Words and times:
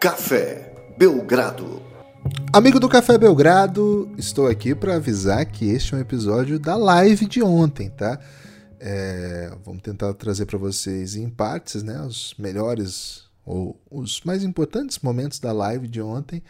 Café 0.00 0.72
Belgrado. 0.96 1.82
Amigo 2.54 2.80
do 2.80 2.88
Café 2.88 3.18
Belgrado, 3.18 4.10
estou 4.16 4.46
aqui 4.46 4.74
para 4.74 4.96
avisar 4.96 5.44
que 5.44 5.66
este 5.66 5.92
é 5.92 5.98
um 5.98 6.00
episódio 6.00 6.58
da 6.58 6.74
live 6.74 7.26
de 7.26 7.42
ontem, 7.42 7.90
tá? 7.90 8.18
É, 8.80 9.52
vamos 9.62 9.82
tentar 9.82 10.14
trazer 10.14 10.46
para 10.46 10.56
vocês 10.56 11.16
em 11.16 11.28
partes, 11.28 11.82
né, 11.82 12.00
os 12.00 12.34
melhores 12.38 13.24
ou 13.44 13.78
os 13.90 14.22
mais 14.22 14.42
importantes 14.42 15.00
momentos 15.00 15.38
da 15.38 15.52
live 15.52 15.86
de 15.86 16.00
ontem. 16.00 16.42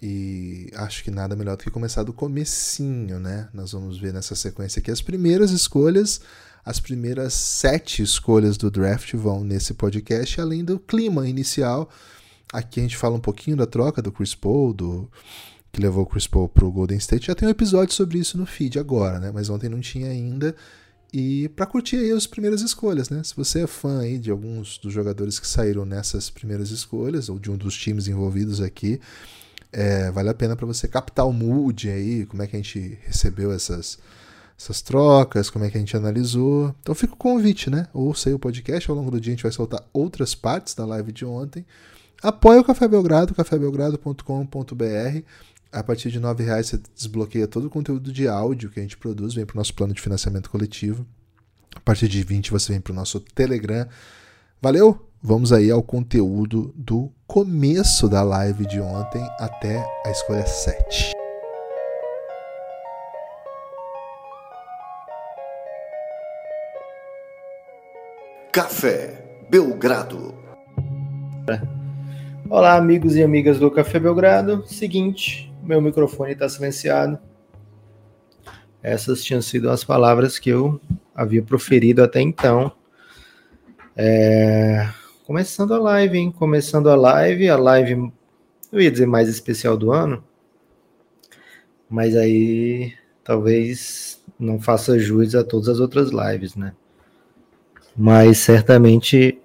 E 0.00 0.70
acho 0.76 1.02
que 1.02 1.10
nada 1.10 1.34
melhor 1.34 1.56
do 1.56 1.64
que 1.64 1.70
começar 1.72 2.04
do 2.04 2.12
comecinho, 2.12 3.18
né? 3.18 3.48
Nós 3.52 3.72
vamos 3.72 3.98
ver 3.98 4.12
nessa 4.12 4.36
sequência 4.36 4.78
aqui 4.78 4.92
as 4.92 5.02
primeiras 5.02 5.50
escolhas, 5.50 6.20
as 6.64 6.78
primeiras 6.78 7.34
sete 7.34 8.00
escolhas 8.00 8.56
do 8.56 8.70
draft 8.70 9.12
vão 9.14 9.42
nesse 9.42 9.74
podcast, 9.74 10.40
além 10.40 10.64
do 10.64 10.78
clima 10.78 11.28
inicial. 11.28 11.90
Aqui 12.52 12.80
a 12.80 12.82
gente 12.82 12.96
fala 12.96 13.16
um 13.16 13.20
pouquinho 13.20 13.56
da 13.56 13.66
troca 13.66 14.00
do 14.00 14.12
Chris 14.12 14.34
Paul, 14.34 14.72
do 14.72 15.10
que 15.72 15.80
levou 15.80 16.04
o 16.04 16.06
Chris 16.06 16.26
Paul 16.26 16.48
pro 16.48 16.70
Golden 16.70 16.96
State. 16.98 17.26
Já 17.26 17.34
tem 17.34 17.46
um 17.46 17.50
episódio 17.50 17.94
sobre 17.94 18.18
isso 18.18 18.38
no 18.38 18.46
feed 18.46 18.78
agora, 18.78 19.18
né? 19.20 19.30
Mas 19.32 19.50
ontem 19.50 19.68
não 19.68 19.80
tinha 19.80 20.08
ainda. 20.08 20.54
E 21.12 21.48
para 21.50 21.66
curtir 21.66 21.96
aí 21.96 22.10
as 22.10 22.26
primeiras 22.26 22.62
escolhas, 22.62 23.10
né? 23.10 23.22
Se 23.22 23.34
você 23.36 23.62
é 23.62 23.66
fã 23.66 24.00
aí 24.00 24.18
de 24.18 24.30
alguns 24.30 24.78
dos 24.78 24.92
jogadores 24.92 25.38
que 25.38 25.46
saíram 25.46 25.84
nessas 25.84 26.30
primeiras 26.30 26.70
escolhas, 26.70 27.28
ou 27.28 27.38
de 27.38 27.50
um 27.50 27.56
dos 27.56 27.76
times 27.76 28.08
envolvidos 28.08 28.60
aqui, 28.60 29.00
é, 29.72 30.10
vale 30.10 30.28
a 30.28 30.34
pena 30.34 30.56
para 30.56 30.66
você 30.66 30.88
captar 30.88 31.26
o 31.26 31.32
mood 31.32 31.88
aí, 31.90 32.26
como 32.26 32.42
é 32.42 32.46
que 32.46 32.56
a 32.56 32.58
gente 32.58 32.98
recebeu 33.02 33.52
essas, 33.52 33.98
essas 34.58 34.80
trocas, 34.80 35.50
como 35.50 35.64
é 35.64 35.70
que 35.70 35.76
a 35.76 35.80
gente 35.80 35.96
analisou. 35.96 36.74
Então 36.80 36.94
fica 36.94 37.12
o 37.12 37.16
convite, 37.16 37.68
né? 37.68 37.88
Ouça 37.92 38.28
aí 38.28 38.34
o 38.34 38.38
podcast, 38.38 38.90
ao 38.90 38.96
longo 38.96 39.10
do 39.10 39.20
dia 39.20 39.32
a 39.32 39.36
gente 39.36 39.42
vai 39.42 39.52
soltar 39.52 39.82
outras 39.92 40.34
partes 40.34 40.74
da 40.74 40.86
live 40.86 41.12
de 41.12 41.24
ontem. 41.24 41.64
Apoie 42.22 42.58
o 42.58 42.64
Café 42.64 42.88
Belgrado, 42.88 43.34
cafébelgrado.com.br. 43.34 45.22
A 45.72 45.82
partir 45.82 46.10
de 46.10 46.18
R$ 46.18 46.32
reais 46.38 46.68
você 46.68 46.80
desbloqueia 46.94 47.46
todo 47.46 47.66
o 47.66 47.70
conteúdo 47.70 48.12
de 48.12 48.26
áudio 48.26 48.70
que 48.70 48.80
a 48.80 48.82
gente 48.82 48.96
produz, 48.96 49.34
vem 49.34 49.44
para 49.44 49.54
o 49.54 49.58
nosso 49.58 49.74
plano 49.74 49.92
de 49.92 50.00
financiamento 50.00 50.48
coletivo. 50.48 51.06
A 51.74 51.80
partir 51.80 52.08
de 52.08 52.22
20 52.22 52.50
você 52.50 52.72
vem 52.72 52.80
para 52.80 52.92
o 52.92 52.96
nosso 52.96 53.20
Telegram. 53.20 53.86
Valeu? 54.62 55.06
Vamos 55.22 55.52
aí 55.52 55.70
ao 55.70 55.82
conteúdo 55.82 56.72
do 56.74 57.12
começo 57.26 58.08
da 58.08 58.22
live 58.22 58.66
de 58.66 58.80
ontem 58.80 59.22
até 59.38 59.84
a 60.04 60.10
escolha 60.10 60.46
7. 60.46 61.12
Café 68.52 69.42
Belgrado. 69.50 70.34
Olá, 72.48 72.76
amigos 72.76 73.16
e 73.16 73.24
amigas 73.24 73.58
do 73.58 73.68
Café 73.68 73.98
Belgrado. 73.98 74.64
Seguinte, 74.68 75.52
meu 75.64 75.80
microfone 75.80 76.32
está 76.32 76.48
silenciado. 76.48 77.18
Essas 78.80 79.24
tinham 79.24 79.42
sido 79.42 79.68
as 79.68 79.82
palavras 79.82 80.38
que 80.38 80.50
eu 80.50 80.80
havia 81.12 81.42
proferido 81.42 82.04
até 82.04 82.20
então. 82.20 82.70
É... 83.96 84.88
Começando 85.24 85.74
a 85.74 85.78
live, 85.78 86.18
hein? 86.18 86.30
Começando 86.30 86.88
a 86.88 86.94
live, 86.94 87.48
a 87.48 87.56
live, 87.56 88.12
eu 88.70 88.80
ia 88.80 88.92
dizer 88.92 89.06
mais 89.06 89.28
especial 89.28 89.76
do 89.76 89.90
ano, 89.90 90.22
mas 91.90 92.16
aí 92.16 92.92
talvez 93.24 94.22
não 94.38 94.60
faça 94.60 94.96
jus 95.00 95.34
a 95.34 95.42
todas 95.42 95.68
as 95.68 95.80
outras 95.80 96.10
lives, 96.10 96.54
né? 96.54 96.74
Mas 97.96 98.38
certamente 98.38 99.40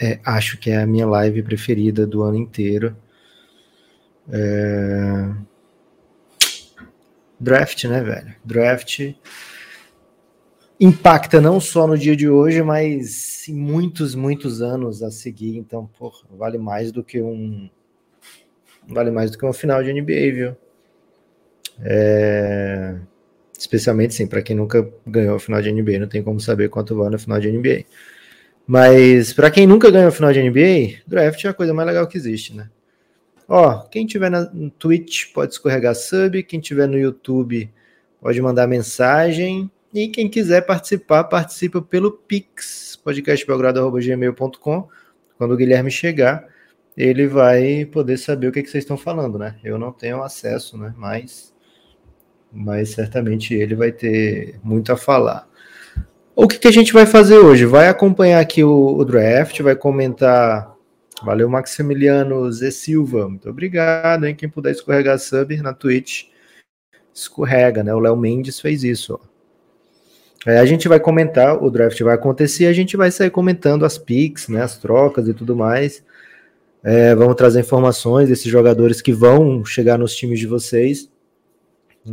é, 0.00 0.18
acho 0.24 0.56
que 0.58 0.70
é 0.70 0.78
a 0.78 0.86
minha 0.86 1.06
live 1.06 1.42
preferida 1.42 2.06
do 2.06 2.22
ano 2.22 2.36
inteiro. 2.36 2.96
É... 4.32 5.30
Draft, 7.38 7.84
né, 7.84 8.02
velho? 8.02 8.34
Draft 8.44 9.14
impacta 10.80 11.40
não 11.42 11.60
só 11.60 11.86
no 11.86 11.98
dia 11.98 12.16
de 12.16 12.28
hoje, 12.28 12.62
mas 12.62 13.46
em 13.46 13.54
muitos, 13.54 14.14
muitos 14.14 14.62
anos 14.62 15.02
a 15.02 15.10
seguir. 15.10 15.58
Então, 15.58 15.86
porra, 15.98 16.26
vale 16.30 16.56
mais 16.56 16.90
do 16.90 17.04
que 17.04 17.20
um. 17.20 17.68
Vale 18.88 19.10
mais 19.10 19.30
do 19.30 19.36
que 19.36 19.44
uma 19.44 19.52
final 19.52 19.84
de 19.84 19.92
NBA, 19.92 20.32
viu? 20.32 20.56
É... 21.82 22.96
Especialmente, 23.58 24.14
sim, 24.14 24.26
para 24.26 24.40
quem 24.40 24.56
nunca 24.56 24.90
ganhou 25.06 25.36
a 25.36 25.40
final 25.40 25.60
de 25.60 25.70
NBA, 25.70 25.98
não 25.98 26.08
tem 26.08 26.22
como 26.22 26.40
saber 26.40 26.70
quanto 26.70 26.96
vale 26.96 27.16
a 27.16 27.18
final 27.18 27.38
de 27.38 27.52
NBA. 27.52 27.84
Mas 28.70 29.32
para 29.32 29.50
quem 29.50 29.66
nunca 29.66 29.90
ganhou 29.90 30.12
final 30.12 30.32
de 30.32 30.40
NBA, 30.40 31.02
draft 31.04 31.44
é 31.44 31.48
a 31.48 31.52
coisa 31.52 31.74
mais 31.74 31.88
legal 31.88 32.06
que 32.06 32.16
existe, 32.16 32.54
né? 32.54 32.70
Ó, 33.48 33.80
quem 33.88 34.06
tiver 34.06 34.30
no 34.30 34.70
Twitch 34.70 35.32
pode 35.34 35.54
escorregar 35.54 35.92
sub, 35.92 36.40
quem 36.44 36.60
tiver 36.60 36.86
no 36.86 36.96
YouTube 36.96 37.68
pode 38.20 38.40
mandar 38.40 38.68
mensagem. 38.68 39.68
E 39.92 40.06
quem 40.06 40.28
quiser 40.28 40.60
participar, 40.60 41.24
participa 41.24 41.82
pelo 41.82 42.12
Pix, 42.12 42.94
podcastbelgrado.gmail.com. 43.02 44.88
Quando 45.36 45.50
o 45.52 45.56
Guilherme 45.56 45.90
chegar, 45.90 46.46
ele 46.96 47.26
vai 47.26 47.84
poder 47.86 48.18
saber 48.18 48.46
o 48.46 48.52
que, 48.52 48.62
que 48.62 48.70
vocês 48.70 48.84
estão 48.84 48.96
falando, 48.96 49.36
né? 49.36 49.56
Eu 49.64 49.80
não 49.80 49.90
tenho 49.90 50.22
acesso, 50.22 50.78
né? 50.78 50.94
Mas, 50.96 51.52
mas 52.52 52.90
certamente 52.90 53.52
ele 53.52 53.74
vai 53.74 53.90
ter 53.90 54.60
muito 54.62 54.92
a 54.92 54.96
falar. 54.96 55.49
O 56.34 56.46
que, 56.46 56.58
que 56.58 56.68
a 56.68 56.72
gente 56.72 56.92
vai 56.92 57.06
fazer 57.06 57.38
hoje? 57.38 57.66
Vai 57.66 57.88
acompanhar 57.88 58.40
aqui 58.40 58.62
o, 58.62 58.96
o 58.96 59.04
draft, 59.04 59.60
vai 59.60 59.74
comentar. 59.74 60.74
Valeu, 61.22 61.48
Maximiliano 61.48 62.50
Zé 62.50 62.70
Silva. 62.70 63.28
Muito 63.28 63.50
obrigado, 63.50 64.26
hein? 64.26 64.34
Quem 64.34 64.48
puder 64.48 64.70
escorregar 64.70 65.18
sub 65.18 65.54
na 65.58 65.74
Twitch, 65.74 66.28
escorrega, 67.12 67.82
né? 67.82 67.92
O 67.92 67.98
Léo 67.98 68.16
Mendes 68.16 68.60
fez 68.60 68.84
isso, 68.84 69.20
ó. 69.20 69.30
É, 70.46 70.58
a 70.58 70.64
gente 70.64 70.88
vai 70.88 70.98
comentar, 70.98 71.62
o 71.62 71.70
draft 71.70 72.00
vai 72.00 72.14
acontecer, 72.14 72.64
a 72.64 72.72
gente 72.72 72.96
vai 72.96 73.10
sair 73.10 73.28
comentando 73.28 73.84
as 73.84 73.98
picks, 73.98 74.48
né, 74.48 74.62
as 74.62 74.78
trocas 74.78 75.28
e 75.28 75.34
tudo 75.34 75.54
mais. 75.54 76.02
É, 76.82 77.14
vamos 77.14 77.34
trazer 77.34 77.60
informações 77.60 78.30
desses 78.30 78.50
jogadores 78.50 79.02
que 79.02 79.12
vão 79.12 79.62
chegar 79.66 79.98
nos 79.98 80.16
times 80.16 80.40
de 80.40 80.46
vocês. 80.46 81.10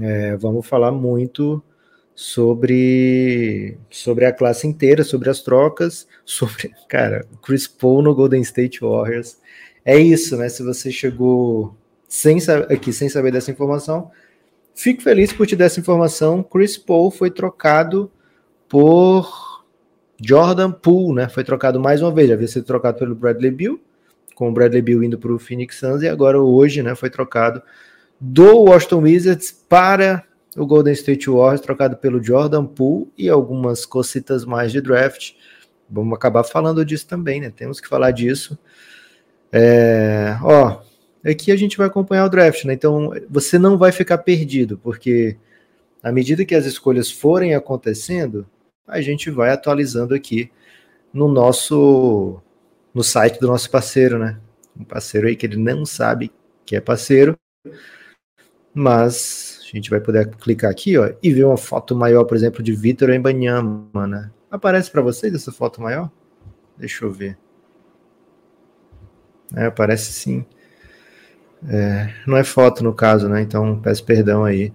É, 0.01 0.35
vamos 0.35 0.67
falar 0.67 0.91
muito 0.91 1.63
sobre 2.19 3.77
sobre 3.91 4.25
a 4.25 4.33
classe 4.33 4.65
inteira, 4.65 5.03
sobre 5.03 5.29
as 5.29 5.39
trocas, 5.41 6.07
sobre, 6.25 6.73
cara, 6.89 7.27
Chris 7.43 7.67
Paul 7.67 8.01
no 8.01 8.15
Golden 8.15 8.41
State 8.41 8.79
Warriors. 8.81 9.37
É 9.85 9.99
isso, 9.99 10.35
né? 10.35 10.49
Se 10.49 10.63
você 10.63 10.91
chegou 10.91 11.75
sem 12.09 12.39
aqui 12.71 12.91
sem 12.91 13.07
saber 13.07 13.31
dessa 13.31 13.51
informação, 13.51 14.09
fico 14.73 15.03
feliz 15.03 15.31
por 15.31 15.45
te 15.45 15.55
dar 15.55 15.65
essa 15.65 15.79
informação. 15.79 16.41
Chris 16.41 16.75
Paul 16.75 17.11
foi 17.11 17.29
trocado 17.29 18.11
por 18.67 19.63
Jordan 20.19 20.71
Poole, 20.71 21.13
né? 21.13 21.29
Foi 21.29 21.43
trocado 21.43 21.79
mais 21.79 22.01
uma 22.01 22.11
vez, 22.11 22.29
já 22.29 22.33
havia 22.33 22.47
sido 22.47 22.65
trocado 22.65 22.97
pelo 22.97 23.13
Bradley 23.13 23.51
Bill, 23.51 23.79
com 24.33 24.49
o 24.49 24.51
Bradley 24.51 24.81
Bill 24.81 25.03
indo 25.03 25.19
para 25.19 25.31
o 25.31 25.37
Phoenix 25.37 25.77
Suns 25.77 26.01
e 26.01 26.07
agora 26.07 26.41
hoje, 26.41 26.81
né, 26.81 26.95
foi 26.95 27.11
trocado 27.11 27.61
do 28.19 28.63
Washington 28.63 29.01
Wizards 29.01 29.51
para 29.51 30.26
o 30.57 30.65
Golden 30.65 30.93
State 30.93 31.29
Warriors, 31.29 31.61
trocado 31.61 31.95
pelo 31.97 32.21
Jordan 32.21 32.65
Poole 32.65 33.11
e 33.15 33.29
algumas 33.29 33.85
cositas 33.85 34.43
mais 34.43 34.71
de 34.71 34.81
draft. 34.81 35.33
Vamos 35.87 36.15
acabar 36.15 36.43
falando 36.43 36.83
disso 36.83 37.07
também, 37.07 37.39
né? 37.39 37.51
Temos 37.55 37.79
que 37.79 37.87
falar 37.87 38.11
disso. 38.11 38.57
É, 39.51 40.35
ó, 40.41 40.81
aqui 41.23 41.51
a 41.51 41.55
gente 41.55 41.77
vai 41.77 41.87
acompanhar 41.87 42.25
o 42.25 42.29
draft, 42.29 42.65
né? 42.65 42.73
Então 42.73 43.11
você 43.29 43.59
não 43.59 43.77
vai 43.77 43.91
ficar 43.91 44.17
perdido, 44.17 44.79
porque 44.79 45.37
à 46.01 46.11
medida 46.11 46.43
que 46.43 46.55
as 46.55 46.65
escolhas 46.65 47.11
forem 47.11 47.53
acontecendo, 47.53 48.45
a 48.87 48.99
gente 48.99 49.29
vai 49.29 49.51
atualizando 49.51 50.15
aqui 50.15 50.51
no 51.13 51.27
nosso 51.27 52.41
no 52.93 53.03
site 53.03 53.39
do 53.39 53.47
nosso 53.47 53.69
parceiro, 53.69 54.17
né? 54.17 54.39
Um 54.75 54.83
parceiro 54.83 55.27
aí 55.27 55.35
que 55.35 55.45
ele 55.45 55.57
não 55.57 55.85
sabe 55.85 56.31
que 56.65 56.75
é 56.75 56.81
parceiro, 56.81 57.37
mas 58.73 59.56
gente 59.77 59.89
vai 59.89 59.99
poder 59.99 60.27
clicar 60.37 60.69
aqui, 60.69 60.97
ó, 60.97 61.11
e 61.21 61.33
ver 61.33 61.45
uma 61.45 61.57
foto 61.57 61.95
maior, 61.95 62.23
por 62.25 62.35
exemplo, 62.35 62.61
de 62.63 62.73
Vitor 62.73 63.09
Embanyama, 63.09 64.07
né? 64.07 64.31
Aparece 64.49 64.89
para 64.91 65.01
vocês 65.01 65.33
essa 65.33 65.51
foto 65.51 65.81
maior? 65.81 66.09
Deixa 66.77 67.05
eu 67.05 67.11
ver. 67.11 67.37
É, 69.55 69.65
aparece 69.65 70.11
sim. 70.11 70.45
É, 71.67 72.13
não 72.25 72.37
é 72.37 72.43
foto 72.43 72.83
no 72.83 72.93
caso, 72.93 73.27
né? 73.27 73.41
Então 73.41 73.79
peço 73.79 74.03
perdão 74.03 74.43
aí. 74.43 74.73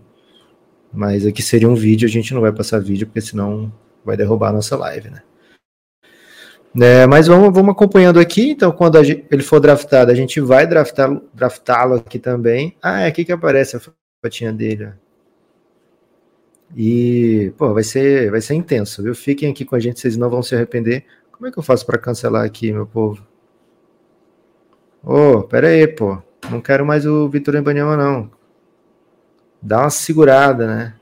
Mas 0.93 1.27
aqui 1.27 1.43
seria 1.43 1.69
um 1.69 1.75
vídeo, 1.75 2.07
a 2.07 2.11
gente 2.11 2.35
não 2.35 2.41
vai 2.41 2.53
passar 2.53 2.81
vídeo, 2.81 3.07
porque 3.07 3.21
senão 3.21 3.73
vai 4.05 4.17
derrubar 4.17 4.51
a 4.51 4.53
nossa 4.53 4.77
live, 4.77 5.11
né? 5.11 5.23
É, 6.81 7.07
mas 7.07 7.27
vamos, 7.27 7.53
vamos 7.53 7.73
acompanhando 7.73 8.19
aqui. 8.19 8.51
Então, 8.51 8.73
quando 8.73 9.03
gente, 9.05 9.27
ele 9.31 9.43
for 9.43 9.61
draftado, 9.61 10.11
a 10.11 10.15
gente 10.15 10.41
vai 10.41 10.67
draftá-lo 10.67 11.23
draftá 11.33 11.85
aqui 11.95 12.19
também. 12.19 12.77
Ah, 12.83 13.03
é 13.03 13.07
aqui 13.07 13.25
que 13.25 13.33
aparece 13.33 13.77
a 13.77 13.81
fotinha 14.23 14.53
dele. 14.53 14.93
E, 16.77 17.53
pô, 17.59 17.75
vai 17.75 17.83
ser, 17.83 18.31
vai 18.31 18.41
ser 18.41 18.55
intenso, 18.55 19.03
viu? 19.03 19.15
Fiquem 19.15 19.51
aqui 19.51 19.65
com 19.65 19.75
a 19.75 19.81
gente, 19.81 19.99
vocês 19.99 20.17
não 20.17 20.31
vão 20.31 20.43
se 20.43 20.55
arrepender. 20.55 21.05
Como 21.33 21.47
é 21.49 21.51
que 21.51 21.59
eu 21.59 21.63
faço 21.63 21.85
para 21.85 21.99
cancelar 21.99 22.45
aqui, 22.45 22.73
meu 22.73 22.87
povo? 22.87 23.27
Ô, 25.03 25.39
oh, 25.39 25.43
pera 25.43 25.69
aí, 25.69 25.87
pô. 25.89 26.23
Não 26.51 26.61
quero 26.61 26.87
mais 26.87 27.05
o 27.05 27.29
Vitor 27.29 27.57
Embanyama, 27.57 27.97
não. 27.97 28.31
Dá 29.61 29.81
uma 29.81 29.91
segurada, 29.91 30.67
né? 30.67 30.95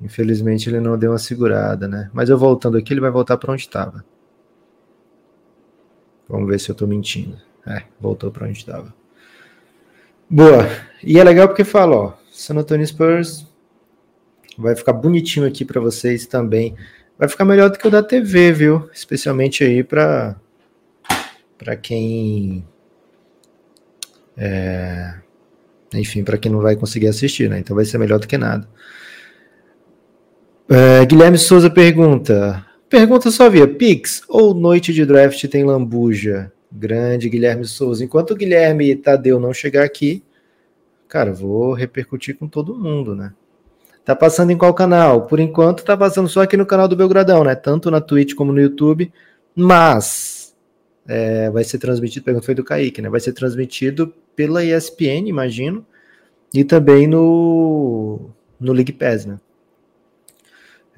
Infelizmente 0.00 0.70
ele 0.70 0.80
não 0.80 0.96
deu 0.96 1.10
uma 1.10 1.18
segurada, 1.18 1.88
né? 1.88 2.08
Mas 2.12 2.28
eu 2.28 2.38
voltando 2.38 2.78
aqui, 2.78 2.92
ele 2.92 3.00
vai 3.00 3.10
voltar 3.10 3.36
para 3.36 3.52
onde 3.52 3.62
estava. 3.62 4.04
Vamos 6.28 6.48
ver 6.48 6.60
se 6.60 6.70
eu 6.70 6.74
tô 6.74 6.86
mentindo. 6.86 7.36
É, 7.66 7.82
voltou 8.00 8.30
para 8.30 8.46
onde 8.46 8.58
estava. 8.58 8.94
Boa. 10.30 10.68
E 11.02 11.18
é 11.18 11.24
legal 11.24 11.48
porque 11.48 11.64
fala, 11.64 11.96
ó, 11.96 12.12
San 12.48 12.56
Antonio 12.56 12.86
Spurs 12.86 13.46
vai 14.56 14.74
ficar 14.74 14.94
bonitinho 14.94 15.46
aqui 15.46 15.66
para 15.66 15.82
vocês 15.82 16.26
também. 16.26 16.74
Vai 17.18 17.28
ficar 17.28 17.44
melhor 17.44 17.68
do 17.68 17.78
que 17.78 17.86
o 17.86 17.90
da 17.90 18.02
TV, 18.02 18.52
viu? 18.52 18.88
Especialmente 18.90 19.62
aí 19.62 19.84
para 19.84 20.34
para 21.58 21.76
quem 21.76 22.64
é, 24.34 25.16
enfim, 25.92 26.24
para 26.24 26.38
quem 26.38 26.50
não 26.50 26.62
vai 26.62 26.74
conseguir 26.74 27.08
assistir, 27.08 27.50
né? 27.50 27.58
Então 27.58 27.76
vai 27.76 27.84
ser 27.84 27.98
melhor 27.98 28.18
do 28.18 28.26
que 28.26 28.38
nada. 28.38 28.66
É, 30.70 31.04
Guilherme 31.04 31.36
Souza 31.36 31.68
pergunta: 31.68 32.64
Pergunta 32.88 33.30
só 33.30 33.50
via 33.50 33.68
Pix 33.68 34.22
ou 34.26 34.54
Noite 34.54 34.94
de 34.94 35.04
Draft 35.04 35.44
tem 35.48 35.64
lambuja? 35.64 36.50
Grande 36.72 37.28
Guilherme 37.28 37.66
Souza. 37.66 38.02
Enquanto 38.02 38.30
o 38.30 38.36
Guilherme 38.36 38.96
Tadeu 38.96 39.38
não 39.38 39.52
chegar 39.52 39.84
aqui, 39.84 40.22
cara, 41.08 41.32
vou 41.32 41.72
repercutir 41.72 42.36
com 42.36 42.46
todo 42.46 42.78
mundo, 42.78 43.14
né? 43.14 43.32
Tá 44.04 44.14
passando 44.14 44.50
em 44.50 44.56
qual 44.56 44.72
canal? 44.72 45.26
Por 45.26 45.40
enquanto 45.40 45.84
tá 45.84 45.96
passando 45.96 46.28
só 46.28 46.42
aqui 46.42 46.56
no 46.56 46.64
canal 46.64 46.88
do 46.88 46.96
Belgradão, 46.96 47.44
né? 47.44 47.54
Tanto 47.54 47.90
na 47.90 48.00
Twitch 48.00 48.34
como 48.34 48.52
no 48.52 48.60
YouTube. 48.60 49.12
Mas 49.54 50.54
é, 51.06 51.50
vai 51.50 51.64
ser 51.64 51.78
transmitido, 51.78 52.24
pergunta 52.24 52.44
foi 52.44 52.54
do 52.54 52.62
Kaique, 52.62 53.00
né? 53.00 53.08
Vai 53.08 53.20
ser 53.20 53.32
transmitido 53.32 54.14
pela 54.36 54.62
ESPN, 54.62 55.26
imagino, 55.26 55.84
e 56.54 56.62
também 56.62 57.06
no, 57.06 58.30
no 58.60 58.72
League 58.72 58.92
Pass, 58.92 59.24
né? 59.24 59.40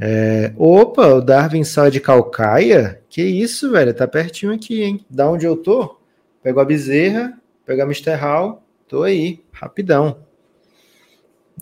É, 0.00 0.52
opa, 0.56 1.14
o 1.14 1.20
Darwin 1.20 1.62
sai 1.62 1.90
de 1.90 2.00
Calcaia? 2.00 3.00
Que 3.08 3.22
isso, 3.22 3.70
velho? 3.70 3.94
Tá 3.94 4.08
pertinho 4.08 4.52
aqui, 4.52 4.82
hein? 4.82 5.04
Da 5.08 5.30
onde 5.30 5.46
eu 5.46 5.56
tô? 5.56 5.96
Pego 6.42 6.58
a 6.58 6.64
bezerra, 6.64 7.38
pego 7.64 7.82
a 7.82 7.84
Mr. 7.84 8.14
Hall, 8.14 8.62
tô 8.90 9.04
aí, 9.04 9.40
rapidão. 9.52 10.18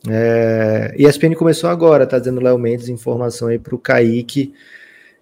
É, 0.08 0.94
ESPN 0.96 1.34
começou 1.34 1.68
agora, 1.68 2.06
tá 2.06 2.18
dizendo 2.18 2.40
Léo 2.40 2.58
Mendes, 2.58 2.88
informação 2.88 3.48
aí 3.48 3.58
pro 3.58 3.78
Kaique. 3.78 4.54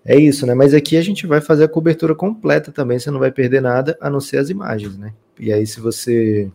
É 0.04 0.16
isso, 0.16 0.46
né? 0.46 0.54
Mas 0.54 0.72
aqui 0.72 0.96
a 0.96 1.02
gente 1.02 1.26
vai 1.26 1.40
fazer 1.40 1.64
a 1.64 1.68
cobertura 1.68 2.14
completa 2.14 2.70
também, 2.70 2.96
você 2.96 3.10
não 3.10 3.18
vai 3.18 3.32
perder 3.32 3.60
nada, 3.60 3.98
a 4.00 4.08
não 4.08 4.20
ser 4.20 4.38
as 4.38 4.50
imagens, 4.50 4.96
né? 4.96 5.12
E 5.40 5.52
aí, 5.52 5.66
se 5.66 5.80
você 5.80 6.48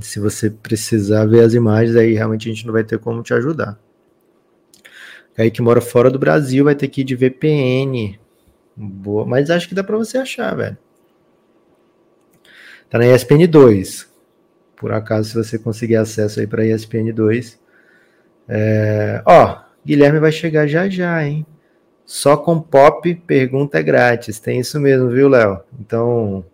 se 0.00 0.18
você 0.18 0.50
precisar 0.50 1.24
ver 1.26 1.44
as 1.44 1.54
imagens, 1.54 1.96
aí 1.96 2.14
realmente 2.14 2.48
a 2.48 2.52
gente 2.52 2.66
não 2.66 2.72
vai 2.72 2.82
ter 2.82 2.98
como 2.98 3.22
te 3.22 3.32
ajudar. 3.34 3.78
Aí 5.36 5.48
que 5.48 5.62
mora 5.62 5.80
fora 5.80 6.10
do 6.10 6.18
Brasil 6.18 6.64
vai 6.64 6.74
ter 6.74 6.88
que 6.88 7.02
ir 7.02 7.04
de 7.04 7.14
VPN. 7.14 8.18
Boa, 8.76 9.24
mas 9.24 9.48
acho 9.48 9.68
que 9.68 9.74
dá 9.76 9.84
para 9.84 9.96
você 9.96 10.18
achar, 10.18 10.56
velho. 10.56 10.76
Tá 12.90 12.98
na 12.98 13.06
ESPN 13.06 13.46
2. 13.46 14.07
Por 14.78 14.92
acaso, 14.92 15.30
se 15.30 15.34
você 15.34 15.58
conseguir 15.58 15.96
acesso 15.96 16.40
aí 16.40 16.46
para 16.46 16.64
ESPN 16.64 17.12
2. 17.12 17.58
É... 18.48 19.22
Ó, 19.26 19.58
Guilherme 19.84 20.20
vai 20.20 20.32
chegar 20.32 20.66
já 20.66 20.88
já, 20.88 21.26
hein? 21.26 21.44
Só 22.06 22.36
com 22.36 22.60
pop, 22.60 23.14
pergunta 23.26 23.78
é 23.78 23.82
grátis. 23.82 24.38
Tem 24.38 24.60
isso 24.60 24.80
mesmo, 24.80 25.10
viu, 25.10 25.28
Léo? 25.28 25.60
Então, 25.78 26.44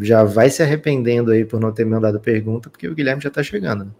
já 0.00 0.22
vai 0.22 0.50
se 0.50 0.62
arrependendo 0.62 1.32
aí 1.32 1.44
por 1.44 1.58
não 1.58 1.72
ter 1.72 1.84
mandado 1.84 2.20
pergunta, 2.20 2.70
porque 2.70 2.86
o 2.86 2.94
Guilherme 2.94 3.22
já 3.22 3.30
tá 3.30 3.42
chegando, 3.42 3.86
né? 3.86 3.90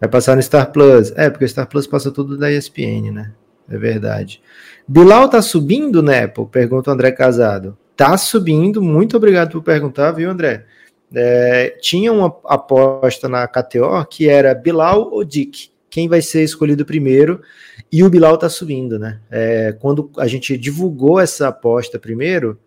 Vai 0.00 0.10
passar 0.10 0.34
no 0.34 0.42
Star 0.42 0.70
Plus. 0.72 1.12
É, 1.16 1.30
porque 1.30 1.44
o 1.44 1.48
Star 1.48 1.66
Plus 1.68 1.86
passa 1.86 2.10
tudo 2.10 2.36
da 2.36 2.50
ESPN, 2.50 3.12
né? 3.12 3.32
É 3.70 3.78
verdade. 3.78 4.42
Bilal 4.86 5.28
tá 5.28 5.40
subindo, 5.40 6.02
né? 6.02 6.26
Pergunta 6.26 6.90
o 6.90 6.92
André 6.92 7.12
Casado. 7.12 7.78
Tá 7.96 8.16
subindo, 8.16 8.82
muito 8.82 9.16
obrigado 9.16 9.52
por 9.52 9.62
perguntar, 9.62 10.10
viu, 10.10 10.28
André? 10.28 10.66
É, 11.14 11.76
tinha 11.80 12.12
uma 12.12 12.36
aposta 12.44 13.28
na 13.28 13.46
KTO 13.46 14.04
que 14.08 14.28
era 14.28 14.54
Bilal 14.54 15.10
ou 15.12 15.24
Dick. 15.24 15.70
Quem 15.90 16.08
vai 16.08 16.22
ser 16.22 16.42
escolhido 16.42 16.86
primeiro? 16.86 17.42
E 17.90 18.02
o 18.02 18.08
Bilal 18.08 18.38
tá 18.38 18.48
subindo, 18.48 18.98
né? 18.98 19.20
É, 19.30 19.76
quando 19.78 20.10
a 20.16 20.26
gente 20.26 20.56
divulgou 20.56 21.20
essa 21.20 21.48
aposta 21.48 21.98
primeiro, 21.98 22.58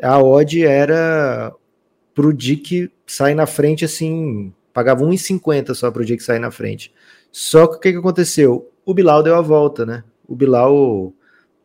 a 0.00 0.22
odd 0.22 0.64
era 0.64 1.52
pro 2.14 2.32
Dick 2.32 2.90
sair 3.06 3.34
na 3.34 3.46
frente 3.46 3.84
assim 3.84 4.52
pagava 4.74 5.04
1,50 5.04 5.72
só 5.72 5.90
para 5.90 6.02
o 6.02 6.04
dia 6.04 6.16
que 6.16 6.22
sair 6.22 6.40
na 6.40 6.50
frente. 6.50 6.92
Só 7.30 7.66
que 7.68 7.76
o 7.76 7.80
que, 7.80 7.92
que 7.92 7.98
aconteceu? 7.98 8.70
O 8.84 8.92
Bilal 8.92 9.22
deu 9.22 9.36
a 9.36 9.40
volta, 9.40 9.86
né? 9.86 10.02
O 10.26 10.34
Bilal, 10.34 11.12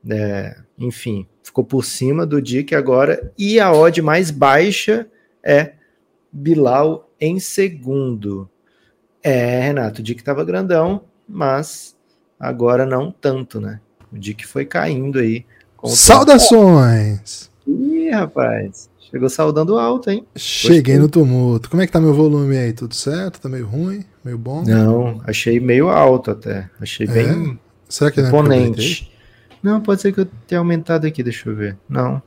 é, 0.10 0.56
enfim, 0.78 1.28
ficou 1.42 1.64
por 1.66 1.84
cima 1.84 2.26
do 2.26 2.40
Dick 2.40 2.76
agora. 2.76 3.34
E 3.38 3.60
a 3.60 3.74
odd 3.74 4.00
mais 4.02 4.30
baixa 4.30 5.08
é 5.44 5.74
Bilal 6.32 7.10
em 7.20 7.40
segundo. 7.40 8.50
É, 9.22 9.62
Renato, 9.62 10.02
o 10.02 10.04
Dick 10.04 10.22
estava 10.22 10.44
grandão, 10.44 11.02
mas 11.28 11.96
agora 12.40 12.86
não 12.86 13.12
tanto, 13.12 13.60
né? 13.60 13.80
O 14.12 14.18
Dick 14.18 14.46
foi 14.48 14.66
caindo 14.66 15.20
aí. 15.20 15.46
Saudações! 15.86 17.50
Ih, 17.68 18.10
rapaz. 18.10 18.90
Chegou 19.00 19.30
saudando 19.30 19.80
alto, 19.80 20.10
hein? 20.12 20.26
Cheguei 20.36 20.80
Gostei. 20.80 21.00
no 21.00 21.10
tumulto. 21.10 21.70
Como 21.70 21.82
é 21.82 21.88
que 21.88 21.92
tá 21.92 22.00
meu 22.00 22.14
volume 22.14 22.58
aí? 22.58 22.74
Tudo 22.74 22.94
certo? 22.94 23.42
Tá 23.42 23.50
meio 23.50 23.66
ruim? 23.66 24.06
Meio 24.24 24.38
bom? 24.38 24.64
Não, 24.64 25.20
achei 25.26 25.60
meio 25.60 25.90
alto 25.90 26.30
até. 26.30 26.70
Achei 26.80 27.08
é? 27.08 27.12
bem 27.12 27.60
Será 27.90 28.12
que 28.12 28.22
é 28.22 28.28
imponente. 28.28 29.12
Não, 29.64 29.82
pode 29.82 30.02
ser 30.02 30.14
que 30.14 30.22
eu 30.22 30.28
tenha 30.48 30.60
aumentado 30.60 31.08
aqui, 31.08 31.24
deixa 31.24 31.50
eu 31.50 31.56
ver. 31.56 31.76
Não. 31.90 32.22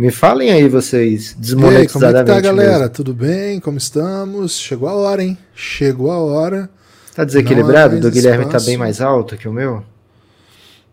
Me 0.00 0.10
falem 0.10 0.50
aí 0.50 0.66
vocês, 0.66 1.36
desmonetizadamente. 1.38 1.92
como 1.92 2.06
é 2.06 2.24
que 2.24 2.24
tá, 2.24 2.40
galera? 2.40 2.78
Mesmo. 2.78 2.94
Tudo 2.94 3.12
bem? 3.12 3.60
Como 3.60 3.76
estamos? 3.76 4.58
Chegou 4.58 4.88
a 4.88 4.94
hora, 4.94 5.22
hein? 5.22 5.36
Chegou 5.54 6.10
a 6.10 6.18
hora. 6.18 6.70
Tá 7.14 7.22
desequilibrado? 7.22 8.00
Do 8.00 8.10
Guilherme 8.10 8.44
tá 8.44 8.48
espaço. 8.48 8.64
tá 8.64 8.70
bem 8.70 8.78
mais 8.78 9.02
alto 9.02 9.36
que 9.36 9.46
o 9.46 9.52
meu? 9.52 9.84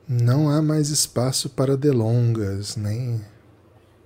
Não 0.06 0.50
há 0.50 0.62
mais 0.62 0.90
espaço 0.90 1.50
para 1.50 1.78
delongas, 1.78 2.76
nem 2.76 3.22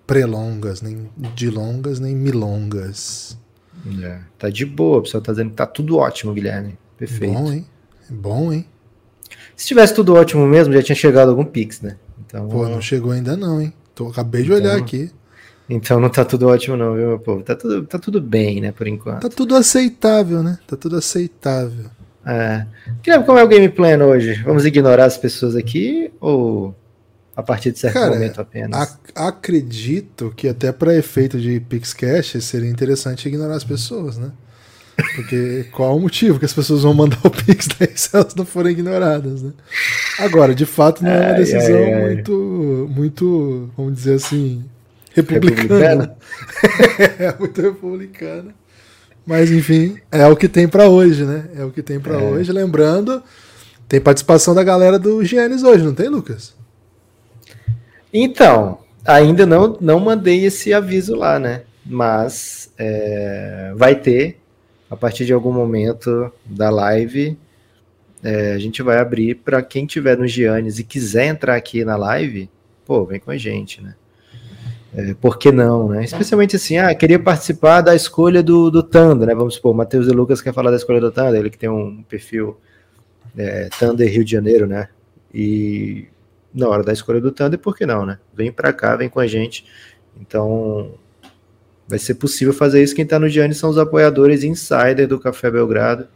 prelongas, 0.05 0.83
nem 0.83 1.09
de 1.33 1.49
longas, 1.49 1.99
nem 1.99 2.15
milongas. 2.15 3.35
É, 4.03 4.19
tá 4.37 4.51
de 4.51 4.67
boa, 4.67 4.99
o 4.99 5.01
pessoal 5.01 5.23
tá 5.23 5.31
dizendo 5.31 5.49
que 5.49 5.55
tá 5.55 5.65
tudo 5.65 5.97
ótimo, 5.97 6.31
Guilherme. 6.31 6.77
Perfeito. 6.95 7.33
Bom, 7.33 7.51
hein? 7.51 7.65
Bom, 8.07 8.53
hein? 8.53 8.67
Se 9.55 9.65
tivesse 9.65 9.95
tudo 9.95 10.13
ótimo 10.13 10.45
mesmo, 10.45 10.71
já 10.75 10.83
tinha 10.83 10.95
chegado 10.95 11.29
algum 11.29 11.43
Pix, 11.43 11.81
né? 11.81 11.97
Então, 12.23 12.47
Pô, 12.47 12.69
não 12.69 12.79
chegou 12.79 13.11
ainda 13.11 13.35
não, 13.35 13.59
hein? 13.59 13.73
Tô, 13.93 14.07
acabei 14.07 14.43
de 14.43 14.51
então, 14.51 14.61
olhar 14.61 14.77
aqui. 14.77 15.11
Então 15.69 15.99
não 15.99 16.09
tá 16.09 16.25
tudo 16.25 16.47
ótimo 16.47 16.75
não, 16.75 16.95
viu, 16.95 17.07
meu 17.07 17.19
povo? 17.19 17.43
Tá 17.43 17.55
tudo, 17.55 17.85
tá 17.85 17.97
tudo 17.97 18.19
bem, 18.19 18.59
né, 18.59 18.71
por 18.71 18.87
enquanto. 18.87 19.21
Tá 19.21 19.29
tudo 19.29 19.55
aceitável, 19.55 20.43
né? 20.43 20.59
Tá 20.67 20.75
tudo 20.75 20.97
aceitável. 20.97 21.85
É. 22.25 22.65
Guilherme, 23.01 23.25
como 23.25 23.39
é 23.39 23.43
o 23.43 23.47
game 23.47 23.69
plan 23.69 23.97
hoje? 24.03 24.41
Vamos 24.43 24.65
ignorar 24.65 25.05
as 25.05 25.17
pessoas 25.17 25.55
aqui 25.55 26.11
ou 26.19 26.75
a 27.35 27.41
partir 27.41 27.71
de 27.71 27.79
certo 27.79 27.93
Cara, 27.93 28.11
momento 28.11 28.41
apenas. 28.41 28.79
Ac 28.79 28.97
acredito 29.15 30.33
que 30.35 30.47
até 30.47 30.71
para 30.71 30.95
efeito 30.95 31.39
de 31.39 31.59
Pixcash 31.59 32.37
seria 32.41 32.69
interessante 32.69 33.27
ignorar 33.27 33.55
as 33.55 33.63
pessoas, 33.63 34.17
né? 34.17 34.31
Porque 35.15 35.65
qual 35.71 35.95
o 35.95 35.99
motivo 35.99 36.37
que 36.37 36.45
as 36.45 36.53
pessoas 36.53 36.83
vão 36.83 36.93
mandar 36.93 37.19
o 37.23 37.29
Pix 37.29 37.67
daí 37.79 37.91
se 37.95 38.15
elas 38.15 38.35
não 38.35 38.45
forem 38.45 38.73
ignoradas, 38.73 39.41
né? 39.41 39.51
Agora, 40.21 40.53
de 40.53 40.65
fato, 40.65 41.03
não 41.03 41.11
é 41.11 41.27
uma 41.27 41.33
decisão 41.33 41.75
ai, 41.75 41.93
ai, 41.93 42.15
muito, 42.15 42.89
muito, 42.95 43.69
vamos 43.75 43.93
dizer 43.95 44.15
assim, 44.15 44.63
republicana. 45.13 45.59
republicana? 45.59 46.17
é, 47.19 47.35
muito 47.39 47.61
republicana. 47.61 48.55
Mas, 49.25 49.51
enfim, 49.51 49.97
é 50.11 50.25
o 50.27 50.35
que 50.35 50.47
tem 50.47 50.67
para 50.67 50.89
hoje, 50.89 51.23
né? 51.23 51.45
É 51.55 51.63
o 51.63 51.71
que 51.71 51.81
tem 51.81 51.99
para 51.99 52.15
é. 52.15 52.17
hoje. 52.17 52.51
Lembrando, 52.51 53.21
tem 53.87 53.99
participação 53.99 54.53
da 54.53 54.63
galera 54.63 54.97
do 54.97 55.23
Giannis 55.23 55.63
hoje, 55.63 55.83
não 55.83 55.93
tem, 55.93 56.07
Lucas? 56.07 56.55
Então, 58.13 58.79
ainda 59.05 59.45
não, 59.45 59.77
não 59.79 59.99
mandei 59.99 60.45
esse 60.45 60.73
aviso 60.73 61.15
lá, 61.15 61.39
né? 61.39 61.63
Mas 61.85 62.71
é, 62.77 63.73
vai 63.75 63.95
ter, 63.95 64.39
a 64.89 64.95
partir 64.95 65.25
de 65.25 65.33
algum 65.33 65.51
momento 65.51 66.31
da 66.45 66.69
live, 66.69 67.37
é, 68.23 68.53
a 68.53 68.59
gente 68.59 68.81
vai 68.81 68.97
abrir 68.97 69.35
para 69.35 69.61
quem 69.61 69.85
tiver 69.85 70.17
no 70.17 70.27
Giannis 70.27 70.79
e 70.79 70.83
quiser 70.83 71.25
entrar 71.25 71.55
aqui 71.55 71.83
na 71.83 71.95
live, 71.95 72.49
pô, 72.85 73.05
vem 73.05 73.19
com 73.19 73.31
a 73.31 73.37
gente, 73.37 73.81
né? 73.81 73.95
É, 74.93 75.13
por 75.13 75.39
que 75.39 75.51
não, 75.51 75.87
né? 75.89 76.03
Especialmente 76.03 76.55
assim, 76.55 76.77
ah, 76.77 76.93
queria 76.93 77.17
participar 77.17 77.81
da 77.81 77.95
escolha 77.95 78.43
do, 78.43 78.69
do 78.69 78.83
Thunder, 78.83 79.27
né? 79.27 79.33
Vamos 79.33 79.55
supor, 79.55 79.73
Matheus 79.73 80.07
e 80.07 80.11
Lucas 80.11 80.41
quer 80.41 80.53
falar 80.53 80.69
da 80.69 80.77
escolha 80.77 80.99
do 80.99 81.11
Thunder, 81.11 81.39
ele 81.39 81.49
que 81.49 81.57
tem 81.57 81.69
um 81.69 82.03
perfil 82.03 82.57
é, 83.37 83.69
Thunder 83.79 84.11
Rio 84.11 84.25
de 84.25 84.31
Janeiro, 84.31 84.67
né? 84.67 84.89
E 85.33 86.07
na 86.53 86.67
hora 86.67 86.83
da 86.83 86.91
escolha 86.91 87.21
do 87.21 87.31
Thunder, 87.31 87.57
por 87.57 87.75
que 87.75 87.85
não, 87.85 88.05
né? 88.05 88.19
Vem 88.33 88.51
para 88.51 88.73
cá, 88.73 88.95
vem 88.97 89.09
com 89.09 89.19
a 89.21 89.27
gente. 89.27 89.65
Então, 90.19 90.93
vai 91.87 91.97
ser 91.97 92.15
possível 92.15 92.53
fazer 92.53 92.83
isso. 92.83 92.93
Quem 92.93 93.03
está 93.03 93.17
no 93.17 93.29
Gianni 93.29 93.53
são 93.53 93.69
os 93.69 93.77
apoiadores 93.77 94.43
insider 94.43 95.07
do 95.07 95.19
Café 95.19 95.49
Belgrado. 95.49 96.07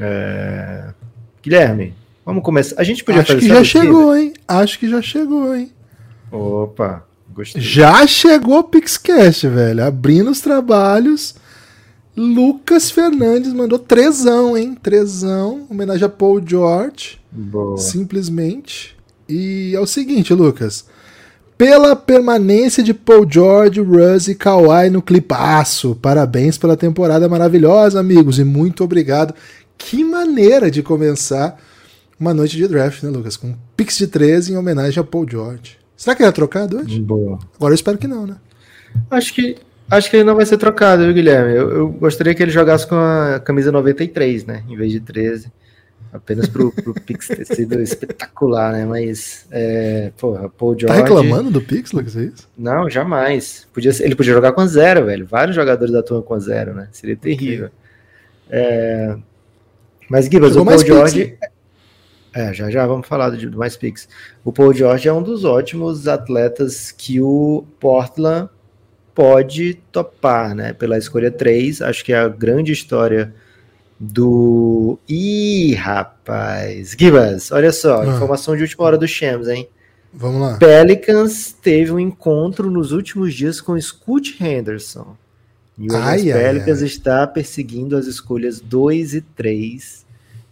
É... 0.00 0.88
Guilherme, 1.42 1.94
vamos 2.24 2.42
começar. 2.42 2.80
A 2.80 2.84
gente 2.84 3.04
podia 3.04 3.22
Acho 3.22 3.34
fazer 3.34 3.46
que 3.46 3.54
já 3.54 3.64
chegou, 3.64 4.16
hein? 4.16 4.32
Acho 4.46 4.78
que 4.78 4.88
já 4.88 5.00
chegou, 5.00 5.54
hein? 5.54 5.72
Opa, 6.30 7.04
gostei. 7.32 7.62
Já 7.62 8.06
chegou 8.06 8.58
o 8.58 8.64
Pixcast, 8.64 9.46
velho. 9.48 9.84
Abrindo 9.84 10.30
os 10.30 10.40
trabalhos. 10.40 11.34
Lucas 12.16 12.90
Fernandes 12.90 13.52
mandou 13.52 13.78
trezão, 13.78 14.56
hein? 14.56 14.76
Trezão. 14.82 15.66
Homenagem 15.70 16.04
a 16.04 16.08
Paul 16.08 16.42
George. 16.44 17.20
Boa. 17.30 17.76
Simplesmente. 17.76 18.96
E 19.28 19.74
é 19.74 19.80
o 19.80 19.86
seguinte, 19.86 20.32
Lucas. 20.32 20.86
Pela 21.58 21.94
permanência 21.96 22.82
de 22.82 22.92
Paul 22.92 23.26
George, 23.28 23.80
Russ 23.80 24.28
e 24.28 24.34
Kawhi 24.34 24.90
no 24.90 25.00
clipaço. 25.00 25.94
Parabéns 25.94 26.58
pela 26.58 26.76
temporada 26.76 27.28
maravilhosa, 27.28 28.00
amigos. 28.00 28.38
E 28.38 28.44
muito 28.44 28.84
obrigado. 28.84 29.34
Que 29.78 30.02
maneira 30.04 30.70
de 30.70 30.82
começar 30.82 31.60
uma 32.18 32.32
noite 32.34 32.56
de 32.56 32.66
draft, 32.66 33.02
né, 33.02 33.10
Lucas? 33.10 33.36
Com 33.36 33.48
um 33.48 33.56
Pix 33.76 33.98
de 33.98 34.06
13 34.06 34.52
em 34.52 34.56
homenagem 34.56 35.00
a 35.00 35.04
Paul 35.04 35.26
George. 35.28 35.78
Será 35.96 36.14
que 36.16 36.22
ele 36.22 36.28
é 36.28 36.32
trocado 36.32 36.78
hoje? 36.78 37.00
Boa. 37.00 37.38
Agora 37.56 37.72
eu 37.72 37.76
espero 37.76 37.98
que 37.98 38.06
não, 38.06 38.26
né? 38.26 38.36
Acho 39.10 39.34
que, 39.34 39.56
acho 39.90 40.10
que 40.10 40.16
ele 40.16 40.24
não 40.24 40.34
vai 40.34 40.46
ser 40.46 40.56
trocado, 40.58 41.04
viu, 41.04 41.14
Guilherme? 41.14 41.54
Eu, 41.54 41.70
eu 41.70 41.88
gostaria 41.88 42.34
que 42.34 42.42
ele 42.42 42.50
jogasse 42.50 42.86
com 42.86 42.94
a 42.96 43.38
camisa 43.40 43.70
93, 43.70 44.44
né? 44.46 44.62
Em 44.68 44.76
vez 44.76 44.90
de 44.92 45.00
13. 45.00 45.50
Apenas 46.12 46.48
pro, 46.48 46.72
pro 46.72 46.94
Pix 47.00 47.28
ter 47.28 47.44
sido 47.44 47.80
espetacular, 47.80 48.72
né? 48.72 48.86
Mas, 48.86 49.46
é, 49.50 50.10
porra, 50.18 50.48
Paul 50.48 50.74
Tá 50.74 50.80
George. 50.94 51.02
reclamando 51.02 51.50
do 51.50 51.60
Pix, 51.60 51.92
Lucas? 51.92 52.16
É 52.16 52.24
isso? 52.24 52.48
Não, 52.56 52.88
jamais. 52.88 53.66
Podia 53.74 53.92
ser- 53.92 54.04
ele 54.04 54.14
podia 54.14 54.32
jogar 54.32 54.52
com 54.52 54.62
a 54.62 54.66
zero, 54.66 55.04
velho. 55.06 55.26
Vários 55.26 55.54
jogadores 55.54 55.94
atuam 55.94 56.22
com 56.22 56.34
a 56.34 56.38
zero, 56.38 56.74
né? 56.74 56.88
Seria 56.92 57.16
terrível. 57.16 57.68
É, 58.48 59.16
mas, 60.08 60.26
Gibas, 60.26 60.56
o 60.56 60.64
Paul 60.64 60.78
George. 60.78 61.36
É, 62.34 62.52
já 62.52 62.70
já 62.70 62.86
vamos 62.86 63.06
falar 63.06 63.30
do, 63.30 63.50
do 63.50 63.58
mais 63.58 63.76
Pix. 63.76 64.08
O 64.44 64.52
Paul 64.52 64.74
George 64.74 65.08
é 65.08 65.12
um 65.12 65.22
dos 65.22 65.44
ótimos 65.44 66.06
atletas 66.06 66.92
que 66.92 67.20
o 67.20 67.64
Portland 67.80 68.50
pode 69.14 69.74
topar, 69.90 70.54
né? 70.54 70.74
Pela 70.74 70.98
escolha 70.98 71.30
3. 71.30 71.80
Acho 71.80 72.04
que 72.04 72.12
é 72.12 72.18
a 72.18 72.28
grande 72.28 72.72
história 72.72 73.34
do. 73.98 74.98
Ih, 75.08 75.74
rapaz! 75.74 76.94
Gibas, 76.98 77.50
olha 77.50 77.72
só, 77.72 78.02
Ah. 78.02 78.06
informação 78.06 78.54
de 78.54 78.62
última 78.62 78.84
hora 78.84 78.98
do 78.98 79.08
Shams, 79.08 79.48
hein? 79.48 79.68
Vamos 80.12 80.40
lá. 80.40 80.56
Pelicans 80.58 81.52
teve 81.52 81.90
um 81.92 81.98
encontro 81.98 82.70
nos 82.70 82.92
últimos 82.92 83.34
dias 83.34 83.60
com 83.60 83.80
Scoot 83.80 84.42
Henderson. 84.42 85.16
E 85.78 85.90
o 85.90 85.96
Ai, 85.96 86.30
ai, 86.32 86.38
Pelicans 86.40 86.80
ai. 86.80 86.86
está 86.86 87.26
perseguindo 87.26 87.96
as 87.96 88.06
escolhas 88.06 88.60
2 88.60 89.14
e 89.14 89.20
3, 89.20 90.06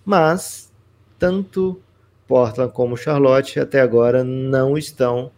mas 0.05 0.71
tanto 1.19 1.81
Portland 2.27 2.73
como 2.73 2.97
Charlotte 2.97 3.59
até 3.59 3.81
agora 3.81 4.23
não 4.23 4.77
estão 4.77 5.31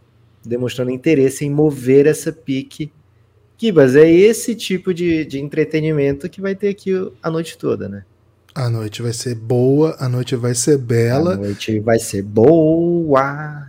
demonstrando 0.45 0.91
interesse 0.91 1.45
em 1.45 1.51
mover 1.51 2.07
essa 2.07 2.33
pique. 2.33 2.91
Kibas, 3.59 3.97
é 3.97 4.09
esse 4.11 4.55
tipo 4.55 4.93
de, 4.93 5.25
de 5.25 5.41
entretenimento 5.41 6.29
que 6.29 6.41
vai 6.41 6.55
ter 6.55 6.69
aqui 6.69 6.93
a 7.23 7.31
noite 7.31 7.57
toda, 7.57 7.89
né? 7.89 8.05
A 8.55 8.69
noite 8.71 9.03
vai 9.03 9.13
ser 9.13 9.35
boa, 9.35 9.97
a 9.99 10.09
noite 10.09 10.35
vai 10.37 10.55
ser 10.55 10.79
bela, 10.79 11.35
A 11.35 11.37
noite 11.37 11.79
vai 11.81 11.99
ser 11.99 12.23
boa. 12.23 13.67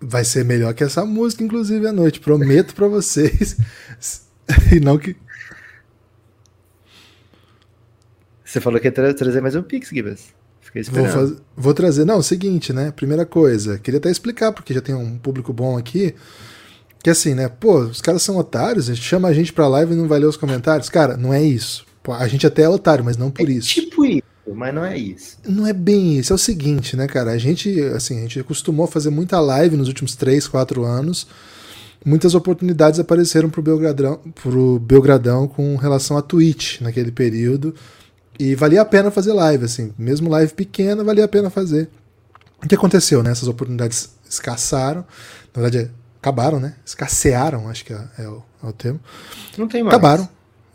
vai 0.00 0.24
ser 0.24 0.44
melhor 0.44 0.72
que 0.74 0.84
essa 0.84 1.04
música, 1.04 1.42
inclusive, 1.42 1.86
à 1.86 1.92
noite. 1.92 2.20
Prometo 2.20 2.74
pra 2.74 2.86
vocês. 2.88 3.56
e 4.72 4.80
não 4.80 4.96
que. 4.98 5.16
Você 8.48 8.60
falou 8.60 8.80
que 8.80 8.86
ia 8.86 8.92
tra- 8.92 9.12
trazer 9.14 9.40
mais 9.40 9.54
um 9.54 9.62
Pix, 9.62 9.90
Gibas. 9.90 10.26
Fiquei 10.60 10.82
Vou, 10.84 11.04
esperando. 11.04 11.28
faz- 11.28 11.42
vou 11.56 11.74
trazer. 11.74 12.04
Não, 12.04 12.14
é 12.14 12.18
o 12.18 12.22
seguinte, 12.22 12.72
né? 12.72 12.90
Primeira 12.90 13.26
coisa, 13.26 13.78
queria 13.78 13.98
até 13.98 14.10
explicar, 14.10 14.52
porque 14.52 14.72
já 14.72 14.80
tem 14.80 14.94
um 14.94 15.18
público 15.18 15.52
bom 15.52 15.76
aqui. 15.76 16.14
Que 17.02 17.10
assim, 17.10 17.34
né? 17.34 17.48
Pô, 17.48 17.78
os 17.80 18.00
caras 18.00 18.22
são 18.22 18.36
otários, 18.36 18.88
a 18.90 18.94
gente 18.94 19.04
chama 19.06 19.28
a 19.28 19.32
gente 19.32 19.52
pra 19.52 19.68
live 19.68 19.92
e 19.92 19.96
não 19.96 20.08
vai 20.08 20.18
ler 20.18 20.26
os 20.26 20.36
comentários. 20.36 20.88
Cara, 20.88 21.16
não 21.16 21.32
é 21.32 21.42
isso. 21.42 21.86
A 22.18 22.26
gente 22.26 22.46
até 22.46 22.62
é 22.62 22.68
otário, 22.68 23.04
mas 23.04 23.16
não 23.18 23.30
por 23.30 23.48
É 23.48 23.52
isso. 23.52 23.68
Tipo 23.68 24.04
isso, 24.04 24.22
mas 24.54 24.74
não 24.74 24.82
é 24.84 24.96
isso. 24.96 25.36
Não 25.46 25.66
é 25.66 25.72
bem 25.74 26.18
isso, 26.18 26.32
é 26.32 26.36
o 26.36 26.38
seguinte, 26.38 26.96
né, 26.96 27.06
cara? 27.06 27.32
A 27.32 27.38
gente, 27.38 27.80
assim, 27.94 28.18
a 28.18 28.22
gente 28.22 28.40
acostumou 28.40 28.84
a 28.84 28.88
fazer 28.88 29.10
muita 29.10 29.38
live 29.40 29.76
nos 29.76 29.88
últimos 29.88 30.16
3, 30.16 30.48
4 30.48 30.84
anos. 30.84 31.26
Muitas 32.04 32.34
oportunidades 32.34 32.98
apareceram 32.98 33.50
pro 33.50 33.60
Belgradão, 33.60 34.18
pro 34.42 34.78
Belgradão 34.78 35.46
com 35.46 35.76
relação 35.76 36.16
a 36.16 36.22
Twitch 36.22 36.80
naquele 36.80 37.12
período. 37.12 37.74
E 38.38 38.54
valia 38.54 38.82
a 38.82 38.84
pena 38.84 39.10
fazer 39.10 39.32
live, 39.32 39.64
assim. 39.64 39.92
Mesmo 39.98 40.30
live 40.30 40.52
pequena, 40.52 41.02
valia 41.02 41.24
a 41.24 41.28
pena 41.28 41.50
fazer. 41.50 41.88
O 42.62 42.68
que 42.68 42.74
aconteceu, 42.74 43.22
né? 43.22 43.30
Essas 43.30 43.48
oportunidades 43.48 44.10
escassaram. 44.28 45.04
Na 45.54 45.62
verdade, 45.62 45.90
acabaram, 46.20 46.60
né? 46.60 46.74
Escassearam, 46.84 47.68
acho 47.68 47.84
que 47.84 47.92
é, 47.92 48.00
é 48.18 48.28
o, 48.28 48.42
é 48.62 48.66
o 48.66 48.72
termo. 48.72 49.00
Não 49.56 49.66
tem 49.66 49.82
mais. 49.82 49.94
Acabaram, 49.94 50.28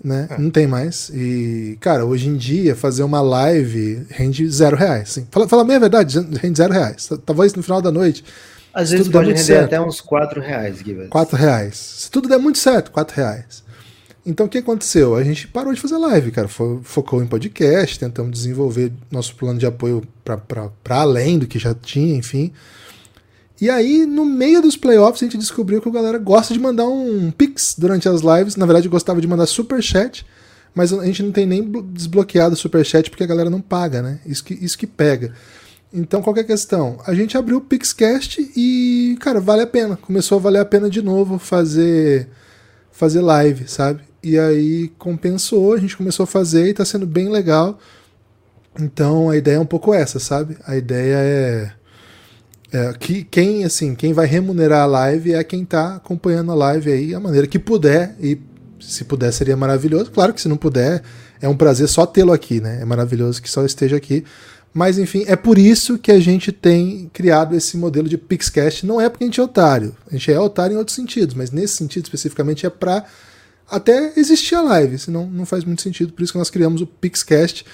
né? 0.04 0.28
É. 0.32 0.38
Não 0.38 0.50
tem 0.50 0.68
mais. 0.68 1.10
E, 1.14 1.78
cara, 1.80 2.06
hoje 2.06 2.28
em 2.30 2.36
dia, 2.36 2.76
fazer 2.76 3.04
uma 3.04 3.22
live 3.22 4.06
rende 4.10 4.50
zero 4.50 4.76
reais. 4.76 5.12
Assim. 5.12 5.28
Fala, 5.32 5.48
fala 5.48 5.62
a 5.62 5.80
verdade, 5.80 6.20
rende 6.42 6.58
zero 6.58 6.74
reais. 6.74 7.10
Talvez 7.26 7.54
no 7.54 7.64
final 7.64 7.82
da 7.82 7.92
noite, 7.92 8.24
Às 8.74 8.92
vezes 8.92 9.08
pode 9.08 9.30
render 9.30 9.40
certo. 9.42 9.66
até 9.66 9.80
uns 9.82 10.02
4 10.02 10.42
reais, 10.42 10.80
Gibas. 10.80 11.08
quatro 11.10 11.38
reais. 11.38 11.76
Se 11.78 12.12
tudo 12.12 12.28
der 12.28 12.40
muito 12.40 12.58
certo, 12.58 12.92
quatro 12.92 13.16
reais. 13.16 13.64
Então, 14.26 14.46
o 14.46 14.50
que 14.50 14.58
aconteceu? 14.60 15.16
A 15.16 15.24
gente 15.24 15.48
parou 15.50 15.74
de 15.74 15.82
fazer 15.82 15.98
live, 15.98 16.32
cara. 16.32 16.48
Fo- 16.48 16.80
Focou 16.84 17.22
em 17.22 17.28
podcast, 17.28 18.00
tentamos 18.00 18.32
desenvolver 18.32 18.92
nosso 19.12 19.36
plano 19.36 19.60
de 19.60 19.66
apoio 19.66 20.02
para 20.24 20.72
além 21.02 21.38
do 21.38 21.46
que 21.48 21.60
já 21.60 21.74
tinha, 21.74 22.16
enfim. 22.16 22.52
E 23.60 23.70
aí, 23.70 24.06
no 24.06 24.26
meio 24.26 24.62
dos 24.62 24.78
playoffs, 24.78 25.22
a 25.22 25.26
gente 25.26 25.38
descobriu 25.38 25.82
que 25.82 25.90
a 25.90 25.92
galera 25.92 26.18
gosta 26.18 26.54
de 26.54 26.60
mandar 26.60 26.86
um 26.88 27.32
pix 27.32 27.76
durante 27.78 28.08
as 28.08 28.22
lives. 28.22 28.56
Na 28.56 28.66
verdade, 28.66 28.88
gostava 28.88 29.20
de 29.20 29.28
mandar 29.28 29.46
superchat, 29.46 30.26
mas 30.74 30.94
a 30.94 31.06
gente 31.06 31.22
não 31.22 31.32
tem 31.32 31.46
nem 31.46 31.62
blo- 31.62 31.84
desbloqueado 31.84 32.54
o 32.56 32.58
superchat 32.58 33.10
porque 33.10 33.24
a 33.24 33.28
galera 33.28 33.50
não 33.50 33.62
paga, 33.62 34.02
né? 34.02 34.20
Isso 34.26 34.44
que, 34.44 34.54
isso 34.54 34.78
que 34.78 34.88
pega. 34.88 35.34
Então, 35.94 36.22
qual 36.22 36.34
que 36.34 36.40
é 36.40 36.44
questão? 36.46 36.98
A 37.06 37.14
gente 37.14 37.38
abriu 37.38 37.58
o 37.58 37.62
Pixcast 37.62 38.52
e, 38.56 39.18
cara, 39.20 39.40
vale 39.40 39.62
a 39.62 39.68
pena. 39.68 39.98
Começou 39.98 40.38
a 40.38 40.42
valer 40.42 40.60
a 40.60 40.66
pena 40.66 40.90
de 40.90 41.02
novo 41.02 41.38
fazer 41.38 42.30
fazer 42.92 43.22
live, 43.22 43.68
sabe? 43.68 44.02
E 44.24 44.40
aí 44.40 44.90
compensou, 44.98 45.74
a 45.74 45.78
gente 45.78 45.98
começou 45.98 46.24
a 46.24 46.28
fazer 46.28 46.70
e 46.70 46.74
tá 46.74 46.86
sendo 46.86 47.06
bem 47.06 47.30
legal. 47.30 47.78
Então 48.80 49.30
a 49.30 49.36
ideia 49.36 49.58
é 49.58 49.60
um 49.60 49.66
pouco 49.66 49.94
essa, 49.94 50.18
sabe? 50.18 50.58
A 50.66 50.78
ideia 50.78 51.16
é, 51.18 51.72
é 52.72 52.94
que 52.94 53.24
quem 53.24 53.66
assim, 53.66 53.94
quem 53.94 54.14
vai 54.14 54.26
remunerar 54.26 54.84
a 54.84 54.86
live 54.86 55.34
é 55.34 55.44
quem 55.44 55.66
tá 55.66 55.96
acompanhando 55.96 56.52
a 56.52 56.56
live 56.56 56.92
aí, 56.92 57.14
a 57.14 57.20
maneira 57.20 57.46
que 57.46 57.60
puder 57.60 58.16
e 58.20 58.40
se 58.80 59.04
puder 59.04 59.32
seria 59.34 59.58
maravilhoso. 59.58 60.10
Claro 60.10 60.34
que 60.34 60.42
se 60.42 60.48
não 60.48 60.58
puder, 60.58 61.04
é 61.42 61.48
um 61.50 61.58
prazer 61.58 61.88
só 61.90 62.06
tê-lo 62.06 62.32
aqui, 62.32 62.62
né? 62.62 62.80
É 62.82 62.86
maravilhoso 62.86 63.42
que 63.42 63.50
só 63.50 63.66
esteja 63.66 63.98
aqui. 63.98 64.24
Mas 64.74 64.98
enfim, 64.98 65.24
é 65.28 65.36
por 65.36 65.58
isso 65.58 66.00
que 66.00 66.12
a 66.12 66.20
gente 66.20 66.52
tem 66.52 67.10
criado 67.14 67.56
esse 67.56 67.78
modelo 67.78 68.10
de 68.10 68.18
Pixcast. 68.18 68.86
Não 68.86 69.00
é 69.00 69.08
porque 69.08 69.26
a 69.26 69.28
gente 69.28 69.40
é 69.40 69.44
otário. 69.44 69.96
A 70.10 70.14
gente 70.14 70.32
é 70.32 70.40
otário 70.40 70.74
em 70.74 70.78
outros 70.78 70.96
sentidos, 70.96 71.36
mas 71.36 71.52
nesse 71.52 71.76
sentido 71.76 72.06
especificamente 72.06 72.66
é 72.66 72.70
para 72.70 73.06
até 73.76 74.14
existir 74.18 74.56
a 74.56 74.62
live, 74.62 74.98
senão 74.98 75.26
não 75.28 75.46
faz 75.46 75.64
muito 75.64 75.82
sentido. 75.82 76.14
Por 76.14 76.24
isso 76.24 76.32
que 76.32 76.38
nós 76.40 76.50
criamos 76.50 76.82
o 76.82 76.88
Pixcast. 76.88 77.66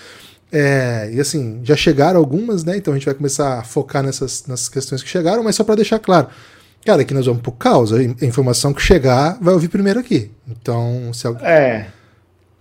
É, 0.51 1.11
e 1.13 1.19
assim, 1.19 1.59
já 1.63 1.75
chegaram 1.75 2.19
algumas, 2.19 2.63
né? 2.63 2.75
Então 2.77 2.93
a 2.93 2.97
gente 2.97 3.05
vai 3.05 3.13
começar 3.13 3.59
a 3.59 3.63
focar 3.63 4.01
nessas, 4.03 4.45
nessas 4.47 4.67
questões 4.67 5.03
que 5.03 5.09
chegaram, 5.09 5.43
mas 5.43 5.55
só 5.55 5.63
para 5.63 5.75
deixar 5.75 5.99
claro. 5.99 6.27
Cara, 6.85 7.01
aqui 7.03 7.13
nós 7.13 7.25
vamos 7.25 7.41
por 7.41 7.51
causa. 7.51 7.97
A 7.99 8.25
informação 8.25 8.73
que 8.73 8.81
chegar 8.81 9.37
vai 9.41 9.53
ouvir 9.53 9.67
primeiro 9.67 9.99
aqui. 9.99 10.31
Então, 10.47 11.11
se, 11.13 11.27
al- 11.27 11.37
É, 11.37 11.87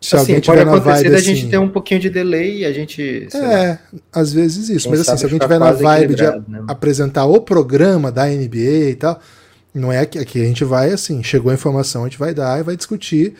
se 0.00 0.14
assim, 0.16 0.32
alguém 0.34 0.34
pode 0.34 0.44
tiver 0.58 0.64
na 0.66 0.72
acontecer 0.76 0.94
vibe 1.04 1.10
da 1.10 1.16
assim, 1.16 1.34
gente 1.34 1.48
ter 1.50 1.58
um 1.58 1.68
pouquinho 1.68 2.00
de 2.00 2.10
delay 2.10 2.58
e 2.58 2.64
a 2.66 2.72
gente. 2.72 3.26
sei 3.30 3.40
lá, 3.40 3.52
É, 3.54 3.78
às 4.12 4.32
vezes 4.32 4.68
isso. 4.68 4.90
Mas 4.90 5.00
assim, 5.00 5.16
se 5.16 5.24
alguém 5.24 5.38
tiver 5.38 5.58
na 5.58 5.72
vibe 5.72 6.14
de 6.14 6.22
né? 6.24 6.62
apresentar 6.68 7.24
o 7.24 7.40
programa 7.40 8.12
da 8.12 8.26
NBA 8.26 8.90
e 8.90 8.96
tal, 8.96 9.18
não 9.78 9.92
é 9.92 10.04
que 10.04 10.18
aqui 10.18 10.40
a 10.42 10.44
gente 10.44 10.64
vai 10.64 10.90
assim, 10.90 11.22
chegou 11.22 11.50
a 11.50 11.54
informação, 11.54 12.02
a 12.02 12.08
gente 12.08 12.18
vai 12.18 12.34
dar 12.34 12.58
e 12.60 12.62
vai 12.62 12.76
discutir. 12.76 13.34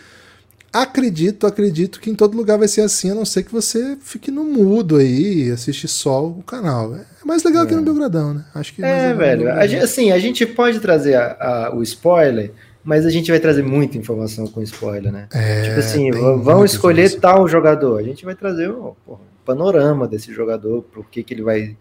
Acredito, 0.70 1.46
acredito 1.46 1.98
que 1.98 2.10
em 2.10 2.14
todo 2.14 2.36
lugar 2.36 2.58
vai 2.58 2.68
ser 2.68 2.82
assim, 2.82 3.10
a 3.10 3.14
não 3.14 3.24
ser 3.24 3.42
que 3.42 3.50
você 3.50 3.96
fique 4.02 4.30
no 4.30 4.44
mudo 4.44 4.96
aí 4.98 5.44
e 5.48 5.50
assiste 5.50 5.88
só 5.88 6.26
o 6.26 6.42
canal. 6.42 6.94
É 6.94 7.04
mais 7.24 7.42
legal 7.42 7.64
aqui 7.64 7.74
no 7.74 7.82
Belgradão, 7.82 8.34
né? 8.34 8.44
Acho 8.54 8.74
que 8.74 8.84
É, 8.84 9.12
no 9.12 9.18
velho. 9.18 9.50
A 9.50 9.66
gente, 9.66 9.82
assim, 9.82 10.12
a 10.12 10.18
gente 10.18 10.44
pode 10.44 10.78
trazer 10.78 11.14
a- 11.14 11.36
a- 11.40 11.74
o 11.74 11.82
spoiler, 11.82 12.52
mas 12.84 13.06
a 13.06 13.10
gente 13.10 13.30
vai 13.30 13.40
trazer 13.40 13.62
muita 13.62 13.96
informação 13.96 14.46
com 14.46 14.62
spoiler, 14.62 15.10
né? 15.10 15.26
É, 15.32 15.62
tipo 15.62 15.78
assim, 15.78 16.10
vão 16.10 16.62
escolher 16.66 17.06
informação. 17.06 17.36
tal 17.36 17.48
jogador. 17.48 17.98
A 17.98 18.02
gente 18.02 18.24
vai 18.26 18.34
trazer 18.34 18.70
o 18.70 18.94
um 19.08 19.16
panorama 19.46 20.06
desse 20.06 20.34
jogador, 20.34 20.82
por 20.82 21.08
que, 21.08 21.22
que 21.22 21.32
ele 21.32 21.42
vai. 21.42 21.76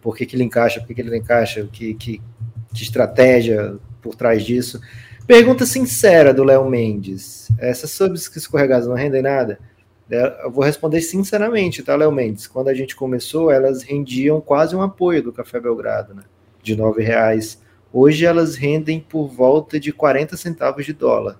Por 0.00 0.16
que, 0.16 0.24
que 0.24 0.34
ele 0.34 0.44
encaixa, 0.44 0.80
por 0.80 0.86
que, 0.86 0.94
que 0.94 1.00
ele 1.02 1.10
não 1.10 1.16
encaixa, 1.18 1.68
que, 1.70 1.92
que, 1.92 2.22
que 2.72 2.82
estratégia 2.82 3.74
por 4.00 4.14
trás 4.14 4.44
disso. 4.44 4.80
Pergunta 5.26 5.64
sincera 5.64 6.34
do 6.34 6.42
Léo 6.42 6.68
Mendes. 6.68 7.48
Essas 7.58 7.90
subs 7.90 8.28
que 8.28 8.38
escorregadas 8.38 8.86
não 8.86 8.94
rendem 8.94 9.22
nada? 9.22 9.58
É, 10.10 10.44
eu 10.44 10.50
vou 10.50 10.64
responder 10.64 11.00
sinceramente, 11.00 11.82
tá, 11.82 11.94
Léo 11.94 12.10
Mendes? 12.10 12.48
Quando 12.48 12.68
a 12.68 12.74
gente 12.74 12.96
começou, 12.96 13.50
elas 13.50 13.82
rendiam 13.82 14.40
quase 14.40 14.74
um 14.74 14.82
apoio 14.82 15.22
do 15.22 15.32
Café 15.32 15.60
Belgrado, 15.60 16.14
né? 16.14 16.22
De 16.62 16.74
nove 16.74 17.02
reais. 17.04 17.60
Hoje 17.92 18.24
elas 18.24 18.56
rendem 18.56 19.00
por 19.00 19.28
volta 19.28 19.78
de 19.78 19.92
40 19.92 20.36
centavos 20.36 20.84
de 20.84 20.92
dólar. 20.92 21.38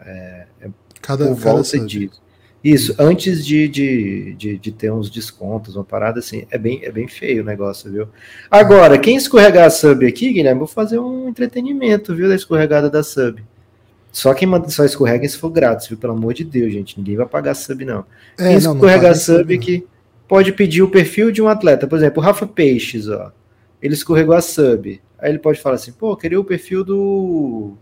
É, 0.00 0.46
é 0.60 0.68
Cada, 1.00 1.26
por 1.26 1.36
cada 1.36 1.52
volta 1.52 1.64
sub. 1.64 1.86
disso. 1.86 2.23
Isso, 2.64 2.94
antes 2.98 3.44
de, 3.44 3.68
de, 3.68 4.34
de, 4.38 4.56
de 4.56 4.72
ter 4.72 4.90
uns 4.90 5.10
descontos, 5.10 5.76
uma 5.76 5.84
parada 5.84 6.20
assim, 6.20 6.46
é 6.50 6.56
bem, 6.56 6.80
é 6.82 6.90
bem 6.90 7.06
feio 7.06 7.42
o 7.42 7.44
negócio, 7.44 7.92
viu? 7.92 8.08
Agora, 8.50 8.98
quem 8.98 9.16
escorregar 9.16 9.66
a 9.66 9.70
sub 9.70 10.06
aqui, 10.06 10.32
Guilherme, 10.32 10.60
vou 10.60 10.66
fazer 10.66 10.98
um 10.98 11.28
entretenimento, 11.28 12.14
viu, 12.14 12.26
da 12.26 12.34
escorregada 12.34 12.88
da 12.88 13.02
sub. 13.02 13.44
Só 14.10 14.32
quem 14.32 14.48
manda, 14.48 14.70
só 14.70 14.82
escorrega 14.82 15.28
se 15.28 15.36
for 15.36 15.50
grátis, 15.50 15.88
viu? 15.88 15.98
Pelo 15.98 16.14
amor 16.14 16.32
de 16.32 16.42
Deus, 16.42 16.72
gente, 16.72 16.96
ninguém 16.96 17.16
vai 17.16 17.26
pagar 17.26 17.52
sub, 17.54 17.84
não. 17.84 18.06
É, 18.38 18.44
quem 18.44 18.44
não, 18.44 18.52
não 18.52 18.58
escorregar 18.76 19.02
paga 19.02 19.14
sub 19.14 19.54
não. 19.54 19.62
aqui 19.62 19.86
pode 20.26 20.50
pedir 20.52 20.82
o 20.82 20.90
perfil 20.90 21.30
de 21.30 21.42
um 21.42 21.48
atleta, 21.48 21.86
por 21.86 21.98
exemplo, 21.98 22.22
o 22.22 22.24
Rafa 22.24 22.46
Peixes, 22.46 23.08
ó. 23.08 23.30
Ele 23.82 23.92
escorregou 23.92 24.34
a 24.34 24.40
sub. 24.40 25.02
Aí 25.18 25.30
ele 25.30 25.38
pode 25.38 25.60
falar 25.60 25.74
assim, 25.74 25.92
pô, 25.92 26.16
queria 26.16 26.40
o 26.40 26.44
perfil 26.44 26.82
do 26.82 27.74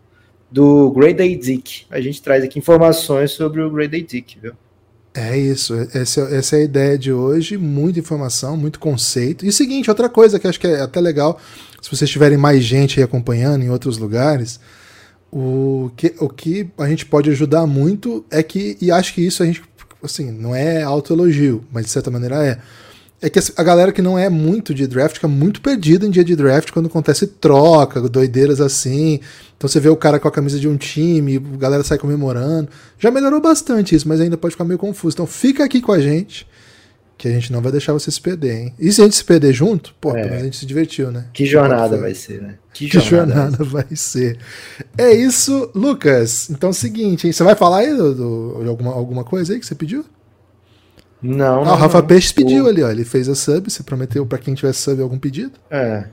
do 0.50 0.90
Grade 0.90 1.22
A 1.22 1.38
Dick. 1.38 1.86
A 1.88 2.00
gente 2.00 2.20
traz 2.20 2.42
aqui 2.42 2.58
informações 2.58 3.30
sobre 3.30 3.62
o 3.62 3.70
Grade 3.70 3.96
A 3.96 4.00
Dick, 4.00 4.40
viu? 4.40 4.54
É 5.14 5.36
isso, 5.36 5.74
essa, 5.92 6.22
essa 6.22 6.56
é 6.56 6.60
a 6.60 6.64
ideia 6.64 6.98
de 6.98 7.12
hoje, 7.12 7.58
muita 7.58 7.98
informação, 7.98 8.56
muito 8.56 8.78
conceito. 8.78 9.44
E 9.44 9.48
o 9.48 9.52
seguinte, 9.52 9.90
outra 9.90 10.08
coisa 10.08 10.38
que 10.38 10.48
acho 10.48 10.58
que 10.58 10.66
é 10.66 10.80
até 10.80 11.00
legal, 11.00 11.38
se 11.82 11.90
vocês 11.90 12.08
tiverem 12.08 12.38
mais 12.38 12.64
gente 12.64 12.98
aí 12.98 13.04
acompanhando 13.04 13.62
em 13.62 13.68
outros 13.68 13.98
lugares, 13.98 14.58
o 15.30 15.90
que, 15.96 16.14
o 16.18 16.30
que 16.30 16.70
a 16.78 16.88
gente 16.88 17.04
pode 17.04 17.28
ajudar 17.28 17.66
muito 17.66 18.24
é 18.30 18.42
que, 18.42 18.78
e 18.80 18.90
acho 18.90 19.12
que 19.12 19.20
isso 19.20 19.42
a 19.42 19.46
gente, 19.46 19.62
assim, 20.02 20.30
não 20.30 20.54
é 20.54 20.82
autoelogio, 20.82 21.62
mas 21.70 21.84
de 21.84 21.90
certa 21.90 22.10
maneira 22.10 22.46
é, 22.46 22.58
é 23.22 23.30
que 23.30 23.38
a 23.56 23.62
galera 23.62 23.92
que 23.92 24.02
não 24.02 24.18
é 24.18 24.28
muito 24.28 24.74
de 24.74 24.86
draft 24.86 25.14
fica 25.14 25.28
muito 25.28 25.60
perdida 25.62 26.04
em 26.04 26.10
dia 26.10 26.24
de 26.24 26.34
draft 26.36 26.70
quando 26.72 26.86
acontece 26.86 27.26
troca, 27.26 28.00
doideiras 28.00 28.60
assim. 28.60 29.20
Então 29.56 29.68
você 29.68 29.78
vê 29.80 29.88
o 29.88 29.96
cara 29.96 30.18
com 30.18 30.26
a 30.26 30.32
camisa 30.32 30.58
de 30.58 30.66
um 30.68 30.76
time, 30.76 31.36
a 31.36 31.56
galera 31.56 31.84
sai 31.84 31.98
comemorando. 31.98 32.68
Já 32.98 33.10
melhorou 33.10 33.40
bastante 33.40 33.94
isso, 33.94 34.08
mas 34.08 34.20
ainda 34.20 34.36
pode 34.36 34.52
ficar 34.52 34.64
meio 34.64 34.78
confuso. 34.78 35.14
Então 35.14 35.26
fica 35.26 35.64
aqui 35.64 35.80
com 35.80 35.92
a 35.92 36.00
gente, 36.00 36.46
que 37.16 37.28
a 37.28 37.30
gente 37.30 37.52
não 37.52 37.60
vai 37.62 37.70
deixar 37.70 37.92
você 37.92 38.10
se 38.10 38.20
perder, 38.20 38.52
hein? 38.58 38.74
E 38.80 38.90
se 38.90 39.00
a 39.00 39.04
gente 39.04 39.14
se 39.14 39.24
perder 39.24 39.52
junto, 39.52 39.94
pô, 40.00 40.16
É. 40.16 40.38
a 40.38 40.38
gente 40.42 40.56
se 40.56 40.66
divertiu, 40.66 41.12
né? 41.12 41.26
Que 41.32 41.46
jornada 41.46 41.96
vai 41.96 42.14
ser, 42.14 42.42
né? 42.42 42.54
Que 42.74 42.88
jornada 42.88 43.62
vai 43.62 43.86
ser. 43.94 44.36
É 44.98 45.12
isso, 45.14 45.70
Lucas. 45.76 46.50
Então 46.50 46.70
é 46.70 46.72
o 46.72 46.74
seguinte, 46.74 47.26
hein? 47.28 47.32
Você 47.32 47.44
vai 47.44 47.54
falar 47.54 47.78
aí 47.78 47.94
do, 47.96 48.14
do- 48.14 48.60
de 48.64 48.68
alguma, 48.68 48.92
alguma 48.92 49.22
coisa 49.22 49.52
aí 49.52 49.60
que 49.60 49.66
você 49.66 49.76
pediu? 49.76 50.04
Não, 51.22 51.62
Ah, 51.62 51.64
não, 51.66 51.72
o 51.72 51.76
Rafa 51.76 52.00
não. 52.00 52.06
Peixe 52.06 52.34
pediu 52.34 52.64
O- 52.64 52.68
ali, 52.68 52.82
ó. 52.82 52.90
Ele 52.90 53.04
fez 53.04 53.28
a 53.28 53.34
sub, 53.34 53.70
você 53.70 53.82
prometeu 53.82 54.26
pra 54.26 54.38
quem 54.38 54.54
tiver 54.54 54.72
sub 54.72 55.00
algum 55.00 55.18
pedido? 55.18 55.52
É. 55.70 56.04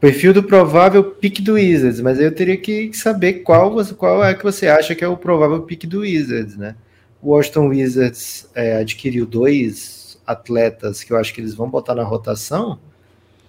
Perfil 0.00 0.32
do 0.34 0.42
provável 0.42 1.02
pick 1.04 1.40
do 1.40 1.54
Wizards, 1.54 2.00
mas 2.00 2.20
eu 2.20 2.30
teria 2.34 2.56
que 2.56 2.92
saber 2.94 3.34
qual, 3.42 3.72
você- 3.72 3.94
qual 3.94 4.22
é 4.24 4.34
que 4.34 4.42
você 4.42 4.66
acha 4.66 4.94
que 4.94 5.04
é 5.04 5.08
o 5.08 5.16
provável 5.16 5.62
pick 5.62 5.84
do 5.86 6.00
Wizards, 6.00 6.56
né? 6.56 6.74
O 7.22 7.30
Washington 7.30 7.68
Wizards 7.68 8.46
é, 8.54 8.76
adquiriu 8.76 9.24
dois 9.24 10.18
atletas 10.26 11.02
que 11.02 11.12
eu 11.12 11.16
acho 11.16 11.32
que 11.32 11.40
eles 11.40 11.54
vão 11.54 11.68
botar 11.70 11.94
na 11.94 12.02
rotação, 12.02 12.78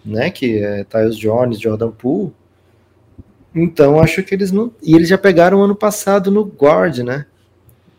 né? 0.06 0.30
Que 0.30 0.60
é 0.60 0.84
Tyus 0.86 1.18
Jones, 1.18 1.60
Jordan 1.60 1.92
Poole. 1.92 2.32
Então 3.54 4.00
acho 4.00 4.22
que 4.24 4.34
eles 4.36 4.52
não. 4.52 4.72
E 4.84 4.96
eles 4.96 5.08
já 5.08 5.18
pegaram 5.18 5.62
ano 5.62 5.76
passado 5.76 6.30
no 6.32 6.44
guard, 6.44 7.00
né? 7.00 7.26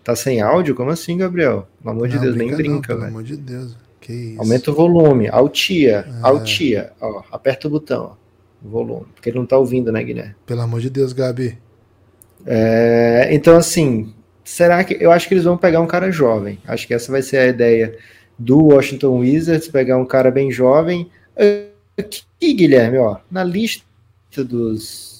Tá 0.06 0.14
sem 0.14 0.40
áudio? 0.40 0.72
Como 0.76 0.88
assim, 0.90 1.16
Gabriel? 1.16 1.66
Pelo 1.82 1.90
amor 1.96 2.06
de 2.06 2.14
Não, 2.14 2.22
Deus, 2.22 2.36
nem 2.36 2.50
não, 2.50 2.56
brinca, 2.56 2.86
Pelo 2.86 3.00
velho. 3.00 3.10
amor 3.10 3.24
de 3.24 3.36
Deus. 3.36 3.76
Que 4.00 4.12
isso. 4.12 4.40
Aumenta 4.40 4.70
o 4.70 4.74
volume, 4.74 5.26
altia, 5.28 6.06
É. 6.06 6.12
altia, 6.22 6.92
ó, 7.00 7.24
aperta 7.32 7.66
o 7.66 7.70
botão, 7.72 8.12
ó, 8.12 8.16
volume, 8.62 9.06
porque 9.12 9.30
ele 9.30 9.38
não 9.40 9.44
tá 9.44 9.58
ouvindo, 9.58 9.90
né, 9.90 10.04
Guilherme? 10.04 10.36
Pelo 10.46 10.60
amor 10.60 10.80
de 10.80 10.90
Deus, 10.90 11.12
Gabi. 11.12 11.58
É, 12.46 13.28
então, 13.32 13.56
assim, 13.56 14.14
será 14.44 14.84
que 14.84 14.96
eu 15.00 15.10
acho 15.10 15.26
que 15.26 15.34
eles 15.34 15.42
vão 15.42 15.58
pegar 15.58 15.80
um 15.80 15.88
cara 15.88 16.08
jovem? 16.12 16.60
Acho 16.68 16.86
que 16.86 16.94
essa 16.94 17.10
vai 17.10 17.20
ser 17.20 17.38
a 17.38 17.46
ideia 17.48 17.98
do 18.38 18.66
Washington 18.66 19.18
Wizards, 19.18 19.66
pegar 19.66 19.96
um 19.96 20.06
cara 20.06 20.30
bem 20.30 20.52
jovem. 20.52 21.10
Aqui, 21.98 22.54
Guilherme, 22.54 22.98
ó, 22.98 23.16
na 23.28 23.42
lista 23.42 23.82
dos 24.36 25.15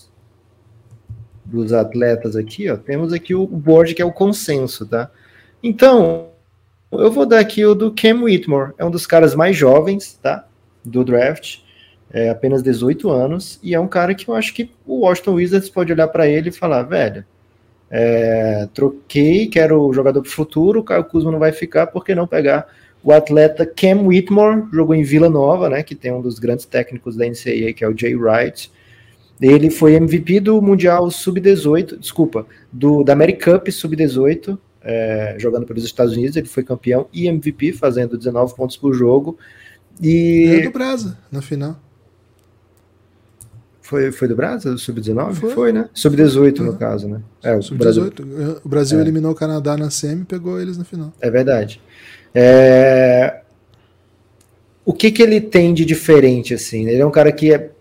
dos 1.46 1.72
atletas 1.72 2.34
aqui, 2.34 2.68
ó, 2.68 2.76
temos 2.76 3.12
aqui 3.12 3.34
o 3.34 3.46
board 3.46 3.94
que 3.94 4.02
é 4.02 4.04
o 4.04 4.12
consenso, 4.12 4.84
tá? 4.84 5.10
Então, 5.62 6.28
eu 6.90 7.10
vou 7.10 7.24
dar 7.24 7.38
aqui 7.38 7.64
o 7.64 7.74
do 7.74 7.92
Cam 7.92 8.22
Whitmore, 8.22 8.72
é 8.76 8.84
um 8.84 8.90
dos 8.90 9.06
caras 9.06 9.34
mais 9.34 9.56
jovens, 9.56 10.18
tá? 10.20 10.46
Do 10.84 11.04
draft, 11.04 11.58
é 12.10 12.30
apenas 12.30 12.62
18 12.62 13.08
anos, 13.10 13.58
e 13.62 13.74
é 13.74 13.80
um 13.80 13.88
cara 13.88 14.14
que 14.14 14.28
eu 14.28 14.34
acho 14.34 14.52
que 14.54 14.70
o 14.84 15.00
Washington 15.00 15.34
Wizards 15.34 15.70
pode 15.70 15.92
olhar 15.92 16.08
para 16.08 16.28
ele 16.28 16.48
e 16.48 16.52
falar, 16.52 16.82
velho, 16.82 17.24
é, 17.90 18.68
troquei, 18.74 19.46
quero 19.46 19.80
o 19.82 19.92
jogador 19.92 20.22
pro 20.22 20.30
futuro, 20.30 20.80
o 20.80 20.84
Caio 20.84 21.04
Kuzma 21.04 21.30
não 21.30 21.38
vai 21.38 21.52
ficar, 21.52 21.86
por 21.86 22.04
que 22.04 22.14
não 22.14 22.26
pegar 22.26 22.66
o 23.02 23.12
atleta 23.12 23.64
Cam 23.64 24.02
Whitmore, 24.06 24.64
jogou 24.72 24.94
em 24.94 25.04
Vila 25.04 25.30
Nova, 25.30 25.68
né, 25.68 25.82
que 25.82 25.94
tem 25.94 26.12
um 26.12 26.20
dos 26.20 26.40
grandes 26.40 26.64
técnicos 26.64 27.16
da 27.16 27.24
NCAA, 27.24 27.72
que 27.72 27.84
é 27.84 27.88
o 27.88 27.96
Jay 27.96 28.16
Wright, 28.16 28.72
ele 29.40 29.70
foi 29.70 29.94
MVP 29.94 30.40
do 30.40 30.60
Mundial 30.62 31.10
Sub-18, 31.10 31.98
desculpa, 31.98 32.46
do, 32.72 33.02
da 33.04 33.12
AmeriCup 33.12 33.70
Sub-18, 33.70 34.58
é, 34.82 35.34
jogando 35.38 35.66
pelos 35.66 35.84
Estados 35.84 36.14
Unidos, 36.14 36.36
ele 36.36 36.46
foi 36.46 36.62
campeão 36.62 37.06
e 37.12 37.26
MVP, 37.26 37.72
fazendo 37.72 38.16
19 38.16 38.54
pontos 38.54 38.76
por 38.76 38.94
jogo, 38.94 39.36
Ganhou 40.00 40.58
e 40.58 40.62
do 40.62 40.70
Brasa 40.70 41.18
na 41.32 41.40
final. 41.42 41.80
foi, 43.82 44.10
foi 44.12 44.26
do 44.28 44.34
Brasil, 44.36 44.76
Sub-19? 44.76 45.34
Foi. 45.34 45.50
Foi. 45.50 45.72
né? 45.72 45.88
Sub-18 45.94 46.58
no 46.58 46.70
Uhum. 46.72 46.76
caso, 46.76 47.08
né? 47.08 47.20
É, 47.42 47.54
o 47.56 47.60
Brasil 47.74 48.04
Sub-18. 48.04 48.60
O 48.64 48.68
Brasil 48.68 49.00
eliminou 49.00 49.30
o 49.32 49.34
Canadá 49.34 49.76
na 49.76 49.90
semi 49.90 50.22
e 50.22 50.24
pegou 50.24 50.60
eles 50.60 50.76
na 50.76 50.84
final. 50.84 51.12
É 51.20 51.30
verdade. 51.30 51.80
É, 52.34 53.40
O 54.84 54.92
que 54.92 55.10
que 55.10 55.22
ele 55.22 55.40
tem 55.40 55.72
de 55.74 55.84
diferente, 55.84 56.54
assim? 56.54 56.86
Ele 56.88 57.00
é 57.00 57.06
um 57.06 57.10
cara 57.10 57.32
que 57.32 57.52
é... 57.52 57.72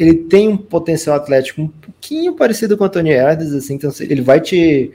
Ele 0.00 0.14
tem 0.14 0.48
um 0.48 0.56
potencial 0.56 1.14
atlético 1.14 1.60
um 1.60 1.68
pouquinho 1.68 2.32
parecido 2.34 2.74
com 2.74 2.84
o 2.84 2.86
Anthony 2.86 3.10
Edwards, 3.10 3.52
assim, 3.52 3.74
então 3.74 3.92
ele 4.00 4.22
vai 4.22 4.40
te, 4.40 4.90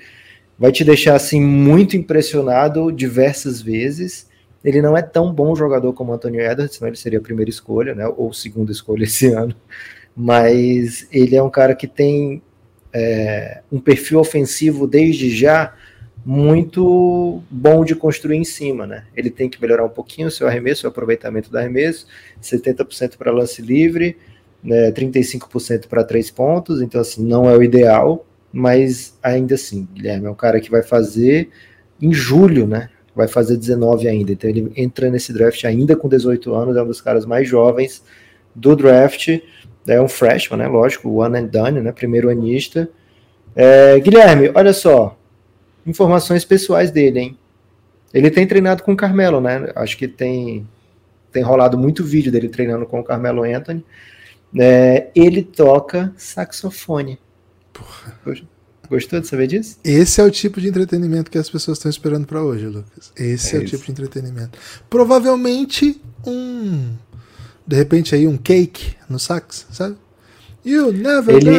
vai 0.58 0.72
te 0.72 0.84
deixar, 0.84 1.14
assim, 1.14 1.40
muito 1.40 1.96
impressionado 1.96 2.92
diversas 2.92 3.62
vezes. 3.62 4.28
Ele 4.64 4.82
não 4.82 4.98
é 4.98 5.04
tão 5.04 5.32
bom 5.32 5.56
jogador 5.56 5.94
como 5.94 6.12
o 6.12 6.16
Anthony 6.16 6.40
Edwards, 6.40 6.76
senão 6.76 6.90
ele 6.90 6.98
seria 6.98 7.20
a 7.20 7.22
primeira 7.22 7.52
escolha, 7.52 7.94
né? 7.94 8.08
Ou 8.18 8.34
segunda 8.34 8.72
escolha 8.72 9.04
esse 9.04 9.28
ano. 9.32 9.56
Mas 10.16 11.08
ele 11.12 11.36
é 11.36 11.44
um 11.44 11.52
cara 11.52 11.76
que 11.76 11.86
tem 11.86 12.42
é, 12.92 13.62
um 13.72 13.80
perfil 13.80 14.20
ofensivo 14.20 14.88
desde 14.88 15.30
já 15.30 15.76
muito 16.26 17.44
bom 17.52 17.86
de 17.86 17.94
construir 17.94 18.38
em 18.38 18.44
cima, 18.44 18.88
né? 18.88 19.06
Ele 19.16 19.30
tem 19.30 19.48
que 19.48 19.62
melhorar 19.62 19.86
um 19.86 19.90
pouquinho 19.90 20.30
o 20.30 20.32
seu 20.32 20.48
arremesso, 20.48 20.88
o 20.88 20.90
aproveitamento 20.90 21.52
do 21.52 21.58
arremesso, 21.60 22.08
70% 22.42 23.18
para 23.18 23.32
lance 23.32 23.62
livre, 23.62 24.18
né, 24.66 24.92
35% 24.92 25.88
para 25.88 26.04
três 26.04 26.32
pontos, 26.32 26.82
então 26.82 27.00
assim, 27.00 27.24
não 27.24 27.48
é 27.48 27.56
o 27.56 27.62
ideal, 27.62 28.26
mas 28.52 29.18
ainda 29.22 29.54
assim, 29.54 29.88
Guilherme 29.94 30.26
é 30.26 30.30
um 30.30 30.36
cara 30.36 30.60
que 30.60 30.72
vai 30.72 30.82
fazer 30.82 31.50
em 32.02 32.12
julho, 32.12 32.66
né? 32.66 32.90
Vai 33.16 33.28
fazer 33.28 33.56
19 33.56 34.08
ainda, 34.08 34.32
então 34.32 34.50
ele 34.50 34.72
entra 34.76 35.10
nesse 35.10 35.32
draft 35.32 35.64
ainda 35.64 35.96
com 35.96 36.10
18 36.10 36.54
anos, 36.54 36.76
é 36.76 36.82
um 36.82 36.88
dos 36.88 37.00
caras 37.00 37.26
mais 37.26 37.48
jovens 37.48 38.04
do 38.54 38.76
draft, 38.76 39.40
é 39.88 40.02
um 40.02 40.08
freshman, 40.08 40.58
né? 40.60 40.68
Lógico, 40.68 41.10
one 41.10 41.38
and 41.38 41.46
done, 41.46 41.80
né? 41.80 41.92
Primeiro 41.92 42.30
anista. 42.30 42.90
É, 43.56 44.00
Guilherme, 44.00 44.52
olha 44.54 44.74
só, 44.74 45.18
informações 45.86 46.44
pessoais 46.44 46.92
dele, 46.92 47.20
hein? 47.20 47.38
Ele 48.14 48.32
tem 48.32 48.48
treinado 48.48 48.84
com 48.84 48.94
o 48.94 48.98
Carmelo, 48.98 49.40
né? 49.40 49.72
Acho 49.76 49.98
que 49.98 50.08
tem, 50.08 50.68
tem 51.32 51.44
rolado 51.44 51.78
muito 51.78 52.04
vídeo 52.04 52.32
dele 52.32 52.50
treinando 52.50 52.86
com 52.86 53.00
o 53.00 53.04
Carmelo 53.04 53.44
Anthony. 53.44 53.86
É, 54.58 55.08
ele 55.16 55.44
toca 55.44 56.14
saxofone. 56.18 57.20
Gostou 58.90 59.20
de 59.20 59.28
saber 59.28 59.48
disso? 59.48 59.78
Esse 59.84 60.22
é 60.22 60.24
o 60.24 60.30
tipo 60.30 60.62
de 60.62 60.68
entretenimento 60.70 61.32
que 61.32 61.38
as 61.38 61.50
pessoas 61.50 61.78
estão 61.78 61.90
esperando 61.90 62.26
pra 62.28 62.42
hoje, 62.44 62.68
Lucas. 62.68 63.12
Esse 63.18 63.56
é, 63.56 63.60
É 63.60 63.62
o 63.64 63.66
tipo 63.66 63.84
de 63.84 63.92
entretenimento. 63.92 64.58
Provavelmente 64.90 66.00
um. 66.26 66.94
De 67.68 67.76
repente 67.76 68.14
aí 68.14 68.28
um 68.28 68.38
cake 68.38 68.96
no 69.10 69.18
sax, 69.18 69.66
sabe? 69.72 69.96
You 70.64 70.92
never 70.92 71.36
Ele-. 71.36 71.58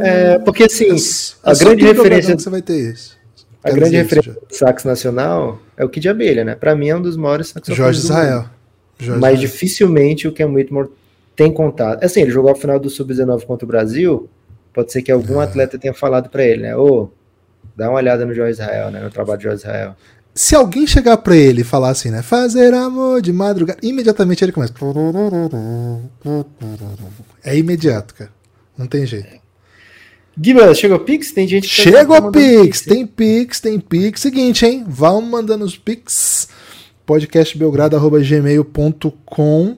É, 0.00 0.38
porque 0.38 0.64
assim, 0.64 0.90
É 0.90 1.50
a 1.50 1.54
grande 1.54 1.84
referência- 1.84 2.36
que 2.36 2.42
você 2.42 2.50
vai 2.50 2.62
ter 2.62 2.92
isso. 2.92 3.16
a 3.64 3.70
grande 3.70 3.96
referência 3.96 4.32
do 4.32 4.40
sax 4.54 4.84
nacional 4.84 5.60
é 5.76 5.84
o 5.84 5.88
Kid 5.88 6.08
Abelha, 6.08 6.44
né? 6.44 6.54
Para 6.54 6.74
mim 6.76 6.88
é 6.88 6.96
um 6.96 7.02
dos 7.02 7.16
maiores 7.16 7.48
saxofonistas 7.48 7.76
Jorge 7.76 7.98
Israel. 8.00 8.40
mundo. 8.42 8.50
Jorge 8.98 9.20
Mas 9.20 9.34
Israel. 9.34 9.50
dificilmente 9.50 10.28
o 10.28 10.32
Cam 10.32 10.52
Whitmore 10.52 10.88
tem 11.34 11.52
contato. 11.52 12.02
Assim, 12.02 12.22
ele 12.22 12.30
jogou 12.30 12.50
a 12.50 12.54
final 12.54 12.78
do 12.78 12.88
Sub-19 12.88 13.44
contra 13.44 13.64
o 13.64 13.68
Brasil. 13.68 14.28
Pode 14.72 14.92
ser 14.92 15.02
que 15.02 15.12
algum 15.12 15.40
é. 15.40 15.44
atleta 15.44 15.78
tenha 15.78 15.94
falado 15.94 16.28
para 16.28 16.44
ele, 16.44 16.62
né? 16.62 16.76
Ô, 16.76 17.08
dá 17.76 17.88
uma 17.88 17.98
olhada 17.98 18.24
no 18.24 18.34
João 18.34 18.48
Israel, 18.48 18.90
né? 18.90 19.00
No 19.00 19.10
trabalho 19.10 19.38
de 19.38 19.44
João 19.44 19.54
Israel. 19.54 19.96
Se 20.34 20.54
alguém 20.54 20.86
chegar 20.86 21.16
para 21.16 21.34
ele 21.34 21.62
e 21.62 21.64
falar 21.64 21.90
assim, 21.90 22.10
né? 22.10 22.22
Fazer 22.22 22.74
amor 22.74 23.22
de 23.22 23.32
madrugada, 23.32 23.78
imediatamente 23.82 24.44
ele 24.44 24.52
começa. 24.52 24.74
É 27.42 27.56
imediato, 27.56 28.14
cara. 28.14 28.30
Não 28.76 28.86
tem 28.86 29.06
jeito. 29.06 29.46
Giba, 30.38 30.74
chegou 30.74 31.00
Pix? 31.00 31.32
Tem 31.32 31.48
gente 31.48 31.66
que 31.66 31.76
tá 31.76 31.82
Chegou 31.82 32.20
tá 32.20 32.30
Pix, 32.30 32.82
tem 32.82 33.06
Pix, 33.06 33.60
tem 33.60 33.80
Pix. 33.80 34.20
Seguinte, 34.20 34.66
hein? 34.66 34.84
Vão 34.86 35.22
mandando 35.22 35.64
os 35.64 35.78
Pix. 35.78 36.48
podcastbelgrado.gmail.com 37.06 39.76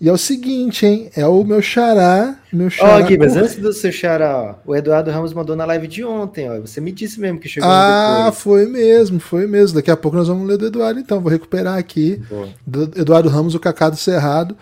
e 0.00 0.08
é 0.08 0.12
o 0.12 0.18
seguinte, 0.18 0.84
hein? 0.84 1.08
É 1.16 1.24
o 1.26 1.42
meu 1.44 1.62
xará. 1.62 2.36
Meu 2.52 2.68
xará. 2.68 2.96
Ó, 2.96 3.00
oh, 3.00 3.06
Gibas, 3.06 3.36
antes 3.36 3.56
do 3.56 3.72
seu 3.72 3.90
xará, 3.90 4.36
ó, 4.36 4.56
o 4.70 4.76
Eduardo 4.76 5.10
Ramos 5.10 5.32
mandou 5.32 5.56
na 5.56 5.64
live 5.64 5.86
de 5.86 6.04
ontem, 6.04 6.50
ó. 6.50 6.60
Você 6.60 6.78
me 6.78 6.92
disse 6.92 7.18
mesmo 7.18 7.38
que 7.38 7.48
chegou 7.48 7.70
Ah, 7.70 8.30
foi 8.34 8.66
mesmo, 8.66 9.18
foi 9.18 9.46
mesmo. 9.46 9.76
Daqui 9.76 9.90
a 9.90 9.96
pouco 9.96 10.16
nós 10.16 10.28
vamos 10.28 10.46
ler 10.46 10.58
do 10.58 10.66
Eduardo, 10.66 11.00
então. 11.00 11.22
Vou 11.22 11.30
recuperar 11.30 11.78
aqui. 11.78 12.20
Do 12.66 12.82
Eduardo 13.00 13.30
Ramos, 13.30 13.54
o 13.54 13.60
Cacado 13.60 13.96
Cerrado. 13.96 14.54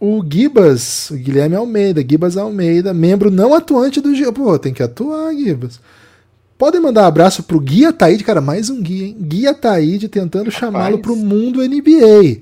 O 0.00 0.20
Gibas, 0.28 1.10
o 1.10 1.14
Guilherme 1.14 1.54
Almeida, 1.54 2.00
Gibas 2.00 2.36
Almeida, 2.36 2.92
membro 2.92 3.30
não 3.30 3.54
atuante 3.54 4.00
do 4.00 4.16
G. 4.16 4.32
Pô, 4.32 4.58
tem 4.58 4.74
que 4.74 4.82
atuar, 4.82 5.32
Gibas. 5.32 5.78
Podem 6.62 6.80
mandar 6.80 7.02
um 7.02 7.06
abraço 7.06 7.42
pro 7.42 7.58
Guia 7.58 7.92
Taíde, 7.92 8.22
cara, 8.22 8.40
mais 8.40 8.70
um 8.70 8.80
guia, 8.80 9.06
hein? 9.08 9.16
Guia 9.18 9.52
Taíde 9.52 10.08
tentando 10.08 10.48
chamá-lo 10.48 11.00
pro 11.00 11.16
mundo 11.16 11.60
NBA. 11.60 12.40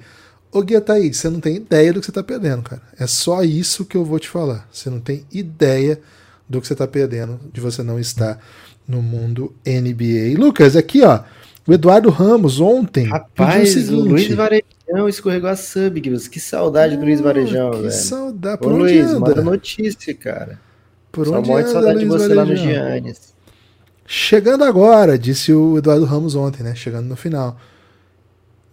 Ô 0.53 0.61
Guia 0.61 0.79
Taíde, 0.79 1.17
você 1.17 1.31
não 1.31 1.41
tem 1.41 1.57
ideia 1.57 1.91
do 1.91 2.01
que 2.01 2.05
você 2.05 2.13
tá 2.13 2.23
perdendo, 2.23 2.61
cara. 2.63 2.83
É 2.99 3.07
só 3.07 3.43
isso 3.43 3.87
que 3.87 3.97
eu 3.97 4.05
vou 4.05 4.19
te 4.19 4.29
falar. 4.29 4.69
Você 4.71 4.91
não 4.91 5.01
tem 5.01 5.25
ideia 5.33 5.99
do 6.47 6.61
que 6.61 6.67
você 6.67 6.75
tá 6.75 6.87
perdendo 6.87 7.41
de 7.51 7.63
você 7.63 7.83
não 7.83 7.99
estar 7.99 8.39
no 8.87 9.01
mundo 9.01 9.55
NBA. 9.65 10.39
Lucas, 10.39 10.77
aqui, 10.77 11.03
ó. 11.03 11.21
O 11.67 11.73
Eduardo 11.73 12.11
Ramos 12.11 12.61
ontem 12.61 13.07
Rapaz, 13.07 13.71
o, 13.71 13.73
seguinte, 13.73 13.95
o 13.95 14.01
Luiz 14.01 14.35
Varejão 14.35 15.09
escorregou 15.09 15.49
a 15.49 15.57
sub, 15.57 15.99
Que 15.99 16.39
saudade 16.39 16.95
do 16.95 17.07
Luiz 17.07 17.23
Varejão, 17.23 17.71
que 17.71 17.79
velho. 17.79 17.91
saudade. 17.91 18.59
Por 18.59 18.71
Ô, 18.71 18.75
onde 18.75 18.83
Luiz, 18.83 19.07
anda? 19.07 19.21
manda 19.21 19.43
notícia, 19.43 20.15
cara. 20.15 20.61
Por 21.11 21.27
Só 21.27 21.39
onde 21.39 21.51
anda, 21.51 21.69
saudade 21.69 22.05
Luiz 22.05 22.23
de 22.23 22.29
você 22.29 22.35
Varejão? 22.35 22.37
lá 22.37 22.45
no 22.45 22.55
Giannis. 22.55 23.40
Chegando 24.13 24.65
agora, 24.65 25.17
disse 25.17 25.53
o 25.53 25.79
Eduardo 25.79 26.05
Ramos 26.05 26.35
ontem, 26.35 26.65
né? 26.65 26.75
Chegando 26.75 27.07
no 27.07 27.15
final. 27.15 27.57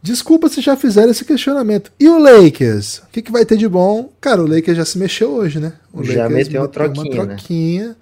Desculpa 0.01 0.49
se 0.49 0.61
já 0.61 0.75
fizeram 0.75 1.11
esse 1.11 1.23
questionamento. 1.23 1.91
E 1.99 2.09
o 2.09 2.17
Lakers? 2.17 3.03
O 3.03 3.07
que, 3.11 3.21
que 3.21 3.31
vai 3.31 3.45
ter 3.45 3.55
de 3.55 3.67
bom? 3.67 4.11
Cara, 4.19 4.41
o 4.41 4.47
Lakers 4.47 4.75
já 4.75 4.83
se 4.83 4.97
mexeu 4.97 5.29
hoje, 5.29 5.59
né? 5.59 5.73
O 5.93 6.03
já 6.03 6.23
Lakers 6.23 6.47
meteu 6.47 6.61
uma 6.63 6.67
troquinha. 6.67 7.21
Uma 7.21 7.25
troquinha. 7.27 7.87
Né? 7.89 7.95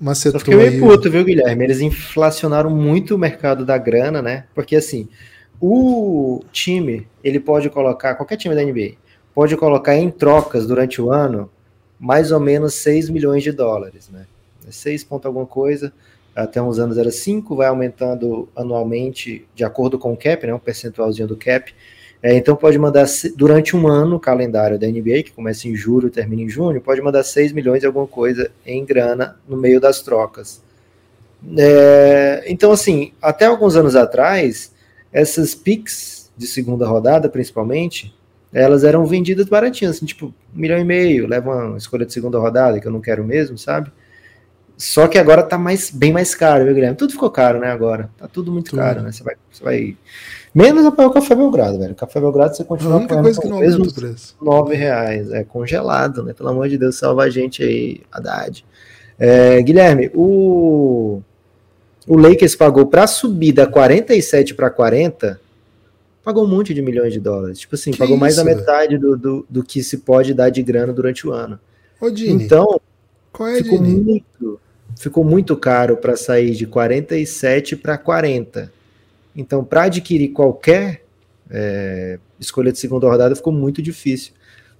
Macetou 0.00 0.40
Só 0.40 0.44
fiquei 0.44 0.70
meio 0.70 0.80
puto, 0.80 1.08
viu, 1.08 1.24
Guilherme? 1.24 1.62
Eles 1.62 1.80
inflacionaram 1.80 2.70
muito 2.70 3.14
o 3.14 3.18
mercado 3.18 3.64
da 3.64 3.78
grana, 3.78 4.20
né? 4.20 4.46
Porque 4.52 4.74
assim, 4.74 5.08
o 5.60 6.42
time, 6.50 7.06
ele 7.22 7.38
pode 7.38 7.70
colocar, 7.70 8.16
qualquer 8.16 8.36
time 8.36 8.56
da 8.56 8.64
NBA, 8.64 8.94
pode 9.32 9.56
colocar 9.56 9.94
em 9.94 10.10
trocas 10.10 10.66
durante 10.66 11.00
o 11.00 11.12
ano 11.12 11.48
mais 12.00 12.32
ou 12.32 12.40
menos 12.40 12.74
6 12.74 13.10
milhões 13.10 13.44
de 13.44 13.52
dólares, 13.52 14.10
né? 14.12 14.26
6 14.68 15.04
ponto 15.04 15.24
alguma 15.24 15.46
coisa, 15.46 15.92
até 16.38 16.62
uns 16.62 16.78
anos 16.78 16.96
era 16.96 17.10
5, 17.10 17.56
vai 17.56 17.66
aumentando 17.66 18.48
anualmente 18.54 19.46
de 19.54 19.64
acordo 19.64 19.98
com 19.98 20.12
o 20.12 20.16
cap, 20.16 20.46
né? 20.46 20.54
Um 20.54 20.58
percentualzinho 20.58 21.26
do 21.26 21.36
cap. 21.36 21.74
É, 22.22 22.34
então 22.34 22.56
pode 22.56 22.78
mandar 22.78 23.06
durante 23.36 23.76
um 23.76 23.86
ano 23.86 24.16
o 24.16 24.20
calendário 24.20 24.78
da 24.78 24.86
NBA, 24.86 25.24
que 25.24 25.32
começa 25.32 25.68
em 25.68 25.74
julho 25.74 26.08
e 26.08 26.10
termina 26.10 26.42
em 26.42 26.48
junho, 26.48 26.80
pode 26.80 27.00
mandar 27.00 27.22
6 27.22 27.52
milhões 27.52 27.82
e 27.82 27.86
alguma 27.86 28.06
coisa 28.06 28.50
em 28.64 28.84
grana 28.84 29.36
no 29.48 29.56
meio 29.56 29.80
das 29.80 30.00
trocas. 30.00 30.62
É, 31.56 32.44
então, 32.46 32.72
assim, 32.72 33.12
até 33.22 33.46
alguns 33.46 33.76
anos 33.76 33.94
atrás, 33.94 34.72
essas 35.12 35.54
picks 35.54 36.30
de 36.36 36.46
segunda 36.46 36.86
rodada, 36.86 37.28
principalmente, 37.28 38.14
elas 38.52 38.82
eram 38.82 39.04
vendidas 39.06 39.46
baratinhas, 39.46 39.96
assim, 39.96 40.06
tipo, 40.06 40.26
um 40.26 40.58
milhão 40.58 40.78
e 40.78 40.84
meio, 40.84 41.26
leva 41.26 41.50
uma 41.50 41.78
escolha 41.78 42.06
de 42.06 42.12
segunda 42.12 42.38
rodada, 42.38 42.80
que 42.80 42.86
eu 42.86 42.92
não 42.92 43.00
quero 43.00 43.24
mesmo, 43.24 43.58
sabe? 43.58 43.92
Só 44.78 45.08
que 45.08 45.18
agora 45.18 45.42
tá 45.42 45.58
mais, 45.58 45.90
bem 45.90 46.12
mais 46.12 46.34
caro, 46.34 46.64
viu, 46.64 46.72
Guilherme? 46.72 46.96
Tudo 46.96 47.12
ficou 47.12 47.30
caro, 47.30 47.58
né, 47.58 47.68
agora? 47.68 48.08
Tá 48.16 48.26
tudo 48.26 48.50
muito 48.50 48.70
tudo. 48.70 48.78
caro, 48.78 49.02
né? 49.02 49.12
Você 49.12 49.22
vai, 49.24 49.34
você 49.50 49.62
vai 49.62 49.96
Menos 50.54 50.84
apoiar 50.86 51.08
o 51.08 51.12
Café 51.12 51.34
Belgrado, 51.34 51.78
velho. 51.78 51.92
O 51.92 51.96
Café 51.96 52.20
Belgrado 52.20 52.56
você 52.56 52.64
continua 52.64 52.94
a 52.94 52.96
única 52.96 53.22
coisa 53.22 53.40
que 53.40 53.48
não 53.48 53.60
mesmo 53.60 53.92
preço. 53.92 54.34
9 54.40 54.74
reais. 54.74 55.30
É 55.30 55.44
congelado, 55.44 56.22
né? 56.22 56.32
Pelo 56.32 56.48
amor 56.48 56.68
de 56.68 56.78
Deus, 56.78 56.96
salva 56.96 57.24
a 57.24 57.30
gente 57.30 57.62
aí, 57.62 58.00
Haddad. 58.10 58.64
É, 59.18 59.60
Guilherme, 59.62 60.10
o, 60.14 61.20
o 62.06 62.16
Lakers 62.16 62.56
pagou 62.56 62.86
para 62.86 63.06
subir 63.06 63.52
da 63.52 63.66
47 63.66 64.54
para 64.54 64.70
40, 64.70 65.40
pagou 66.24 66.44
um 66.44 66.48
monte 66.48 66.72
de 66.72 66.80
milhões 66.80 67.12
de 67.12 67.20
dólares. 67.20 67.58
Tipo 67.58 67.74
assim, 67.74 67.90
que 67.90 67.98
pagou 67.98 68.14
isso? 68.14 68.20
mais 68.20 68.36
da 68.36 68.44
metade 68.44 68.96
do, 68.96 69.16
do, 69.16 69.46
do, 69.48 69.62
que 69.62 69.82
se 69.82 69.98
pode 69.98 70.32
dar 70.32 70.50
de 70.50 70.62
grana 70.62 70.92
durante 70.92 71.26
o 71.26 71.32
ano. 71.32 71.58
Ô, 72.00 72.10
Dini, 72.10 72.44
então, 72.44 72.80
é, 73.40 73.62
ficou, 73.62 73.80
muito, 73.80 74.57
ficou 74.98 75.24
muito 75.24 75.56
caro 75.56 75.96
para 75.96 76.16
sair 76.16 76.54
de 76.54 76.66
47 76.66 77.76
para 77.76 77.96
40. 77.96 78.72
Então, 79.34 79.64
para 79.64 79.84
adquirir 79.84 80.28
qualquer 80.28 81.04
é, 81.50 82.18
escolha 82.38 82.72
de 82.72 82.78
segunda 82.78 83.06
rodada 83.08 83.34
ficou 83.34 83.52
muito 83.52 83.80
difícil 83.80 84.32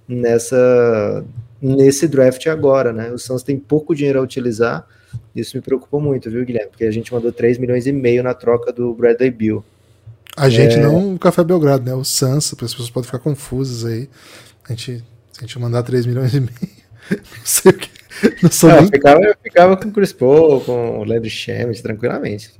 nessa 0.07 1.24
nesse 1.61 2.07
draft 2.07 2.46
agora, 2.46 2.92
né? 2.92 3.11
O 3.11 3.18
Suns 3.18 3.42
tem 3.42 3.59
pouco 3.59 3.94
dinheiro 3.94 4.18
a 4.18 4.22
utilizar. 4.22 4.87
Isso 5.35 5.57
me 5.57 5.62
preocupa 5.62 5.98
muito, 5.98 6.31
viu, 6.31 6.44
Guilherme? 6.44 6.70
Porque 6.70 6.85
a 6.85 6.90
gente 6.90 7.12
mandou 7.12 7.33
3 7.33 7.59
milhões 7.59 7.87
e 7.87 7.92
meio 7.92 8.22
na 8.22 8.33
troca 8.33 8.72
do 8.72 8.94
Bradley 8.94 9.31
Bill. 9.31 9.64
A 10.37 10.48
gente 10.48 10.76
é... 10.76 10.83
não 10.83 11.14
o 11.14 11.18
Café 11.18 11.42
Belgrado, 11.42 11.85
né? 11.85 11.94
O 11.94 12.04
Suns, 12.04 12.52
as 12.52 12.54
pessoas 12.54 12.90
podem 12.90 13.07
ficar 13.07 13.18
confusas 13.18 13.85
aí. 13.85 14.09
A 14.68 14.70
gente, 14.70 14.98
se 15.33 15.38
a 15.38 15.40
gente 15.40 15.59
mandar 15.59 15.83
3 15.83 16.07
milhões 16.07 16.33
e 16.33 16.40
meio, 16.40 16.52
não 17.11 17.44
sei 17.44 17.72
o 17.72 17.74
que. 17.74 17.97
Não 18.42 18.50
sou 18.50 18.70
nem... 18.70 18.83
eu, 18.83 18.88
ficava, 18.88 19.20
eu 19.20 19.35
ficava 19.42 19.76
com 19.76 19.88
o 19.88 19.92
Chris 19.92 20.12
Paul, 20.12 20.61
com 20.61 20.98
o 21.00 21.04
Landry 21.04 21.31
Shamet, 21.31 21.83
tranquilamente. 21.83 22.50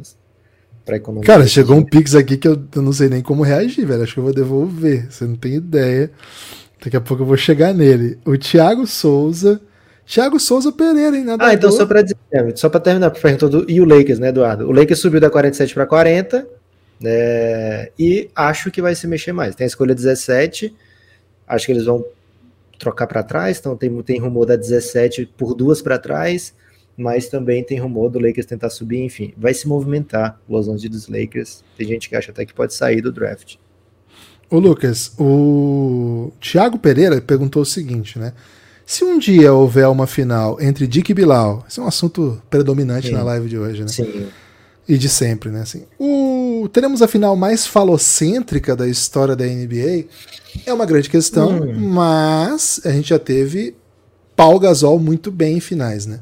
Cara, 1.23 1.47
chegou 1.47 1.77
um 1.77 1.85
Pix 1.85 2.15
aqui 2.15 2.39
que 2.39 2.49
eu, 2.49 2.59
eu, 2.75 2.81
não 2.81 2.95
sei 2.95 3.11
nem 3.11 3.21
como 3.21 3.43
reagir, 3.43 3.85
velho. 3.85 4.03
Acho 4.03 4.15
que 4.15 4.21
eu 4.21 4.25
vou 4.25 4.33
devolver. 4.33 5.07
Você 5.11 5.27
não 5.27 5.37
tem 5.37 5.55
ideia. 5.55 6.11
Daqui 6.83 6.97
a 6.97 7.01
pouco 7.01 7.23
eu 7.23 7.27
vou 7.27 7.37
chegar 7.37 7.75
nele. 7.75 8.19
O 8.25 8.39
Thiago 8.39 8.87
Souza. 8.87 9.61
Thiago 10.07 10.41
Souza 10.41 10.73
Pereira, 10.73 11.15
hein? 11.15 11.25
Nada 11.25 11.45
ah, 11.45 11.53
então 11.53 11.71
só 11.71 11.85
para 11.85 12.01
dizer, 12.01 12.17
só 12.55 12.71
para 12.71 12.81
terminar, 12.81 13.11
perguntou 13.11 13.51
do 13.51 13.71
e 13.71 13.79
o 13.79 13.85
Lakers, 13.85 14.19
né, 14.19 14.29
Eduardo? 14.29 14.67
O 14.67 14.73
Lakers 14.73 15.01
subiu 15.01 15.21
da 15.21 15.29
47 15.29 15.75
para 15.75 15.85
40, 15.85 16.49
né, 16.99 17.91
e 17.99 18.31
acho 18.35 18.71
que 18.71 18.81
vai 18.81 18.95
se 18.95 19.07
mexer 19.07 19.33
mais. 19.33 19.55
Tem 19.55 19.67
a 19.67 19.69
escolha 19.69 19.95
17, 19.95 20.75
acho 21.47 21.67
que 21.67 21.73
eles 21.73 21.85
vão 21.85 22.03
trocar 22.79 23.07
para 23.07 23.23
trás, 23.23 23.59
então 23.59 23.77
tem, 23.77 24.03
tem 24.03 24.19
rumor 24.19 24.47
da 24.47 24.57
17 24.57 25.27
por 25.37 25.55
duas 25.55 25.83
para 25.83 25.99
trás 25.99 26.55
mas 26.99 27.29
também 27.29 27.63
tem 27.63 27.79
rumor 27.79 28.11
do 28.11 28.19
Lakers 28.19 28.45
tentar 28.45 28.71
subir, 28.71 28.99
enfim, 28.99 29.33
vai 29.37 29.55
se 29.55 29.69
movimentar 29.69 30.41
Los 30.49 30.69
Angeles 30.69 31.07
Lakers. 31.07 31.63
Tem 31.77 31.87
gente 31.87 32.09
que 32.09 32.17
acha 32.17 32.33
até 32.33 32.45
que 32.45 32.53
pode 32.53 32.75
sair 32.75 33.01
do 33.01 33.13
draft. 33.13 33.55
Ô 34.51 34.59
Lucas, 34.59 35.13
o 35.17 36.33
Thiago 36.41 36.77
Pereira 36.77 37.21
perguntou 37.21 37.63
o 37.63 37.67
seguinte, 37.67 38.19
né? 38.19 38.33
Se 38.85 39.05
um 39.05 39.19
dia 39.19 39.53
houver 39.53 39.87
uma 39.87 40.09
final 40.09 40.61
entre 40.61 40.89
Dick 40.89 41.13
e 41.13 41.15
Bilal, 41.15 41.65
esse 41.69 41.79
é 41.79 41.83
um 41.83 41.87
assunto 41.87 42.43
predominante 42.51 43.09
Sim. 43.09 43.13
na 43.13 43.23
live 43.23 43.49
de 43.49 43.59
hoje, 43.59 43.83
né? 43.83 43.89
Sim. 43.89 44.27
E 44.89 44.99
de 44.99 45.09
sempre, 45.09 45.51
né? 45.51 45.61
Assim, 45.61 45.85
o... 45.99 46.38
Teremos 46.67 47.03
a 47.03 47.07
final 47.07 47.37
mais 47.37 47.67
falocêntrica 47.67 48.75
da 48.75 48.89
história 48.89 49.37
da 49.37 49.45
NBA. 49.45 50.07
É 50.67 50.73
uma 50.73 50.87
grande 50.87 51.11
questão, 51.11 51.61
hum. 51.61 51.91
mas 51.91 52.81
a 52.85 52.91
gente 52.91 53.11
já 53.11 53.19
teve 53.19 53.77
Paul 54.35 54.59
Gasol 54.59 54.99
muito 54.99 55.31
bem 55.31 55.59
em 55.59 55.61
finais, 55.61 56.07
né? 56.07 56.21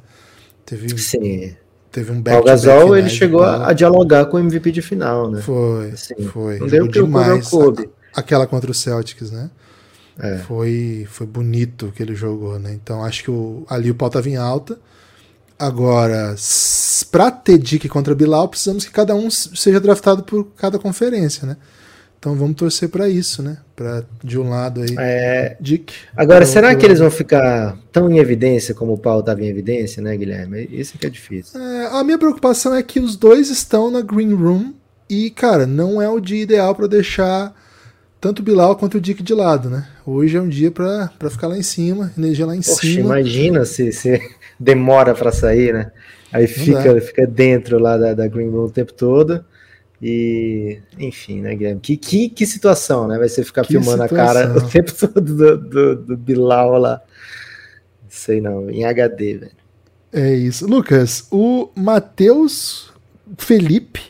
Teve, 0.65 0.99
Sim. 0.99 1.55
Teve 1.93 2.13
um 2.13 2.21
back 2.21 2.39
O 2.39 2.45
Gasol 2.45 2.97
ele 2.97 3.09
chegou 3.09 3.43
a, 3.43 3.73
dialogar 3.73 4.27
com 4.27 4.37
o 4.37 4.41
MVP 4.41 4.73
de 4.73 4.83
final, 4.83 5.31
né? 5.31 5.41
Foi, 5.41 5.91
assim, 5.91 6.15
foi. 6.33 6.59
Não 6.59 6.67
deu 6.67 6.89
demais. 6.89 7.49
Kobe. 7.49 7.89
Aquela 8.15 8.47
contra 8.47 8.71
o 8.71 8.75
Celtics, 8.75 9.31
né? 9.31 9.51
É. 10.19 10.39
Foi, 10.39 11.07
foi 11.09 11.27
bonito 11.27 11.93
que 11.95 12.03
ele 12.03 12.15
jogou, 12.15 12.59
né? 12.59 12.73
Então 12.73 13.05
acho 13.05 13.23
que 13.23 13.31
o, 13.31 13.65
ali 13.69 13.91
o 13.91 13.95
pau 13.95 14.11
tava 14.11 14.29
em 14.29 14.37
alta. 14.37 14.79
Agora, 15.59 16.35
pra 17.11 17.31
ter 17.31 17.59
Dick 17.59 17.89
contra 17.89 18.15
Bilal, 18.15 18.49
precisamos 18.49 18.85
que 18.85 18.91
cada 18.91 19.15
um 19.15 19.31
seja 19.31 19.81
draftado 19.81 20.23
por 20.23 20.49
cada 20.57 20.79
conferência, 20.79 21.47
né? 21.47 21.57
Então 22.19 22.35
vamos 22.35 22.57
torcer 22.57 22.89
para 22.89 23.09
isso, 23.09 23.43
né? 23.43 23.59
Para 23.75 24.05
de 24.23 24.39
um 24.39 24.49
lado 24.49 24.83
aí, 24.83 24.95
é... 24.99 25.57
Dick. 25.61 25.95
Agora, 26.17 26.45
será 26.45 26.75
que 26.75 26.85
eles 26.85 26.99
vão 26.99 27.11
ficar 27.11 27.79
tão 27.93 28.11
em 28.11 28.19
evidência 28.19 28.75
como 28.75 28.95
o 28.95 28.99
Paulo 28.99 29.21
estava 29.21 29.43
em 29.43 29.49
evidência, 29.49 30.03
né, 30.03 30.17
Guilherme? 30.17 30.69
Isso 30.73 30.99
que 30.99 31.07
é 31.07 31.11
difícil. 31.11 31.61
É, 31.61 31.87
a 31.93 32.03
minha 32.03 32.19
preocupação 32.19 32.75
é 32.75 32.83
que 32.83 32.99
os 32.99 33.17
dois 33.17 33.49
estão 33.49 33.91
na 33.91 34.01
green 34.01 34.35
room 34.35 34.75
e, 35.09 35.31
cara, 35.31 35.67
não 35.67 36.03
é 36.03 36.09
o 36.09 36.19
dia 36.19 36.43
ideal 36.43 36.75
para 36.75 36.89
deixar 36.89 37.55
tanto 38.21 38.41
o 38.41 38.43
Bilal 38.43 38.75
quanto 38.77 38.97
o 38.97 39.01
Dick 39.01 39.23
de 39.23 39.35
lado, 39.35 39.71
né? 39.71 39.87
Hoje 40.05 40.37
é 40.37 40.41
um 40.41 40.49
dia 40.49 40.71
pra 40.71 41.11
ficar 41.31 41.47
lá 41.47 41.57
em 41.57 41.63
cima, 41.63 42.13
energia 42.19 42.47
lá 42.47 42.57
em 42.57 42.63
Poxa, 42.63 42.81
cima. 42.81 43.01
imagina 43.01 43.65
se, 43.65 43.93
se 43.93 44.21
demora 44.59 45.15
pra 45.15 45.33
sair, 45.33 45.73
né? 45.73 45.91
Aí 46.33 46.47
fica, 46.47 47.01
fica 47.01 47.27
dentro 47.27 47.79
lá 47.79 47.97
da, 47.97 48.15
da 48.15 48.29
Green 48.29 48.51
Room 48.51 48.65
o 48.65 48.71
tempo 48.71 48.93
todo. 48.93 49.45
E, 50.01 50.79
enfim, 50.99 51.41
né, 51.41 51.55
Guilherme? 51.55 51.81
Que, 51.81 51.97
que, 51.97 52.29
que 52.29 52.47
situação, 52.47 53.09
né? 53.09 53.19
Vai 53.19 53.29
ser 53.29 53.45
ficar 53.45 53.63
Que 53.63 53.69
filmando 53.69 54.03
a 54.03 54.09
cara 54.09 54.49
situação. 54.49 54.67
o 54.69 54.71
tempo 54.71 54.93
todo 54.95 55.21
do, 55.21 55.57
do, 55.57 55.97
do 55.97 56.17
Bilal 56.17 56.79
lá. 56.79 57.01
Sei 58.09 58.41
não, 58.41 58.71
em 58.71 58.85
HD, 58.85 59.39
velho. 59.39 59.53
É 60.13 60.35
isso. 60.35 60.67
Lucas, 60.67 61.27
o 61.31 61.71
Matheus 61.75 62.93
Felipe 63.39 64.01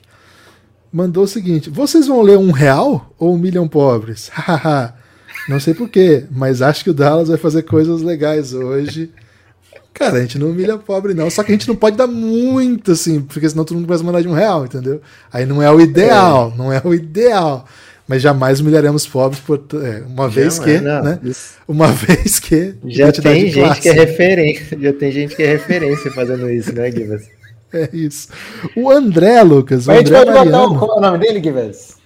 mandou 0.93 1.25
o 1.25 1.29
seguinte: 1.29 1.71
vocês 1.71 2.07
vão 2.07 2.23
ler 2.23 2.39
um 2.39 2.51
real 2.51 3.15
ou 3.19 3.35
um 3.35 3.39
milhão 3.39 3.69
pobres? 3.69 4.31
Não 5.49 5.61
sei 5.61 5.75
porquê, 5.75 6.27
mas 6.31 6.61
acho 6.61 6.83
que 6.83 6.91
o 6.91 6.95
Dallas 6.95 7.29
vai 7.29 7.37
fazer 7.37 7.63
coisas 7.63 8.03
legais 8.03 8.53
hoje. 8.53 9.13
Cara, 9.99 10.19
a 10.19 10.21
gente 10.21 10.39
não 10.39 10.51
humilha 10.51 10.77
pobre, 10.77 11.15
não. 11.15 11.31
Só 11.31 11.43
que 11.43 11.51
a 11.51 11.55
gente 11.55 11.67
não 11.69 11.75
pode 11.77 11.97
dar 11.97 12.07
muito, 12.07 12.93
assim, 12.93 13.21
porque 13.23 13.49
senão 13.49 13.65
todo 13.65 13.77
mundo 13.77 13.87
começa 13.87 14.03
a 14.03 14.07
mandar 14.07 14.21
de 14.21 14.29
um 14.29 14.33
real, 14.35 14.65
entendeu? 14.67 15.01
Aí 15.33 15.47
não 15.47 15.63
é 15.63 15.71
o 15.73 15.81
ideal, 15.81 16.53
não 16.57 16.73
é 16.73 16.81
o 16.85 16.93
ideal. 16.93 17.65
Mas 18.07 18.23
jamais 18.23 18.61
humilharemos 18.61 19.07
pobres 19.07 19.41
por 19.41 19.61
é, 19.83 20.03
uma 20.07 20.29
vez 20.29 20.59
que, 20.61 20.79
Não, 20.79 21.03
né? 21.03 21.19
isso- 21.25 21.55
Uma 21.67 21.89
vez 21.93 22.39
que. 22.39 22.75
Já 22.85 23.11
tem 23.11 23.47
gente 23.47 23.55
classe. 23.55 23.81
que 23.81 23.89
é 23.89 23.93
referência, 23.93 24.79
já 24.81 24.93
tem 24.93 25.11
gente 25.11 25.35
que 25.35 25.43
é 25.43 25.47
referência 25.47 26.11
fazendo 26.13 26.49
isso, 26.51 26.73
né, 26.73 26.91
Gibas? 26.93 27.23
É 27.73 27.89
isso. 27.93 28.29
O 28.77 28.91
André, 28.91 29.43
Lucas, 29.43 29.87
o 29.87 29.89
Mas 29.89 29.97
a 29.97 30.01
gente 30.01 30.09
André 30.15 30.25
pode 30.25 30.31
botar 30.31 30.43
o, 30.43 30.53
Mariano. 30.53 30.79
como 30.79 30.93
é 30.93 30.97
o 30.97 31.01
nome 31.01 31.19
dele, 31.19 31.43
Gibas? 31.43 31.97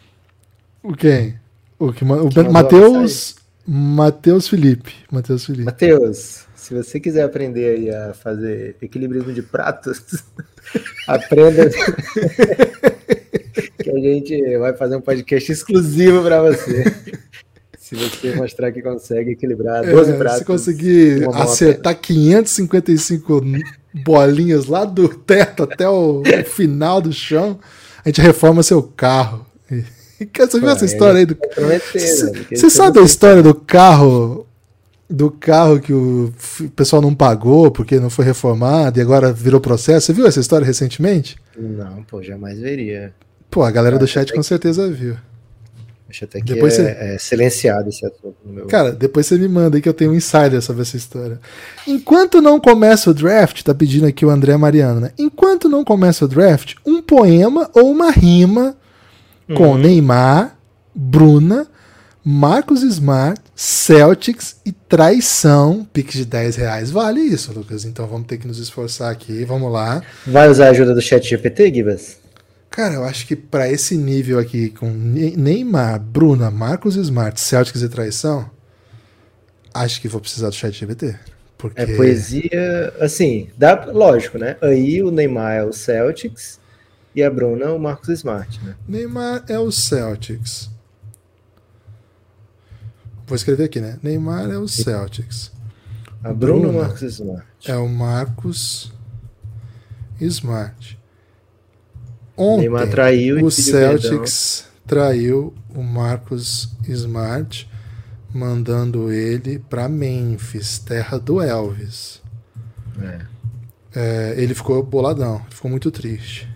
O 0.82 0.94
quem? 0.96 1.34
O 1.78 1.92
que 1.92 2.02
o 2.02 2.40
a 2.40 2.50
Matheus 2.50 3.36
Matheus 3.66 4.48
Felipe. 4.48 4.92
Matheus 5.12 5.44
Felipe. 5.44 5.64
Matheus, 5.66 6.40
se 6.70 6.74
você 6.74 7.00
quiser 7.00 7.24
aprender 7.24 7.92
a 7.92 8.14
fazer 8.14 8.76
equilibrismo 8.80 9.32
de 9.32 9.42
pratos, 9.42 10.22
aprenda 11.04 11.68
que 13.82 13.90
a 13.90 13.98
gente 13.98 14.56
vai 14.56 14.72
fazer 14.76 14.94
um 14.94 15.00
podcast 15.00 15.50
exclusivo 15.50 16.22
para 16.22 16.40
você. 16.40 16.84
Se 17.76 17.96
você 17.96 18.36
mostrar 18.36 18.70
que 18.70 18.80
consegue 18.80 19.32
equilibrar 19.32 19.84
12 19.84 20.12
É, 20.12 20.16
pratos. 20.16 20.38
se 20.38 20.44
conseguir 20.44 21.28
acertar 21.34 21.98
555 21.98 23.42
bolinhas 24.04 24.66
lá 24.66 24.84
do 24.84 25.08
teto 25.08 25.64
até 25.64 25.88
o, 25.88 26.22
final 26.46 27.00
do 27.00 27.12
chão, 27.12 27.58
a 28.04 28.08
gente 28.08 28.20
reforma 28.20 28.62
seu 28.62 28.80
carro. 28.80 29.44
Você 30.38 30.60
viu 30.60 30.68
essa 30.68 30.84
história 30.84 31.18
aí 31.18 31.26
do 31.26 31.36
Você 31.92 32.54
se 32.54 32.70
sabe 32.70 33.00
a 33.00 33.02
história 33.02 33.42
do 33.42 33.54
carro 33.54 34.46
do 35.10 35.30
carro 35.30 35.80
que 35.80 35.92
o 35.92 36.32
pessoal 36.76 37.02
não 37.02 37.12
pagou 37.14 37.70
porque 37.70 37.98
não 37.98 38.08
foi 38.08 38.24
reformado 38.24 38.98
e 38.98 39.02
agora 39.02 39.32
virou 39.32 39.60
processo? 39.60 40.06
Você 40.06 40.12
viu 40.12 40.26
essa 40.26 40.38
história 40.40 40.64
recentemente? 40.64 41.36
Não, 41.58 42.02
pô, 42.04 42.22
jamais 42.22 42.58
veria. 42.60 43.12
Pô, 43.50 43.62
a 43.64 43.70
galera 43.70 43.98
do 43.98 44.06
chat 44.06 44.32
com 44.32 44.42
certeza 44.42 44.88
viu. 44.88 45.16
Acho 46.08 46.24
até 46.24 46.40
que 46.40 46.44
Depois 46.54 46.76
é, 46.78 46.82
você- 46.82 47.14
é 47.14 47.18
silenciado 47.18 47.88
esse 47.88 48.04
assunto 48.04 48.34
no 48.44 48.52
meu. 48.52 48.66
Cara, 48.66 48.90
depois 48.92 49.26
você 49.26 49.38
me 49.38 49.46
manda 49.48 49.76
aí 49.76 49.80
que 49.82 49.88
eu 49.88 49.94
tenho 49.94 50.10
um 50.10 50.14
insider 50.14 50.60
sobre 50.60 50.82
essa 50.82 50.96
história. 50.96 51.40
Enquanto 51.86 52.40
não 52.40 52.58
começa 52.60 53.10
o 53.10 53.14
draft, 53.14 53.62
tá 53.62 53.72
pedindo 53.74 54.06
aqui 54.06 54.24
o 54.26 54.30
André 54.30 54.56
Mariano, 54.56 55.00
né? 55.00 55.10
Enquanto 55.18 55.68
não 55.68 55.84
começa 55.84 56.24
o 56.24 56.28
draft, 56.28 56.74
um 56.84 57.00
poema 57.00 57.70
ou 57.74 57.90
uma 57.90 58.10
rima 58.10 58.76
com 59.56 59.76
Neymar, 59.76 60.56
Bruna, 60.94 61.66
Marcos 62.24 62.82
Smart, 62.82 63.40
Celtics 63.56 64.56
e 64.64 64.72
traição. 64.72 65.86
Pix 65.92 66.12
de 66.14 66.24
10 66.24 66.56
reais. 66.56 66.90
Vale 66.90 67.20
isso, 67.20 67.52
Lucas. 67.52 67.84
Então 67.84 68.06
vamos 68.06 68.26
ter 68.26 68.38
que 68.38 68.46
nos 68.46 68.58
esforçar 68.58 69.10
aqui. 69.10 69.44
Vamos 69.44 69.72
lá. 69.72 70.02
Vai 70.26 70.48
usar 70.48 70.66
a 70.66 70.70
ajuda 70.70 70.94
do 70.94 71.00
chat 71.00 71.26
GPT, 71.28 71.72
Gibas? 71.74 72.18
Cara, 72.70 72.94
eu 72.94 73.04
acho 73.04 73.26
que 73.26 73.34
pra 73.34 73.68
esse 73.68 73.96
nível 73.96 74.38
aqui, 74.38 74.70
com 74.70 74.90
Ne- 74.90 75.36
Neymar, 75.36 75.98
Bruna, 75.98 76.50
Marcos 76.50 76.94
Smart, 76.94 77.40
Celtics 77.40 77.82
e 77.82 77.88
traição, 77.88 78.48
acho 79.74 80.00
que 80.00 80.06
vou 80.06 80.20
precisar 80.20 80.48
do 80.50 80.54
chat 80.54 80.72
GPT. 80.78 81.16
Porque... 81.58 81.80
É 81.80 81.96
poesia, 81.96 82.94
assim, 83.00 83.48
dá, 83.58 83.86
lógico, 83.92 84.38
né? 84.38 84.56
Aí 84.62 85.02
o 85.02 85.10
Neymar 85.10 85.52
é 85.56 85.64
o 85.64 85.72
Celtics 85.72 86.60
e 87.14 87.22
a 87.22 87.30
Bruna 87.30 87.72
o 87.72 87.78
Marcos 87.78 88.08
Smart, 88.08 88.64
né? 88.64 88.76
Neymar 88.88 89.44
é 89.48 89.58
o 89.58 89.70
Celtics. 89.72 90.69
Vou 93.30 93.36
escrever 93.36 93.62
aqui, 93.62 93.80
né? 93.80 93.96
Neymar 94.02 94.50
é 94.50 94.58
o 94.58 94.66
Celtics. 94.66 95.52
A 96.20 96.32
Bruna 96.32 96.66
o 96.66 96.72
Bruna. 96.72 96.78
Marcos 96.82 97.02
Smart. 97.02 97.46
É 97.64 97.76
o 97.76 97.88
Marcos 97.88 98.92
Smart. 100.20 100.98
Ontem, 102.36 102.62
Neymar 102.62 102.90
traiu 102.90 103.38
e 103.38 103.44
o 103.44 103.50
Celtics 103.52 104.64
traiu 104.84 105.54
o 105.72 105.80
Marcos 105.80 106.70
Smart, 106.88 107.70
mandando 108.34 109.12
ele 109.12 109.60
para 109.60 109.88
Memphis, 109.88 110.80
terra 110.80 111.16
do 111.16 111.40
Elvis. 111.40 112.20
É. 113.00 113.20
É, 113.94 114.34
ele 114.38 114.54
ficou 114.54 114.82
boladão, 114.82 115.40
ficou 115.50 115.70
muito 115.70 115.88
triste. 115.92 116.48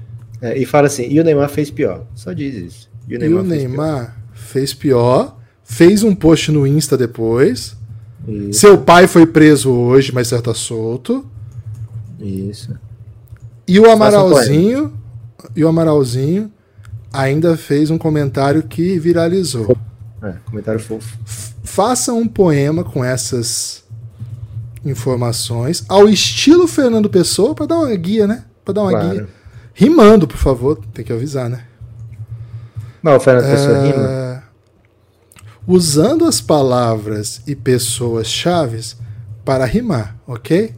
É, 0.43 0.59
e 0.59 0.67
fala 0.67 0.89
assim, 0.89 1.07
e 1.09 1.21
o 1.21 1.23
Neymar 1.23 1.51
fez 1.51 1.71
pior. 1.71 2.05
Só 2.17 2.33
diz 2.33 2.57
isso. 2.57 2.91
E 3.07 3.15
o 3.15 3.17
E 3.17 3.19
Neymar, 3.21 3.45
o 3.45 3.49
fez 3.49 3.63
Neymar 3.63 4.17
fez 4.33 4.75
pior, 4.75 5.39
fez 5.65 6.03
um 6.03 6.15
post 6.15 6.53
no 6.53 6.67
Insta 6.67 6.97
depois. 6.97 7.77
Isso, 8.29 8.61
Seu 8.61 8.79
pai 8.79 9.07
foi 9.07 9.27
preso 9.27 9.71
hoje, 9.71 10.13
mas 10.13 10.29
já 10.29 10.41
tá 10.41 10.55
solto. 10.55 11.27
isso. 12.21 12.71
E 13.67 13.81
o 13.81 13.91
Amaralzinho, 13.91 14.93
e 15.57 15.65
o 15.65 15.69
Amaralzinho 15.69 16.51
ainda 17.13 17.57
fez 17.57 17.91
um 17.91 17.97
comentário 17.99 18.63
que 18.63 18.99
viralizou. 18.99 19.77
É, 20.23 20.35
comentário 20.47 20.81
fofo. 20.81 21.19
Faça 21.63 22.13
um 22.13 22.27
poema 22.29 22.85
com 22.85 23.03
essas 23.05 23.83
informações 24.85 25.85
ao 25.89 26.09
estilo 26.09 26.67
Fernando 26.67 27.09
Pessoa 27.09 27.55
para 27.55 27.67
dar 27.67 27.79
uma 27.79 27.95
guia, 27.97 28.27
né? 28.27 28.45
Para 28.65 28.75
dar 28.75 28.83
uma 28.83 28.91
Claro. 28.91 29.09
guia. 29.11 29.29
Rimando, 29.75 30.27
por 30.29 30.37
favor, 30.37 30.79
tem 30.93 31.05
que 31.05 31.13
avisar, 31.13 31.49
né? 31.49 31.65
Não, 33.03 33.17
o 33.17 33.21
Fernando 33.21 33.51
Pessoa 33.51 33.83
rima. 33.83 34.09
Usando 35.67 36.27
as 36.27 36.43
palavras 36.43 37.41
e 37.47 37.57
pessoas 37.57 38.27
chaves 38.27 38.97
para 39.45 39.65
rimar, 39.65 40.17
ok? 40.27 40.75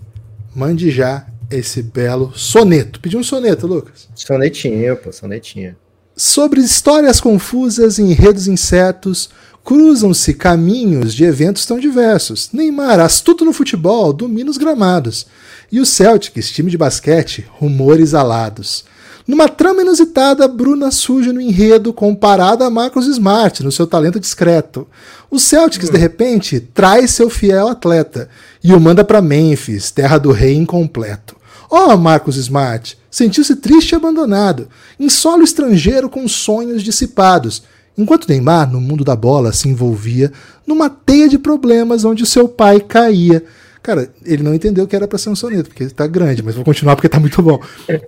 Mande 0.55 0.91
já 0.93 1.27
esse 1.51 1.83
belo 1.83 2.33
soneto. 2.37 3.01
Pediu 3.01 3.19
um 3.19 3.25
soneto, 3.25 3.67
Lucas. 3.67 4.09
Sonetinho, 4.15 4.97
pô, 4.97 5.13
sonetinho. 5.13 5.75
Sobre 6.17 6.61
histórias 6.61 7.21
confusas 7.21 7.99
e 7.99 8.03
enredos 8.03 8.47
incertos, 8.47 9.29
cruzam-se 9.65 10.33
caminhos 10.33 11.13
de 11.13 11.25
eventos 11.25 11.67
tão 11.67 11.81
diversos. 11.81 12.51
Neymar, 12.53 13.01
astuto 13.01 13.45
no 13.45 13.53
futebol, 13.53 14.13
domina 14.13 14.51
os 14.51 14.57
gramados. 14.57 15.27
E 15.71 15.81
o 15.81 15.85
Celtics, 15.85 16.51
time 16.51 16.71
de 16.71 16.79
basquete, 16.79 17.45
rumores 17.59 18.15
alados. 18.15 18.85
Numa 19.27 19.49
trama 19.49 19.83
inusitada, 19.83 20.47
Bruna 20.47 20.93
surge 20.93 21.33
no 21.33 21.41
enredo 21.41 21.93
comparada 21.93 22.65
a 22.65 22.71
Marcos 22.71 23.09
Smart, 23.09 23.65
no 23.65 23.73
seu 23.73 23.85
talento 23.85 24.21
discreto. 24.21 24.87
O 25.29 25.41
Celtics, 25.41 25.91
de 25.91 25.99
repente, 25.99 26.61
traz 26.61 27.11
seu 27.11 27.29
fiel 27.29 27.67
atleta 27.67 28.29
e 28.63 28.73
o 28.73 28.79
manda 28.79 29.05
para 29.05 29.21
Memphis, 29.21 29.91
terra 29.91 30.17
do 30.17 30.31
rei 30.31 30.55
incompleto. 30.55 31.35
Oh, 31.69 31.97
Marcos 31.97 32.37
Smart, 32.37 32.97
sentiu-se 33.11 33.57
triste 33.57 33.93
e 33.93 33.97
abandonado, 33.97 34.69
em 35.01 35.09
solo 35.09 35.43
estrangeiro 35.43 36.09
com 36.09 36.29
sonhos 36.29 36.81
dissipados, 36.81 37.65
enquanto 37.99 38.29
Neymar, 38.29 38.71
no 38.71 38.81
mundo 38.81 39.03
da 39.03 39.17
bola, 39.17 39.53
se 39.53 39.69
envolvia 39.69 40.33
numa 40.65 40.89
teia 40.89 41.29
de 41.29 41.37
problemas 41.37 42.05
onde 42.05 42.25
seu 42.25 42.47
pai 42.47 42.79
caía. 42.79 43.43
Cara, 43.83 44.11
ele 44.25 44.43
não 44.43 44.55
entendeu 44.55 44.87
que 44.87 44.97
era 44.97 45.07
para 45.07 45.19
ser 45.19 45.29
um 45.29 45.37
soneto, 45.37 45.69
porque 45.69 45.87
tá 45.89 46.07
grande, 46.07 46.43
mas 46.43 46.55
vou 46.55 46.65
continuar 46.65 46.97
porque 46.97 47.09
tá 47.09 47.21
muito 47.21 47.41
bom. 47.41 47.61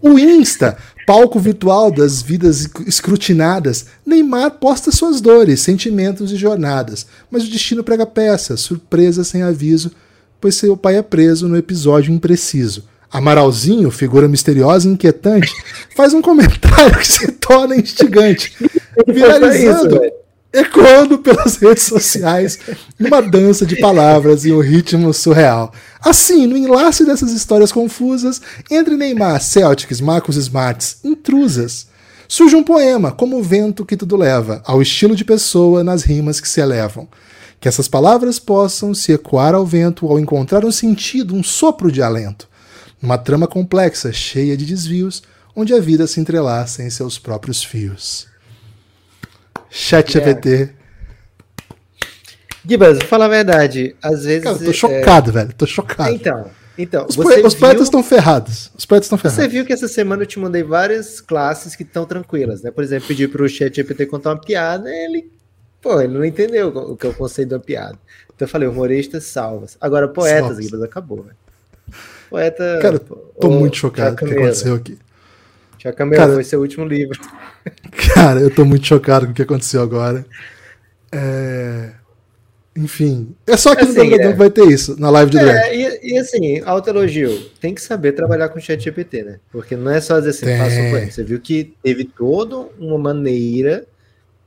O 0.03 0.19
Insta, 0.19 0.77
palco 1.07 1.39
virtual 1.39 1.91
das 1.91 2.21
vidas 2.21 2.69
escrutinadas, 2.87 3.87
Neymar 4.05 4.53
posta 4.53 4.91
suas 4.91 5.21
dores, 5.21 5.61
sentimentos 5.61 6.33
e 6.33 6.37
jornadas, 6.37 7.07
mas 7.31 7.45
o 7.45 7.51
destino 7.51 7.85
prega 7.85 8.05
peça, 8.05 8.57
surpresa 8.57 9.23
sem 9.23 9.43
aviso, 9.43 9.93
pois 10.41 10.55
seu 10.55 10.77
pai 10.77 10.97
é 10.97 11.03
preso 11.03 11.49
no 11.49 11.57
episódio 11.57 12.13
impreciso. 12.13 12.85
Amaralzinho, 13.11 13.91
figura 13.91 14.29
misteriosa 14.29 14.87
e 14.87 14.93
inquietante, 14.93 15.53
faz 15.97 16.13
um 16.13 16.21
comentário 16.21 16.97
que 16.99 17.07
se 17.07 17.33
torna 17.33 17.77
instigante, 17.77 18.55
viralizando, 19.07 19.87
isso, 19.87 20.01
velho. 20.01 20.13
Ecoando 20.53 21.19
pelas 21.19 21.57
redes 21.61 21.85
sociais, 21.85 22.59
numa 22.99 23.21
dança 23.21 23.67
de 23.67 23.77
palavras 23.77 24.45
e 24.45 24.53
um 24.53 24.61
ritmo 24.61 25.13
surreal. 25.13 25.73
Assim, 26.01 26.47
no 26.47 26.57
enlace 26.57 27.05
dessas 27.05 27.33
histórias 27.33 27.73
confusas, 27.73 28.41
entre 28.71 28.97
Neymar, 28.97 29.41
Celtics, 29.41 30.01
Marcos 30.01 30.37
Smarts, 30.37 30.99
intrusas, 31.05 31.89
surge 32.27 32.57
um 32.57 32.63
poema, 32.63 33.13
como 33.13 33.39
o 33.39 33.43
vento 33.43 33.85
que 33.85 33.97
tudo 33.97 34.17
leva, 34.17 34.63
ao 34.65 34.81
estilo 34.81 35.17
de 35.17 35.25
pessoa 35.25 35.85
nas 35.85 36.03
rimas 36.03 36.41
que 36.41 36.49
se 36.49 36.61
elevam. 36.61 37.09
Que 37.61 37.69
essas 37.69 37.89
palavras 37.89 38.39
possam 38.39 38.95
se 38.95 39.13
ecoar 39.13 39.55
ao 39.55 39.67
vento 39.67 40.07
ao 40.07 40.19
encontrar 40.19 40.65
um 40.65 40.71
sentido, 40.71 41.35
um 41.35 41.43
sopro 41.43 41.91
de 41.91 42.01
alento. 42.01 42.49
Numa 43.03 43.19
trama 43.19 43.49
complexa, 43.49 44.13
cheia 44.13 44.57
de 44.57 44.65
desvios, 44.65 45.23
onde 45.57 45.75
a 45.75 45.81
vida 45.81 46.07
se 46.07 46.21
entrelaça 46.21 46.85
em 46.85 46.91
seus 46.91 47.19
próprios 47.19 47.65
fios. 47.65 48.29
Chat 49.71 50.13
GPT. 50.13 50.71
Gibas, 52.67 53.03
fala 53.05 53.25
a 53.25 53.29
verdade. 53.29 53.97
Às 54.03 54.25
vezes. 54.25 54.45
Cara, 54.45 54.57
eu 54.57 54.65
tô 54.67 54.73
chocado, 54.73 55.31
é... 55.31 55.33
velho. 55.33 55.55
Tô 55.55 55.67
chocado. 55.67 56.11
Então, 56.11 56.51
então. 56.77 57.07
Os, 57.09 57.17
poe 57.17 57.43
os 57.43 57.55
poetas 57.55 57.85
estão 57.85 58.03
ferrados. 58.03 58.71
Os 58.77 58.85
poetas 58.85 59.07
estão 59.07 59.19
ferrados. 59.19 59.43
Você 59.43 59.49
viu 59.49 59.65
que 59.65 59.73
essa 59.73 59.89
semana 59.89 60.23
eu 60.23 60.27
te 60.27 60.39
mandei 60.39 60.63
várias 60.63 61.21
classes 61.21 61.75
que 61.75 61.83
estão 61.83 62.05
tranquilas, 62.05 62.63
né? 62.63 62.71
Por 62.71 62.85
exemplo, 62.85 63.09
pedir 63.09 63.29
pro 63.29 63.49
chat 63.49 63.75
GPT 63.75 64.07
contar 64.07 64.31
uma 64.31 64.41
piada, 64.41 64.89
ele. 64.89 65.31
Pô, 65.81 66.01
ele 66.01 66.13
não 66.13 66.25
entendeu 66.25 66.69
o 66.69 66.97
que 66.97 67.07
é 67.07 67.11
o 67.11 67.15
conceito 67.15 67.51
da 67.51 67.59
piada. 67.59 67.99
Então 68.35 68.47
eu 68.47 68.49
falei, 68.49 68.69
humoristas 68.69 69.25
salvas. 69.25 69.77
Agora, 69.81 70.07
poetas. 70.07 70.63
Gibas, 70.63 70.83
acabou, 70.83 71.23
velho. 71.23 71.37
Poeta. 72.29 72.79
Cara, 72.83 72.99
tô 72.99 73.51
muito 73.51 73.77
chocado 73.77 74.17
com 74.17 74.25
o 74.25 74.29
que 74.29 74.35
aconteceu 74.35 74.75
aqui. 74.75 74.99
Tia 75.79 75.93
Camila, 75.93 76.17
cara, 76.17 76.35
foi 76.35 76.45
seu 76.45 76.61
último 76.61 76.85
livro. 76.85 77.21
Cara, 78.13 78.41
eu 78.41 78.53
tô 78.53 78.65
muito 78.65 78.87
chocado 78.87 79.27
com 79.27 79.33
o 79.33 79.35
que 79.35 79.43
aconteceu 79.43 79.81
agora. 79.81 80.27
É... 81.13 81.93
Enfim, 82.77 83.35
é 83.47 83.57
só 83.57 83.75
que 83.75 83.83
assim, 83.83 84.11
no 84.11 84.15
é... 84.15 84.33
vai 84.35 84.51
ter 84.51 84.65
isso, 84.67 85.01
na 85.01 85.11
live 85.11 85.33
de 85.33 85.39
é, 85.39 85.75
e, 85.75 86.13
e, 86.13 86.19
assim, 86.19 86.61
autoelogio, 86.65 87.51
tem 87.61 87.75
que 87.75 87.81
saber 87.81 88.13
trabalhar 88.13 88.51
com 88.51 88.59
o 88.59 88.63
chat 88.63 88.81
GPT, 88.81 89.25
né? 89.25 89.41
Porque 89.51 89.75
não 89.75 89.91
é 89.91 90.01
só 90.01 90.21
dizer 90.21 90.31
assim, 90.31 90.59
faça 90.59 90.81
um 90.81 90.91
plano. 90.91 91.11
Você 91.11 91.25
viu 91.25 91.41
que 91.41 91.75
teve 91.83 92.05
toda 92.05 92.69
uma 92.79 92.97
maneira 92.97 93.85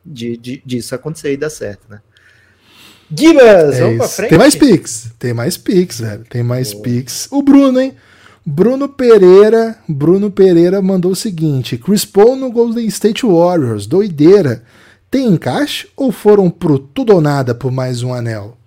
de, 0.05 0.37
de, 0.37 0.63
disso 0.65 0.95
acontecer 0.95 1.33
e 1.33 1.37
dar 1.37 1.49
certo, 1.49 1.89
né? 1.89 1.99
Gibas, 3.13 3.75
é 3.75 3.81
vamos 3.81 3.97
pra 3.97 4.07
frente. 4.07 4.29
Tem 4.29 4.37
mais 4.37 4.55
Pix, 4.55 5.11
tem 5.19 5.33
mais 5.33 5.57
Pix, 5.57 5.99
velho. 5.99 6.23
Tem 6.29 6.43
mais. 6.43 6.73
Pix. 6.73 7.27
O 7.29 7.41
Bruno, 7.41 7.81
hein? 7.81 7.93
Bruno 8.45 8.89
Pereira, 8.89 9.77
Bruno 9.87 10.31
Pereira 10.31 10.81
mandou 10.81 11.11
o 11.11 11.15
seguinte: 11.15 11.77
Chris 11.77 12.05
Paul 12.05 12.35
no 12.35 12.51
Golden 12.51 12.85
State 12.87 13.25
Warriors, 13.25 13.85
doideira. 13.85 14.63
Tem 15.09 15.27
encaixe 15.27 15.89
ou 15.95 16.11
foram 16.11 16.49
pro 16.49 16.79
tudo 16.79 17.13
ou 17.13 17.21
nada 17.21 17.53
por 17.53 17.71
mais 17.71 18.01
um 18.01 18.13
anel? 18.13 18.57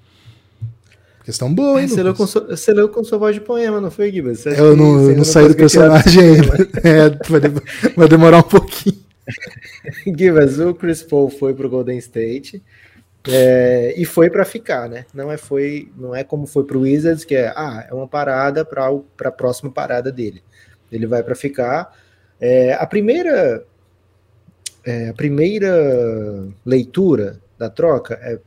Questão 1.24 1.52
boa, 1.52 1.80
hein? 1.80 1.86
É, 1.86 1.88
você, 1.88 2.02
leu 2.02 2.14
com 2.14 2.26
sua, 2.26 2.46
você 2.48 2.72
leu 2.72 2.88
com 2.90 3.02
sua 3.02 3.16
voz 3.16 3.34
de 3.34 3.40
poema, 3.40 3.80
não 3.80 3.90
foi, 3.90 4.12
Gibas? 4.12 4.44
Eu 4.44 4.76
não, 4.76 4.94
não, 4.94 5.16
não 5.16 5.24
saí 5.24 5.48
do 5.48 5.54
personagem 5.56 6.22
ainda. 6.22 6.68
é, 6.84 7.08
vai, 7.26 7.40
vai 7.96 8.08
demorar 8.08 8.38
um 8.38 8.42
pouquinho. 8.42 8.98
Gibas, 10.18 10.58
o 10.58 10.74
Chris 10.74 11.02
Paul 11.02 11.30
foi 11.30 11.54
pro 11.54 11.70
Golden 11.70 11.96
State. 11.96 12.62
É, 13.26 13.94
e 13.96 14.04
foi 14.04 14.28
para 14.28 14.44
ficar, 14.44 14.88
né? 14.88 15.06
Não 15.14 15.32
é, 15.32 15.36
foi, 15.36 15.90
não 15.96 16.14
é 16.14 16.22
como 16.22 16.46
foi 16.46 16.64
para 16.64 16.76
o 16.76 16.82
Wizards, 16.82 17.24
que 17.24 17.34
é, 17.34 17.48
ah, 17.56 17.86
é 17.88 17.94
uma 17.94 18.06
parada 18.06 18.64
para 18.64 18.86
a 19.24 19.30
próxima 19.30 19.70
parada 19.70 20.12
dele. 20.12 20.42
Ele 20.92 21.06
vai 21.06 21.22
para 21.22 21.34
ficar. 21.34 21.96
É, 22.38 22.74
a 22.74 22.86
primeira 22.86 23.64
é, 24.84 25.08
a 25.08 25.14
primeira 25.14 26.48
leitura 26.64 27.40
da 27.58 27.70
troca 27.70 28.18
é, 28.22 28.38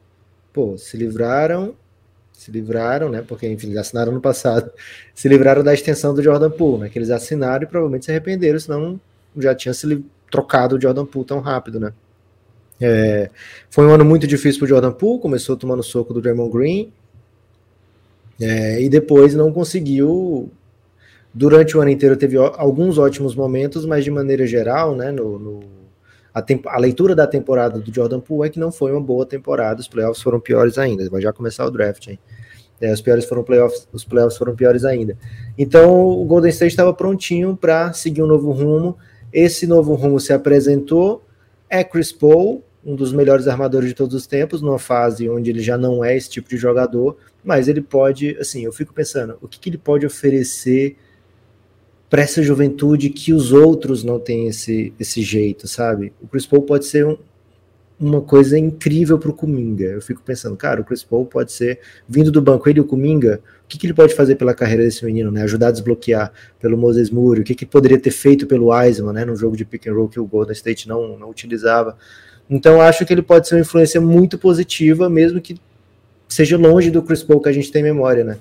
pô, 0.53 0.77
se 0.77 0.95
livraram, 0.95 1.75
se 2.31 2.51
livraram, 2.51 3.09
né? 3.09 3.23
Porque 3.27 3.47
enfim, 3.47 3.67
eles 3.67 3.79
assinaram 3.79 4.11
no 4.11 4.21
passado, 4.21 4.71
se 5.15 5.27
livraram 5.27 5.63
da 5.63 5.73
extensão 5.73 6.13
do 6.13 6.21
Jordan 6.21 6.51
Poole, 6.51 6.83
né? 6.83 6.89
Que 6.89 6.99
eles 6.99 7.09
assinaram 7.09 7.63
e 7.63 7.67
provavelmente 7.67 8.05
se 8.05 8.11
arrependeram, 8.11 8.59
senão 8.59 8.99
já 9.35 9.55
tinha 9.55 9.73
se 9.73 10.05
trocado 10.29 10.75
o 10.75 10.81
Jordan 10.81 11.05
Poole 11.05 11.27
tão 11.27 11.39
rápido, 11.39 11.79
né? 11.79 11.93
É, 12.79 13.29
foi 13.69 13.85
um 13.85 13.91
ano 13.91 14.05
muito 14.05 14.27
difícil 14.27 14.59
para 14.59 14.65
o 14.65 14.69
Jordan 14.69 14.91
Poole, 14.91 15.21
começou 15.21 15.57
tomando 15.57 15.81
soco 15.81 16.13
do 16.13 16.21
Draymond 16.21 16.51
Green, 16.51 16.93
é, 18.39 18.81
e 18.81 18.89
depois 18.89 19.33
não 19.35 19.51
conseguiu. 19.51 20.51
Durante 21.33 21.77
o 21.77 21.81
ano 21.81 21.91
inteiro 21.91 22.15
teve 22.17 22.35
alguns 22.37 22.97
ótimos 22.97 23.35
momentos, 23.35 23.85
mas 23.85 24.03
de 24.03 24.09
maneira 24.09 24.47
geral, 24.47 24.95
né, 24.95 25.11
no, 25.11 25.37
no 25.37 25.59
a, 26.33 26.43
a, 26.75 26.79
leitura 26.79 27.15
da 27.15 27.27
temporada 27.27 27.79
do 27.79 27.93
Jordan 27.93 28.19
Poole 28.19 28.47
é 28.47 28.51
que 28.51 28.59
não 28.59 28.71
foi 28.71 28.91
uma 28.91 29.01
boa 29.01 29.25
temporada, 29.25 29.79
os 29.79 29.87
playoffs 29.87 30.21
foram 30.21 30.39
piores 30.39 30.77
ainda. 30.77 31.09
Vai 31.09 31.21
já 31.21 31.33
começar 31.33 31.65
o 31.65 31.71
draft, 31.71 32.07
hein? 32.07 32.19
É, 32.79 32.93
os 32.93 33.01
piores 33.01 33.25
foram 33.25 33.43
playoffs, 33.43 33.87
os 33.91 34.05
playoffs 34.05 34.37
foram 34.37 34.55
piores 34.55 34.85
ainda. 34.85 35.17
Então 35.57 35.95
o 35.99 36.23
Golden 36.25 36.51
State 36.51 36.71
estava 36.71 36.93
prontinho 36.93 37.57
para 37.57 37.91
seguir 37.93 38.21
um 38.21 38.27
novo 38.27 38.51
rumo. 38.51 38.95
Esse 39.33 39.65
novo 39.65 39.95
rumo 39.95 40.19
se 40.19 40.31
apresentou. 40.31 41.25
É 41.69 41.83
Chris 41.83 42.11
Paul, 42.11 42.63
um 42.87 42.95
dos 42.95 43.11
melhores 43.11 43.49
armadores 43.49 43.89
de 43.89 43.93
todos 43.93 44.15
os 44.15 44.25
tempos, 44.25 44.61
numa 44.61 44.79
fase 44.79 45.29
onde 45.29 45.49
ele 45.49 45.61
já 45.61 45.77
não 45.77 46.05
é 46.05 46.15
esse 46.15 46.29
tipo 46.29 46.47
de 46.47 46.55
jogador, 46.55 47.17
mas 47.43 47.67
ele 47.67 47.81
pode, 47.81 48.37
assim, 48.39 48.63
eu 48.63 48.71
fico 48.71 48.93
pensando, 48.93 49.37
o 49.41 49.47
que, 49.47 49.59
que 49.59 49.69
ele 49.69 49.77
pode 49.77 50.05
oferecer 50.05 50.95
para 52.09 52.21
essa 52.21 52.41
juventude 52.41 53.09
que 53.09 53.33
os 53.33 53.51
outros 53.51 54.05
não 54.05 54.17
têm 54.17 54.47
esse, 54.47 54.93
esse 54.97 55.21
jeito, 55.21 55.67
sabe? 55.67 56.13
O 56.21 56.27
Chris 56.29 56.45
Paul 56.45 56.61
pode 56.61 56.85
ser 56.85 57.05
um, 57.05 57.17
uma 57.99 58.21
coisa 58.21 58.57
incrível 58.57 59.19
para 59.19 59.31
o 59.31 59.33
Kuminga. 59.33 59.83
Eu 59.83 60.01
fico 60.01 60.21
pensando, 60.21 60.55
cara, 60.55 60.79
o 60.79 60.85
Chris 60.85 61.03
Paul 61.03 61.25
pode 61.25 61.51
ser, 61.51 61.81
vindo 62.07 62.31
do 62.31 62.41
banco, 62.41 62.69
ele 62.69 62.79
e 62.79 62.81
o 62.81 62.85
Kuminga, 62.85 63.41
o 63.65 63.67
que, 63.67 63.77
que 63.77 63.85
ele 63.85 63.93
pode 63.93 64.15
fazer 64.15 64.35
pela 64.35 64.53
carreira 64.53 64.83
desse 64.83 65.03
menino, 65.03 65.29
né? 65.29 65.43
Ajudar 65.43 65.67
a 65.67 65.71
desbloquear 65.71 66.31
pelo 66.57 66.77
Moses 66.77 67.09
Moody, 67.09 67.41
o 67.41 67.43
que, 67.43 67.53
que 67.53 67.65
poderia 67.65 67.99
ter 67.99 68.11
feito 68.11 68.47
pelo 68.47 68.69
Wiseman, 68.73 69.11
né? 69.11 69.25
No 69.25 69.35
jogo 69.35 69.57
de 69.57 69.65
pick 69.65 69.87
and 69.87 69.93
roll 69.93 70.07
que 70.07 70.21
o 70.21 70.25
Golden 70.25 70.53
State 70.53 70.87
não, 70.87 71.19
não 71.19 71.29
utilizava. 71.29 71.97
Então 72.49 72.81
acho 72.81 73.05
que 73.05 73.13
ele 73.13 73.21
pode 73.21 73.47
ser 73.47 73.55
uma 73.55 73.61
influência 73.61 73.99
muito 73.99 74.37
positiva, 74.37 75.09
mesmo 75.09 75.41
que 75.41 75.59
seja 76.27 76.57
longe 76.57 76.89
do 76.89 77.01
Chris 77.01 77.23
Paul 77.23 77.41
que 77.41 77.49
a 77.49 77.53
gente 77.53 77.71
tem 77.71 77.83
memória, 77.83 78.23
né? 78.23 78.37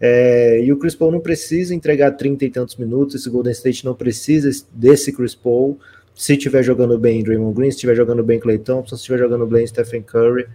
É, 0.00 0.62
e 0.62 0.72
o 0.72 0.78
Chris 0.78 0.94
Paul 0.94 1.12
não 1.12 1.20
precisa 1.20 1.74
entregar 1.74 2.12
30 2.12 2.44
e 2.46 2.50
tantos 2.50 2.76
minutos, 2.76 3.14
esse 3.14 3.28
Golden 3.28 3.52
State 3.52 3.84
não 3.84 3.94
precisa 3.94 4.50
desse 4.72 5.12
Chris 5.12 5.34
Paul, 5.34 5.78
se 6.14 6.32
estiver 6.32 6.62
jogando 6.62 6.98
bem 6.98 7.22
Draymond 7.22 7.54
Green, 7.54 7.70
se 7.70 7.76
estiver 7.76 7.94
jogando 7.94 8.22
bem 8.22 8.40
Clay 8.40 8.58
Thompson, 8.58 8.96
se 8.96 9.02
estiver 9.02 9.18
jogando 9.18 9.46
bem 9.46 9.66
Stephen 9.66 10.02
Curry. 10.02 10.46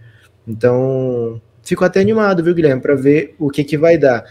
Então, 0.46 1.40
fico 1.62 1.84
até 1.84 2.00
animado, 2.00 2.42
viu, 2.42 2.54
Guilherme, 2.54 2.82
para 2.82 2.94
ver 2.94 3.34
o 3.38 3.50
que, 3.50 3.62
que 3.62 3.78
vai 3.78 3.96
dar. 3.96 4.24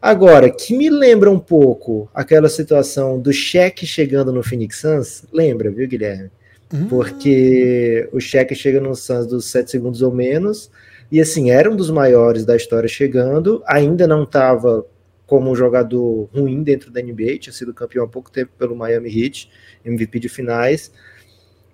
Agora, 0.00 0.50
que 0.50 0.76
me 0.76 0.90
lembra 0.90 1.30
um 1.30 1.38
pouco 1.38 2.08
aquela 2.14 2.48
situação 2.48 3.20
do 3.20 3.32
cheque 3.32 3.86
chegando 3.86 4.32
no 4.32 4.42
Phoenix 4.42 4.80
Suns, 4.80 5.24
lembra, 5.32 5.70
viu, 5.70 5.88
Guilherme? 5.88 6.30
Hum. 6.72 6.88
Porque 6.88 8.08
o 8.12 8.20
cheque 8.20 8.54
chega 8.54 8.80
no 8.80 8.94
Suns 8.94 9.26
dos 9.26 9.46
7 9.50 9.70
segundos 9.70 10.02
ou 10.02 10.12
menos, 10.12 10.70
e 11.10 11.20
assim, 11.20 11.50
era 11.50 11.70
um 11.70 11.76
dos 11.76 11.90
maiores 11.90 12.44
da 12.44 12.56
história 12.56 12.88
chegando, 12.88 13.62
ainda 13.66 14.06
não 14.06 14.24
estava 14.24 14.84
como 15.26 15.50
um 15.50 15.56
jogador 15.56 16.28
ruim 16.32 16.62
dentro 16.62 16.90
da 16.90 17.02
NBA, 17.02 17.38
tinha 17.38 17.52
sido 17.52 17.74
campeão 17.74 18.04
há 18.04 18.08
pouco 18.08 18.30
tempo 18.30 18.52
pelo 18.58 18.76
Miami 18.76 19.08
Heat, 19.08 19.50
MVP 19.84 20.20
de 20.20 20.28
finais, 20.28 20.92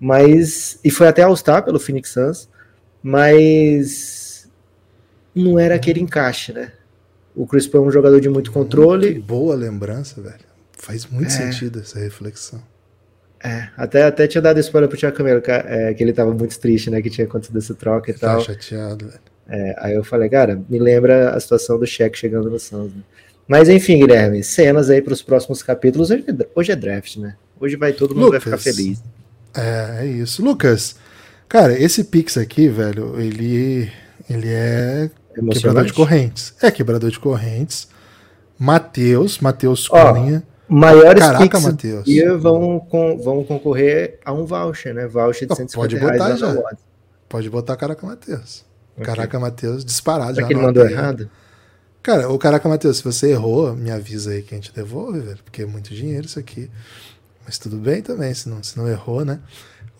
mas 0.00 0.78
e 0.82 0.90
foi 0.90 1.06
até 1.06 1.22
All-Star 1.22 1.64
pelo 1.64 1.78
Phoenix 1.78 2.10
Suns, 2.10 2.48
mas 3.02 4.50
não 5.34 5.58
era 5.58 5.74
aquele 5.74 6.00
encaixe, 6.00 6.52
né? 6.52 6.72
O 7.34 7.46
Chris 7.46 7.66
Paul 7.66 7.84
é 7.84 7.88
um 7.88 7.90
jogador 7.90 8.20
de 8.20 8.28
muito 8.28 8.52
controle. 8.52 9.18
Boa 9.20 9.54
lembrança, 9.54 10.20
velho. 10.20 10.44
Faz 10.76 11.06
muito 11.06 11.28
é. 11.28 11.30
sentido 11.30 11.80
essa 11.80 11.98
reflexão. 11.98 12.62
É, 13.44 13.68
até, 13.76 14.04
até 14.04 14.26
tinha 14.28 14.40
dado 14.40 14.60
spoiler 14.60 14.88
pro 14.88 14.96
Thiago 14.96 15.16
Camelo, 15.16 15.42
que, 15.42 15.50
é, 15.50 15.92
que 15.94 16.02
ele 16.02 16.12
tava 16.12 16.32
muito 16.32 16.58
triste, 16.60 16.90
né? 16.90 17.02
Que 17.02 17.10
tinha 17.10 17.26
acontecido 17.26 17.58
essa 17.58 17.74
troca 17.74 18.10
e 18.10 18.12
ele 18.12 18.18
tal. 18.18 18.38
Tá 18.38 18.44
chateado, 18.44 19.06
velho. 19.06 19.20
É, 19.48 19.74
aí 19.78 19.94
eu 19.94 20.04
falei, 20.04 20.28
cara, 20.28 20.62
me 20.68 20.78
lembra 20.78 21.30
a 21.30 21.40
situação 21.40 21.78
do 21.78 21.86
cheque 21.86 22.16
chegando 22.16 22.48
no 22.48 22.58
Suns, 22.58 22.94
né? 22.94 23.02
Mas 23.48 23.68
enfim, 23.68 23.98
Guilherme, 23.98 24.42
cenas 24.44 24.88
aí 24.88 25.02
para 25.02 25.12
os 25.12 25.22
próximos 25.22 25.62
capítulos. 25.62 26.10
Hoje, 26.10 26.24
é 26.28 26.46
hoje, 26.54 26.72
é 26.72 26.76
draft, 26.76 27.16
né? 27.16 27.34
Hoje 27.60 27.76
vai 27.76 27.92
todo 27.92 28.14
mundo 28.14 28.26
Lucas, 28.26 28.44
vai 28.44 28.56
ficar 28.56 28.72
feliz. 28.72 29.02
É, 29.54 30.04
é 30.04 30.06
isso. 30.06 30.42
Lucas, 30.42 30.96
cara, 31.48 31.72
esse 31.78 32.04
Pix 32.04 32.38
aqui, 32.38 32.68
velho, 32.68 33.20
ele, 33.20 33.90
ele 34.30 34.48
é 34.48 35.10
quebrador 35.52 35.84
de 35.84 35.92
correntes. 35.92 36.54
É 36.62 36.70
quebrador 36.70 37.10
de 37.10 37.18
correntes. 37.18 37.88
Matheus, 38.58 39.40
Matheus 39.40 39.88
Cunha. 39.88 40.42
Maiores 40.72 41.22
Caraca, 41.22 41.60
Matheus. 41.60 42.06
vão, 42.40 42.80
com, 42.80 43.18
vão 43.18 43.44
concorrer 43.44 44.18
a 44.24 44.32
um 44.32 44.46
voucher, 44.46 44.94
né? 44.94 45.06
Voucher 45.06 45.46
de 45.46 45.54
150 45.54 45.74
pode 45.74 46.00
botar 46.00 46.24
reais 46.24 46.40
já. 46.40 46.62
Pode 47.28 47.50
botar 47.50 47.76
Caraca 47.76 48.06
Matheus. 48.06 48.64
Okay. 48.94 49.04
Caraca 49.04 49.38
Matheus 49.38 49.84
disparado. 49.84 50.34
Será 50.34 50.46
que 50.46 50.54
ele 50.54 50.62
mandou 50.62 50.86
errado? 50.86 51.28
Cara, 52.02 52.30
o 52.30 52.38
Caraca 52.38 52.66
Matheus, 52.70 52.96
se 52.96 53.04
você 53.04 53.32
errou, 53.32 53.76
me 53.76 53.90
avisa 53.90 54.30
aí 54.30 54.42
que 54.42 54.54
a 54.54 54.56
gente 54.56 54.72
devolve, 54.72 55.20
velho, 55.20 55.40
porque 55.44 55.60
é 55.60 55.66
muito 55.66 55.92
dinheiro 55.92 56.24
isso 56.24 56.38
aqui. 56.38 56.70
Mas 57.44 57.58
tudo 57.58 57.76
bem 57.76 58.00
também, 58.00 58.32
se 58.32 58.48
não, 58.48 58.62
se 58.62 58.76
não 58.78 58.88
errou, 58.88 59.26
né? 59.26 59.40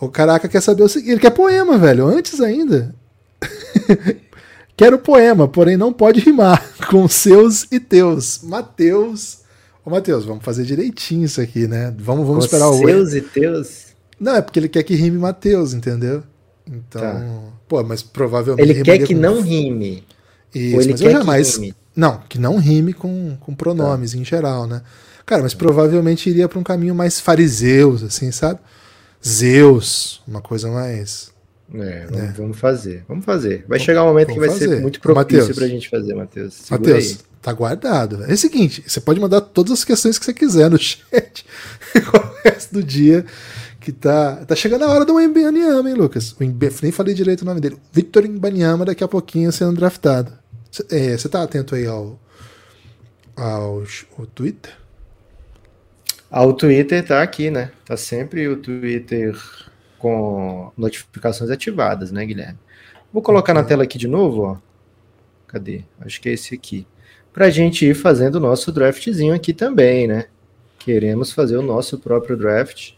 O 0.00 0.08
Caraca 0.08 0.48
quer 0.48 0.62
saber 0.62 0.84
o 0.84 0.88
seguinte, 0.88 1.12
ele 1.12 1.20
quer 1.20 1.30
poema, 1.30 1.76
velho, 1.76 2.06
antes 2.06 2.40
ainda. 2.40 2.94
Quero 4.74 4.98
poema, 4.98 5.46
porém 5.46 5.76
não 5.76 5.92
pode 5.92 6.18
rimar 6.18 6.64
com 6.88 7.06
seus 7.06 7.66
e 7.70 7.78
teus. 7.78 8.40
Mateus 8.42 9.41
Ô, 9.84 9.90
Matheus, 9.90 10.24
vamos 10.24 10.44
fazer 10.44 10.64
direitinho 10.64 11.24
isso 11.24 11.40
aqui, 11.40 11.66
né? 11.66 11.92
Vamos, 11.98 12.26
vamos 12.26 12.44
esperar 12.44 12.68
o. 12.68 12.78
Seus 12.78 13.14
e 13.14 13.20
teus? 13.20 13.86
Não, 14.18 14.36
é 14.36 14.42
porque 14.42 14.58
ele 14.60 14.68
quer 14.68 14.82
que 14.84 14.94
rime 14.94 15.18
Matheus, 15.18 15.74
entendeu? 15.74 16.22
Então, 16.66 17.00
Tá. 17.00 17.24
pô, 17.66 17.82
mas 17.82 18.02
provavelmente. 18.02 18.70
Ele 18.70 18.82
quer 18.84 18.98
que 19.04 19.14
com- 19.14 19.20
não 19.20 19.40
rime. 19.42 20.04
Isso, 20.54 20.76
Ou 20.76 20.82
ele 20.82 20.92
mas 20.92 21.00
eu 21.00 21.08
quer 21.08 21.12
que 21.14 21.18
jamais. 21.20 21.56
rime. 21.56 21.74
Não, 21.96 22.20
que 22.28 22.38
não 22.38 22.56
rime 22.58 22.92
com, 22.92 23.36
com 23.40 23.54
pronomes 23.54 24.14
em 24.14 24.24
geral, 24.24 24.66
né? 24.66 24.82
Cara, 25.26 25.42
mas 25.42 25.54
provavelmente 25.54 26.30
iria 26.30 26.48
pra 26.48 26.58
um 26.58 26.62
caminho 26.62 26.94
mais 26.94 27.18
fariseus, 27.20 28.02
assim, 28.04 28.30
sabe? 28.30 28.60
Zeus, 29.26 30.22
uma 30.26 30.40
coisa 30.40 30.70
mais. 30.70 31.31
É, 31.74 32.06
vamos, 32.06 32.36
vamos 32.36 32.58
fazer. 32.58 33.04
Vamos 33.08 33.24
fazer. 33.24 33.64
Vai 33.66 33.78
chegar 33.78 34.04
um 34.04 34.08
momento 34.08 34.32
que 34.32 34.38
vai 34.38 34.50
ser 34.50 34.68
fazer. 34.68 34.80
muito 34.80 34.98
Ô, 34.98 35.00
propício 35.00 35.38
Matheus. 35.40 35.58
pra 35.58 35.66
gente 35.66 35.88
fazer, 35.88 36.14
Matheus. 36.14 36.70
Matheus, 36.70 37.18
tá 37.40 37.52
guardado. 37.52 38.24
É 38.24 38.32
o 38.32 38.36
seguinte, 38.36 38.84
você 38.86 39.00
pode 39.00 39.18
mandar 39.20 39.40
todas 39.40 39.72
as 39.72 39.84
questões 39.84 40.18
que 40.18 40.24
você 40.24 40.34
quiser 40.34 40.70
no 40.70 40.76
chat 40.78 41.46
o 41.94 42.48
resto 42.48 42.74
do 42.74 42.82
dia. 42.82 43.24
Que 43.80 43.90
tá, 43.90 44.36
tá 44.46 44.54
chegando 44.54 44.84
a 44.84 44.88
hora 44.88 45.04
do 45.04 45.14
Mbanyama, 45.14 45.90
hein, 45.90 45.96
Lucas? 45.96 46.32
O 46.32 46.36
nem 46.40 46.92
falei 46.92 47.14
direito 47.14 47.42
o 47.42 47.44
nome 47.44 47.60
dele. 47.60 47.76
Victor 47.92 48.22
Mbanyama 48.28 48.84
daqui 48.84 49.02
a 49.02 49.08
pouquinho 49.08 49.50
sendo 49.50 49.72
draftado. 49.72 50.32
Você 50.70 50.84
é, 50.88 51.16
tá 51.28 51.42
atento 51.42 51.74
aí 51.74 51.84
ao, 51.84 52.20
ao, 53.36 53.82
ao 54.16 54.26
Twitter? 54.26 54.72
Ah, 56.30 56.44
o 56.44 56.52
Twitter 56.52 57.04
tá 57.04 57.22
aqui, 57.22 57.50
né? 57.50 57.72
Tá 57.84 57.96
sempre 57.96 58.46
o 58.46 58.56
Twitter 58.56 59.36
com 60.02 60.72
notificações 60.76 61.48
ativadas, 61.48 62.10
né, 62.10 62.26
Guilherme? 62.26 62.58
Vou 63.12 63.22
colocar 63.22 63.54
na 63.54 63.62
tela 63.62 63.84
aqui 63.84 63.96
de 63.96 64.08
novo, 64.08 64.42
ó. 64.42 64.56
Cadê? 65.46 65.84
Acho 66.00 66.20
que 66.20 66.28
é 66.28 66.32
esse 66.32 66.54
aqui. 66.54 66.84
Pra 67.32 67.48
gente 67.50 67.86
ir 67.86 67.94
fazendo 67.94 68.34
o 68.36 68.40
nosso 68.40 68.72
draftzinho 68.72 69.32
aqui 69.32 69.52
também, 69.52 70.08
né? 70.08 70.24
Queremos 70.80 71.32
fazer 71.32 71.56
o 71.56 71.62
nosso 71.62 71.98
próprio 71.98 72.36
draft. 72.36 72.92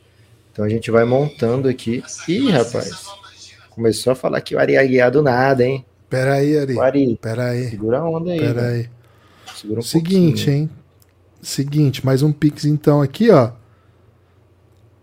Então 0.51 0.65
a 0.65 0.69
gente 0.69 0.91
vai 0.91 1.05
montando 1.05 1.69
aqui. 1.69 2.03
Ih, 2.27 2.51
rapaz. 2.51 3.05
Começou 3.71 4.13
a 4.13 4.17
falar 4.17 4.41
que 4.41 4.55
o 4.55 4.59
Ari 4.59 4.79
Aguiar 4.79 5.11
do 5.11 5.21
nada, 5.23 5.65
hein? 5.65 5.85
Pera 6.09 6.35
aí, 6.35 6.57
Ari. 6.57 6.75
O 6.75 6.81
Ari, 6.81 7.19
Pera 7.21 7.49
aí. 7.51 7.69
segura 7.69 7.99
a 7.99 8.09
onda 8.09 8.33
aí. 8.33 8.39
Pera 8.41 8.63
né? 8.63 8.69
aí. 8.69 8.89
Segura 9.55 9.81
um 9.81 9.83
Seguinte, 9.83 10.45
pouquinho. 10.45 10.57
hein? 10.57 10.71
Seguinte, 11.43 12.07
mais 12.07 12.23
um 12.23 12.33
Pix 12.33 12.65
então 12.65 13.03
aqui, 13.03 13.31
ó. 13.31 13.51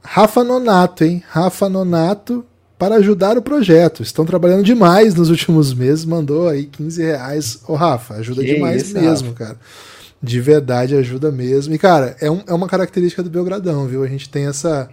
Rafa 0.03 0.43
Nonato, 0.43 1.03
hein? 1.03 1.23
Rafa 1.29 1.69
Nonato 1.69 2.45
para 2.77 2.95
ajudar 2.95 3.37
o 3.37 3.41
projeto. 3.41 4.01
Estão 4.01 4.25
trabalhando 4.25 4.63
demais 4.63 5.13
nos 5.13 5.29
últimos 5.29 5.73
meses. 5.73 6.03
Mandou 6.05 6.47
aí 6.47 6.65
15 6.65 7.01
reais. 7.03 7.59
Ô, 7.67 7.75
Rafa, 7.75 8.15
ajuda 8.15 8.41
Que 8.43 8.55
demais 8.55 8.81
isso, 8.83 8.99
mesmo, 8.99 9.33
cara. 9.33 9.57
De 10.21 10.39
verdade, 10.41 10.95
ajuda 10.95 11.31
mesmo. 11.31 11.73
E, 11.73 11.77
cara, 11.77 12.15
é, 12.19 12.29
um- 12.29 12.43
é 12.47 12.53
uma 12.53 12.67
característica 12.67 13.21
do 13.23 13.29
Belgradão, 13.29 13.87
viu? 13.87 14.03
A 14.03 14.07
gente 14.07 14.29
tem 14.29 14.47
essa, 14.47 14.89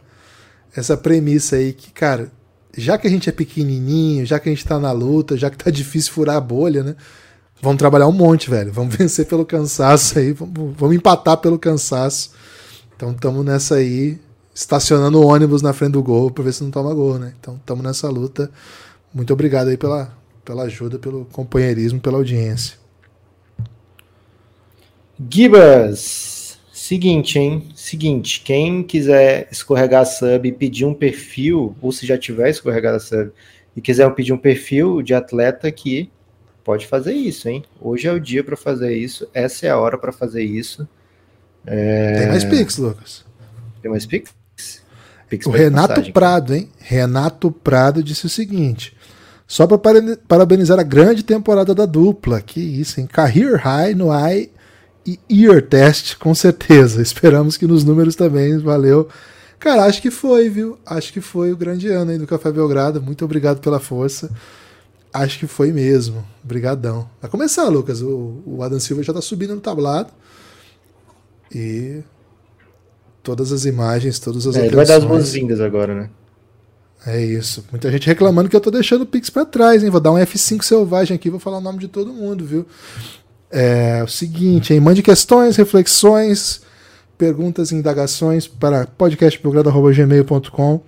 essa 0.76 0.96
premissa 0.96 1.56
aí 1.56 1.72
que, 1.72 1.90
cara, 1.90 2.30
já 2.76 2.98
que 2.98 3.06
a 3.06 3.10
gente 3.10 3.28
é 3.28 3.32
pequenininho, 3.32 4.24
já 4.26 4.38
que 4.38 4.48
a 4.48 4.52
gente 4.52 4.64
tá 4.66 4.78
na 4.78 4.92
luta, 4.92 5.36
já 5.36 5.48
que 5.50 5.56
tá 5.56 5.70
difícil 5.70 6.12
furar 6.12 6.36
a 6.36 6.40
bolha, 6.40 6.82
né? 6.82 6.94
Vamos 7.60 7.78
trabalhar 7.78 8.06
um 8.06 8.12
monte, 8.12 8.48
velho. 8.50 8.70
Vamos 8.72 8.94
vencer 8.96 9.26
pelo 9.26 9.44
cansaço 9.46 10.18
aí. 10.18 10.32
Vamos, 10.32 10.74
vamos 10.76 10.94
empatar 10.96 11.38
pelo 11.38 11.58
cansaço. 11.58 12.30
Então 12.96 13.10
estamos 13.12 13.44
nessa 13.44 13.76
aí, 13.76 14.18
estacionando 14.58 15.20
o 15.20 15.26
ônibus 15.26 15.62
na 15.62 15.72
frente 15.72 15.92
do 15.92 16.02
gol 16.02 16.32
pra 16.32 16.42
ver 16.42 16.52
se 16.52 16.64
não 16.64 16.70
toma 16.70 16.92
gol, 16.92 17.16
né? 17.16 17.32
Então 17.38 17.54
estamos 17.54 17.84
nessa 17.84 18.08
luta. 18.08 18.50
Muito 19.14 19.32
obrigado 19.32 19.68
aí 19.68 19.76
pela, 19.76 20.12
pela 20.44 20.64
ajuda, 20.64 20.98
pelo 20.98 21.26
companheirismo, 21.26 22.00
pela 22.00 22.18
audiência. 22.18 22.76
Gibas, 25.30 26.58
seguinte, 26.72 27.38
hein? 27.38 27.68
Seguinte, 27.76 28.40
quem 28.44 28.82
quiser 28.82 29.46
escorregar 29.48 30.02
a 30.02 30.04
sub 30.04 30.48
e 30.48 30.52
pedir 30.52 30.84
um 30.84 30.94
perfil, 30.94 31.76
ou 31.80 31.92
se 31.92 32.04
já 32.04 32.18
tiver 32.18 32.50
escorregado 32.50 32.96
a 32.96 33.00
sub 33.00 33.30
e 33.76 33.80
quiser 33.80 34.12
pedir 34.12 34.32
um 34.32 34.38
perfil 34.38 35.02
de 35.02 35.14
atleta 35.14 35.68
aqui, 35.68 36.10
pode 36.64 36.84
fazer 36.88 37.12
isso, 37.12 37.48
hein? 37.48 37.62
Hoje 37.80 38.08
é 38.08 38.12
o 38.12 38.18
dia 38.18 38.42
para 38.42 38.56
fazer 38.56 38.92
isso, 38.96 39.28
essa 39.32 39.66
é 39.66 39.70
a 39.70 39.78
hora 39.78 39.96
para 39.96 40.10
fazer 40.10 40.42
isso. 40.42 40.88
Tem 41.64 42.26
mais 42.26 42.44
Pix, 42.44 42.76
Lucas. 42.76 43.24
Tem 43.80 43.88
mais 43.88 44.04
Pix? 44.04 44.37
O 45.46 45.50
Renato 45.50 45.88
passagem. 45.88 46.12
Prado, 46.12 46.54
hein? 46.54 46.68
Renato 46.78 47.50
Prado 47.50 48.02
disse 48.02 48.26
o 48.26 48.30
seguinte: 48.30 48.96
só 49.48 49.66
para 49.66 49.78
parabenizar 50.28 50.78
a 50.78 50.82
grande 50.82 51.22
temporada 51.22 51.74
da 51.74 51.86
dupla. 51.86 52.40
Que 52.40 52.60
isso, 52.60 53.00
hein? 53.00 53.08
Career 53.10 53.56
High 53.56 53.94
no 53.94 54.08
Eye 54.12 54.50
e 55.06 55.18
Ear 55.44 55.62
Test, 55.62 56.16
com 56.18 56.34
certeza. 56.34 57.00
Esperamos 57.02 57.56
que 57.56 57.66
nos 57.66 57.82
números 57.82 58.14
também. 58.14 58.58
Valeu. 58.58 59.08
Cara, 59.58 59.86
acho 59.86 60.02
que 60.02 60.10
foi, 60.10 60.50
viu? 60.50 60.78
Acho 60.84 61.12
que 61.12 61.20
foi 61.20 61.50
o 61.50 61.56
grande 61.56 61.88
ano 61.88 62.10
aí 62.10 62.18
do 62.18 62.26
Café 62.26 62.52
Belgrado. 62.52 63.02
Muito 63.02 63.24
obrigado 63.24 63.60
pela 63.60 63.80
força. 63.80 64.30
Acho 65.12 65.38
que 65.38 65.46
foi 65.46 65.72
mesmo. 65.72 66.24
Obrigadão. 66.44 67.08
Vai 67.20 67.30
começar, 67.30 67.68
Lucas. 67.68 68.02
O, 68.02 68.42
o 68.44 68.62
Adam 68.62 68.78
Silva 68.78 69.02
já 69.02 69.14
tá 69.14 69.22
subindo 69.22 69.54
no 69.54 69.60
tablado. 69.60 70.10
E 71.52 72.02
todas 73.28 73.52
as 73.52 73.66
imagens, 73.66 74.18
todas 74.18 74.46
as 74.46 74.56
É, 74.56 74.64
ele 74.64 74.74
vai 74.74 74.86
dar 74.86 74.96
as 74.96 75.04
boas-vindas 75.04 75.60
agora, 75.60 75.94
né? 75.94 76.08
É 77.06 77.22
isso. 77.22 77.62
Muita 77.70 77.92
gente 77.92 78.06
reclamando 78.06 78.48
que 78.48 78.56
eu 78.56 78.60
tô 78.60 78.70
deixando 78.70 79.02
o 79.02 79.06
Pix 79.06 79.28
pra 79.28 79.44
trás, 79.44 79.84
hein? 79.84 79.90
Vou 79.90 80.00
dar 80.00 80.12
um 80.12 80.16
F5 80.16 80.62
selvagem 80.62 81.14
aqui, 81.14 81.28
vou 81.28 81.38
falar 81.38 81.58
o 81.58 81.60
nome 81.60 81.78
de 81.78 81.88
todo 81.88 82.10
mundo, 82.10 82.42
viu? 82.42 82.64
É 83.50 84.02
o 84.02 84.08
seguinte, 84.08 84.72
hein? 84.72 84.80
Mande 84.80 85.02
questões, 85.02 85.56
reflexões, 85.56 86.62
perguntas 87.18 87.70
e 87.70 87.74
indagações 87.74 88.46
para 88.46 88.86
podcastbelgrado.gmail.com 88.86 90.80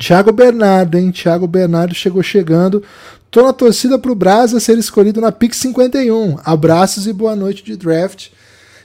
Thiago 0.00 0.32
Bernardo, 0.32 0.98
hein? 0.98 1.12
Thiago 1.12 1.46
Bernardo 1.46 1.94
chegou 1.94 2.24
chegando. 2.24 2.82
Tô 3.30 3.44
na 3.44 3.52
torcida 3.52 3.96
pro 4.00 4.16
Brasa 4.16 4.58
ser 4.58 4.76
escolhido 4.78 5.20
na 5.20 5.30
Pix 5.30 5.58
51. 5.58 6.38
Abraços 6.44 7.06
e 7.06 7.12
boa 7.12 7.36
noite 7.36 7.62
de 7.62 7.76
draft. 7.76 8.30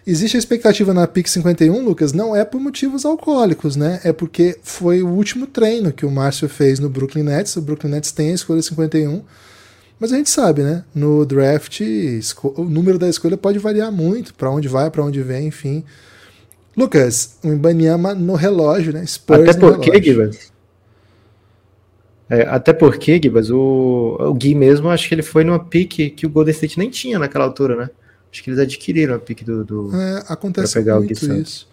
Existe 0.10 0.38
a 0.38 0.40
expectativa 0.40 0.94
na 0.94 1.06
PIC 1.06 1.30
51, 1.30 1.84
Lucas, 1.84 2.14
não 2.14 2.34
é 2.34 2.46
por 2.46 2.62
motivos 2.62 3.04
alcoólicos, 3.04 3.76
né? 3.76 4.00
É 4.06 4.14
porque 4.14 4.58
foi 4.64 5.04
o 5.04 5.10
último 5.10 5.46
treino 5.46 5.92
que 5.92 6.06
o 6.06 6.10
Márcio 6.10 6.48
fez 6.48 6.80
no 6.80 6.88
Brooklyn 6.88 7.24
Nets. 7.24 7.58
O 7.58 7.62
Brooklyn 7.62 7.92
Nets 7.92 8.14
tem 8.14 8.32
a 8.32 8.34
escolha 8.34 8.62
51. 8.62 9.22
Mas 10.00 10.14
a 10.14 10.16
gente 10.16 10.30
sabe, 10.30 10.64
né? 10.64 10.86
No 10.96 11.26
draft, 11.26 11.82
o 12.56 12.64
número 12.64 12.98
da 12.98 13.10
escolha 13.10 13.36
pode 13.36 13.60
variar 13.60 13.92
muito, 13.92 14.34
para 14.34 14.50
onde 14.50 14.70
vai, 14.70 14.90
para 14.90 15.04
onde 15.04 15.22
vem, 15.22 15.48
enfim. 15.48 15.84
Lucas, 16.78 17.38
o 17.44 17.50
Ibanyama 17.50 18.16
no 18.16 18.36
relógio, 18.36 18.94
né? 18.94 19.06
Spurs 19.06 19.50
Até 19.50 19.60
porque. 19.60 20.02
Gibas. 20.02 20.54
É, 22.30 22.44
até 22.44 22.72
porque, 22.72 23.20
Gibas, 23.22 23.50
o, 23.50 24.16
o 24.22 24.34
Gui 24.34 24.56
mesmo, 24.56 24.88
acho 24.88 25.10
que 25.10 25.16
ele 25.16 25.22
foi 25.22 25.44
numa 25.44 25.60
pique 25.60 26.10
que 26.12 26.26
o 26.26 26.30
Golden 26.30 26.54
State 26.54 26.80
nem 26.80 26.90
tinha 26.90 27.20
naquela 27.20 27.44
altura, 27.44 27.76
né? 27.76 27.90
Acho 28.32 28.44
que 28.44 28.50
eles 28.50 28.60
adquiriram 28.60 29.16
a 29.16 29.20
pique 29.20 29.44
do. 29.44 29.64
do... 29.64 29.96
É, 29.96 30.24
acontece 30.28 30.74
Pra 30.74 30.82
pegar 30.82 30.96
o 30.96 31.00
muito 31.00 31.10
Gui 31.14 31.26
Santos. 31.26 31.52
isso. 31.52 31.68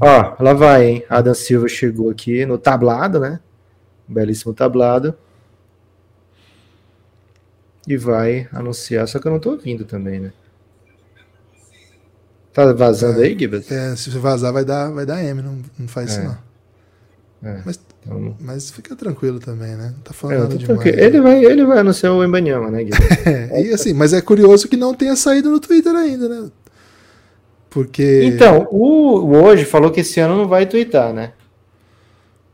Ó, 0.00 0.36
lá 0.42 0.52
vai, 0.52 0.86
hein? 0.86 1.04
Adam 1.08 1.34
Silva 1.34 1.68
chegou 1.68 2.10
aqui 2.10 2.44
no 2.46 2.58
tablado, 2.58 3.20
né? 3.20 3.40
Belíssimo 4.08 4.52
tablado. 4.52 5.14
E 7.86 7.96
vai 7.96 8.48
anunciar, 8.52 9.06
só 9.08 9.18
que 9.18 9.26
eu 9.26 9.32
não 9.32 9.40
tô 9.40 9.50
ouvindo 9.50 9.84
também, 9.84 10.20
né? 10.20 10.32
Tá 12.52 12.72
vazando 12.72 13.20
aí, 13.20 13.36
Gibas? 13.38 13.70
É, 13.70 13.96
se 13.96 14.10
vazar, 14.10 14.52
vai 14.52 14.64
dar, 14.64 14.90
vai 14.90 15.06
dar 15.06 15.22
M, 15.24 15.40
não, 15.40 15.58
não 15.78 15.88
faz 15.88 16.10
isso 16.10 16.20
É. 16.20 16.24
não. 16.24 16.51
É. 17.42 17.60
Mas, 17.64 17.80
Então, 18.00 18.36
mas 18.40 18.70
fica 18.70 18.94
tranquilo 18.94 19.40
também, 19.40 19.74
né? 19.74 19.92
Não 19.96 20.02
tá 20.02 20.12
falando 20.12 20.36
é, 20.36 20.38
nada 20.40 20.50
tô 20.52 20.58
demais. 20.58 20.80
tranquilo. 20.80 21.04
ele, 21.04 21.20
vai, 21.20 21.44
ele 21.44 21.64
vai 21.64 21.78
anunciar 21.78 22.12
o 22.12 22.24
Embanyama, 22.24 22.70
né? 22.70 22.84
É, 23.26 23.62
e 23.62 23.72
assim, 23.72 23.92
mas 23.92 24.12
é 24.12 24.20
curioso 24.20 24.68
que 24.68 24.76
não 24.76 24.94
tenha 24.94 25.16
saído 25.16 25.50
no 25.50 25.58
Twitter 25.58 25.94
ainda, 25.94 26.28
né? 26.28 26.50
Porque. 27.68 28.22
Então, 28.24 28.68
o, 28.70 29.34
hoje 29.34 29.64
falou 29.64 29.90
que 29.90 30.00
esse 30.00 30.20
ano 30.20 30.36
não 30.36 30.46
vai 30.46 30.66
twittar, 30.66 31.12
né? 31.12 31.32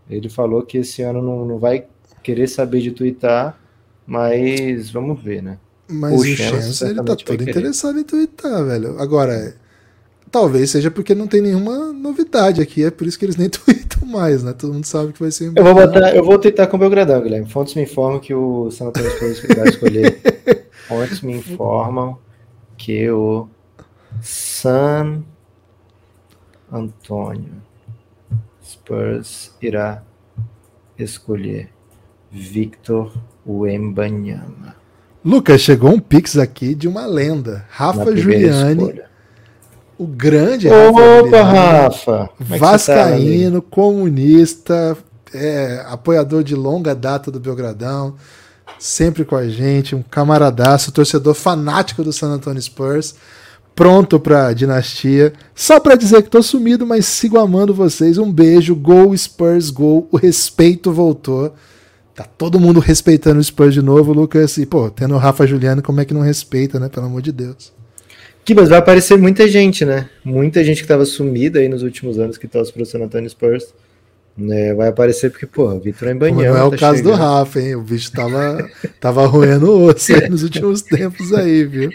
Ele 0.09 0.29
falou 0.29 0.63
que 0.63 0.79
esse 0.79 1.03
ano 1.03 1.21
não, 1.21 1.45
não 1.45 1.59
vai 1.59 1.85
querer 2.23 2.47
saber 2.47 2.81
de 2.81 2.93
twittar, 2.93 3.59
mas 4.07 4.91
vamos 4.91 5.23
ver, 5.23 5.43
né? 5.43 5.59
mas 5.89 6.13
o 6.13 6.21
o 6.21 6.25
Chance 6.25 6.85
ele 6.85 6.97
tá 6.97 7.17
todo 7.17 7.25
querer. 7.25 7.51
interessado 7.51 7.99
em 7.99 8.05
twittar, 8.05 8.65
velho. 8.65 9.01
Agora, 9.01 9.57
talvez 10.31 10.71
seja 10.71 10.91
porque 10.91 11.15
não 11.15 11.27
tem 11.27 11.41
nenhuma 11.41 11.93
novidade 11.93 12.61
aqui, 12.61 12.85
é 12.85 12.91
por 12.91 13.07
isso 13.07 13.19
que 13.19 13.25
eles 13.25 13.37
nem 13.37 13.49
tweetam 13.51 14.07
mais, 14.07 14.43
né? 14.43 14.53
Todo 14.53 14.73
mundo 14.73 14.85
sabe 14.85 15.13
que 15.13 15.21
vai 15.21 15.31
ser. 15.31 15.53
Eu 15.55 15.65
vou 15.65 15.75
botar, 15.75 16.15
eu 16.15 16.25
vou 16.25 16.39
twittar 16.39 16.69
com 16.69 16.77
o 16.77 16.81
Belgradão, 16.81 17.21
Guilherme. 17.23 17.49
Fontes 17.49 17.75
me 17.75 17.83
informam 17.83 18.21
que 18.21 18.35
o 18.35 18.71
San 18.71 18.87
Antonio 18.87 19.11
Spurs 19.11 19.43
vai 19.57 19.69
escolher. 19.69 20.21
Fontes 20.89 21.21
me 21.21 21.35
informam 21.35 22.19
que 22.77 23.11
o 23.11 23.49
San 24.23 25.23
Antonio 26.73 27.63
Spurs 28.65 29.53
irá 29.61 30.03
escolher 30.99 31.71
Victor 32.31 33.13
Wembanyama. 33.47 34.77
Lucas, 35.25 35.61
chegou 35.61 35.91
um 35.91 35.99
pix 35.99 36.39
aqui 36.39 36.75
de 36.75 36.87
uma 36.87 37.07
lenda. 37.07 37.67
Rafa 37.69 38.17
Giuliani, 38.17 38.83
escolha. 38.83 39.08
O 39.99 40.07
grande 40.07 40.69
Rafa 40.69 41.21
Opa. 41.21 41.43
Rafa! 41.43 42.31
É 42.41 42.45
tá? 42.45 42.57
Vascaíno, 42.57 43.61
comunista, 43.61 44.97
é 45.35 45.85
apoiador 45.89 46.45
de 46.45 46.55
longa 46.55 46.95
data 46.95 47.31
do 47.31 47.41
Belgradão, 47.41 48.15
sempre 48.79 49.25
com 49.25 49.37
a 49.37 49.49
gente, 49.49 49.95
um 49.95 50.03
camaradaço, 50.03 50.93
torcedor 50.93 51.35
fanático 51.35 52.05
do 52.05 52.13
San 52.13 52.29
Antonio 52.29 52.63
Spurs, 52.63 53.17
pronto 53.75 54.19
pra 54.21 54.53
dinastia. 54.53 55.33
Só 55.55 55.81
pra 55.81 55.97
dizer 55.97 56.23
que 56.23 56.31
tô 56.31 56.43
sumido, 56.43 56.87
mas 56.87 57.07
sigo 57.07 57.39
amando 57.39 57.75
vocês. 57.75 58.19
Um 58.19 58.33
beijo, 58.33 58.75
gol 58.75 59.17
Spurs, 59.17 59.71
gol. 59.71 60.09
O 60.11 60.17
respeito 60.17 60.93
voltou. 60.93 61.55
Tá 62.13 62.25
todo 62.25 62.59
mundo 62.59 62.81
respeitando 62.81 63.39
o 63.39 63.45
Spurs 63.45 63.73
de 63.73 63.81
novo, 63.81 64.13
Lucas. 64.13 64.57
E, 64.59 64.67
pô, 64.67 64.91
tendo 64.91 65.15
o 65.15 65.19
Rafa 65.19 65.47
Juliano, 65.47 65.81
como 65.81 66.01
é 66.01 66.05
que 66.05 66.13
não 66.13 66.23
respeita, 66.23 66.81
né? 66.81 66.89
Pelo 66.89 67.07
amor 67.07 67.23
de 67.23 67.31
Deus. 67.31 67.73
Kibas, 68.49 68.71
vai 68.71 68.79
aparecer 68.79 69.19
muita 69.19 69.47
gente, 69.47 69.85
né? 69.85 70.09
Muita 70.25 70.65
gente 70.65 70.81
que 70.81 70.89
tava 70.89 71.05
sumida 71.05 71.59
aí 71.59 71.69
nos 71.69 71.83
últimos 71.83 72.19
anos 72.19 72.39
que 72.39 72.49
torce 72.49 72.73
pro 72.73 72.87
San 72.87 72.99
Antonio 73.01 73.29
Spurs. 73.29 73.75
Né, 74.35 74.73
vai 74.73 74.89
aparecer 74.89 75.31
porque, 75.31 75.45
pô, 75.45 75.79
Vitor 75.79 76.09
Embanhão. 76.09 76.55
Não 76.55 76.57
é 76.57 76.65
o 76.65 76.71
tá 76.71 76.79
caso 76.79 76.97
chegando. 76.97 77.13
do 77.15 77.19
Rafa, 77.19 77.61
hein? 77.61 77.75
O 77.75 77.83
bicho 77.83 78.11
tava, 78.11 78.67
tava 78.99 79.27
roendo 79.27 79.71
o 79.71 79.85
osso 79.91 80.15
aí 80.15 80.31
nos 80.31 80.43
últimos 80.43 80.81
tempos 80.81 81.31
aí, 81.35 81.63
viu? 81.67 81.91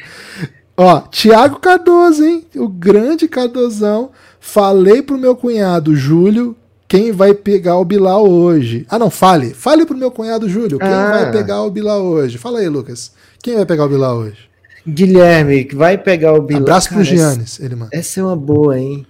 Ó, 0.78 1.00
Tiago 1.00 1.60
Cardoso, 1.60 2.24
hein? 2.24 2.46
O 2.56 2.68
grande 2.68 3.28
Cardozão. 3.28 4.12
Falei 4.40 5.02
pro 5.02 5.18
meu 5.18 5.36
cunhado 5.36 5.96
Júlio 5.96 6.56
quem 6.88 7.12
vai 7.12 7.34
pegar 7.34 7.78
o 7.78 7.86
Bilal 7.86 8.30
hoje. 8.30 8.86
Ah, 8.88 9.00
não, 9.00 9.10
fale. 9.10 9.56
Fale 9.56 9.88
pro 9.88 9.98
meu 9.98 10.12
cunhado 10.12 10.48
Júlio 10.48 10.78
quem 10.78 10.88
Ah. 10.88 11.10
vai 11.10 11.32
pegar 11.32 11.64
o 11.64 11.72
Bilal 11.72 12.04
hoje. 12.04 12.38
Fala 12.38 12.60
aí, 12.60 12.70
Lucas. 12.70 13.12
Quem 13.42 13.56
vai 13.56 13.66
pegar 13.66 13.86
o 13.86 13.90
Bilal 13.90 14.18
hoje? 14.18 14.53
Guilherme, 14.88 15.64
que 15.66 15.76
vai 15.76 15.98
pegar 15.98 16.34
o 16.34 16.42
Bilal. 16.42 16.64
Abraço 16.64 16.88
pro 16.90 16.98
Cara, 16.98 17.06
Giannis, 17.08 17.60
ele 17.60 17.76
manda. 17.76 17.90
Essa 17.96 18.20
é 18.20 18.24
uma 18.24 18.36
boa, 18.36 18.78
hein? 18.78 19.06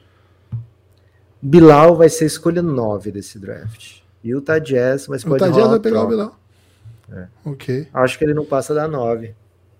Bilal 1.41 1.95
vai 1.95 2.09
ser 2.09 2.23
a 2.25 2.27
escolha 2.27 2.61
9 2.61 3.11
desse 3.11 3.37
draft. 3.39 3.97
Utah 4.23 4.59
Jazz, 4.59 5.07
mas 5.07 5.23
O 5.23 5.27
pode 5.27 5.39
Tadias 5.39 5.57
rolar 5.57 5.69
vai 5.71 5.79
pegar 5.79 6.03
o. 6.03 6.07
Bilal. 6.07 6.39
É. 7.11 7.25
Ok. 7.45 7.87
Acho 7.93 8.17
que 8.17 8.23
ele 8.23 8.33
não 8.33 8.45
passa 8.45 8.73
da 8.73 8.87
9. 8.87 9.33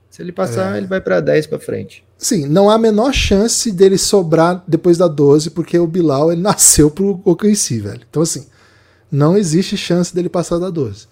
Se 0.10 0.22
ele 0.22 0.32
passar, 0.32 0.76
É. 0.76 0.78
ele 0.78 0.86
vai 0.88 1.00
pra 1.02 1.20
10 1.22 1.48
pra 1.48 1.58
frente. 1.58 2.04
Sim, 2.18 2.46
não 2.48 2.70
há 2.70 2.76
a 2.76 2.78
menor 2.78 3.14
chance 3.14 3.72
dele 3.72 3.98
sobrar 3.98 4.64
depois 4.68 4.98
da 4.98 5.08
12, 5.08 5.50
porque 5.52 5.78
o 5.80 5.88
Bilal 5.88 6.32
ele 6.32 6.42
nasceu 6.44 6.92
pro 6.92 7.22
OKC, 7.24 7.80
velho. 7.80 8.02
Então, 8.10 8.22
assim, 8.22 8.46
não 9.12 9.38
existe 9.38 9.78
chance 9.78 10.14
dele 10.14 10.30
passar 10.30 10.60
da 10.60 10.70
12. 10.70 11.08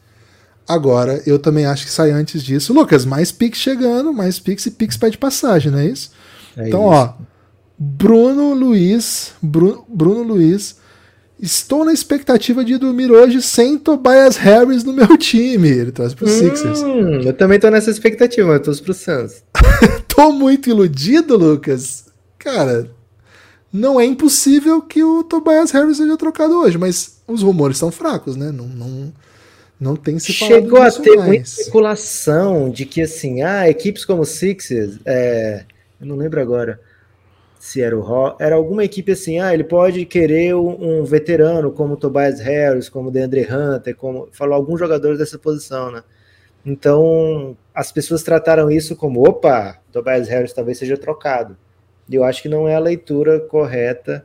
Agora, 0.72 1.22
eu 1.26 1.38
também 1.38 1.66
acho 1.66 1.86
que 1.86 1.92
sai 1.92 2.12
antes 2.12 2.42
disso. 2.42 2.74
Lucas, 2.74 3.04
mais 3.04 3.30
Pix 3.30 3.58
chegando, 3.58 4.14
mais 4.14 4.40
Pix 4.40 4.66
e 4.68 4.72
Pix 4.72 4.96
pede 4.96 5.18
passagem, 5.18 5.70
não 5.70 5.80
é 5.80 5.88
isso? 5.88 6.12
É 6.56 6.68
então, 6.68 6.82
isso. 6.82 6.90
ó, 6.90 7.14
Bruno 7.78 8.54
Luiz, 8.54 9.34
Bruno, 9.42 9.84
Bruno 9.90 10.24
Luiz, 10.24 10.78
estou 11.42 11.84
na 11.84 11.92
expectativa 11.92 12.64
de 12.64 12.78
dormir 12.78 13.12
hoje 13.12 13.42
sem 13.42 13.78
Tobias 13.78 14.38
Harris 14.38 14.86
no 14.86 14.94
meu 14.94 15.18
time. 15.18 15.68
Ele 15.68 15.92
traz 15.92 16.14
pro 16.14 16.28
Sixers. 16.28 16.82
Hum, 16.84 17.22
eu 17.22 17.34
também 17.34 17.60
tô 17.60 17.70
nessa 17.70 17.92
expectativa, 17.92 18.48
mas 18.48 18.66
eu 18.66 18.76
tô 18.76 18.84
pro 18.84 18.94
Suns. 18.94 19.44
Tô 20.08 20.32
muito 20.32 20.70
iludido, 20.70 21.36
Lucas. 21.36 22.06
Cara, 22.38 22.92
não 23.74 24.00
é 24.00 24.06
impossível 24.06 24.82
que 24.82 25.04
o 25.04 25.24
Tobias 25.24 25.72
Harris 25.72 25.98
seja 25.98 26.18
trocado 26.18 26.56
hoje, 26.56 26.78
mas 26.78 27.22
os 27.28 27.42
rumores 27.42 27.78
estão 27.78 27.92
fracos, 27.92 28.36
né? 28.36 28.52
Não, 28.52 28.68
não, 28.68 29.14
não 29.82 29.96
tem 29.96 30.20
se 30.20 30.32
Chegou 30.32 30.80
a 30.80 30.92
ter 30.92 31.00
muita 31.00 31.26
mais. 31.26 31.58
especulação 31.58 32.70
de 32.70 32.86
que, 32.86 33.02
assim, 33.02 33.42
ah, 33.42 33.68
equipes 33.68 34.06
como 34.06 34.24
Sixers, 34.24 35.00
é, 35.04 35.66
eu 36.00 36.06
não 36.06 36.16
lembro 36.16 36.40
agora 36.40 36.80
se 37.60 37.82
era 37.82 37.98
o 37.98 38.02
Ro, 38.02 38.36
era 38.40 38.56
alguma 38.56 38.84
equipe 38.84 39.12
assim, 39.12 39.40
ah, 39.40 39.52
ele 39.54 39.64
pode 39.64 40.06
querer 40.06 40.56
um, 40.56 41.04
veterano 41.04 41.72
como 41.72 41.98
Tobias 41.98 42.40
Harris, 42.40 42.90
como 42.90 43.10
DeAndre 43.10 43.48
Hunter, 43.52 43.96
como 43.96 44.28
falou 44.32 44.54
alguns 44.54 44.80
jogadores 44.80 45.18
dessa 45.18 45.40
posição, 45.40 45.92
né? 45.92 46.04
Então, 46.64 47.58
as 47.74 47.92
pessoas 47.92 48.22
trataram 48.22 48.70
isso 48.70 48.96
como, 48.96 49.28
opa, 49.28 49.80
Tobias 49.92 50.28
Harris 50.28 50.54
talvez 50.54 50.78
seja 50.78 50.96
trocado. 50.96 51.58
E 52.08 52.14
eu 52.14 52.24
acho 52.24 52.44
que 52.44 52.50
não 52.50 52.68
é 52.68 52.76
a 52.76 52.80
leitura 52.80 53.40
correta. 53.40 54.24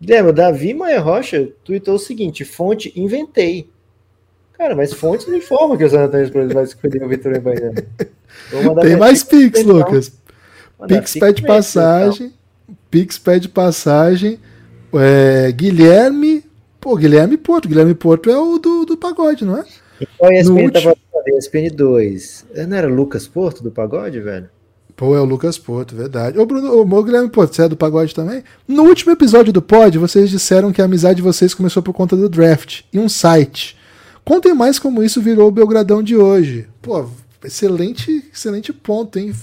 Guilherme, 0.00 0.30
o 0.30 0.32
Davi 0.32 0.72
Maia 0.72 1.00
Rocha 1.00 1.48
tweetou 1.64 1.94
o 1.94 1.98
seguinte: 1.98 2.44
fonte, 2.44 2.92
inventei. 2.94 3.70
Cara, 4.56 4.74
mas 4.74 4.92
fontes 4.92 5.26
não 5.26 5.36
informam 5.36 5.76
que 5.76 5.84
o 5.84 5.90
San 5.90 6.04
Antonio 6.04 6.26
Spurs 6.26 6.52
vai 6.52 6.64
escolher 6.64 7.02
o 7.02 7.08
Vitor 7.08 7.34
Embaiano. 7.34 7.74
Tem 8.82 8.96
mais 8.96 9.22
Pix, 9.22 9.60
então. 9.60 9.76
Lucas. 9.76 10.12
Pix 10.86 11.14
pede 11.14 11.42
passagem. 11.42 12.32
Pix 12.90 13.18
pede 13.18 13.48
passagem. 13.48 14.38
É, 14.94 15.50
Guilherme. 15.52 16.44
Pô, 16.80 16.96
Guilherme 16.96 17.36
Porto. 17.36 17.68
Guilherme 17.68 17.94
Porto 17.94 18.30
é 18.30 18.38
o 18.38 18.58
do, 18.58 18.84
do 18.84 18.96
pagode, 18.96 19.44
não 19.44 19.58
é? 19.58 19.64
Então, 20.00 20.28
a 20.28 20.34
ESPN 20.34 20.70
ESPN 21.26 21.74
2. 21.74 22.46
Não 22.68 22.76
era 22.76 22.86
Lucas 22.86 23.26
Porto 23.26 23.62
do 23.62 23.70
pagode, 23.70 24.20
velho? 24.20 24.48
Pô, 24.96 25.16
é 25.16 25.20
o 25.20 25.24
Lucas 25.24 25.58
Porto, 25.58 25.96
verdade. 25.96 26.38
Ô, 26.38 26.46
Bruno, 26.46 26.72
ô, 26.78 27.02
Guilherme 27.02 27.28
Porto, 27.28 27.54
você 27.54 27.62
é 27.62 27.68
do 27.68 27.76
pagode 27.76 28.14
também? 28.14 28.44
No 28.68 28.84
último 28.84 29.10
episódio 29.10 29.52
do 29.52 29.60
Pod, 29.60 29.98
vocês 29.98 30.30
disseram 30.30 30.72
que 30.72 30.80
a 30.80 30.84
amizade 30.84 31.16
de 31.16 31.22
vocês 31.22 31.52
começou 31.52 31.82
por 31.82 31.92
conta 31.92 32.16
do 32.16 32.28
draft 32.28 32.82
e 32.92 32.98
um 32.98 33.08
site. 33.08 33.76
Contem 34.24 34.54
mais 34.54 34.78
como 34.78 35.02
isso 35.02 35.20
virou 35.20 35.48
o 35.48 35.52
Belgradão 35.52 36.02
de 36.02 36.16
hoje. 36.16 36.66
Pô, 36.80 37.08
excelente, 37.44 38.24
excelente 38.32 38.72
ponto, 38.72 39.18
hein? 39.18 39.34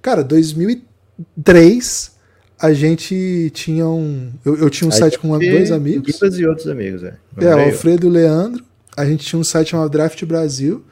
Cara, 0.00 0.22
2003 0.22 2.16
a 2.58 2.72
gente 2.72 3.50
tinha 3.52 3.86
um. 3.86 4.32
Eu, 4.44 4.56
eu 4.56 4.70
tinha 4.70 4.88
um 4.88 4.92
Aí 4.92 4.98
site 4.98 5.18
com 5.18 5.36
dois 5.38 5.70
amigos. 5.70 6.08
E 6.38 6.46
outros 6.46 6.68
amigos, 6.68 7.02
velho. 7.02 7.16
É, 7.38 7.54
o 7.54 7.60
Alfredo 7.60 8.06
e 8.06 8.10
o 8.10 8.12
Leandro. 8.12 8.64
A 8.96 9.04
gente 9.04 9.26
tinha 9.26 9.38
um 9.38 9.44
site 9.44 9.70
chamado 9.70 9.90
Draft 9.90 10.24
Brasil, 10.24 10.82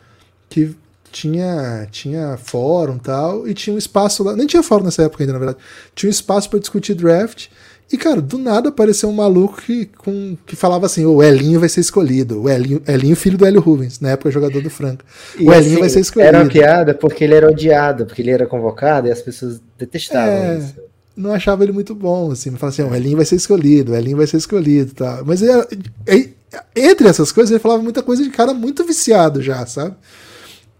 que 0.50 0.74
tinha, 1.10 1.88
tinha 1.90 2.36
fórum 2.36 2.96
e 2.96 3.00
tal, 3.00 3.48
e 3.48 3.54
tinha 3.54 3.74
um 3.74 3.78
espaço 3.78 4.22
lá. 4.22 4.36
Nem 4.36 4.46
tinha 4.46 4.62
fórum 4.62 4.84
nessa 4.84 5.04
época 5.04 5.22
ainda, 5.22 5.32
na 5.32 5.38
verdade. 5.38 5.58
Tinha 5.94 6.08
um 6.08 6.10
espaço 6.10 6.50
para 6.50 6.58
discutir 6.58 6.94
draft. 6.94 7.46
E, 7.92 7.98
cara, 7.98 8.20
do 8.20 8.38
nada 8.38 8.70
apareceu 8.70 9.08
um 9.08 9.12
maluco 9.12 9.60
que, 9.60 9.86
com, 9.86 10.36
que 10.46 10.56
falava 10.56 10.86
assim: 10.86 11.04
o 11.04 11.22
Elinho 11.22 11.60
vai 11.60 11.68
ser 11.68 11.80
escolhido. 11.80 12.42
O 12.42 12.48
Elinho, 12.48 12.82
Elinho 12.88 13.14
filho 13.14 13.36
do 13.38 13.44
Hélio 13.46 13.60
Rubens, 13.60 14.00
na 14.00 14.10
época 14.10 14.30
jogador 14.30 14.62
do 14.62 14.70
Franca. 14.70 15.04
O 15.38 15.52
Elinho 15.52 15.56
assim, 15.72 15.80
vai 15.80 15.88
ser 15.90 16.00
escolhido. 16.00 16.28
Era 16.28 16.38
uma 16.42 16.50
piada 16.50 16.94
porque 16.94 17.22
ele 17.24 17.34
era 17.34 17.48
odiado, 17.48 18.06
porque 18.06 18.22
ele 18.22 18.30
era 18.30 18.46
convocado 18.46 19.06
e 19.06 19.12
as 19.12 19.20
pessoas 19.22 19.60
detestavam 19.78 20.32
É. 20.34 20.58
isso. 20.58 20.74
não 21.16 21.32
achava 21.32 21.62
ele 21.62 21.70
muito 21.72 21.94
bom, 21.94 22.32
assim, 22.32 22.50
não 22.50 22.58
falava 22.58 22.74
assim, 22.82 22.90
o 22.90 22.94
Elinho 22.94 23.16
vai 23.18 23.24
ser 23.26 23.36
escolhido, 23.36 23.92
o 23.92 23.94
Elinho 23.94 24.16
vai 24.16 24.26
ser 24.26 24.38
escolhido, 24.38 24.94
tá? 24.94 25.22
Mas 25.24 25.42
ele 25.42 25.52
era- 25.52 25.68
e- 26.08 26.30
entre 26.74 27.06
essas 27.06 27.30
coisas 27.30 27.50
ele 27.52 27.60
falava 27.60 27.82
muita 27.82 28.02
coisa 28.02 28.22
de 28.22 28.30
cara 28.30 28.52
muito 28.52 28.82
viciado 28.84 29.40
já, 29.42 29.64
sabe? 29.66 29.94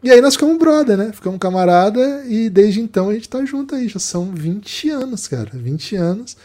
E 0.03 0.11
aí 0.11 0.21
nós 0.21 0.35
ficamos 0.35 0.59
brother, 0.59 0.97
né? 0.97 1.11
Ficamos 1.15 1.39
camarada 1.39 2.25
e 2.27 2.51
desde 2.51 2.81
então 2.81 3.09
a 3.11 3.15
gente 3.15 3.29
tá 3.29 3.45
junto 3.45 3.75
aí, 3.77 3.89
já 3.89 3.99
são 4.01 4.33
20 4.35 4.91
anos, 4.91 5.29
cara, 5.29 5.51
20 5.55 5.95
anos. 5.97 6.37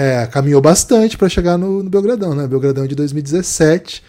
É, 0.00 0.26
caminhou 0.26 0.60
bastante 0.60 1.18
para 1.18 1.28
chegar 1.28 1.58
no, 1.58 1.82
no 1.82 1.90
Belgradão, 1.90 2.32
né? 2.32 2.46
Belgradão 2.46 2.86
de 2.86 2.94
2017, 2.94 4.00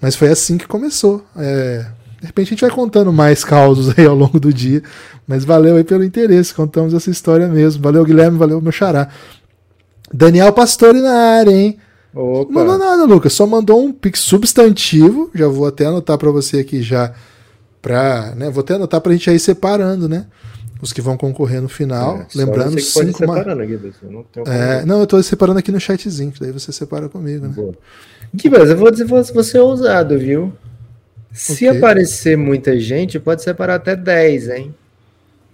mas 0.00 0.16
foi 0.16 0.26
assim 0.26 0.58
que 0.58 0.66
começou. 0.66 1.24
É, 1.36 1.86
de 2.20 2.26
repente 2.26 2.48
a 2.48 2.50
gente 2.50 2.60
vai 2.62 2.70
contando 2.70 3.12
mais 3.12 3.44
causos 3.44 3.96
aí 3.96 4.04
ao 4.04 4.16
longo 4.16 4.40
do 4.40 4.52
dia. 4.52 4.82
Mas 5.24 5.44
valeu 5.44 5.76
aí 5.76 5.84
pelo 5.84 6.02
interesse, 6.02 6.52
contamos 6.52 6.92
essa 6.92 7.08
história 7.08 7.46
mesmo. 7.46 7.80
Valeu, 7.80 8.04
Guilherme, 8.04 8.36
valeu, 8.36 8.60
meu 8.60 8.72
xará. 8.72 9.10
Daniel 10.12 10.52
Pastore 10.52 11.00
na 11.00 11.12
área, 11.12 11.52
hein? 11.52 11.78
Opa. 12.12 12.52
Não 12.52 12.66
mandou 12.66 12.78
nada, 12.78 13.04
Lucas. 13.04 13.32
Só 13.32 13.46
mandou 13.46 13.80
um 13.80 13.92
pix 13.92 14.18
substantivo. 14.18 15.30
Já 15.32 15.46
vou 15.46 15.68
até 15.68 15.86
anotar 15.86 16.18
para 16.18 16.32
você 16.32 16.58
aqui 16.58 16.82
já. 16.82 17.12
Pra, 17.80 18.34
né, 18.36 18.50
vou 18.50 18.62
até 18.62 18.74
anotar 18.74 19.00
pra 19.00 19.12
gente 19.12 19.30
aí 19.30 19.38
separando, 19.38 20.08
né? 20.08 20.26
Os 20.82 20.92
que 20.92 21.00
vão 21.00 21.16
concorrer 21.16 21.62
no 21.62 21.68
final. 21.68 22.18
É, 22.18 22.26
só 22.28 22.38
Lembrando, 22.38 22.80
cinco. 22.80 23.24
ma- 23.24 23.36
separando, 23.36 23.64
Gibas, 23.64 23.94
eu 24.02 24.10
não 24.10 24.26
É, 24.52 24.84
não, 24.84 24.98
eu 24.98 25.06
tô 25.06 25.22
separando 25.22 25.60
aqui 25.60 25.70
no 25.70 25.78
chatzinho, 25.78 26.32
que 26.32 26.40
daí 26.40 26.50
você 26.50 26.72
separa 26.72 27.08
comigo, 27.08 27.46
né? 27.46 27.52
Boa. 27.54 27.72
Gibas, 28.34 28.68
eu 28.68 28.76
vou 28.76 28.90
dizer 28.90 29.04
você 29.04 29.58
é 29.58 29.62
ousado, 29.62 30.18
viu? 30.18 30.52
Se 31.32 31.66
aparecer 31.68 32.36
muita 32.36 32.78
gente, 32.78 33.18
pode 33.20 33.42
separar 33.42 33.76
até 33.76 33.94
10, 33.94 34.48
hein? 34.50 34.74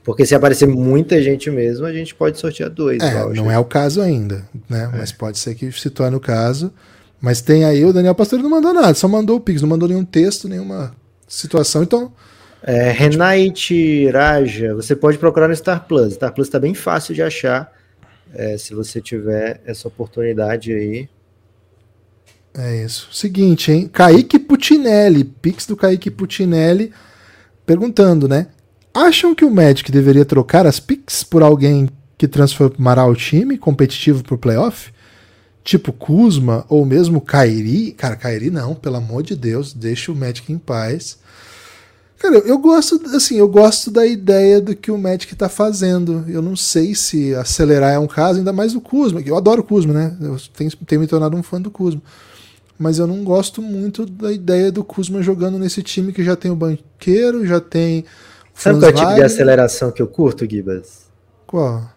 Porque 0.03 0.24
se 0.24 0.35
aparecer 0.35 0.66
muita 0.66 1.22
gente 1.22 1.51
mesmo, 1.51 1.85
a 1.85 1.93
gente 1.93 2.14
pode 2.14 2.39
sortear 2.39 2.70
dois. 2.70 3.03
É, 3.03 3.29
não 3.35 3.51
é 3.51 3.59
o 3.59 3.64
caso 3.66 4.01
ainda, 4.01 4.49
né? 4.66 4.91
Mas 4.91 5.12
pode 5.12 5.39
ser 5.39 5.55
que 5.55 5.70
se 5.70 5.91
torne 5.91 6.16
o 6.16 6.20
caso. 6.20 6.72
Mas 7.20 7.43
tem 7.43 7.64
aí, 7.64 7.85
o 7.85 7.93
Daniel 7.93 8.14
Pastore 8.14 8.43
não 8.43 8.49
mandou 8.49 8.72
nada, 8.72 8.95
só 8.95 9.07
mandou 9.07 9.37
o 9.37 9.41
Pix, 9.41 9.61
não 9.61 9.68
mandou 9.68 9.87
nenhum 9.89 10.05
texto, 10.05 10.49
nenhuma 10.49 10.95
situação. 11.29 11.83
Então, 11.83 12.11
É, 12.62 12.90
Renate 12.90 14.11
Raja, 14.11 14.74
você 14.74 14.96
pode 14.96 15.18
procurar 15.18 15.48
no 15.48 15.56
Star 15.56 15.86
Plus. 15.86 16.14
Star 16.14 16.32
Plus 16.32 16.48
tá 16.48 16.59
bem 16.59 16.74
fácil 16.74 17.14
de 17.14 17.22
achar. 17.22 17.72
é, 18.34 18.59
se 18.59 18.74
você 18.74 19.00
tiver 19.00 19.61
essa 19.64 19.88
oportunidade 19.88 20.72
aí. 20.72 21.09
é 22.56 22.84
isso. 22.84 23.09
Seguinte, 23.12 23.72
hein? 23.72 23.88
Kaique 23.88 24.38
Putinelli, 24.38 25.24
Pix 25.24 25.66
do 25.66 25.76
Kaique 25.76 26.11
Putinelli, 26.11 26.92
perguntando, 27.64 28.28
né? 28.28 28.48
Acham 28.92 29.34
que 29.34 29.44
o 29.44 29.50
Magic 29.50 29.90
deveria 29.92 30.24
trocar 30.24 30.66
as 30.66 30.80
Pix 30.80 31.22
por 31.22 31.42
alguém 31.42 31.88
que 32.16 32.26
transformará 32.26 33.06
o 33.06 33.14
time 33.14 33.56
competitivo 33.56 34.24
pro 34.24 34.36
playoff? 34.36 34.90
tipo 35.68 35.92
Kuzma 35.92 36.64
ou 36.66 36.86
mesmo 36.86 37.20
Kairi, 37.20 37.92
cara, 37.92 38.16
Kairi 38.16 38.48
não, 38.48 38.74
pelo 38.74 38.96
amor 38.96 39.22
de 39.22 39.36
Deus, 39.36 39.74
deixa 39.74 40.11
o 40.11 40.16
Magic 40.16 40.50
em 40.50 40.56
paz. 40.56 41.18
Cara, 42.18 42.38
eu 42.38 42.58
gosto, 42.58 43.00
assim, 43.14 43.36
eu 43.38 43.48
gosto 43.48 43.92
da 43.92 44.04
ideia 44.04 44.60
do 44.60 44.74
que 44.74 44.90
o 44.90 44.98
Magic 44.98 45.34
tá 45.36 45.48
fazendo. 45.48 46.24
Eu 46.28 46.42
não 46.42 46.56
sei 46.56 46.94
se 46.94 47.32
acelerar 47.36 47.94
é 47.94 47.98
um 47.98 48.08
caso, 48.08 48.40
ainda 48.40 48.52
mais 48.52 48.74
o 48.74 48.80
Kuzma, 48.80 49.22
que 49.22 49.30
eu 49.30 49.36
adoro 49.36 49.60
o 49.60 49.64
Kuzma, 49.64 49.94
né? 49.94 50.16
Eu 50.20 50.36
tenho, 50.52 50.70
tenho 50.84 51.00
me 51.00 51.06
tornado 51.06 51.36
um 51.36 51.44
fã 51.44 51.60
do 51.60 51.70
Kuzma. 51.70 52.02
Mas 52.76 52.98
eu 52.98 53.06
não 53.06 53.22
gosto 53.22 53.62
muito 53.62 54.04
da 54.04 54.32
ideia 54.32 54.72
do 54.72 54.82
Kuzma 54.82 55.22
jogando 55.22 55.58
nesse 55.58 55.80
time 55.80 56.12
que 56.12 56.24
já 56.24 56.34
tem 56.34 56.50
o 56.50 56.56
banqueiro, 56.56 57.46
já 57.46 57.60
tem. 57.60 58.04
Sabe 58.52 58.80
qual 58.80 58.90
é 58.90 58.94
o 58.94 58.96
tipo 58.96 59.14
de 59.14 59.22
aceleração 59.22 59.92
que 59.92 60.02
eu 60.02 60.08
curto, 60.08 60.48
Gibas? 60.48 61.08
Qual? 61.46 61.88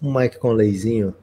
Um 0.00 0.12
Mike 0.12 0.38
Conleyzinho, 0.38 1.14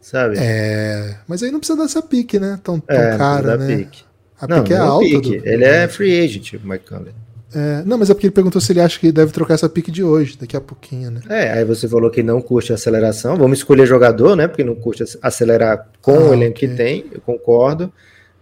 sabe? 0.00 0.36
É. 0.40 1.18
Mas 1.28 1.40
aí 1.40 1.52
não 1.52 1.60
precisa 1.60 1.80
dessa 1.80 2.02
pique, 2.02 2.40
né? 2.40 2.58
Tão, 2.64 2.80
tão 2.80 2.96
é, 2.96 3.16
cara, 3.16 3.56
né? 3.56 3.76
Pique. 3.76 4.04
A 4.40 4.48
não, 4.48 4.62
pique 4.62 4.74
é 4.74 4.76
alta. 4.76 5.04
Pique. 5.04 5.38
Do... 5.38 5.48
Ele 5.48 5.64
é 5.64 5.86
free 5.86 6.20
agent, 6.20 6.54
o 6.54 6.68
Mike 6.68 6.88
Conley. 6.88 7.14
É, 7.54 7.84
não, 7.84 7.96
mas 7.96 8.10
é 8.10 8.14
porque 8.14 8.26
ele 8.26 8.34
perguntou 8.34 8.60
se 8.60 8.72
ele 8.72 8.80
acha 8.80 8.98
que 8.98 9.12
deve 9.12 9.30
trocar 9.32 9.54
essa 9.54 9.68
pique 9.68 9.90
de 9.90 10.02
hoje, 10.02 10.36
daqui 10.36 10.56
a 10.56 10.60
pouquinho, 10.60 11.10
né? 11.10 11.20
É, 11.28 11.52
aí 11.52 11.64
você 11.64 11.88
falou 11.88 12.10
que 12.10 12.22
não 12.22 12.42
curte 12.42 12.72
aceleração. 12.72 13.36
Vamos 13.36 13.58
escolher 13.58 13.86
jogador, 13.86 14.34
né? 14.34 14.48
Porque 14.48 14.64
não 14.64 14.74
curte 14.74 15.04
acelerar 15.22 15.88
com 16.02 16.16
ah, 16.16 16.30
o 16.30 16.34
elenco 16.34 16.56
okay. 16.56 16.68
que 16.68 16.74
tem, 16.74 17.06
eu 17.12 17.20
concordo. 17.20 17.92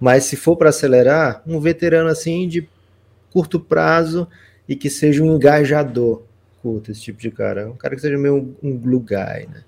Mas 0.01 0.25
se 0.25 0.35
for 0.35 0.57
para 0.57 0.71
acelerar, 0.71 1.43
um 1.47 1.61
veterano 1.61 2.09
assim 2.09 2.49
de 2.49 2.67
curto 3.31 3.61
prazo 3.61 4.27
e 4.67 4.75
que 4.75 4.89
seja 4.89 5.23
um 5.23 5.37
engajador. 5.37 6.23
Curto 6.63 6.91
esse 6.91 7.03
tipo 7.03 7.21
de 7.21 7.31
cara. 7.31 7.69
Um 7.69 7.77
cara 7.77 7.95
que 7.95 8.01
seja 8.01 8.17
meio 8.17 8.37
um, 8.37 8.55
um 8.63 8.79
glue 8.79 9.01
guy, 9.01 9.47
né? 9.47 9.63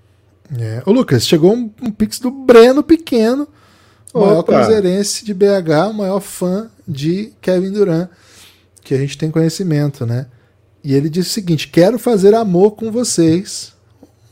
É. 0.59 0.83
Ô, 0.85 0.91
Lucas, 0.91 1.27
chegou 1.27 1.53
um, 1.53 1.71
um 1.81 1.91
pix 1.91 2.19
do 2.19 2.31
Breno 2.31 2.81
Pequeno, 2.83 3.47
o 4.13 4.21
maior 4.21 4.43
cruzeirense 4.43 5.23
de 5.23 5.33
BH, 5.33 5.89
o 5.89 5.93
maior 5.93 6.19
fã 6.19 6.69
de 6.87 7.31
Kevin 7.41 7.71
Durant 7.71 8.09
que 8.85 8.93
a 8.93 8.97
gente 8.97 9.17
tem 9.17 9.31
conhecimento, 9.31 10.05
né? 10.05 10.27
E 10.83 10.93
ele 10.93 11.09
disse 11.09 11.31
o 11.31 11.33
seguinte: 11.33 11.67
quero 11.67 11.97
fazer 11.97 12.33
amor 12.35 12.71
com 12.71 12.91
vocês. 12.91 13.73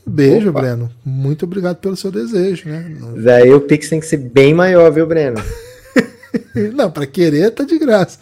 beijo, 0.06 0.50
Opa. 0.50 0.60
Breno. 0.60 0.88
Muito 1.04 1.44
obrigado 1.44 1.76
pelo 1.78 1.96
seu 1.96 2.10
desejo, 2.10 2.68
né? 2.68 2.96
Daí 3.22 3.52
o 3.52 3.60
Pix 3.60 3.88
tem 3.88 4.00
que 4.00 4.06
ser 4.06 4.18
bem 4.18 4.54
maior, 4.54 4.90
viu, 4.90 5.06
Breno? 5.06 5.42
Não, 6.74 6.90
para 6.90 7.06
querer 7.06 7.50
tá 7.50 7.64
de 7.64 7.78
graça. 7.78 8.18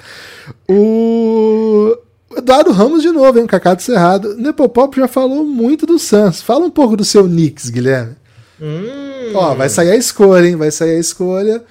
O 0.68 1.96
Eduardo 2.34 2.72
Ramos 2.72 3.02
de 3.02 3.10
novo, 3.10 3.38
hein? 3.38 3.46
Cacado 3.46 3.82
Cerrado. 3.82 4.34
Nepopop 4.36 4.98
já 4.98 5.06
falou 5.06 5.44
muito 5.44 5.84
do 5.84 5.98
Sans. 5.98 6.40
Fala 6.40 6.64
um 6.64 6.70
pouco 6.70 6.96
do 6.96 7.04
seu 7.04 7.24
Knicks, 7.24 7.68
Guilherme. 7.68 8.16
Hum. 8.60 9.32
Ó, 9.34 9.54
vai 9.54 9.68
sair 9.68 9.90
a 9.90 9.96
escolha, 9.96 10.48
hein? 10.48 10.56
Vai 10.56 10.70
sair 10.70 10.96
a 10.96 11.00
escolha. 11.00 11.62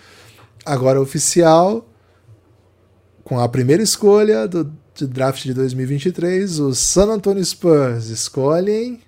Agora 0.64 1.02
oficial 1.02 1.91
com 3.32 3.40
a 3.40 3.48
primeira 3.48 3.82
escolha 3.82 4.46
do, 4.46 4.66
do 4.66 5.08
draft 5.08 5.44
de 5.44 5.54
2023, 5.54 6.60
os 6.60 6.78
San 6.80 7.06
Antonio 7.06 7.42
Spurs 7.46 8.10
escolhem 8.10 9.00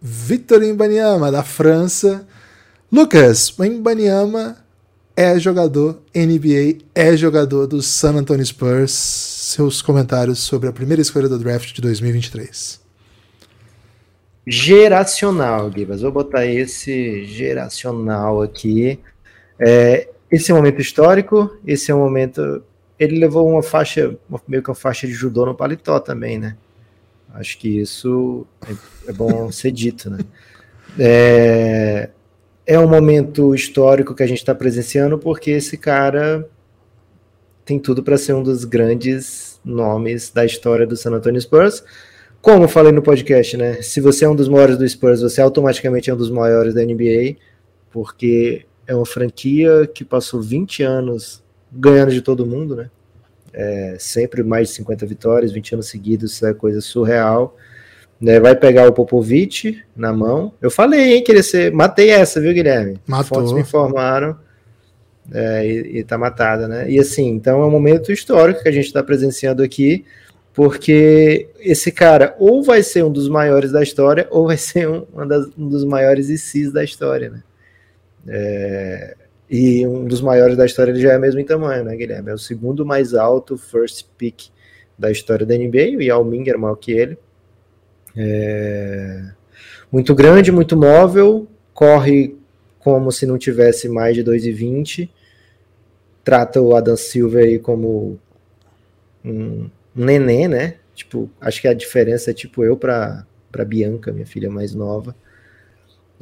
Victor 0.00 0.60
Mbanyama, 0.64 1.30
da 1.30 1.44
França. 1.44 2.26
Lucas, 2.90 3.56
o 3.56 3.64
Mbanyama 3.64 4.56
é 5.14 5.38
jogador 5.38 6.02
NBA, 6.12 6.84
é 6.92 7.16
jogador 7.16 7.68
do 7.68 7.80
San 7.80 8.16
Antonio 8.16 8.44
Spurs. 8.44 8.90
Seus 8.90 9.80
comentários 9.80 10.40
sobre 10.40 10.68
a 10.68 10.72
primeira 10.72 11.00
escolha 11.00 11.28
do 11.28 11.38
draft 11.38 11.72
de 11.72 11.80
2023. 11.80 12.80
Geracional, 14.44 15.70
Gibas. 15.70 16.02
Vou 16.02 16.10
botar 16.10 16.46
esse 16.46 17.26
geracional 17.26 18.42
aqui. 18.42 18.98
É, 19.56 20.08
esse 20.28 20.50
é 20.50 20.54
um 20.54 20.56
momento 20.56 20.80
histórico, 20.80 21.56
esse 21.64 21.92
é 21.92 21.94
um 21.94 22.00
momento 22.00 22.64
ele 23.02 23.18
levou 23.18 23.48
uma 23.48 23.62
faixa, 23.62 24.16
meio 24.46 24.62
que 24.62 24.70
uma 24.70 24.76
faixa 24.76 25.06
de 25.06 25.12
judô 25.12 25.44
no 25.44 25.54
paletó 25.54 25.98
também, 25.98 26.38
né? 26.38 26.56
Acho 27.34 27.58
que 27.58 27.80
isso 27.80 28.46
é, 28.68 29.10
é 29.10 29.12
bom 29.12 29.50
ser 29.52 29.72
dito, 29.72 30.08
né? 30.08 30.18
É, 30.98 32.10
é 32.66 32.78
um 32.78 32.86
momento 32.86 33.54
histórico 33.54 34.14
que 34.14 34.22
a 34.22 34.26
gente 34.26 34.38
está 34.38 34.54
presenciando 34.54 35.18
porque 35.18 35.50
esse 35.50 35.76
cara 35.76 36.48
tem 37.64 37.78
tudo 37.78 38.02
para 38.02 38.18
ser 38.18 38.34
um 38.34 38.42
dos 38.42 38.64
grandes 38.64 39.60
nomes 39.64 40.30
da 40.30 40.44
história 40.44 40.86
do 40.86 40.96
San 40.96 41.12
Antonio 41.12 41.40
Spurs. 41.40 41.82
Como 42.40 42.68
falei 42.68 42.92
no 42.92 43.02
podcast, 43.02 43.56
né? 43.56 43.82
Se 43.82 44.00
você 44.00 44.24
é 44.24 44.28
um 44.28 44.36
dos 44.36 44.48
maiores 44.48 44.76
do 44.76 44.88
Spurs, 44.88 45.22
você 45.22 45.40
automaticamente 45.40 46.10
é 46.10 46.14
um 46.14 46.16
dos 46.16 46.30
maiores 46.30 46.74
da 46.74 46.84
NBA, 46.84 47.36
porque 47.90 48.66
é 48.86 48.94
uma 48.94 49.06
franquia 49.06 49.86
que 49.86 50.04
passou 50.04 50.42
20 50.42 50.82
anos 50.82 51.41
ganhando 51.72 52.12
de 52.12 52.20
todo 52.20 52.46
mundo, 52.46 52.76
né? 52.76 52.90
É, 53.52 53.96
sempre 53.98 54.42
mais 54.42 54.68
de 54.68 54.74
50 54.74 55.06
vitórias, 55.06 55.52
20 55.52 55.74
anos 55.74 55.88
seguidos, 55.88 56.32
isso 56.32 56.46
é 56.46 56.54
coisa 56.54 56.80
surreal. 56.80 57.56
Né, 58.20 58.38
vai 58.38 58.54
pegar 58.54 58.86
o 58.86 58.92
Popovic 58.92 59.82
na 59.96 60.12
mão. 60.12 60.52
Eu 60.62 60.70
falei, 60.70 61.14
hein, 61.14 61.24
que 61.24 61.32
ele 61.32 61.42
ser. 61.42 61.72
Matei 61.72 62.10
essa, 62.10 62.40
viu, 62.40 62.54
Guilherme? 62.54 63.00
Matou. 63.04 63.38
Fontes 63.38 63.52
me 63.52 63.62
informaram. 63.62 64.38
É, 65.32 65.66
e, 65.66 65.98
e 65.98 66.04
tá 66.04 66.16
matada, 66.16 66.68
né? 66.68 66.90
E 66.90 66.98
assim, 66.98 67.28
então 67.28 67.62
é 67.62 67.66
um 67.66 67.70
momento 67.70 68.12
histórico 68.12 68.62
que 68.62 68.68
a 68.68 68.72
gente 68.72 68.86
está 68.86 69.02
presenciando 69.02 69.62
aqui, 69.62 70.04
porque 70.52 71.48
esse 71.58 71.90
cara 71.90 72.34
ou 72.38 72.62
vai 72.62 72.82
ser 72.82 73.04
um 73.04 73.12
dos 73.12 73.28
maiores 73.28 73.72
da 73.72 73.82
história, 73.82 74.26
ou 74.30 74.46
vai 74.46 74.56
ser 74.56 74.88
um, 74.88 75.04
das, 75.26 75.46
um 75.56 75.68
dos 75.68 75.84
maiores 75.84 76.28
ICs 76.28 76.72
da 76.72 76.84
história, 76.84 77.30
né? 77.30 77.42
É, 78.28 79.16
e 79.54 79.86
um 79.86 80.06
dos 80.06 80.22
maiores 80.22 80.56
da 80.56 80.64
história 80.64 80.90
ele 80.90 81.00
já 81.02 81.12
é 81.12 81.18
mesmo 81.18 81.38
em 81.38 81.44
tamanho, 81.44 81.84
né, 81.84 81.94
Guilherme? 81.94 82.30
É 82.30 82.32
o 82.34 82.38
segundo 82.38 82.86
mais 82.86 83.12
alto 83.12 83.58
first 83.58 84.06
pick 84.16 84.44
da 84.98 85.10
história 85.10 85.44
da 85.44 85.54
NBA, 85.54 85.98
o 85.98 86.00
Yao 86.00 86.24
Ming 86.24 86.48
era 86.48 86.56
maior 86.56 86.76
que 86.76 86.90
ele. 86.90 87.18
É... 88.16 89.30
Muito 89.92 90.14
grande, 90.14 90.50
muito 90.50 90.74
móvel, 90.74 91.46
corre 91.74 92.34
como 92.78 93.12
se 93.12 93.26
não 93.26 93.36
tivesse 93.36 93.90
mais 93.90 94.14
de 94.14 94.24
2,20. 94.24 95.10
Trata 96.24 96.58
o 96.58 96.74
Adam 96.74 96.96
Silver 96.96 97.44
aí 97.44 97.58
como 97.58 98.18
um, 99.22 99.68
neném, 99.94 100.48
né? 100.48 100.76
Tipo, 100.94 101.30
acho 101.38 101.60
que 101.60 101.68
a 101.68 101.74
diferença 101.74 102.30
é 102.30 102.34
tipo 102.34 102.64
eu 102.64 102.74
para 102.74 103.26
Bianca, 103.66 104.12
minha 104.12 104.24
filha 104.24 104.50
mais 104.50 104.74
nova. 104.74 105.14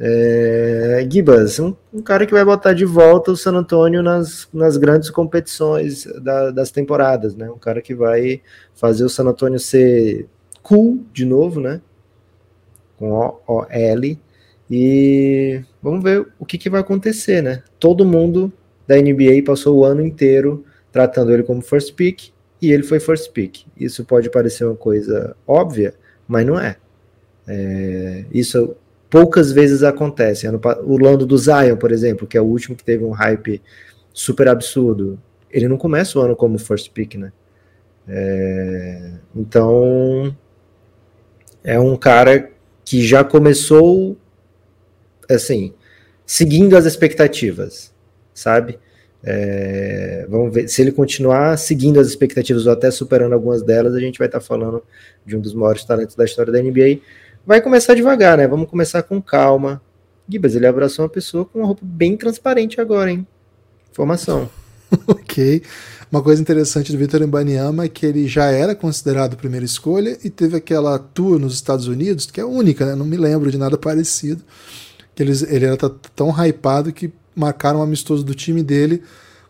É, 0.02 1.06
Gibas, 1.10 1.60
um, 1.60 1.76
um, 1.92 2.00
cara 2.00 2.24
que 2.24 2.32
vai 2.32 2.42
botar 2.42 2.72
de 2.72 2.86
volta 2.86 3.32
o 3.32 3.36
San 3.36 3.52
Antonio 3.52 4.02
nas, 4.02 4.48
nas 4.50 4.78
grandes 4.78 5.10
competições 5.10 6.06
da, 6.22 6.50
das 6.50 6.70
temporadas, 6.70 7.36
né? 7.36 7.50
Um 7.50 7.58
cara 7.58 7.82
que 7.82 7.94
vai 7.94 8.40
fazer 8.74 9.04
o 9.04 9.10
San 9.10 9.24
Antonio 9.24 9.58
ser 9.58 10.26
cool 10.62 11.04
de 11.12 11.26
novo, 11.26 11.60
né? 11.60 11.82
Com 12.96 13.12
O-O-L. 13.46 14.18
E 14.70 15.62
vamos 15.82 16.02
ver 16.02 16.26
o 16.38 16.46
que, 16.46 16.56
que 16.56 16.70
vai 16.70 16.80
acontecer, 16.80 17.42
né? 17.42 17.62
Todo 17.78 18.06
mundo 18.06 18.50
da 18.88 18.96
NBA 18.96 19.42
passou 19.44 19.76
o 19.76 19.84
ano 19.84 20.00
inteiro 20.00 20.64
tratando 20.90 21.30
ele 21.30 21.42
como 21.42 21.60
first 21.60 21.94
pick 21.94 22.30
e 22.62 22.72
ele 22.72 22.84
foi 22.84 23.00
first 23.00 23.32
pick. 23.32 23.66
Isso 23.76 24.02
pode 24.06 24.30
parecer 24.30 24.64
uma 24.64 24.76
coisa 24.76 25.36
óbvia, 25.46 25.92
mas 26.26 26.46
não 26.46 26.58
é. 26.58 26.76
é 27.46 28.24
isso 28.32 28.74
poucas 29.10 29.50
vezes 29.50 29.82
acontece. 29.82 30.46
O 30.84 30.96
Lando 30.96 31.26
do 31.26 31.36
Zion, 31.36 31.76
por 31.76 31.90
exemplo, 31.90 32.26
que 32.26 32.38
é 32.38 32.40
o 32.40 32.44
último 32.44 32.76
que 32.76 32.84
teve 32.84 33.04
um 33.04 33.10
hype 33.10 33.60
super 34.12 34.48
absurdo, 34.48 35.20
ele 35.50 35.68
não 35.68 35.76
começa 35.76 36.18
o 36.18 36.22
ano 36.22 36.36
como 36.36 36.58
first 36.58 36.90
pick, 36.92 37.16
né? 37.16 37.32
É, 38.08 39.10
então 39.34 40.34
é 41.62 41.78
um 41.78 41.96
cara 41.96 42.50
que 42.84 43.02
já 43.02 43.22
começou 43.22 44.16
assim 45.28 45.74
seguindo 46.24 46.76
as 46.76 46.86
expectativas, 46.86 47.92
sabe? 48.32 48.78
É, 49.22 50.26
vamos 50.30 50.54
ver 50.54 50.68
se 50.68 50.80
ele 50.80 50.92
continuar 50.92 51.58
seguindo 51.58 52.00
as 52.00 52.06
expectativas 52.06 52.66
ou 52.66 52.72
até 52.72 52.90
superando 52.90 53.34
algumas 53.34 53.62
delas, 53.62 53.94
a 53.94 54.00
gente 54.00 54.18
vai 54.18 54.28
estar 54.28 54.40
falando 54.40 54.82
de 55.26 55.36
um 55.36 55.40
dos 55.40 55.52
maiores 55.52 55.84
talentos 55.84 56.16
da 56.16 56.24
história 56.24 56.52
da 56.52 56.62
NBA 56.62 57.00
vai 57.46 57.60
começar 57.60 57.94
devagar, 57.94 58.38
né? 58.38 58.46
Vamos 58.46 58.68
começar 58.68 59.02
com 59.02 59.20
calma. 59.20 59.80
Gibas, 60.28 60.54
ele 60.54 60.66
abraçou 60.66 61.04
uma 61.04 61.08
pessoa 61.10 61.44
com 61.44 61.58
uma 61.58 61.66
roupa 61.66 61.82
bem 61.84 62.16
transparente 62.16 62.80
agora, 62.80 63.10
hein? 63.10 63.26
Informação. 63.90 64.48
ok. 65.06 65.62
Uma 66.10 66.22
coisa 66.22 66.42
interessante 66.42 66.90
do 66.90 66.98
Vitor 66.98 67.22
Embanyama 67.22 67.84
é 67.84 67.88
que 67.88 68.04
ele 68.04 68.26
já 68.26 68.46
era 68.46 68.74
considerado 68.74 69.36
primeira 69.36 69.64
escolha 69.64 70.18
e 70.24 70.30
teve 70.30 70.56
aquela 70.56 70.98
tour 70.98 71.38
nos 71.38 71.54
Estados 71.54 71.86
Unidos, 71.86 72.26
que 72.26 72.40
é 72.40 72.44
única, 72.44 72.84
né? 72.84 72.94
Não 72.94 73.06
me 73.06 73.16
lembro 73.16 73.50
de 73.50 73.58
nada 73.58 73.78
parecido. 73.78 74.42
Que 75.14 75.22
eles, 75.22 75.42
ele 75.42 75.66
era 75.66 75.76
tão 76.14 76.30
hypado 76.30 76.92
que 76.92 77.12
marcaram 77.34 77.80
um 77.80 77.82
amistoso 77.82 78.24
do 78.24 78.34
time 78.34 78.62
dele 78.62 79.02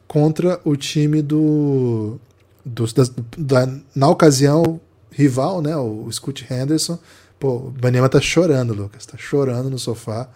contra 0.06 0.60
o 0.64 0.76
time 0.76 1.22
do, 1.22 2.18
do 2.64 2.84
da, 2.92 3.04
da, 3.38 3.74
na 3.94 4.08
ocasião 4.08 4.80
rival, 5.12 5.60
né, 5.60 5.76
o 5.76 6.10
Scott 6.10 6.46
Henderson, 6.50 6.98
Pô, 7.40 7.56
o 7.56 7.70
Banema 7.70 8.06
tá 8.06 8.20
chorando, 8.20 8.74
Lucas. 8.74 9.06
Tá 9.06 9.16
chorando 9.16 9.70
no 9.70 9.78
sofá. 9.78 10.28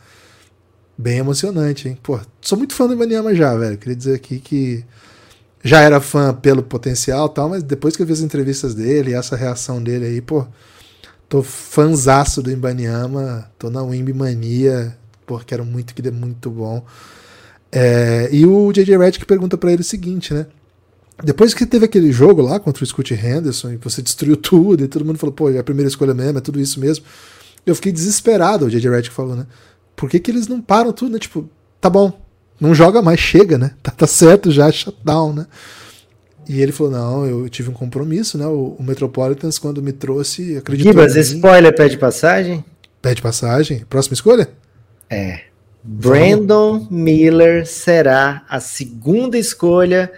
Bem 0.96 1.18
emocionante, 1.18 1.86
hein? 1.86 1.98
Pô, 2.02 2.18
sou 2.40 2.56
muito 2.56 2.74
fã 2.74 2.86
do 2.86 2.94
Ibaniama 2.94 3.34
já, 3.34 3.54
velho. 3.54 3.76
Queria 3.76 3.94
dizer 3.94 4.14
aqui 4.14 4.40
que 4.40 4.84
já 5.62 5.80
era 5.80 6.00
fã 6.00 6.32
pelo 6.32 6.62
potencial 6.62 7.28
tal, 7.28 7.50
mas 7.50 7.62
depois 7.62 7.94
que 7.94 8.02
eu 8.02 8.06
vi 8.06 8.12
as 8.14 8.20
entrevistas 8.20 8.74
dele 8.74 9.10
e 9.10 9.14
essa 9.14 9.36
reação 9.36 9.82
dele 9.82 10.06
aí, 10.06 10.20
pô, 10.22 10.46
tô 11.28 11.42
fanzaço 11.42 12.42
do 12.42 12.50
Ibaniama, 12.50 13.50
tô 13.58 13.68
na 13.68 13.82
Wimby 13.82 14.14
Mania, 14.14 14.96
pô, 15.26 15.38
quero 15.40 15.64
muito 15.64 15.94
que 15.94 16.00
dê 16.00 16.10
muito 16.10 16.50
bom. 16.50 16.84
É, 17.70 18.30
e 18.32 18.46
o 18.46 18.72
JJ 18.72 18.96
Redick 18.96 19.26
pergunta 19.26 19.58
para 19.58 19.72
ele 19.72 19.82
o 19.82 19.84
seguinte, 19.84 20.32
né? 20.32 20.46
Depois 21.22 21.54
que 21.54 21.64
teve 21.64 21.84
aquele 21.84 22.10
jogo 22.10 22.42
lá 22.42 22.58
contra 22.58 22.82
o 22.82 22.86
Scott 22.86 23.14
Henderson 23.14 23.72
e 23.72 23.76
você 23.76 24.02
destruiu 24.02 24.36
tudo 24.38 24.84
e 24.84 24.88
todo 24.88 25.04
mundo 25.04 25.18
falou, 25.18 25.32
pô, 25.32 25.50
é 25.50 25.58
a 25.58 25.64
primeira 25.64 25.88
escolha 25.88 26.14
mesmo, 26.14 26.38
é 26.38 26.40
tudo 26.40 26.60
isso 26.60 26.80
mesmo. 26.80 27.04
Eu 27.64 27.74
fiquei 27.74 27.92
desesperado, 27.92 28.66
o 28.66 28.70
JJ 28.70 28.90
Redick 28.90 29.14
falou, 29.14 29.36
né? 29.36 29.46
Por 29.96 30.10
que, 30.10 30.18
que 30.18 30.30
eles 30.30 30.48
não 30.48 30.60
param 30.60 30.92
tudo, 30.92 31.12
né? 31.12 31.18
Tipo, 31.18 31.48
tá 31.80 31.88
bom, 31.88 32.12
não 32.60 32.74
joga 32.74 33.00
mais, 33.00 33.20
chega, 33.20 33.56
né? 33.56 33.72
Tá, 33.82 33.90
tá 33.90 34.06
certo 34.06 34.50
já, 34.50 34.70
shutdown, 34.70 35.32
né? 35.32 35.46
E 36.48 36.60
ele 36.60 36.72
falou: 36.72 36.92
não, 36.92 37.26
eu 37.26 37.48
tive 37.48 37.70
um 37.70 37.72
compromisso, 37.72 38.36
né? 38.36 38.46
O, 38.46 38.76
o 38.78 38.82
Metropolitans, 38.82 39.58
quando 39.58 39.82
me 39.82 39.92
trouxe, 39.92 40.56
acreditou. 40.56 40.92
Gibas, 40.92 41.16
spoiler 41.16 41.74
pede 41.74 41.96
passagem? 41.96 42.64
Pede 43.00 43.22
passagem. 43.22 43.84
Próxima 43.88 44.14
escolha? 44.14 44.48
É. 45.08 45.40
Brandon 45.82 46.86
Miller 46.90 47.66
será 47.66 48.44
a 48.48 48.60
segunda 48.60 49.38
escolha. 49.38 50.10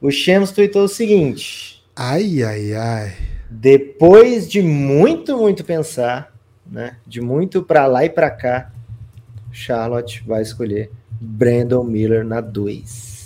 O 0.00 0.10
Shams 0.10 0.52
tweetou 0.52 0.84
o 0.84 0.88
seguinte: 0.88 1.82
Ai, 1.94 2.42
ai, 2.42 2.74
ai. 2.74 3.12
Depois 3.50 4.48
de 4.48 4.60
muito, 4.60 5.36
muito 5.38 5.64
pensar, 5.64 6.34
né? 6.70 6.96
De 7.06 7.20
muito 7.20 7.62
para 7.62 7.86
lá 7.86 8.04
e 8.04 8.10
para 8.10 8.30
cá, 8.30 8.70
Charlotte 9.50 10.22
vai 10.26 10.42
escolher 10.42 10.90
Brandon 11.20 11.84
Miller 11.84 12.24
na 12.24 12.40
2. 12.40 13.16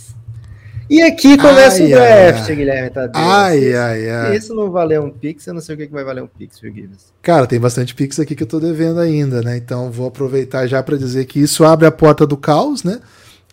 E 0.90 1.02
aqui 1.02 1.36
começa 1.36 1.82
ai, 1.82 1.86
o 1.86 1.88
draft, 1.88 2.48
ai, 2.48 2.56
Guilherme 2.56 2.90
Tadeu. 2.90 3.22
Ai, 3.22 3.74
ai, 3.74 4.10
ai. 4.10 4.30
Se 4.32 4.38
isso 4.38 4.54
não 4.54 4.72
valer 4.72 5.00
um 5.00 5.08
Pix, 5.08 5.46
eu 5.46 5.54
não 5.54 5.60
sei 5.60 5.76
o 5.76 5.78
que, 5.78 5.86
vai 5.86 6.02
valer 6.02 6.20
um 6.20 6.26
Pix, 6.26 6.58
viu, 6.58 6.74
Gibbs? 6.74 7.12
Cara, 7.22 7.46
tem 7.46 7.60
bastante 7.60 7.94
Pix 7.94 8.18
aqui 8.18 8.34
que 8.34 8.42
eu 8.42 8.48
tô 8.48 8.58
devendo 8.58 8.98
ainda, 8.98 9.40
né? 9.40 9.56
Então 9.56 9.88
vou 9.88 10.08
aproveitar 10.08 10.66
já 10.66 10.82
para 10.82 10.96
dizer 10.96 11.26
que 11.26 11.38
isso 11.38 11.64
abre 11.64 11.86
a 11.86 11.92
porta 11.92 12.26
do 12.26 12.36
caos, 12.36 12.82
né? 12.82 13.00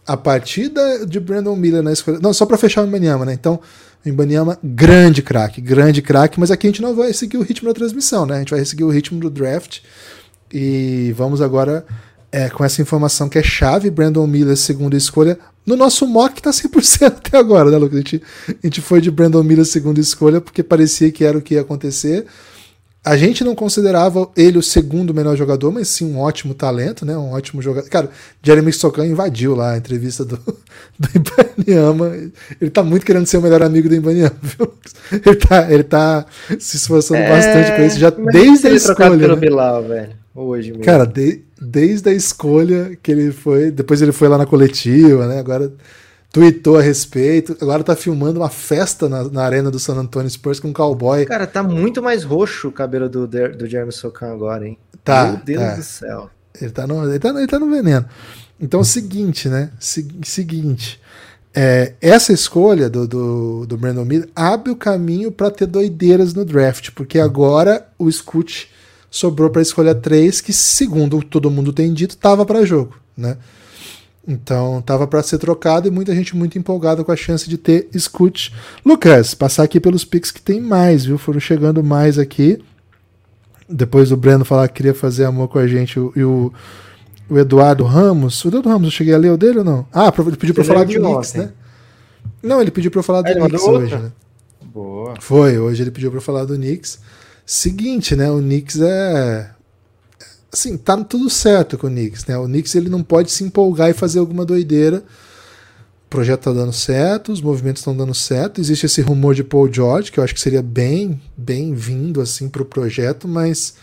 A 0.08 0.16
partida 0.16 1.06
de 1.06 1.20
Brandon 1.20 1.56
Miller 1.56 1.84
na 1.84 1.92
escolha. 1.92 2.20
Não, 2.20 2.34
só 2.34 2.46
para 2.46 2.58
fechar 2.58 2.84
o 2.84 2.88
Ibaniama, 2.88 3.26
né? 3.26 3.34
Então, 3.34 3.60
o 4.06 4.10
Ibaniama, 4.10 4.58
grande 4.64 5.22
craque, 5.22 5.60
grande 5.60 6.02
craque, 6.02 6.40
mas 6.40 6.50
aqui 6.50 6.68
a 6.68 6.70
gente 6.70 6.82
não 6.82 6.96
vai 6.96 7.12
seguir 7.12 7.38
o 7.38 7.42
ritmo 7.42 7.68
da 7.68 7.74
transmissão, 7.74 8.26
né? 8.26 8.36
A 8.36 8.40
gente 8.40 8.52
vai 8.52 8.64
seguir 8.64 8.86
o 8.86 8.90
ritmo 8.90 9.20
do 9.20 9.30
draft. 9.30 9.80
E 10.52 11.14
vamos 11.18 11.42
agora 11.42 11.86
é, 12.32 12.50
com 12.50 12.64
essa 12.64 12.82
informação 12.82 13.28
que 13.28 13.38
é 13.38 13.44
chave, 13.44 13.90
Brandon 13.90 14.26
Miller, 14.26 14.56
segunda 14.56 14.96
escolha. 14.96 15.38
No 15.66 15.76
nosso 15.76 16.08
mock 16.08 16.42
tá 16.42 16.52
100% 16.52 17.06
até 17.08 17.38
agora, 17.38 17.70
né, 17.70 17.78
Lucas? 17.78 17.96
A 17.96 18.00
gente, 18.00 18.24
a 18.48 18.68
gente 18.68 18.82
foi 18.82 19.02
de 19.02 19.12
Brandon 19.12 19.44
Miller, 19.44 19.66
segunda 19.66 20.00
escolha, 20.00 20.40
porque 20.40 20.64
parecia 20.64 21.12
que 21.12 21.26
era 21.26 21.38
o 21.38 21.42
que 21.42 21.56
ia 21.56 21.62
acontecer. 21.62 22.26
A 23.08 23.18
gente 23.18 23.44
não 23.44 23.56
considerava 23.56 24.30
ele 24.36 24.58
o 24.58 24.64
segundo 24.64 25.14
melhor 25.14 25.36
jogador, 25.36 25.72
mas 25.72 25.88
sim 25.88 26.06
um 26.06 26.20
ótimo 26.20 26.54
talento, 26.54 27.06
né? 27.06 27.18
Um 27.18 27.32
ótimo 27.32 27.62
jogador. 27.62 27.90
Cara, 27.90 28.10
Jeremy 28.44 28.72
Stokan 28.72 29.06
invadiu 29.06 29.56
lá 29.56 29.74
a 29.74 29.78
entrevista 29.78 30.26
do, 30.26 30.38
do 31.00 31.10
Ibaniama. 31.16 32.16
Ele 32.60 32.70
tá 32.70 32.84
muito 32.84 33.06
querendo 33.06 33.26
ser 33.26 33.38
o 33.38 33.42
melhor 33.42 33.64
amigo 33.64 33.88
do 33.90 33.96
Ibaniama, 33.96 34.36
viu? 34.42 34.74
Ele 35.12 35.36
tá, 35.36 35.72
ele 35.72 35.84
tá 35.84 36.26
se 36.60 36.78
esforçando 36.78 37.22
é... 37.22 37.30
bastante 37.30 37.76
com 37.76 37.84
isso 37.84 38.00
já 38.00 38.10
desde 38.10 38.68
a 38.68 38.72
escolha. 38.72 39.18
Pelo 39.18 39.36
né? 39.36 39.42
Bilal, 39.42 39.84
velho 39.84 40.28
hoje 40.38 40.70
mesmo. 40.72 40.86
Cara, 40.86 41.06
de, 41.06 41.42
desde 41.60 42.10
a 42.10 42.14
escolha 42.14 42.98
que 43.02 43.12
ele 43.12 43.32
foi. 43.32 43.72
Depois 43.72 44.02
ele 44.02 44.12
foi 44.12 44.28
lá 44.28 44.38
na 44.38 44.46
coletiva, 44.46 45.28
né? 45.28 45.40
Agora 45.40 45.72
tweetou 46.32 46.78
a 46.78 46.82
respeito. 46.82 47.58
Agora 47.62 47.84
tá 47.84 47.96
filmando 47.96 48.40
uma 48.40 48.50
festa 48.50 49.08
na, 49.10 49.24
na 49.26 49.44
arena 49.44 49.72
do 49.72 49.80
San 49.80 49.96
Antonio 49.96 50.30
Spurs 50.30 50.60
com 50.60 50.70
um 50.70 50.74
cowboy. 50.74 51.26
Cara, 51.26 51.48
tá 51.48 51.64
muito 51.64 52.02
mais 52.02 52.24
roxo 52.24 52.68
o 52.68 52.72
cabelo 52.72 53.10
do, 53.10 53.28
do 53.28 53.66
Jeremy 53.66 53.92
Socan 53.92 54.34
agora, 54.34 54.68
hein? 54.68 54.78
Tá. 55.04 55.26
Meu 55.26 55.38
Deus 55.44 55.62
tá. 55.62 55.76
do 55.76 55.84
céu. 55.84 56.30
Ele 56.60 56.72
tá, 56.72 56.88
no, 56.88 57.10
ele, 57.10 57.20
tá, 57.20 57.30
ele 57.30 57.48
tá 57.48 57.60
no 57.60 57.70
veneno. 57.70 58.06
Então 58.60 58.80
é 58.80 58.82
o 58.82 58.86
seguinte, 58.86 59.48
né? 59.48 59.72
seguinte. 59.80 61.00
É, 61.54 61.94
essa 62.02 62.34
escolha 62.34 62.90
do, 62.90 63.08
do, 63.08 63.66
do 63.66 63.78
Brandon 63.78 64.06
Miller 64.06 64.30
abre 64.36 64.72
o 64.72 64.76
caminho 64.76 65.32
para 65.32 65.50
ter 65.50 65.66
doideiras 65.66 66.34
no 66.34 66.46
draft, 66.46 66.92
porque 66.92 67.20
agora 67.20 67.88
o 67.98 68.12
Scoot 68.12 68.70
sobrou 69.10 69.50
para 69.50 69.62
escolha 69.62 69.96
3, 69.96 70.42
que 70.42 70.54
segundo 70.54 71.24
todo 71.24 71.50
mundo 71.50 71.74
tem 71.74 71.94
dito, 71.94 72.12
estava 72.12 72.46
para 72.46 72.66
jogo, 72.66 73.00
né? 73.16 73.38
Então, 74.28 74.80
estava 74.80 75.08
para 75.08 75.24
ser 75.24 75.38
trocado 75.38 75.88
e 75.88 75.92
muita 75.92 76.14
gente 76.14 76.36
muito 76.36 76.60
empolgada 76.60 77.02
com 77.02 77.12
a 77.12 77.16
chance 77.16 77.50
de 77.50 77.58
ter 77.58 77.88
Scoot. 77.98 78.54
Lucas, 78.86 79.34
passar 79.34 79.64
aqui 79.64 79.80
pelos 79.80 80.04
picks 80.04 80.32
que 80.32 80.42
tem 80.42 80.60
mais, 80.60 81.06
viu? 81.06 81.18
Foram 81.18 81.40
chegando 81.40 81.82
mais 81.82 82.20
aqui. 82.20 82.62
Depois 83.70 84.10
do 84.10 84.18
Breno 84.18 84.44
falar 84.44 84.68
que 84.68 84.76
queria 84.76 84.94
fazer 84.94 85.24
amor 85.24 85.48
com 85.48 85.60
a 85.60 85.68
gente 85.68 85.98
e 85.98 86.24
o, 86.24 86.52
o 87.30 87.38
Eduardo 87.38 87.86
Ramos. 87.86 88.44
O 88.44 88.50
Eduardo 88.50 88.70
Ramos, 88.70 88.88
eu 88.88 88.92
cheguei 88.92 89.14
a 89.14 89.18
ler 89.18 89.32
o 89.32 89.38
dele 89.38 89.60
ou 89.60 89.64
não? 89.64 89.88
Ah, 89.94 90.14
ele 90.18 90.36
pediu 90.36 90.54
para 90.54 90.64
falar 90.66 90.84
do 90.84 90.94
Knicks, 90.94 91.34
né? 91.34 91.52
Não, 92.44 92.62
ele 92.62 92.72
pediu 92.72 92.92
para 92.92 93.04
falar 93.04 93.22
do 93.22 93.34
Knicks 93.34 93.64
hoje, 93.64 93.96
né? 93.96 94.12
Boa. 94.62 95.14
Foi, 95.22 95.58
hoje 95.58 95.84
ele 95.84 95.92
pediu 95.92 96.12
para 96.12 96.22
falar 96.22 96.44
do 96.44 96.56
Knicks. 96.56 97.00
Seguinte, 97.46 98.14
né? 98.14 98.30
O 98.30 98.40
Knicks 98.40 98.80
é. 98.82 99.52
Assim, 100.58 100.76
tá 100.76 100.98
tudo 101.04 101.30
certo 101.30 101.78
com 101.78 101.86
o 101.86 101.90
Knicks, 101.90 102.26
né? 102.26 102.36
O 102.36 102.46
Knicks 102.46 102.74
ele 102.74 102.90
não 102.90 103.04
pode 103.04 103.32
se 103.32 103.44
empolgar 103.44 103.92
e 103.92 103.94
fazer 103.94 104.18
alguma 104.18 104.44
doideira. 104.44 105.04
O 106.08 106.10
projeto 106.10 106.46
tá 106.46 106.52
dando 106.52 106.74
certo, 106.74 107.32
os 107.32 107.42
movimentos 107.42 107.82
estão 107.82 107.96
dando 107.96 108.16
certo. 108.16 108.60
Existe 108.60 108.88
esse 108.88 109.02
rumor 109.02 109.36
de 109.36 109.44
Paul 109.44 109.72
George, 109.72 110.12
que 110.12 110.20
eu 110.20 110.24
acho 110.24 110.34
que 110.34 110.42
seria 110.42 110.64
bem 110.64 111.22
bem-vindo 111.38 112.20
assim 112.22 112.50
pro 112.50 112.66
projeto, 112.66 113.28
mas 113.28 113.76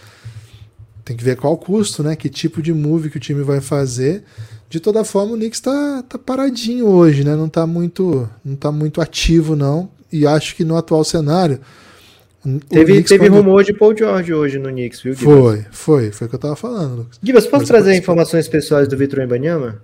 tem 1.05 1.16
que 1.16 1.22
ver 1.22 1.37
qual 1.37 1.53
o 1.53 1.57
custo, 1.57 2.03
né? 2.03 2.16
Que 2.16 2.29
tipo 2.29 2.61
de 2.61 2.72
move 2.72 3.09
que 3.09 3.18
o 3.18 3.20
time 3.20 3.45
vai 3.45 3.61
fazer. 3.61 4.25
De 4.68 4.81
toda 4.81 5.05
forma, 5.05 5.35
o 5.35 5.37
Knicks 5.37 5.61
tá, 5.61 6.03
tá 6.09 6.18
paradinho 6.18 6.87
hoje, 6.87 7.22
né? 7.22 7.37
Não 7.37 7.49
tá 7.49 7.64
muito 7.68 8.29
não 8.45 8.57
tá 8.57 8.72
muito 8.72 9.01
ativo 9.01 9.55
não. 9.55 9.89
E 10.11 10.27
acho 10.27 10.57
que 10.57 10.64
no 10.64 10.77
atual 10.77 11.05
cenário, 11.05 11.61
Teve, 12.69 13.03
teve 13.03 13.29
quando... 13.29 13.37
rumor 13.39 13.65
de 13.65 13.73
Paul 13.73 13.97
George 13.97 14.35
hoje 14.35 14.59
no 14.59 14.69
Knicks, 14.69 15.01
viu, 15.01 15.15
Gibas? 15.15 15.35
Foi, 15.35 15.67
foi, 15.71 16.11
foi 16.13 16.27
o 16.27 16.31
que 16.31 16.37
eu 16.37 16.41
tava 16.41 16.57
falando, 16.57 16.97
Lucas. 16.97 17.19
Gibas, 17.23 17.47
posso 17.47 17.63
Mas 17.63 17.69
trazer 17.69 17.97
informações 17.97 18.47
pessoais 18.49 18.87
do 18.87 18.97
Vitor 18.97 19.21
Embanyama? 19.21 19.83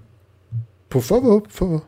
Por 0.88 1.00
favor, 1.00 1.40
por 1.40 1.52
favor. 1.52 1.86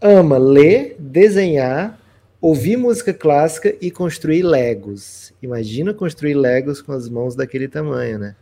Ama 0.00 0.36
ler, 0.36 0.96
desenhar, 0.98 1.98
ouvir 2.40 2.76
música 2.76 3.14
clássica 3.14 3.74
e 3.80 3.90
construir 3.90 4.42
Legos. 4.42 5.32
Imagina 5.42 5.94
construir 5.94 6.34
Legos 6.34 6.82
com 6.82 6.92
as 6.92 7.08
mãos 7.08 7.34
daquele 7.34 7.66
tamanho, 7.66 8.18
né? 8.18 8.36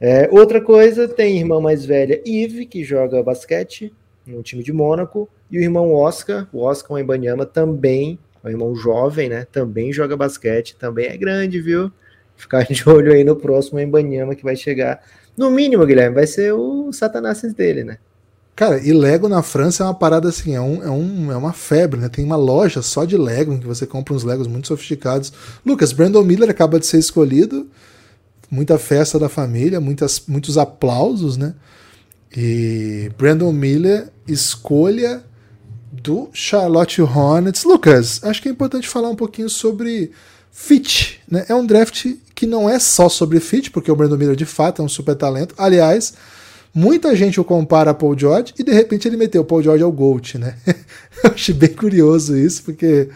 É, 0.00 0.28
outra 0.32 0.60
coisa, 0.60 1.06
tem 1.06 1.38
irmã 1.38 1.60
mais 1.60 1.84
velha, 1.84 2.20
Yves, 2.26 2.66
que 2.68 2.82
joga 2.82 3.22
basquete 3.22 3.92
no 4.26 4.42
time 4.42 4.62
de 4.62 4.72
Mônaco, 4.72 5.28
e 5.50 5.58
o 5.58 5.62
irmão 5.62 5.94
Oscar, 5.94 6.48
o 6.52 6.60
Oscar 6.60 6.98
Embanyama, 6.98 7.46
também 7.46 8.18
o 8.42 8.48
irmão 8.48 8.74
jovem, 8.74 9.28
né? 9.28 9.46
Também 9.50 9.92
joga 9.92 10.16
basquete, 10.16 10.76
também 10.76 11.06
é 11.06 11.16
grande, 11.16 11.60
viu? 11.60 11.90
Ficar 12.36 12.64
de 12.64 12.88
olho 12.88 13.12
aí 13.12 13.24
no 13.24 13.36
próximo 13.36 13.78
Embanyama 13.78 14.34
que 14.34 14.42
vai 14.42 14.56
chegar. 14.56 15.00
No 15.36 15.50
mínimo, 15.50 15.86
Guilherme, 15.86 16.14
vai 16.14 16.26
ser 16.26 16.52
o 16.52 16.92
Satanás 16.92 17.42
dele, 17.54 17.84
né? 17.84 17.98
Cara, 18.54 18.78
e 18.78 18.92
Lego 18.92 19.28
na 19.28 19.42
França 19.42 19.82
é 19.82 19.86
uma 19.86 19.94
parada 19.94 20.28
assim, 20.28 20.54
é, 20.54 20.60
um, 20.60 20.82
é, 20.82 20.90
um, 20.90 21.32
é 21.32 21.36
uma 21.36 21.54
febre, 21.54 21.98
né? 21.98 22.08
Tem 22.08 22.24
uma 22.24 22.36
loja 22.36 22.82
só 22.82 23.04
de 23.04 23.16
Lego 23.16 23.52
em 23.52 23.58
que 23.58 23.66
você 23.66 23.86
compra 23.86 24.12
uns 24.12 24.24
Legos 24.24 24.46
muito 24.46 24.68
sofisticados. 24.68 25.32
Lucas, 25.64 25.92
Brandon 25.92 26.22
Miller 26.22 26.50
acaba 26.50 26.78
de 26.78 26.86
ser 26.86 26.98
escolhido, 26.98 27.66
muita 28.50 28.78
festa 28.78 29.18
da 29.18 29.28
família, 29.28 29.80
muitas, 29.80 30.24
muitos 30.28 30.58
aplausos, 30.58 31.38
né? 31.38 31.54
E 32.36 33.10
Brandon 33.16 33.52
Miller, 33.52 34.10
escolha 34.28 35.22
do 36.02 36.28
Charlotte 36.32 37.00
Hornets. 37.00 37.64
Lucas, 37.64 38.20
acho 38.24 38.42
que 38.42 38.48
é 38.48 38.52
importante 38.52 38.88
falar 38.88 39.08
um 39.08 39.14
pouquinho 39.14 39.48
sobre 39.48 40.10
fit. 40.50 41.20
Né? 41.30 41.46
É 41.48 41.54
um 41.54 41.64
draft 41.64 42.06
que 42.34 42.46
não 42.46 42.68
é 42.68 42.78
só 42.78 43.08
sobre 43.08 43.38
fit, 43.38 43.70
porque 43.70 43.90
o 43.90 43.94
Brandon 43.96 44.16
Miller 44.16 44.36
de 44.36 44.44
fato 44.44 44.82
é 44.82 44.84
um 44.84 44.88
super 44.88 45.14
talento. 45.14 45.54
Aliás, 45.56 46.14
muita 46.74 47.14
gente 47.14 47.40
o 47.40 47.44
compara 47.44 47.92
a 47.92 47.94
Paul 47.94 48.18
George 48.18 48.52
e 48.58 48.64
de 48.64 48.72
repente 48.72 49.06
ele 49.06 49.16
meteu 49.16 49.42
o 49.42 49.44
Paul 49.44 49.62
George 49.62 49.84
ao 49.84 49.92
GOAT, 49.92 50.38
né? 50.38 50.56
Eu 51.22 51.30
achei 51.30 51.54
bem 51.54 51.70
curioso 51.70 52.36
isso, 52.36 52.64
porque 52.64 53.08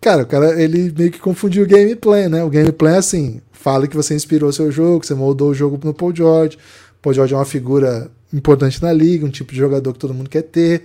cara, 0.00 0.24
o 0.24 0.26
cara 0.26 0.60
ele 0.60 0.92
meio 0.96 1.12
que 1.12 1.20
confundiu 1.20 1.62
o 1.62 1.68
gameplay, 1.68 2.28
né? 2.28 2.42
O 2.42 2.50
gameplay 2.50 2.94
é 2.94 2.98
assim, 2.98 3.40
fala 3.52 3.86
que 3.86 3.96
você 3.96 4.14
inspirou 4.14 4.52
seu 4.52 4.72
jogo, 4.72 5.06
você 5.06 5.14
moldou 5.14 5.50
o 5.50 5.54
jogo 5.54 5.78
no 5.84 5.94
Paul 5.94 6.14
George. 6.14 6.58
Paul 7.00 7.14
George 7.14 7.32
é 7.32 7.36
uma 7.36 7.44
figura 7.44 8.10
importante 8.32 8.82
na 8.82 8.92
liga, 8.92 9.24
um 9.24 9.30
tipo 9.30 9.52
de 9.52 9.58
jogador 9.58 9.92
que 9.92 9.98
todo 9.98 10.14
mundo 10.14 10.28
quer 10.28 10.42
ter. 10.42 10.82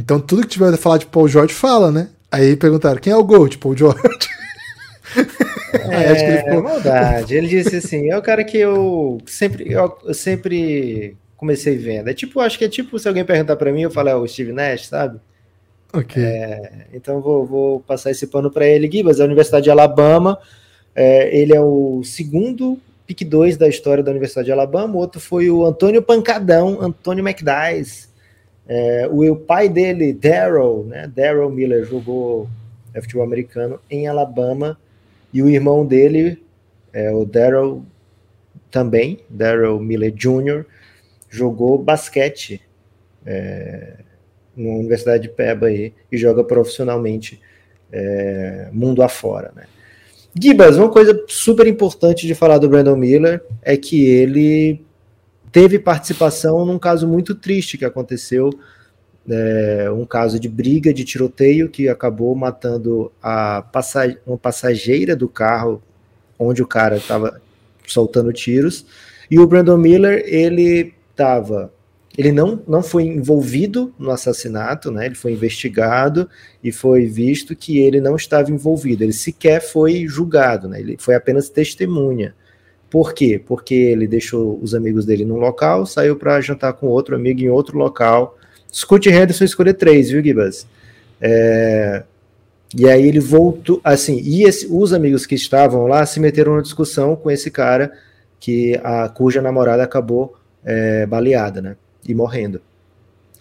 Então 0.00 0.18
tudo 0.18 0.42
que 0.42 0.48
tiver 0.48 0.72
a 0.72 0.76
falar 0.76 0.98
de 0.98 1.06
Paul 1.06 1.28
George 1.28 1.54
fala, 1.54 1.92
né? 1.92 2.08
Aí 2.30 2.56
perguntaram, 2.56 3.00
quem 3.00 3.12
é 3.12 3.16
o 3.16 3.24
GOAT? 3.24 3.58
Paul 3.58 3.76
George. 3.76 4.00
É, 5.72 6.42
ficou... 6.42 6.62
maldade. 6.62 7.34
Ele 7.34 7.48
disse 7.48 7.76
assim, 7.76 8.10
é 8.10 8.16
o 8.16 8.22
cara 8.22 8.44
que 8.44 8.56
eu 8.56 9.18
sempre, 9.26 9.72
eu 9.72 10.14
sempre 10.14 11.16
comecei 11.36 11.76
vendo. 11.76 12.08
É 12.08 12.14
tipo, 12.14 12.40
acho 12.40 12.58
que 12.58 12.64
é 12.64 12.68
tipo 12.68 12.98
se 12.98 13.08
alguém 13.08 13.24
perguntar 13.24 13.56
para 13.56 13.72
mim, 13.72 13.82
eu 13.82 13.90
falo, 13.90 14.08
é 14.08 14.14
o 14.14 14.26
Steve 14.26 14.52
Nash, 14.52 14.86
sabe? 14.86 15.20
Ok. 15.92 16.22
É, 16.22 16.86
então 16.92 17.20
vou, 17.20 17.46
vou, 17.46 17.80
passar 17.80 18.10
esse 18.10 18.26
pano 18.26 18.50
para 18.50 18.66
ele, 18.66 18.90
Gibas, 18.90 19.18
da 19.18 19.24
Universidade 19.24 19.64
de 19.64 19.70
Alabama. 19.70 20.38
É, 20.94 21.36
ele 21.36 21.54
é 21.54 21.60
o 21.60 22.02
segundo 22.04 22.78
pick 23.06 23.24
2 23.24 23.56
da 23.56 23.68
história 23.68 24.02
da 24.02 24.10
Universidade 24.10 24.46
de 24.46 24.52
Alabama. 24.52 24.94
O 24.94 24.98
outro 24.98 25.20
foi 25.20 25.50
o 25.50 25.64
Antônio 25.64 26.02
Pancadão, 26.02 26.78
Antônio 26.80 27.26
McDyess. 27.26 28.09
É, 28.72 29.08
o, 29.10 29.34
pai 29.34 29.68
dele, 29.68 30.12
Daryl, 30.12 30.84
né? 30.84 31.10
Daryl 31.12 31.50
Miller, 31.50 31.84
jogou 31.84 32.48
futebol 32.94 33.24
americano 33.24 33.80
em 33.90 34.06
Alabama. 34.06 34.78
E 35.32 35.42
o 35.42 35.48
irmão 35.48 35.84
dele, 35.84 36.40
é, 36.92 37.10
o 37.10 37.24
Daryl 37.24 37.84
também, 38.70 39.18
Daryl 39.28 39.80
Miller 39.80 40.12
Jr., 40.12 40.64
jogou 41.28 41.78
basquete 41.78 42.60
é, 43.26 43.94
na 44.56 44.70
Universidade 44.74 45.24
de 45.24 45.30
Peba 45.30 45.66
aí, 45.66 45.92
e 46.10 46.16
joga 46.16 46.44
profissionalmente 46.44 47.40
é, 47.90 48.68
mundo 48.72 49.02
afora, 49.02 49.50
né? 49.54 49.64
Gibas, 50.32 50.76
uma 50.76 50.88
coisa 50.88 51.24
super 51.26 51.66
importante 51.66 52.24
de 52.24 52.36
falar 52.36 52.58
do 52.58 52.68
Brandon 52.68 52.94
Miller 52.94 53.42
é 53.62 53.76
que 53.76 54.04
ele 54.04 54.80
teve 55.52 55.78
participação 55.78 56.64
num 56.64 56.78
caso 56.78 57.06
muito 57.06 57.34
triste 57.34 57.78
que 57.78 57.84
aconteceu, 57.84 58.50
é, 59.28 59.90
um 59.90 60.04
caso 60.04 60.38
de 60.38 60.48
briga, 60.48 60.92
de 60.92 61.04
tiroteio, 61.04 61.68
que 61.68 61.88
acabou 61.88 62.34
matando 62.34 63.12
a 63.22 63.62
passag 63.62 64.18
uma 64.26 64.38
passageira 64.38 65.14
do 65.14 65.28
carro 65.28 65.82
onde 66.38 66.62
o 66.62 66.66
cara 66.66 66.96
estava 66.96 67.40
soltando 67.86 68.32
tiros, 68.32 68.86
e 69.30 69.38
o 69.38 69.46
Brandon 69.46 69.76
Miller, 69.76 70.24
ele 70.26 70.94
estava 71.10 71.72
ele 72.18 72.32
não, 72.32 72.62
não 72.66 72.82
foi 72.82 73.04
envolvido 73.04 73.94
no 73.98 74.10
assassinato, 74.10 74.90
né? 74.90 75.06
Ele 75.06 75.14
foi 75.14 75.32
investigado 75.32 76.28
e 76.62 76.72
foi 76.72 77.06
visto 77.06 77.54
que 77.54 77.78
ele 77.78 78.00
não 78.00 78.16
estava 78.16 78.50
envolvido. 78.50 79.04
Ele 79.04 79.12
sequer 79.12 79.62
foi 79.62 80.06
julgado, 80.06 80.68
né? 80.68 80.80
Ele 80.80 80.96
foi 80.98 81.14
apenas 81.14 81.48
testemunha. 81.48 82.34
Por 82.90 83.14
quê? 83.14 83.40
Porque 83.44 83.74
ele 83.74 84.06
deixou 84.06 84.58
os 84.60 84.74
amigos 84.74 85.04
dele 85.04 85.24
num 85.24 85.36
local, 85.36 85.86
saiu 85.86 86.16
para 86.16 86.40
jantar 86.40 86.72
com 86.72 86.88
outro 86.88 87.14
amigo 87.14 87.40
em 87.40 87.48
outro 87.48 87.78
local. 87.78 88.36
Scott 88.72 89.08
Henderson 89.08 89.44
escolheu 89.44 89.74
três, 89.74 90.10
viu, 90.10 90.22
Gibas? 90.22 90.66
É... 91.20 92.02
E 92.76 92.88
aí 92.88 93.06
ele 93.06 93.18
voltou, 93.18 93.80
assim, 93.82 94.20
e 94.20 94.44
esse, 94.44 94.68
os 94.70 94.92
amigos 94.92 95.26
que 95.26 95.34
estavam 95.34 95.86
lá 95.86 96.06
se 96.06 96.20
meteram 96.20 96.54
na 96.54 96.62
discussão 96.62 97.16
com 97.16 97.30
esse 97.30 97.50
cara 97.50 97.92
que 98.38 98.80
a 98.82 99.08
cuja 99.08 99.42
namorada 99.42 99.82
acabou 99.82 100.36
é, 100.64 101.04
baleada, 101.04 101.60
né? 101.60 101.76
E 102.08 102.14
morrendo. 102.14 102.60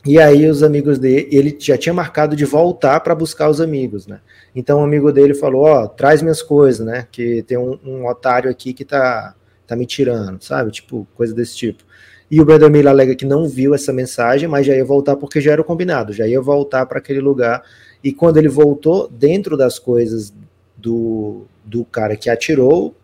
E 0.05 0.17
aí 0.19 0.47
os 0.47 0.63
amigos 0.63 0.97
dele, 0.97 1.27
ele 1.31 1.55
já 1.59 1.77
tinha 1.77 1.93
marcado 1.93 2.35
de 2.35 2.45
voltar 2.45 2.99
para 3.01 3.13
buscar 3.13 3.49
os 3.49 3.59
amigos, 3.59 4.07
né? 4.07 4.19
Então 4.55 4.79
o 4.79 4.81
um 4.81 4.85
amigo 4.85 5.11
dele 5.11 5.33
falou, 5.33 5.63
ó, 5.63 5.83
oh, 5.83 5.87
traz 5.87 6.21
minhas 6.21 6.41
coisas, 6.41 6.85
né? 6.85 7.07
Que 7.11 7.43
tem 7.43 7.57
um, 7.57 7.77
um, 7.85 8.07
otário 8.07 8.49
aqui 8.49 8.73
que 8.73 8.85
tá, 8.85 9.35
tá 9.69 9.75
me 9.75 9.85
tirando, 9.85 10.41
sabe? 10.43 10.71
Tipo, 10.71 11.07
coisa 11.15 11.33
desse 11.33 11.55
tipo. 11.55 11.83
E 12.29 12.39
o 12.41 12.45
Brandon 12.45 12.69
Miller 12.69 12.91
alega 12.91 13.15
que 13.15 13.25
não 13.25 13.47
viu 13.47 13.73
essa 13.73 13.91
mensagem, 13.91 14.47
mas 14.47 14.65
já 14.65 14.75
ia 14.75 14.85
voltar 14.85 15.15
porque 15.15 15.41
já 15.41 15.51
era 15.51 15.63
combinado, 15.63 16.13
já 16.13 16.27
ia 16.27 16.41
voltar 16.41 16.85
para 16.85 16.99
aquele 16.99 17.19
lugar. 17.19 17.63
E 18.03 18.11
quando 18.11 18.37
ele 18.37 18.47
voltou, 18.47 19.07
dentro 19.07 19.57
das 19.57 19.79
coisas 19.79 20.33
do, 20.77 21.45
do 21.65 21.83
cara 21.85 22.15
que 22.15 22.29
atirou, 22.29 22.95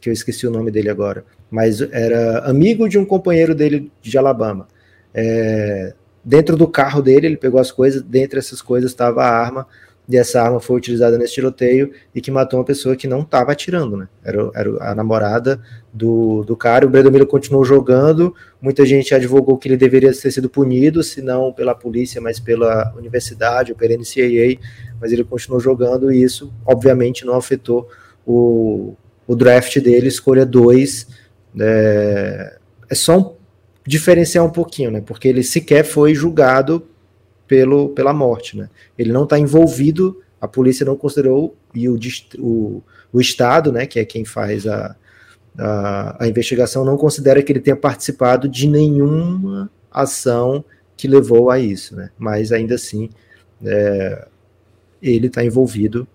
que 0.00 0.08
eu 0.08 0.12
esqueci 0.12 0.46
o 0.46 0.50
nome 0.50 0.70
dele 0.70 0.90
agora, 0.90 1.24
mas 1.50 1.80
era 1.80 2.40
amigo 2.40 2.88
de 2.88 2.98
um 2.98 3.04
companheiro 3.04 3.54
dele 3.54 3.90
de 4.02 4.16
Alabama. 4.18 4.68
É, 5.14 5.94
dentro 6.22 6.56
do 6.56 6.68
carro 6.68 7.00
dele, 7.00 7.26
ele 7.26 7.36
pegou 7.36 7.60
as 7.60 7.70
coisas, 7.70 8.02
dentre 8.02 8.38
essas 8.38 8.60
coisas 8.60 8.90
estava 8.90 9.22
a 9.22 9.30
arma, 9.30 9.66
e 10.08 10.16
essa 10.16 10.40
arma 10.40 10.60
foi 10.60 10.76
utilizada 10.76 11.18
nesse 11.18 11.34
tiroteio 11.34 11.90
e 12.14 12.20
que 12.20 12.30
matou 12.30 12.60
uma 12.60 12.64
pessoa 12.64 12.94
que 12.94 13.08
não 13.08 13.22
estava 13.22 13.50
atirando, 13.50 13.96
né? 13.96 14.08
Era, 14.24 14.50
era, 14.54 14.90
a 14.90 14.94
namorada 14.94 15.60
do, 15.92 16.44
do 16.44 16.56
cara. 16.56 16.86
O 16.86 16.90
Miller 16.90 17.26
continuou 17.26 17.64
jogando. 17.64 18.32
Muita 18.60 18.86
gente 18.86 19.12
advogou 19.14 19.58
que 19.58 19.66
ele 19.66 19.76
deveria 19.76 20.12
ter 20.12 20.30
sido 20.30 20.48
punido, 20.48 21.02
se 21.02 21.20
não 21.20 21.52
pela 21.52 21.74
polícia, 21.74 22.20
mas 22.20 22.38
pela 22.38 22.94
universidade 22.96 23.72
ou 23.72 23.78
pela 23.78 23.94
NCAA. 23.94 24.60
Mas 25.00 25.12
ele 25.12 25.24
continuou 25.24 25.60
jogando 25.60 26.12
e 26.12 26.22
isso, 26.22 26.52
obviamente, 26.64 27.24
não 27.24 27.34
afetou 27.34 27.88
o, 28.24 28.94
o 29.26 29.34
draft 29.34 29.80
dele, 29.80 30.06
escolha 30.06 30.46
2 30.46 31.26
é, 31.58 32.56
é 32.88 32.94
só 32.94 33.18
um, 33.18 33.34
diferenciar 33.86 34.44
um 34.44 34.50
pouquinho, 34.50 34.90
né? 34.90 35.02
Porque 35.04 35.26
ele 35.26 35.42
sequer 35.42 35.84
foi 35.84 36.14
julgado 36.14 36.86
pelo, 37.46 37.90
pela 37.90 38.12
morte, 38.12 38.56
né? 38.56 38.68
Ele 38.98 39.12
não 39.12 39.24
está 39.24 39.38
envolvido, 39.38 40.22
a 40.40 40.48
polícia 40.48 40.84
não 40.84 40.96
considerou, 40.96 41.56
e 41.74 41.88
o, 41.88 41.98
o, 42.38 42.82
o 43.12 43.20
Estado, 43.20 43.72
né, 43.72 43.86
que 43.86 43.98
é 43.98 44.04
quem 44.04 44.24
faz 44.24 44.66
a, 44.66 44.96
a, 45.58 46.24
a, 46.24 46.28
investigação, 46.28 46.84
não 46.84 46.96
considera 46.96 47.42
que 47.42 47.52
ele 47.52 47.60
tenha 47.60 47.76
participado 47.76 48.48
de 48.48 48.68
nenhuma 48.68 49.70
ação 49.90 50.64
que 50.96 51.08
levou 51.08 51.50
a 51.50 51.58
isso, 51.58 51.94
né? 51.94 52.10
Mas 52.18 52.52
ainda 52.52 52.74
assim, 52.74 53.10
é, 53.64 54.26
ele 55.02 55.26
está 55.26 55.44
envolvido 55.44 56.06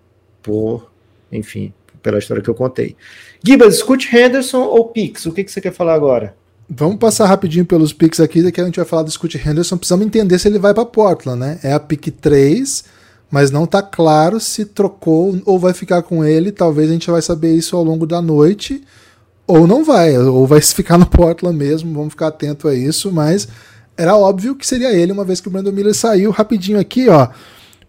por, 0.42 0.90
enfim, 1.30 1.72
pela 2.02 2.18
história 2.18 2.42
que 2.42 2.50
eu 2.50 2.54
contei. 2.54 2.96
Gibas, 3.44 3.78
Scott 3.78 4.14
Henderson 4.14 4.62
ou 4.62 4.88
Pix? 4.88 5.24
O 5.26 5.32
que, 5.32 5.44
que 5.44 5.52
você 5.52 5.60
quer 5.60 5.72
falar 5.72 5.94
agora? 5.94 6.34
Vamos 6.68 6.96
passar 6.96 7.26
rapidinho 7.26 7.66
pelos 7.66 7.92
picks 7.92 8.20
aqui, 8.20 8.42
daqui 8.42 8.60
a 8.60 8.64
gente 8.64 8.76
vai 8.76 8.84
falar 8.84 9.02
do 9.02 9.10
Scott 9.10 9.36
Henderson. 9.36 9.76
Precisamos 9.76 10.06
entender 10.06 10.38
se 10.38 10.48
ele 10.48 10.58
vai 10.58 10.72
para 10.72 10.84
Portland, 10.84 11.38
né? 11.38 11.58
É 11.62 11.72
a 11.72 11.80
pick 11.80 12.08
3, 12.10 12.84
mas 13.30 13.50
não 13.50 13.66
tá 13.66 13.82
claro 13.82 14.40
se 14.40 14.64
trocou 14.64 15.38
ou 15.44 15.58
vai 15.58 15.74
ficar 15.74 16.02
com 16.02 16.24
ele. 16.24 16.50
Talvez 16.50 16.88
a 16.88 16.92
gente 16.92 17.10
vai 17.10 17.20
saber 17.20 17.54
isso 17.54 17.76
ao 17.76 17.84
longo 17.84 18.06
da 18.06 18.22
noite, 18.22 18.82
ou 19.46 19.66
não 19.66 19.84
vai, 19.84 20.16
ou 20.16 20.46
vai 20.46 20.60
ficar 20.62 20.96
no 20.96 21.06
Portland 21.06 21.56
mesmo. 21.56 21.92
Vamos 21.92 22.10
ficar 22.10 22.28
atento 22.28 22.68
a 22.68 22.74
isso, 22.74 23.12
mas 23.12 23.48
era 23.96 24.16
óbvio 24.16 24.54
que 24.54 24.66
seria 24.66 24.92
ele, 24.92 25.12
uma 25.12 25.24
vez 25.24 25.40
que 25.40 25.48
o 25.48 25.50
Brandon 25.50 25.72
Miller 25.72 25.94
saiu 25.94 26.30
rapidinho 26.30 26.78
aqui, 26.78 27.08
ó. 27.08 27.28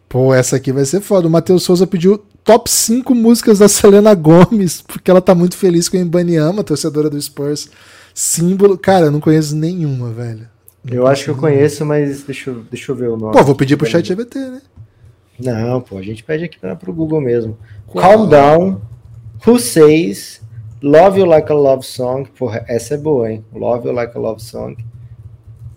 Pô, 0.10 0.34
essa 0.34 0.58
aqui 0.58 0.72
vai 0.72 0.86
ser 0.86 1.02
foda. 1.02 1.28
O 1.28 1.32
Matheus 1.32 1.64
Souza 1.64 1.88
pediu 1.88 2.24
top 2.44 2.70
5 2.70 3.16
músicas 3.16 3.60
da 3.60 3.68
Selena 3.68 4.14
Gomes, 4.14 4.84
porque 4.88 5.10
ela 5.10 5.22
tá 5.22 5.34
muito 5.34 5.56
feliz 5.56 5.88
com 5.88 5.98
a 5.98 6.02
Ibaniama, 6.02 6.64
torcedora 6.64 7.10
do 7.10 7.20
Spurs. 7.20 7.70
Símbolo. 8.14 8.78
Cara, 8.78 9.05
eu 9.05 9.11
não 9.11 9.20
conheço 9.20 9.55
nenhuma, 9.55 10.11
velho. 10.11 10.47
Não 10.84 10.93
eu 10.93 11.07
acho 11.07 11.26
que 11.26 11.30
eu 11.30 11.38
conheço, 11.38 11.86
mas 11.86 12.24
deixa 12.24 12.49
eu, 12.49 12.64
deixa 12.70 12.91
eu 12.91 12.95
ver 12.95 13.09
o 13.09 13.18
nome. 13.18 13.34
Pô, 13.34 13.43
vou 13.43 13.55
pedir 13.55 13.78
pro 13.78 13.88
chat 13.88 14.05
GBT, 14.05 14.38
né? 14.39 14.61
Não, 15.39 15.82
pô, 15.82 15.97
a 15.97 16.01
gente 16.01 16.24
pede 16.24 16.43
aqui 16.43 16.59
pra, 16.59 16.76
pro 16.76 16.93
Google 16.93 17.22
mesmo. 17.22 17.57
Qual? 17.88 18.03
Calm 18.03 18.30
Down, 18.30 18.82
Who 19.45 19.57
Says, 19.59 20.41
Love 20.82 21.20
You 21.20 21.26
Like 21.26 21.51
a 21.51 21.55
Love 21.55 21.86
Song. 21.86 22.30
Porra, 22.38 22.66
essa 22.68 22.95
é 22.95 22.97
boa, 22.97 23.32
hein? 23.32 23.43
Love 23.53 23.88
You 23.88 23.93
Like 23.93 24.16
a 24.16 24.20
Love 24.20 24.41
Song. 24.41 24.78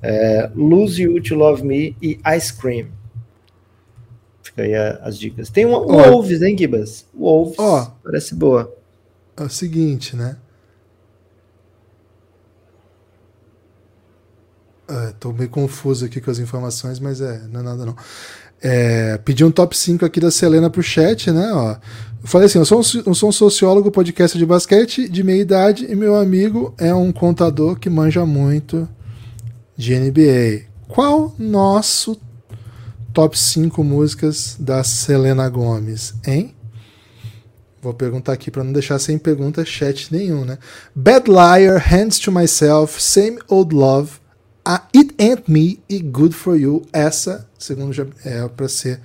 É, 0.02 0.50
Lose 0.54 1.00
You 1.00 1.22
to 1.22 1.34
Love 1.34 1.64
Me 1.64 1.96
e 2.02 2.18
Ice 2.36 2.52
Cream. 2.52 2.88
Fica 4.42 4.62
aí 4.62 4.74
a, 4.74 5.00
as 5.02 5.18
dicas. 5.18 5.48
Tem 5.48 5.64
uma, 5.64 5.78
oh. 5.78 6.10
Wolves, 6.10 6.42
hein, 6.42 6.56
Gibas? 6.58 7.06
Wolves. 7.14 7.56
Oh, 7.58 7.86
parece 8.02 8.34
boa. 8.34 8.74
É 9.36 9.42
o 9.42 9.48
seguinte, 9.48 10.16
né? 10.16 10.36
É, 14.88 15.12
tô 15.18 15.32
meio 15.32 15.50
confuso 15.50 16.04
aqui 16.04 16.20
com 16.20 16.30
as 16.30 16.38
informações, 16.38 17.00
mas 17.00 17.20
é, 17.20 17.42
não 17.50 17.60
é 17.60 17.62
nada 17.62 17.84
não. 17.84 17.96
É, 18.62 19.18
pedi 19.18 19.44
um 19.44 19.50
top 19.50 19.76
5 19.76 20.04
aqui 20.04 20.20
da 20.20 20.30
Selena 20.30 20.70
pro 20.70 20.82
chat, 20.82 21.30
né? 21.30 21.52
Ó. 21.52 21.76
Falei 22.24 22.46
assim: 22.46 22.58
eu 22.58 22.64
sou, 22.64 22.80
um, 22.80 23.14
sou 23.14 23.28
um 23.28 23.32
sociólogo, 23.32 23.90
podcast 23.90 24.36
de 24.38 24.46
basquete 24.46 25.08
de 25.08 25.22
meia 25.22 25.40
idade, 25.40 25.86
e 25.90 25.94
meu 25.94 26.16
amigo 26.16 26.74
é 26.78 26.94
um 26.94 27.12
contador 27.12 27.78
que 27.78 27.90
manja 27.90 28.24
muito 28.24 28.88
de 29.76 29.98
NBA. 29.98 30.66
Qual 30.88 31.34
nosso 31.38 32.16
top 33.12 33.38
5 33.38 33.82
músicas 33.82 34.56
da 34.58 34.82
Selena 34.84 35.48
Gomes, 35.48 36.14
hein? 36.26 36.54
Vou 37.82 37.92
perguntar 37.94 38.32
aqui 38.32 38.50
para 38.50 38.64
não 38.64 38.72
deixar 38.72 38.98
sem 38.98 39.18
pergunta 39.18 39.64
chat 39.64 40.12
nenhum, 40.12 40.44
né? 40.44 40.58
Bad 40.94 41.30
Liar, 41.30 41.78
Hands 41.78 42.18
to 42.18 42.32
Myself, 42.32 43.00
Same 43.00 43.38
Old 43.48 43.74
Love, 43.74 44.12
a 44.66 44.82
It 44.94 45.14
Ain't 45.20 45.44
Me 45.46 45.78
e 45.88 46.00
Good 46.00 46.34
For 46.34 46.58
You. 46.58 46.82
Essa, 46.92 47.46
segundo 47.56 47.92
já 47.92 48.04
é 48.24 48.48
para 48.48 48.68
ser 48.68 49.00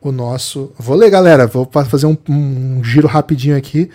o 0.00 0.12
nosso. 0.12 0.72
Vou 0.78 0.96
ler, 0.96 1.10
galera. 1.10 1.48
Vou 1.48 1.68
fazer 1.84 2.06
um, 2.06 2.16
um 2.28 2.84
giro 2.84 3.08
rapidinho 3.08 3.56
aqui 3.56 3.90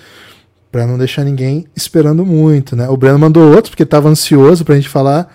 para 0.69 0.85
não 0.85 0.97
deixar 0.97 1.23
ninguém 1.23 1.65
esperando 1.73 2.25
muito, 2.25 2.75
né? 2.75 2.89
O 2.89 2.97
Breno 2.97 3.17
mandou 3.17 3.49
outro 3.55 3.71
porque 3.71 3.83
estava 3.83 4.09
ansioso 4.09 4.65
para 4.65 4.73
a 4.73 4.77
gente 4.77 4.89
falar 4.89 5.33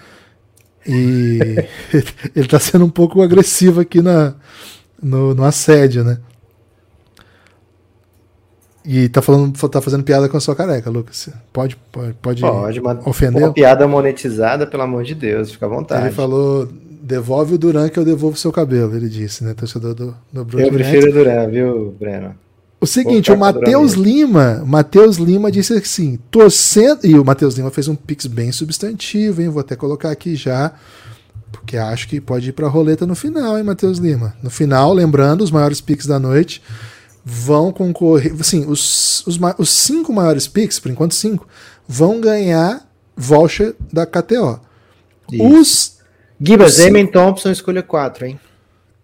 e 0.86 1.38
ele 2.36 2.44
está 2.44 2.60
sendo 2.60 2.84
um 2.84 2.90
pouco 2.90 3.22
agressivo 3.22 3.80
aqui 3.80 4.02
na, 4.02 4.34
no, 5.02 5.34
no 5.34 5.42
assédio, 5.42 6.04
né? 6.04 6.18
E 8.84 9.08
tá, 9.08 9.22
falando, 9.22 9.52
tá 9.68 9.80
fazendo 9.80 10.02
piada 10.02 10.28
com 10.28 10.36
a 10.36 10.40
sua 10.40 10.56
careca, 10.56 10.90
Lucas. 10.90 11.28
Pode, 11.52 11.76
pode, 11.90 12.14
pode, 12.14 12.42
Pode, 12.42 12.80
ofender? 13.04 13.42
uma 13.42 13.52
piada 13.52 13.86
monetizada, 13.86 14.66
pelo 14.66 14.82
amor 14.82 15.04
de 15.04 15.14
Deus, 15.14 15.52
fica 15.52 15.66
à 15.66 15.68
vontade. 15.68 16.06
Ele 16.06 16.14
falou: 16.14 16.68
devolve 17.02 17.54
o 17.54 17.58
Duran 17.58 17.88
que 17.88 17.98
eu 17.98 18.04
devolvo 18.04 18.34
o 18.34 18.38
seu 18.38 18.50
cabelo, 18.50 18.96
ele 18.96 19.08
disse, 19.08 19.44
né? 19.44 19.54
Torcedor 19.54 19.94
do, 19.94 20.16
do 20.32 20.44
Brooklyn 20.44 20.66
Eu 20.66 20.72
prefiro 20.72 21.10
o 21.10 21.12
Duran, 21.12 21.48
viu, 21.48 21.96
Breno? 21.98 22.34
O 22.80 22.86
seguinte, 22.86 23.30
o 23.30 23.38
Matheus 23.38 23.92
Lima, 23.92 24.64
Matheus 24.66 25.16
Lima 25.16 25.52
disse 25.52 25.72
assim, 25.74 26.18
torcendo, 26.32 27.06
e 27.06 27.16
o 27.16 27.24
Matheus 27.24 27.54
Lima 27.54 27.70
fez 27.70 27.86
um 27.86 27.94
pix 27.94 28.26
bem 28.26 28.50
substantivo, 28.50 29.40
hein? 29.40 29.48
Vou 29.48 29.60
até 29.60 29.76
colocar 29.76 30.10
aqui 30.10 30.34
já, 30.34 30.72
porque 31.52 31.76
acho 31.76 32.08
que 32.08 32.20
pode 32.20 32.48
ir 32.48 32.52
pra 32.52 32.66
roleta 32.66 33.06
no 33.06 33.14
final, 33.14 33.56
hein, 33.56 33.62
Matheus 33.62 33.98
Lima? 33.98 34.34
No 34.42 34.50
final, 34.50 34.92
lembrando, 34.92 35.42
os 35.42 35.52
maiores 35.52 35.80
pix 35.80 36.06
da 36.06 36.18
noite 36.18 36.60
vão 37.24 37.72
concorrer, 37.72 38.34
assim, 38.38 38.66
os, 38.66 39.24
os, 39.26 39.38
os 39.58 39.70
cinco 39.70 40.12
maiores 40.12 40.48
pix, 40.48 40.78
por 40.78 40.90
enquanto 40.90 41.14
cinco, 41.14 41.46
vão 41.86 42.20
ganhar 42.20 42.88
voucher 43.16 43.74
da 43.92 44.06
KTO. 44.06 44.60
Os 45.38 45.98
Gibas. 46.44 46.78
Eamon 46.80 47.06
Thompson, 47.06 47.50
escolha 47.52 47.82
4, 47.84 48.26
hein? 48.26 48.40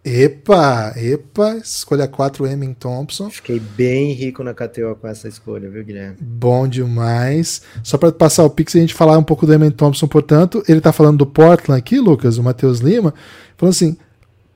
Epa, 0.04 0.92
epa, 0.96 1.56
escolha 1.56 2.08
4 2.08 2.46
Emin 2.46 2.72
Thompson. 2.72 3.28
Fiquei 3.30 3.60
bem 3.60 4.12
rico 4.12 4.42
na 4.42 4.54
KTO 4.54 4.96
com 5.00 5.06
essa 5.06 5.28
escolha, 5.28 5.68
viu, 5.68 5.84
Guilherme? 5.84 6.16
Bom 6.20 6.66
demais. 6.66 7.62
Só 7.82 7.98
para 7.98 8.10
passar 8.10 8.44
o 8.44 8.50
Pix 8.50 8.74
e 8.74 8.78
a 8.78 8.80
gente 8.80 8.94
falar 8.94 9.18
um 9.18 9.22
pouco 9.22 9.46
do 9.46 9.52
Emin 9.52 9.70
Thompson, 9.70 10.08
portanto, 10.08 10.64
ele 10.66 10.80
tá 10.80 10.92
falando 10.92 11.18
do 11.18 11.26
Portland 11.26 11.78
aqui, 11.78 12.00
Lucas, 12.00 12.38
o 12.38 12.42
Matheus 12.42 12.78
Lima, 12.78 13.12
falando 13.56 13.74
assim, 13.74 13.96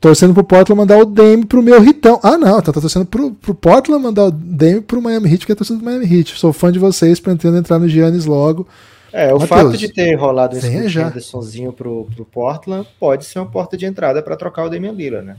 torcendo 0.02 0.34
pro 0.34 0.42
Portland 0.42 0.76
mandar 0.76 0.98
o 0.98 1.04
Dame 1.06 1.46
pro 1.46 1.62
meu 1.62 1.80
Ritão. 1.80 2.18
Ah, 2.24 2.36
não, 2.36 2.60
tá, 2.60 2.72
tá 2.72 2.80
torcendo 2.80 3.06
pro, 3.06 3.30
pro 3.30 3.54
Portland 3.54 4.02
mandar 4.02 4.24
o 4.24 4.30
Dame 4.32 4.80
pro 4.80 5.00
Miami 5.00 5.30
Heat, 5.30 5.38
porque 5.38 5.52
é 5.52 5.54
torcendo 5.54 5.78
pro 5.78 5.86
Miami 5.86 6.12
Heat. 6.12 6.36
Sou 6.36 6.52
fã 6.52 6.72
de 6.72 6.78
vocês, 6.80 7.20
pretendo 7.20 7.56
entrar 7.56 7.78
no 7.78 7.88
Giannis 7.88 8.26
logo. 8.26 8.66
É, 9.12 9.32
o 9.32 9.38
Matheus, 9.38 9.48
fato 9.48 9.76
de 9.76 9.92
ter 9.92 10.14
rolado 10.16 10.58
já. 10.58 11.06
Hendersonzinho 11.06 11.72
pro, 11.72 12.08
pro 12.16 12.24
Portland 12.24 12.86
pode 12.98 13.24
ser 13.24 13.38
uma 13.38 13.46
porta 13.46 13.76
de 13.76 13.86
entrada 13.86 14.20
para 14.22 14.36
trocar 14.36 14.64
o 14.64 14.68
Damian 14.68 14.92
Lillard, 14.92 15.24
né? 15.24 15.36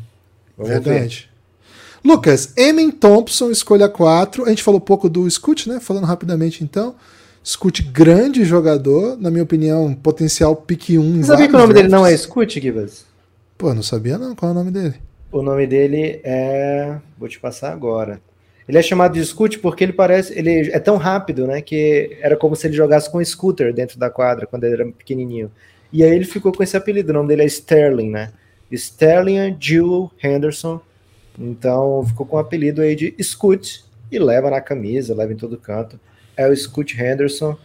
Vamos 0.58 0.72
ver. 0.72 0.80
Verdade. 0.80 1.30
Lucas, 2.06 2.54
Emin 2.56 2.90
Thompson, 2.90 3.52
escolha 3.52 3.90
4. 3.90 4.46
A 4.46 4.50
gente 4.50 4.64
falou 4.64 4.80
pouco 4.80 5.10
do 5.10 5.30
Scoot, 5.30 5.68
né? 5.68 5.82
Falando 5.82 6.06
rapidamente 6.06 6.64
então. 6.64 6.96
Scoot, 7.46 7.84
grande 7.84 8.46
jogador, 8.46 9.18
na 9.20 9.30
minha 9.30 9.44
opinião, 9.44 9.94
potencial 9.94 10.56
pique 10.56 10.98
1 10.98 11.02
em 11.02 11.22
Você 11.22 11.28
sabia 11.28 11.48
que 11.50 11.56
o 11.56 11.58
nome 11.58 11.74
dele 11.74 11.90
não 11.90 12.06
é 12.06 12.10
drafts. 12.10 12.30
Scoot, 12.30 12.62
Gibas? 12.62 13.13
Pô, 13.64 13.74
não 13.74 13.82
sabia 13.82 14.18
não. 14.18 14.36
Qual 14.36 14.50
é 14.50 14.52
o 14.52 14.58
nome 14.58 14.72
dele? 14.72 14.96
O 15.32 15.42
nome 15.42 15.66
dele 15.66 16.20
é. 16.22 16.98
Vou 17.18 17.30
te 17.30 17.40
passar 17.40 17.72
agora. 17.72 18.20
Ele 18.68 18.78
é 18.78 18.82
chamado 18.82 19.14
de 19.14 19.26
Scoot 19.26 19.60
porque 19.60 19.86
ele 19.86 19.94
parece. 19.94 20.38
Ele 20.38 20.70
é 20.70 20.80
tão 20.80 20.98
rápido, 20.98 21.48
né? 21.48 21.62
Que 21.62 22.18
era 22.20 22.36
como 22.36 22.58
se 22.58 22.68
ele 22.68 22.76
jogasse 22.76 23.10
com 23.10 23.20
um 23.20 23.24
scooter 23.24 23.74
dentro 23.74 23.98
da 23.98 24.10
quadra 24.10 24.46
quando 24.46 24.66
ele 24.66 24.74
era 24.74 24.86
pequenininho. 24.92 25.50
E 25.94 26.04
aí 26.04 26.12
ele 26.14 26.26
ficou 26.26 26.52
com 26.52 26.62
esse 26.62 26.76
apelido. 26.76 27.12
O 27.12 27.14
nome 27.14 27.30
dele 27.30 27.44
é 27.44 27.46
Sterling, 27.46 28.10
né? 28.10 28.34
Sterling 28.70 29.56
Jewel 29.58 30.12
Henderson. 30.22 30.82
Então 31.40 32.06
ficou 32.06 32.26
com 32.26 32.36
o 32.36 32.40
apelido 32.40 32.82
aí 32.82 32.98
de 32.98 33.16
Scoot. 33.24 33.86
E 34.12 34.20
leva 34.20 34.50
na 34.50 34.60
camisa, 34.60 35.16
leva 35.16 35.32
em 35.32 35.38
todo 35.38 35.58
canto. 35.58 35.98
É 36.36 36.46
o 36.50 36.54
Scoot 36.54 37.02
Henderson. 37.02 37.56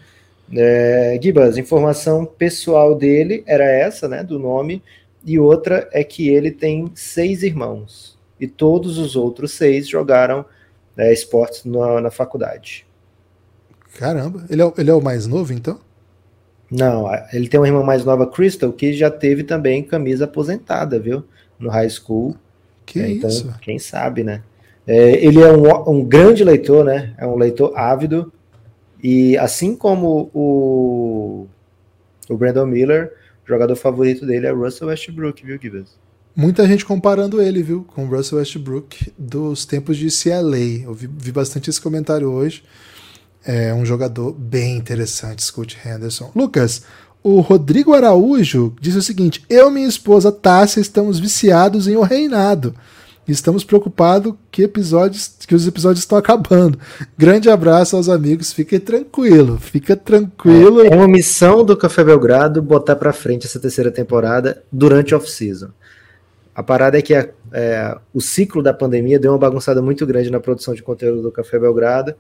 É, 0.57 1.19
Gibas, 1.21 1.59
informação 1.59 2.25
pessoal 2.25 2.95
dele 2.95 3.43
era 3.49 3.65
essa, 3.65 4.07
né? 4.07 4.23
Do 4.23 4.39
nome. 4.39 4.81
E 5.29 5.39
outra 5.39 5.89
é 5.93 6.03
que 6.05 6.29
ele 6.29 6.51
tem 6.51 6.91
seis 6.95 7.43
irmãos. 7.43 8.19
E 8.41 8.47
todos 8.49 8.99
os 8.99 9.17
outros 9.17 9.53
seis 9.53 9.89
jogaram 9.89 10.45
né, 10.97 11.13
esportes 11.13 11.65
na, 11.65 12.01
na 12.01 12.11
faculdade. 12.11 12.87
Caramba, 13.99 14.47
ele 14.49 14.63
é, 14.63 14.65
o- 14.65 14.75
ele 14.79 14.91
é 14.91 14.95
o 14.95 15.01
mais 15.03 15.27
novo, 15.27 15.53
então? 15.53 15.79
Não, 16.71 17.07
ele 17.33 17.49
tem 17.49 17.59
uma 17.59 17.67
irmã 17.67 17.83
mais 17.83 18.05
nova, 18.05 18.27
Crystal, 18.27 18.73
que 18.73 18.93
já 18.93 19.11
teve 19.11 19.43
também 19.43 19.83
camisa 19.83 20.25
aposentada, 20.27 20.99
viu? 21.01 21.25
No 21.59 21.71
high 21.71 21.89
school. 21.89 22.37
Que 22.85 23.01
É, 23.01 23.11
então, 23.11 23.29
isso? 23.31 23.55
quem 23.61 23.79
sabe, 23.79 24.23
né? 24.23 24.43
É, 24.87 25.25
ele 25.25 25.41
é 25.43 25.51
um, 25.53 25.91
um 25.91 26.05
grande 26.05 26.45
leitor, 26.45 26.85
né? 26.85 27.15
É 27.19 27.27
um 27.27 27.37
leitor 27.37 27.73
ávido. 27.77 28.33
E 29.03 29.37
assim 29.39 29.77
como 29.77 30.31
o, 30.35 31.47
o 32.29 32.37
Brandon 32.37 32.67
Miller, 32.67 33.15
jogador 33.49 33.77
favorito 33.77 34.27
dele 34.27 34.47
é 34.47 34.51
Russell 34.51 34.89
Westbrook, 34.89 35.45
viu, 35.45 35.59
Gibbs? 35.61 35.97
Muita 36.37 36.67
gente 36.69 36.85
comparando 36.85 37.43
ele, 37.43 37.63
viu, 37.63 37.85
com 37.85 38.05
o 38.05 38.09
Russell 38.09 38.39
Westbrook 38.39 39.13
dos 39.19 39.65
tempos 39.65 39.97
de 39.97 40.09
CLA. 40.09 40.85
Eu 40.85 40.95
vi, 40.95 41.09
vi 41.09 41.33
bastante 41.33 41.69
esse 41.69 41.81
comentário 41.81 42.31
hoje. 42.31 42.63
É 43.45 43.73
um 43.75 43.85
jogador 43.85 44.33
bem 44.33 44.77
interessante, 44.77 45.43
Scott 45.43 45.77
Henderson. 45.85 46.31
Lucas, 46.37 46.83
o 47.23 47.41
Rodrigo 47.41 47.93
Araújo 47.93 48.75
disse 48.81 48.99
o 48.99 49.03
seguinte: 49.03 49.45
Eu 49.49 49.69
e 49.69 49.73
minha 49.73 49.89
esposa 49.89 50.31
Tássia 50.31 50.81
estamos 50.81 51.19
viciados 51.19 51.89
em 51.89 51.97
O 51.97 52.03
Reinado. 52.03 52.75
Estamos 53.29 53.63
preocupados 53.63 54.35
que 54.51 54.63
episódios 54.63 55.37
que 55.47 55.55
os 55.55 55.67
episódios 55.67 56.01
estão 56.01 56.17
acabando. 56.19 56.79
Grande 57.17 57.51
abraço 57.51 57.97
aos 57.97 58.09
amigos. 58.09 58.53
Fique 58.53 58.79
tranquilo, 58.79 59.59
fica 59.59 59.95
tranquilo. 59.97 60.81
É 60.83 60.95
uma 60.95 61.07
missão 61.09 61.65
do 61.65 61.77
Café 61.77 62.03
Belgrado 62.03 62.63
botar 62.63 62.97
pra 62.97 63.13
frente 63.13 63.47
essa 63.47 63.61
terceira 63.61 63.91
temporada 63.91 64.63
durante 64.73 65.15
off-season. 65.15 65.69
A 66.55 66.63
parada 66.63 66.99
é 66.99 67.03
que 67.03 67.15
a- 67.15 67.29
é, 67.53 67.97
o 68.13 68.21
ciclo 68.21 68.63
da 68.63 68.75
pandemia 68.75 69.19
deu 69.19 69.31
uma 69.33 69.39
bagunçada 69.39 69.81
muito 69.81 70.05
grande 70.07 70.31
na 70.31 70.41
produção 70.41 70.75
de 70.75 70.83
conteúdo 70.83 71.23
do 71.23 71.31
Café 71.31 71.59
Belgrado, 71.59 72.15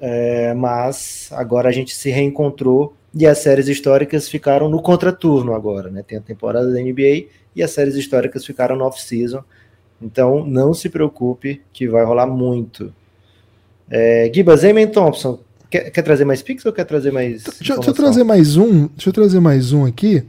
é, 0.00 0.52
mas 0.54 1.28
agora 1.32 1.68
a 1.68 1.72
gente 1.72 1.94
se 1.94 2.10
reencontrou 2.10 2.94
e 3.14 3.26
as 3.26 3.38
séries 3.38 3.68
históricas 3.68 4.28
ficaram 4.28 4.68
no 4.68 4.82
contraturno 4.82 5.54
agora, 5.54 5.90
né? 5.90 6.02
Tem 6.06 6.18
a 6.18 6.20
temporada 6.20 6.70
da 6.70 6.80
NBA 6.80 7.26
e 7.54 7.62
as 7.62 7.70
séries 7.70 7.94
históricas 7.94 8.44
ficaram 8.44 8.76
no 8.76 8.84
off-season. 8.84 9.42
Então 10.02 10.44
não 10.44 10.74
se 10.74 10.88
preocupe 10.88 11.62
que 11.72 11.88
vai 11.88 12.04
rolar 12.04 12.26
muito. 12.26 12.92
É, 13.90 14.30
Gibas, 14.32 14.64
Eamon 14.64 14.86
Thompson, 14.86 15.38
quer, 15.70 15.90
quer 15.90 16.02
trazer 16.02 16.24
mais 16.24 16.42
pix 16.42 16.64
ou 16.66 16.72
quer 16.72 16.84
trazer 16.84 17.10
mais. 17.10 17.44
Deixa, 17.44 17.74
deixa 17.74 17.90
eu 17.90 17.94
trazer 17.94 18.24
mais 18.24 18.56
um. 18.56 18.86
Deixa 18.88 19.10
eu 19.10 19.12
trazer 19.12 19.40
mais 19.40 19.72
um 19.72 19.84
aqui. 19.84 20.24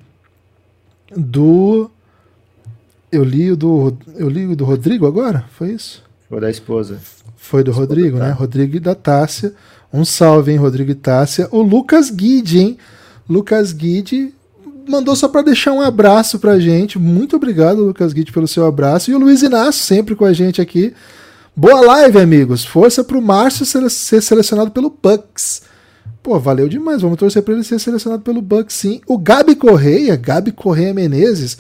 Do. 1.16 1.90
Eu 3.12 3.24
li 3.24 3.52
o 3.52 3.58
do. 3.58 3.96
Eu 4.16 4.30
li 4.30 4.46
o 4.46 4.56
do 4.56 4.66
Rodrigo 4.66 5.06
agora? 5.06 5.46
Foi 5.50 5.72
isso? 5.72 6.04
Foi 6.30 6.40
da 6.40 6.50
esposa. 6.50 7.00
Foi 7.36 7.64
do 7.64 7.72
Rodrigo, 7.72 8.18
tá. 8.18 8.28
né? 8.28 8.32
Rodrigo 8.32 8.78
e 8.78 8.80
da 8.80 8.96
Tássia. 8.96 9.54
Um 9.92 10.04
salve, 10.04 10.52
hein, 10.52 10.58
Rodrigo 10.58 10.90
e 10.90 10.96
Tássia. 10.96 11.48
O 11.52 11.62
Lucas 11.62 12.10
Guide, 12.10 12.60
hein? 12.60 12.78
Lucas 13.30 13.72
Guide 13.72 14.34
mandou 14.88 15.16
só 15.16 15.28
para 15.28 15.44
deixar 15.44 15.72
um 15.72 15.82
abraço 15.82 16.40
pra 16.40 16.60
gente. 16.60 17.00
Muito 17.00 17.36
obrigado, 17.36 17.84
Lucas 17.86 18.14
Guide, 18.14 18.32
pelo 18.32 18.48
seu 18.48 18.66
abraço. 18.66 19.12
E 19.12 19.16
o 19.16 19.20
Luiz 19.20 19.42
Inácio, 19.42 19.84
sempre 19.84 20.16
com 20.16 20.26
a 20.26 20.34
gente 20.34 20.62
aqui. 20.62 20.94
Boa 21.56 21.82
live, 21.82 22.20
amigos. 22.20 22.66
Força 22.66 23.04
pro 23.04 23.22
Márcio 23.22 23.66
ser 23.66 24.22
selecionado 24.22 24.72
pelo 24.72 24.90
Bucks. 24.90 25.62
Pô, 26.22 26.40
valeu 26.40 26.68
demais. 26.68 27.02
Vamos 27.02 27.18
torcer 27.18 27.44
pra 27.44 27.54
ele 27.54 27.64
ser 27.64 27.80
selecionado 27.80 28.24
pelo 28.24 28.42
Bucks, 28.42 28.76
sim. 28.76 29.02
O 29.06 29.18
Gabi 29.18 29.56
Correia, 29.56 30.16
Gabi 30.16 30.52
Correia 30.52 30.94
Menezes. 30.94 31.58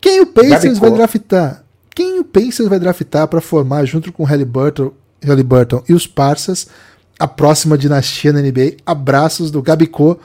Quem 0.00 0.20
o 0.20 0.26
Pacers 0.26 0.78
Gabi 0.78 0.80
vai 0.80 0.90
draftar? 0.90 1.64
Quem 1.94 2.20
o 2.20 2.24
Pacers 2.24 2.68
vai 2.68 2.78
draftar 2.78 3.26
para 3.28 3.40
formar, 3.40 3.84
junto 3.84 4.12
com 4.12 4.22
o 4.22 4.26
Halliburton, 4.26 4.92
Halliburton 5.24 5.82
e 5.88 5.92
os 5.92 6.06
parças, 6.06 6.66
a 7.18 7.28
próxima 7.28 7.76
dinastia 7.76 8.32
na 8.32 8.40
NBA? 8.40 8.76
Abraços 8.84 9.50
do 9.50 9.62
Gabicô. 9.62 10.18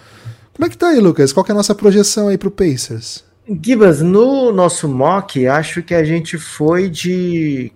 Como 0.57 0.65
é 0.65 0.69
que 0.69 0.77
tá 0.77 0.89
aí, 0.89 0.99
Lucas? 0.99 1.31
Qual 1.31 1.43
que 1.43 1.51
é 1.51 1.53
a 1.53 1.55
nossa 1.55 1.73
projeção 1.73 2.27
aí 2.27 2.37
pro 2.37 2.51
Pacers? 2.51 3.23
Gibas, 3.63 4.01
no 4.01 4.51
nosso 4.51 4.89
mock, 4.89 5.47
acho 5.47 5.81
que 5.81 5.93
a 5.93 6.03
gente 6.03 6.37
foi 6.37 6.89
de 6.89 7.71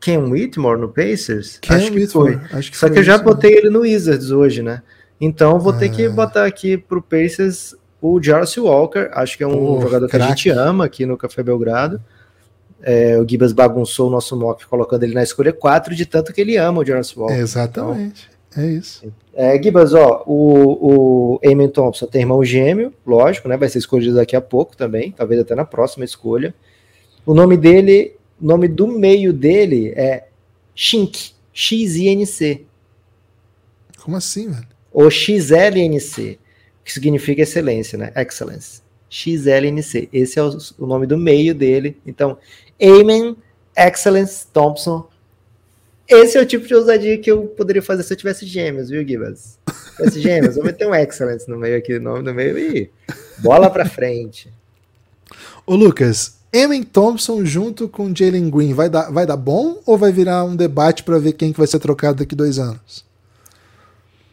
Ken 0.00 0.18
Whitmore 0.18 0.80
no 0.80 0.88
Pacers. 0.88 1.58
Ken 1.60 1.74
acho 1.76 1.92
que 1.92 1.98
Whitmore, 2.00 2.38
foi. 2.48 2.58
acho 2.58 2.70
que 2.72 2.76
Só 2.76 2.86
foi 2.88 2.94
que 2.94 2.98
eu 3.00 3.04
já 3.04 3.14
isso, 3.16 3.24
botei 3.24 3.52
ele 3.52 3.70
no 3.70 3.80
Wizards 3.82 4.30
hoje, 4.32 4.62
né? 4.62 4.82
Então 5.20 5.60
vou 5.60 5.72
ter 5.72 5.86
Ah. 5.86 5.88
que 5.90 6.08
botar 6.08 6.44
aqui 6.46 6.76
pro 6.76 7.00
Pacers 7.00 7.76
o 8.00 8.20
Jarvis 8.20 8.56
Walker. 8.56 9.10
Acho 9.12 9.36
que 9.36 9.44
é 9.44 9.46
um 9.46 9.52
Pô, 9.76 9.80
jogador 9.82 10.08
que 10.08 10.16
a 10.16 10.26
gente 10.26 10.48
ama 10.50 10.86
aqui 10.86 11.06
no 11.06 11.16
Café 11.16 11.42
Belgrado. 11.44 12.02
É, 12.82 13.16
o 13.20 13.28
Gibas 13.28 13.52
bagunçou 13.52 14.08
o 14.08 14.10
nosso 14.10 14.34
mock 14.36 14.66
colocando 14.66 15.04
ele 15.04 15.14
na 15.14 15.22
escolha 15.22 15.52
4, 15.52 15.94
de 15.94 16.04
tanto 16.04 16.32
que 16.32 16.40
ele 16.40 16.56
ama 16.56 16.80
o 16.80 16.84
Jarvis 16.84 17.14
Walker. 17.16 17.34
Exatamente. 17.34 18.28
É 18.56 18.66
isso. 18.66 19.12
É, 19.34 19.60
Gibas, 19.62 19.94
ó, 19.94 20.24
o, 20.26 21.36
o 21.36 21.40
Eamon 21.42 21.68
Thompson 21.68 22.06
tem 22.06 22.20
irmão 22.20 22.44
gêmeo, 22.44 22.92
lógico, 23.06 23.48
né? 23.48 23.56
Vai 23.56 23.68
ser 23.68 23.78
escolhido 23.78 24.16
daqui 24.16 24.36
a 24.36 24.40
pouco 24.40 24.76
também, 24.76 25.12
talvez 25.12 25.40
até 25.40 25.54
na 25.54 25.64
próxima 25.64 26.04
escolha. 26.04 26.54
O 27.24 27.32
nome 27.32 27.56
dele, 27.56 28.14
o 28.40 28.46
nome 28.46 28.68
do 28.68 28.86
meio 28.86 29.32
dele 29.32 29.92
é 29.96 30.26
Shink, 30.74 31.32
X-I-N-C, 31.52 32.64
Como 34.02 34.16
assim, 34.16 34.50
velho? 34.50 34.66
ou 34.92 35.10
XLNC, 35.10 36.38
que 36.84 36.92
significa 36.92 37.42
excelência, 37.42 37.96
né? 37.96 38.12
Excellence. 38.16 38.82
XLNC. 39.08 40.08
Esse 40.12 40.38
é 40.38 40.42
o, 40.42 40.56
o 40.78 40.86
nome 40.86 41.06
do 41.06 41.16
meio 41.16 41.54
dele. 41.54 41.96
Então, 42.06 42.38
Eamon 42.78 43.36
Excellence 43.76 44.46
Thompson. 44.52 45.06
Esse 46.14 46.38
é 46.38 46.40
o 46.40 46.46
tipo 46.46 46.66
de 46.66 46.74
ousadia 46.74 47.18
que 47.18 47.30
eu 47.30 47.46
poderia 47.46 47.82
fazer 47.82 48.02
se 48.02 48.12
eu 48.12 48.16
tivesse 48.16 48.46
gêmeos, 48.46 48.88
viu, 48.88 49.06
Gibas? 49.06 49.58
Se 49.68 49.96
tivesse 49.96 50.20
gêmeos, 50.20 50.54
vou 50.56 50.64
meter 50.64 50.86
um 50.86 50.94
Excellence 50.94 51.48
no 51.48 51.56
meio 51.58 51.76
aqui, 51.76 51.98
nome 51.98 52.22
no 52.22 52.34
meio 52.34 52.58
e 52.58 52.90
bola 53.38 53.70
pra 53.70 53.84
frente. 53.84 54.52
Ô, 55.66 55.74
Lucas, 55.74 56.38
Emin 56.52 56.82
Thompson 56.82 57.44
junto 57.44 57.88
com 57.88 58.14
Jalen 58.14 58.50
Green, 58.50 58.74
vai 58.74 58.90
dar, 58.90 59.10
vai 59.10 59.26
dar 59.26 59.36
bom 59.36 59.80
ou 59.86 59.96
vai 59.96 60.12
virar 60.12 60.44
um 60.44 60.54
debate 60.54 61.02
para 61.02 61.18
ver 61.18 61.32
quem 61.32 61.52
que 61.52 61.58
vai 61.58 61.66
ser 61.66 61.78
trocado 61.78 62.18
daqui 62.18 62.34
dois 62.34 62.58
anos? 62.58 63.04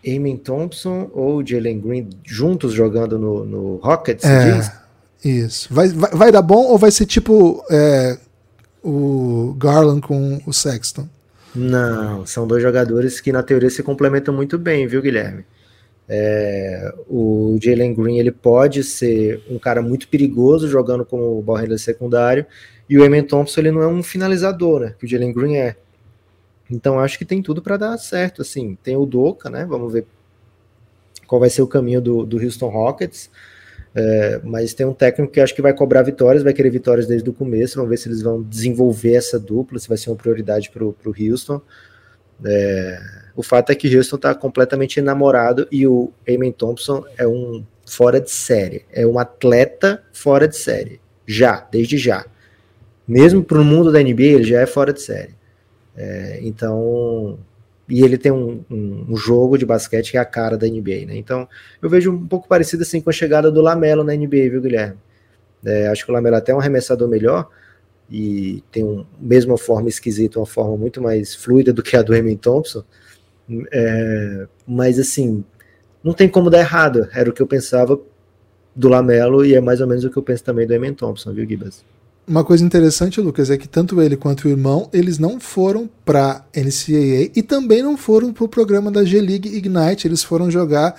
Emin 0.03 0.37
Thompson 0.37 1.09
ou 1.13 1.45
Jalen 1.45 1.79
Green 1.79 2.09
juntos 2.25 2.73
jogando 2.73 3.17
no, 3.17 3.45
no 3.45 3.75
Rockets, 3.77 4.25
é? 4.25 4.79
Isso. 5.23 5.73
Vai, 5.73 5.89
vai, 5.89 6.11
vai, 6.11 6.31
dar 6.31 6.41
bom 6.41 6.65
ou 6.65 6.77
vai 6.77 6.91
ser 6.91 7.05
tipo 7.05 7.63
é, 7.69 8.17
o 8.83 9.53
Garland 9.57 10.01
com 10.01 10.41
o 10.45 10.53
Sexton? 10.53 11.07
Não, 11.59 12.25
são 12.25 12.47
dois 12.47 12.63
jogadores 12.63 13.19
que 13.19 13.33
na 13.33 13.43
teoria 13.43 13.69
se 13.69 13.83
complementam 13.83 14.33
muito 14.33 14.57
bem, 14.57 14.87
viu, 14.87 15.01
Guilherme? 15.01 15.43
É, 16.07 16.93
o 17.07 17.57
Jalen 17.61 17.93
Green 17.93 18.17
ele 18.17 18.31
pode 18.31 18.81
ser 18.83 19.43
um 19.49 19.59
cara 19.59 19.81
muito 19.81 20.07
perigoso 20.07 20.67
jogando 20.67 21.05
como 21.05 21.39
ball 21.41 21.77
secundário 21.77 22.45
e 22.89 22.97
o 22.97 23.03
Eamon 23.03 23.23
Thompson 23.23 23.59
ele 23.59 23.71
não 23.71 23.81
é 23.81 23.87
um 23.87 24.01
finalizador, 24.01 24.79
né? 24.79 24.95
Que 24.97 25.05
o 25.05 25.07
Jalen 25.07 25.33
Green 25.33 25.57
é. 25.57 25.75
Então 26.71 26.97
acho 26.97 27.17
que 27.17 27.25
tem 27.25 27.41
tudo 27.41 27.61
para 27.61 27.75
dar 27.75 27.97
certo. 27.97 28.41
Assim, 28.41 28.77
tem 28.81 28.95
o 28.95 29.05
Doca, 29.05 29.49
né? 29.49 29.65
Vamos 29.65 29.91
ver 29.91 30.07
qual 31.27 31.41
vai 31.41 31.49
ser 31.49 31.61
o 31.61 31.67
caminho 31.67 32.01
do, 32.01 32.25
do 32.25 32.41
Houston 32.41 32.69
Rockets. 32.69 33.29
É, 34.01 34.39
mas 34.45 34.73
tem 34.73 34.85
um 34.85 34.93
técnico 34.93 35.33
que 35.33 35.41
acho 35.41 35.53
que 35.53 35.61
vai 35.61 35.73
cobrar 35.73 36.03
vitórias, 36.03 36.41
vai 36.41 36.53
querer 36.53 36.69
vitórias 36.69 37.05
desde 37.05 37.29
o 37.29 37.33
começo. 37.33 37.75
Vamos 37.75 37.89
ver 37.89 37.97
se 37.97 38.07
eles 38.07 38.21
vão 38.21 38.41
desenvolver 38.41 39.13
essa 39.13 39.37
dupla, 39.37 39.77
se 39.77 39.89
vai 39.89 39.97
ser 39.97 40.09
uma 40.09 40.15
prioridade 40.15 40.69
para 40.69 40.85
o 40.85 40.95
Houston. 41.05 41.61
É, 42.45 42.97
o 43.35 43.43
fato 43.43 43.71
é 43.71 43.75
que 43.75 43.93
Houston 43.93 44.15
está 44.15 44.33
completamente 44.33 44.99
enamorado 44.99 45.67
e 45.69 45.85
o 45.85 46.13
Eamon 46.25 46.53
Thompson 46.53 47.03
é 47.17 47.27
um 47.27 47.65
fora 47.85 48.21
de 48.21 48.31
série, 48.31 48.85
é 48.93 49.05
um 49.05 49.19
atleta 49.19 50.01
fora 50.13 50.47
de 50.47 50.55
série, 50.55 51.01
já, 51.27 51.67
desde 51.69 51.97
já. 51.97 52.25
Mesmo 53.05 53.43
para 53.43 53.59
o 53.59 53.65
mundo 53.65 53.91
da 53.91 54.01
NBA, 54.01 54.23
ele 54.23 54.43
já 54.45 54.61
é 54.61 54.65
fora 54.65 54.93
de 54.93 55.01
série. 55.01 55.35
É, 55.97 56.39
então, 56.43 57.37
e 57.89 58.03
ele 58.03 58.17
tem 58.17 58.31
um, 58.31 58.63
um, 58.69 59.05
um, 59.09 59.15
jogo 59.17 59.57
de 59.57 59.65
basquete 59.65 60.11
que 60.11 60.17
é 60.17 60.19
a 60.19 60.25
cara 60.25 60.55
da 60.55 60.67
NBA, 60.67 61.07
né? 61.07 61.17
Então, 61.17 61.47
eu 61.81 61.89
vejo 61.89 62.11
um 62.11 62.27
pouco 62.27 62.47
parecido 62.47 62.83
assim 62.83 63.01
com 63.01 63.09
a 63.09 63.13
chegada 63.13 63.51
do 63.51 63.61
Lamelo 63.61 64.03
na 64.03 64.13
NBA, 64.13 64.49
viu, 64.51 64.61
Guilherme? 64.61 64.97
É, 65.65 65.87
acho 65.87 66.05
que 66.05 66.11
o 66.11 66.13
Lamelo 66.13 66.35
é 66.35 66.39
até 66.39 66.51
é 66.51 66.55
um 66.55 66.59
arremessador 66.59 67.07
melhor, 67.07 67.49
e 68.09 68.63
tem 68.71 68.83
um 68.83 69.05
mesma 69.19 69.57
forma 69.57 69.89
esquisita, 69.89 70.39
uma 70.39 70.45
forma 70.45 70.75
muito 70.77 71.01
mais 71.01 71.35
fluida 71.35 71.71
do 71.71 71.83
que 71.83 71.95
a 71.95 72.01
do 72.01 72.15
Emin 72.15 72.37
Thompson. 72.37 72.83
É, 73.71 74.47
mas 74.67 74.99
assim, 74.99 75.43
não 76.03 76.13
tem 76.13 76.29
como 76.29 76.49
dar 76.49 76.59
errado. 76.59 77.07
Era 77.13 77.29
o 77.29 77.33
que 77.33 77.41
eu 77.41 77.47
pensava 77.47 77.99
do 78.75 78.89
Lamelo 78.89 79.45
e 79.45 79.55
é 79.55 79.61
mais 79.61 79.81
ou 79.81 79.87
menos 79.87 80.03
o 80.03 80.09
que 80.09 80.17
eu 80.17 80.23
penso 80.23 80.43
também 80.43 80.65
do 80.65 80.73
Emin 80.73 80.93
Thompson, 80.93 81.33
viu, 81.33 81.47
Gibas? 81.47 81.83
Uma 82.29 82.43
coisa 82.43 82.63
interessante, 82.63 83.19
Lucas, 83.19 83.49
é 83.49 83.57
que 83.57 83.67
tanto 83.67 83.99
ele 83.99 84.15
quanto 84.15 84.45
o 84.45 84.49
irmão, 84.49 84.87
eles 84.93 85.17
não 85.17 85.39
foram 85.39 85.89
para 86.05 86.45
NCAA 86.55 87.31
e 87.35 87.41
também 87.41 87.81
não 87.81 87.97
foram 87.97 88.31
para 88.31 88.43
o 88.43 88.47
programa 88.47 88.91
da 88.91 89.03
G-League 89.03 89.49
Ignite, 89.49 90.07
eles 90.07 90.23
foram 90.23 90.51
jogar 90.51 90.95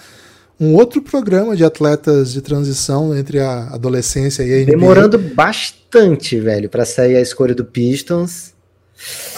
um 0.58 0.74
outro 0.74 1.00
programa 1.00 1.54
de 1.54 1.64
atletas 1.64 2.32
de 2.32 2.40
transição 2.42 3.16
entre 3.16 3.38
a 3.38 3.68
adolescência 3.68 4.42
e 4.42 4.52
a 4.52 4.56
NBA. 4.56 4.72
Demorando 4.72 5.18
bastante, 5.18 6.40
velho, 6.40 6.68
para 6.68 6.84
sair 6.84 7.14
a 7.14 7.20
escolha 7.20 7.54
do 7.54 7.64
Pistons. 7.64 8.52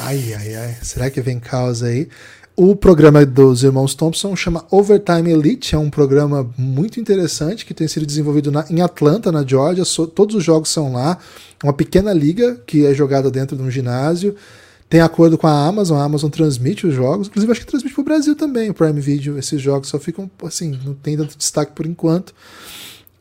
Ai, 0.01 0.35
ai, 0.35 0.55
ai. 0.55 0.77
Será 0.81 1.11
que 1.11 1.21
vem 1.21 1.39
causa 1.39 1.89
aí? 1.89 2.09
O 2.55 2.77
programa 2.77 3.25
dos 3.25 3.63
irmãos 3.63 3.95
Thompson 3.95 4.37
chama 4.37 4.67
Overtime 4.71 5.31
Elite, 5.31 5.75
é 5.75 5.79
um 5.79 5.89
programa 5.89 6.51
muito 6.59 7.01
interessante 7.01 7.65
que 7.65 7.73
tem 7.73 7.89
sido 7.89 8.05
desenvolvido 8.05 8.53
na, 8.53 8.67
em 8.69 8.83
Atlanta, 8.83 9.33
na 9.33 9.43
Georgia. 9.43 9.85
So, 9.87 10.07
todos 10.07 10.37
os 10.37 10.45
jogos 10.45 10.69
são 10.69 10.93
lá. 10.93 11.17
Uma 11.65 11.73
pequena 11.73 12.13
liga 12.13 12.61
que 12.67 12.85
é 12.85 12.93
jogada 12.93 13.31
dentro 13.31 13.57
de 13.57 13.63
um 13.63 13.71
ginásio 13.71 14.37
tem 14.93 15.01
acordo 15.01 15.39
com 15.39 15.47
a 15.47 15.67
Amazon, 15.67 15.99
a 15.99 16.05
Amazon 16.05 16.29
transmite 16.29 16.87
os 16.87 16.93
jogos, 16.93 17.27
inclusive 17.27 17.51
acho 17.51 17.61
que 17.63 17.67
transmite 17.67 17.95
para 17.95 18.03
o 18.03 18.05
Brasil 18.05 18.37
também, 18.37 18.69
o 18.69 18.75
Prime 18.75 19.01
Video, 19.01 19.39
esses 19.39 19.59
jogos 19.59 19.89
só 19.89 19.99
ficam 19.99 20.31
assim, 20.45 20.79
não 20.85 20.93
tem 20.93 21.17
tanto 21.17 21.35
destaque 21.39 21.73
por 21.73 21.87
enquanto. 21.87 22.35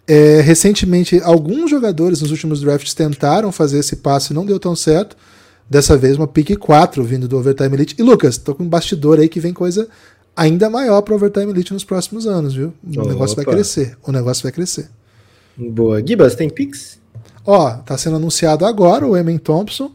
É, 0.05 0.41
recentemente, 0.41 1.21
alguns 1.23 1.69
jogadores 1.69 2.19
nos 2.19 2.29
últimos 2.29 2.59
drafts 2.59 2.93
tentaram 2.93 3.53
fazer 3.53 3.79
esse 3.79 3.95
passe 3.95 4.33
e 4.33 4.35
não 4.35 4.45
deu 4.45 4.59
tão 4.59 4.75
certo. 4.75 5.15
Dessa 5.71 5.95
vez, 5.95 6.17
uma 6.17 6.27
pick 6.27 6.57
4 6.57 7.01
vindo 7.01 7.29
do 7.29 7.37
Overtime 7.37 7.73
Elite. 7.73 7.95
E 7.97 8.03
Lucas, 8.03 8.37
tô 8.37 8.53
com 8.53 8.63
um 8.63 8.67
bastidor 8.67 9.21
aí 9.21 9.29
que 9.29 9.39
vem 9.39 9.53
coisa 9.53 9.87
ainda 10.35 10.69
maior 10.69 11.01
para 11.01 11.13
o 11.13 11.15
Overtime 11.15 11.49
Elite 11.49 11.71
nos 11.71 11.85
próximos 11.85 12.27
anos, 12.27 12.53
viu? 12.53 12.73
O 12.83 12.99
Opa. 12.99 13.07
negócio 13.07 13.37
vai 13.37 13.45
crescer. 13.45 13.97
O 14.03 14.11
negócio 14.11 14.43
vai 14.43 14.51
crescer. 14.51 14.89
Boa. 15.55 16.05
Gibas, 16.05 16.35
tem 16.35 16.49
Pix? 16.49 16.99
Ó, 17.45 17.71
tá 17.71 17.97
sendo 17.97 18.17
anunciado 18.17 18.65
agora 18.65 19.07
o 19.07 19.15
Emin 19.15 19.37
Thompson. 19.37 19.89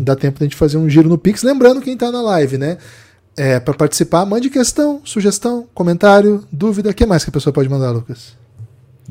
Dá 0.00 0.16
tempo 0.16 0.40
da 0.40 0.46
gente 0.46 0.56
fazer 0.56 0.78
um 0.78 0.88
giro 0.88 1.10
no 1.10 1.18
Pix. 1.18 1.42
Lembrando 1.42 1.82
quem 1.82 1.92
está 1.92 2.10
na 2.10 2.22
live, 2.22 2.56
né? 2.56 2.78
É, 3.36 3.60
para 3.60 3.74
participar, 3.74 4.24
mande 4.24 4.48
questão, 4.48 5.02
sugestão, 5.04 5.66
comentário, 5.74 6.42
dúvida. 6.50 6.88
O 6.88 6.94
que 6.94 7.04
mais 7.04 7.22
que 7.22 7.28
a 7.28 7.32
pessoa 7.34 7.52
pode 7.52 7.68
mandar, 7.68 7.90
Lucas? 7.90 8.32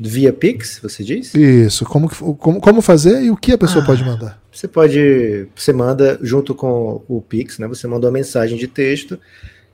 Via 0.00 0.32
Pix, 0.32 0.78
você 0.80 1.02
diz? 1.02 1.34
Isso. 1.34 1.84
Como, 1.84 2.08
como, 2.36 2.60
como 2.60 2.80
fazer 2.80 3.20
e 3.20 3.30
o 3.32 3.36
que 3.36 3.52
a 3.52 3.58
pessoa 3.58 3.82
ah, 3.82 3.86
pode 3.86 4.04
mandar? 4.04 4.40
Você 4.52 4.68
pode. 4.68 5.48
Você 5.56 5.72
manda 5.72 6.18
junto 6.22 6.54
com 6.54 7.02
o 7.08 7.20
Pix, 7.20 7.58
né? 7.58 7.66
Você 7.66 7.88
manda 7.88 8.06
uma 8.06 8.12
mensagem 8.12 8.56
de 8.56 8.68
texto 8.68 9.18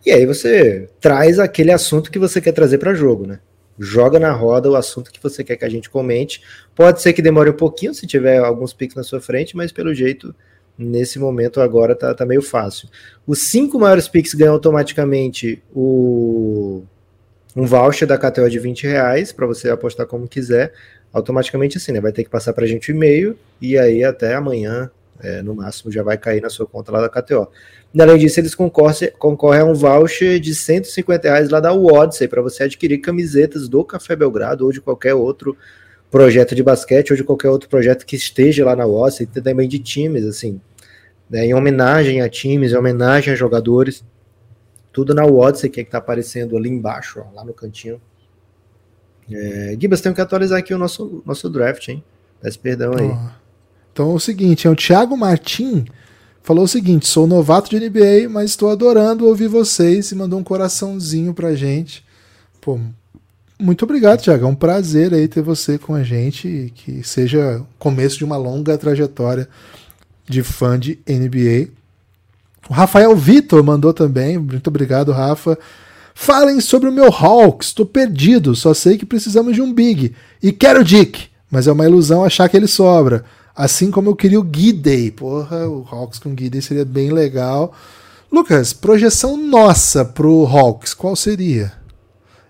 e 0.05 0.11
aí 0.11 0.25
você 0.25 0.89
traz 0.99 1.39
aquele 1.39 1.71
assunto 1.71 2.11
que 2.11 2.19
você 2.19 2.41
quer 2.41 2.53
trazer 2.53 2.79
para 2.79 2.95
jogo, 2.95 3.27
né? 3.27 3.39
Joga 3.79 4.19
na 4.19 4.33
roda 4.33 4.71
o 4.71 4.77
assunto 4.77 5.13
que 5.13 5.23
você 5.23 5.45
quer 5.45 5.57
que 5.57 5.65
a 5.65 5.69
gente 5.69 5.91
comente. 5.91 6.41
Pode 6.75 7.03
ser 7.03 7.13
que 7.13 7.21
demore 7.21 7.51
um 7.51 7.57
pouquinho 7.57 7.93
se 7.93 8.07
tiver 8.07 8.39
alguns 8.39 8.73
Pix 8.73 8.95
na 8.95 9.03
sua 9.03 9.21
frente, 9.21 9.55
mas 9.55 9.73
pelo 9.73 9.93
jeito 9.93 10.35
nesse 10.79 11.19
momento 11.19 11.61
agora 11.61 11.95
tá, 11.95 12.15
tá 12.15 12.25
meio 12.25 12.41
fácil. 12.41 12.89
Os 13.27 13.41
cinco 13.41 13.79
maiores 13.79 14.09
Pix 14.09 14.33
ganham 14.33 14.55
automaticamente 14.55 15.63
o 15.75 16.83
um 17.55 17.65
voucher 17.67 18.07
da 18.07 18.19
KTO 18.19 18.49
de 18.49 18.59
20 18.59 18.87
reais 18.87 19.33
para 19.33 19.47
você 19.47 19.71
apostar 19.71 20.07
como 20.07 20.27
quiser. 20.27 20.73
Automaticamente 21.13 21.79
assim, 21.79 21.93
né? 21.93 22.01
Vai 22.01 22.13
ter 22.13 22.25
que 22.25 22.31
passar 22.31 22.53
para 22.53 22.65
a 22.65 22.69
gente 22.69 22.91
o 22.91 22.95
e-mail 22.95 23.39
e 23.61 23.79
aí 23.79 24.03
até 24.03 24.35
amanhã, 24.35 24.91
é, 25.21 25.43
no 25.43 25.55
máximo, 25.55 25.93
já 25.93 26.03
vai 26.03 26.19
cair 26.19 26.41
na 26.41 26.51
sua 26.51 26.67
conta 26.67 26.91
lá 26.91 27.01
da 27.01 27.09
KTO. 27.09 27.49
E, 27.95 28.03
além 28.03 28.19
disso, 28.19 28.41
eles 28.41 28.55
concorrem, 28.55 29.13
concorrem 29.17 29.61
a 29.61 29.65
um 29.65 29.75
voucher 29.75 30.41
de 30.41 30.53
150 30.53 31.29
reais 31.29 31.49
lá 31.49 31.61
da 31.61 31.73
Odyssey 31.73 32.27
para 32.27 32.43
você 32.43 32.65
adquirir 32.65 32.99
camisetas 32.99 33.69
do 33.69 33.85
Café 33.85 34.17
Belgrado 34.17 34.65
ou 34.65 34.73
de 34.73 34.81
qualquer 34.81 35.15
outro 35.15 35.57
projeto 36.11 36.55
de 36.55 36.63
basquete 36.63 37.13
ou 37.13 37.17
de 37.17 37.23
qualquer 37.23 37.51
outro 37.51 37.69
projeto 37.69 38.05
que 38.05 38.17
esteja 38.17 38.65
lá 38.65 38.75
na 38.75 38.85
e 39.21 39.27
também 39.27 39.69
de 39.69 39.79
times, 39.79 40.25
assim, 40.25 40.61
né, 41.31 41.47
em 41.47 41.55
homenagem 41.55 42.21
a 42.21 42.29
times, 42.29 42.73
em 42.73 42.77
homenagem 42.77 43.33
a 43.33 43.37
jogadores, 43.37 44.05
tudo 44.95 45.13
na 45.13 45.27
Odyssey, 45.27 45.69
que 45.69 45.81
é 45.81 45.85
que 45.85 45.91
tá 45.91 45.99
aparecendo 45.99 46.57
ali 46.57 46.71
embaixo, 46.71 47.21
ó, 47.21 47.35
lá 47.35 47.45
no 47.45 47.53
cantinho. 47.53 48.01
É, 49.31 49.77
Gibas, 49.79 50.01
tem 50.01 50.15
que 50.15 50.21
atualizar 50.21 50.59
aqui 50.59 50.73
o 50.73 50.79
nosso, 50.79 51.23
nosso 51.27 51.51
draft, 51.51 51.89
hein? 51.89 52.03
Peço 52.41 52.59
perdão 52.61 52.95
aí. 52.97 53.11
Então 53.93 54.13
é 54.13 54.15
o 54.15 54.21
seguinte, 54.21 54.67
é 54.67 54.71
o 54.71 54.77
Thiago 54.77 55.17
Martim 55.17 55.85
falou 56.45 56.65
o 56.65 56.69
seguinte, 56.69 57.09
sou 57.09 57.27
novato 57.27 57.71
de 57.71 57.81
NBA, 57.81 58.29
mas 58.29 58.51
estou 58.51 58.71
adorando 58.71 59.27
ouvir 59.27 59.49
vocês 59.49 60.13
e 60.13 60.15
mandou 60.15 60.39
um 60.39 60.45
coraçãozinho 60.45 61.33
pra 61.33 61.55
gente. 61.55 62.05
Pô, 62.61 62.79
muito 63.59 63.83
obrigado, 63.85 64.21
Tiago. 64.21 64.45
É 64.45 64.49
um 64.49 64.55
prazer 64.55 65.15
aí 65.15 65.27
ter 65.27 65.41
você 65.41 65.79
com 65.79 65.95
a 65.95 66.03
gente 66.03 66.47
e 66.47 66.71
que 66.71 67.03
seja 67.03 67.65
começo 67.79 68.19
de 68.19 68.25
uma 68.25 68.37
longa 68.37 68.77
trajetória 68.77 69.49
de 70.29 70.43
fã 70.43 70.79
de 70.79 70.99
NBA. 71.09 71.71
O 72.69 72.73
Rafael 72.73 73.15
Vitor 73.15 73.63
mandou 73.63 73.93
também. 73.93 74.39
Muito 74.39 74.69
obrigado, 74.69 75.13
Rafa. 75.13 75.59
Falem 76.15 76.61
sobre 76.61 76.89
o 76.89 76.93
meu 76.93 77.13
Hawks. 77.13 77.69
Estou 77.69 77.85
perdido. 77.85 78.55
Só 78.55 78.73
sei 78.73 78.97
que 78.97 79.07
precisamos 79.07 79.55
de 79.55 79.63
um 79.63 79.73
Big. 79.73 80.15
E 80.43 80.53
quero 80.53 80.81
o 80.81 80.85
Dick. 80.85 81.29
Mas 81.51 81.67
é 81.67 81.73
uma 81.73 81.85
ilusão 81.85 82.25
achar 82.25 82.49
que 82.49 82.57
ele 82.57 82.67
sobra. 82.67 83.25
Assim 83.55 83.91
como 83.91 84.11
eu 84.11 84.17
queria 84.17 84.41
o 84.41 84.49
Gidey. 84.51 85.11
Porra, 85.11 85.69
o 85.69 85.87
Hawks 85.91 86.19
com 86.19 86.35
Gidey 86.37 86.63
seria 86.63 86.85
bem 86.85 87.11
legal. 87.11 87.75
Lucas, 88.35 88.73
projeção 88.73 89.37
nossa 89.37 90.05
pro 90.05 90.45
Hawks, 90.45 90.93
qual 90.93 91.15
seria? 91.15 91.73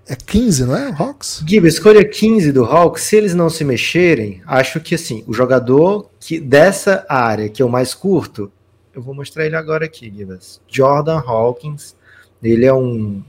É 0.06 0.14
15, 0.14 0.64
não 0.64 0.76
é? 0.76 0.94
Hawks? 0.98 1.42
Gibb, 1.46 1.66
escolha 1.66 2.02
15 2.06 2.52
do 2.52 2.64
Hawks. 2.64 3.02
Se 3.02 3.16
eles 3.16 3.34
não 3.34 3.50
se 3.50 3.64
mexerem, 3.64 4.40
acho 4.46 4.80
que 4.80 4.94
assim, 4.94 5.22
o 5.26 5.34
jogador 5.34 6.08
que 6.18 6.40
dessa 6.40 7.04
área 7.06 7.50
que 7.50 7.62
eu 7.62 7.68
mais 7.68 7.92
curto, 7.92 8.50
eu 8.94 9.02
vou 9.02 9.14
mostrar 9.14 9.46
ele 9.46 9.56
agora 9.56 9.84
aqui, 9.84 10.12
Gibbs. 10.14 10.60
Jordan 10.68 11.18
Hawkins. 11.18 11.96
Ele 12.42 12.66
é 12.66 12.72
um 12.72 13.22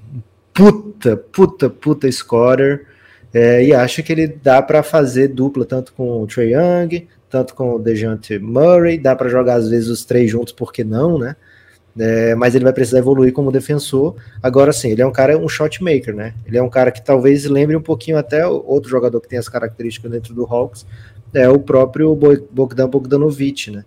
puta, 0.54 1.18
puta, 1.18 1.70
puta 1.70 2.12
scorer. 2.12 2.88
É, 3.34 3.66
e 3.66 3.74
acho 3.74 4.02
que 4.02 4.12
ele 4.12 4.28
dá 4.28 4.62
para 4.62 4.82
fazer 4.82 5.30
dupla 5.30 5.66
tanto 5.66 5.94
com 5.94 6.22
o 6.22 6.28
Trey 6.28 6.54
Young, 6.54 7.08
tanto 7.30 7.54
com 7.54 7.76
o 7.76 7.80
Dejante 7.80 8.40
Murray. 8.40 8.98
Dá 8.98 9.16
para 9.16 9.30
jogar 9.30 9.56
às 9.56 9.70
vezes 9.70 9.90
os 9.90 10.06
três 10.06 10.32
juntos, 10.32 10.54
por 10.54 10.72
que 10.72 10.84
não, 10.84 11.18
né? 11.18 11.36
É, 11.98 12.36
mas 12.36 12.56
ele 12.56 12.66
vai 12.66 12.74
precisar 12.74 13.00
evoluir 13.00 13.34
como 13.34 13.52
defensor. 13.52 14.16
Agora 14.44 14.72
sim, 14.74 14.92
ele 14.92 15.02
é 15.02 15.06
um 15.06 15.12
cara, 15.12 15.38
um 15.38 15.48
shot 15.48 15.82
maker, 15.84 16.14
né? 16.14 16.34
Ele 16.46 16.58
é 16.58 16.64
um 16.64 16.70
cara 16.70 16.92
que 16.92 17.04
talvez 17.04 17.46
lembre 17.46 17.76
um 17.76 17.82
pouquinho 17.82 18.18
até 18.18 18.46
outro 18.46 18.90
jogador 18.90 19.20
que 19.22 19.30
tem 19.30 19.40
as 19.40 19.50
características 19.50 20.12
dentro 20.12 20.34
do 20.34 20.46
Hawks, 20.46 20.86
é 21.34 21.50
o 21.50 21.60
próprio 21.60 22.16
Bogdan 22.52 22.88
Bogdanovic, 22.88 23.72
né? 23.72 23.84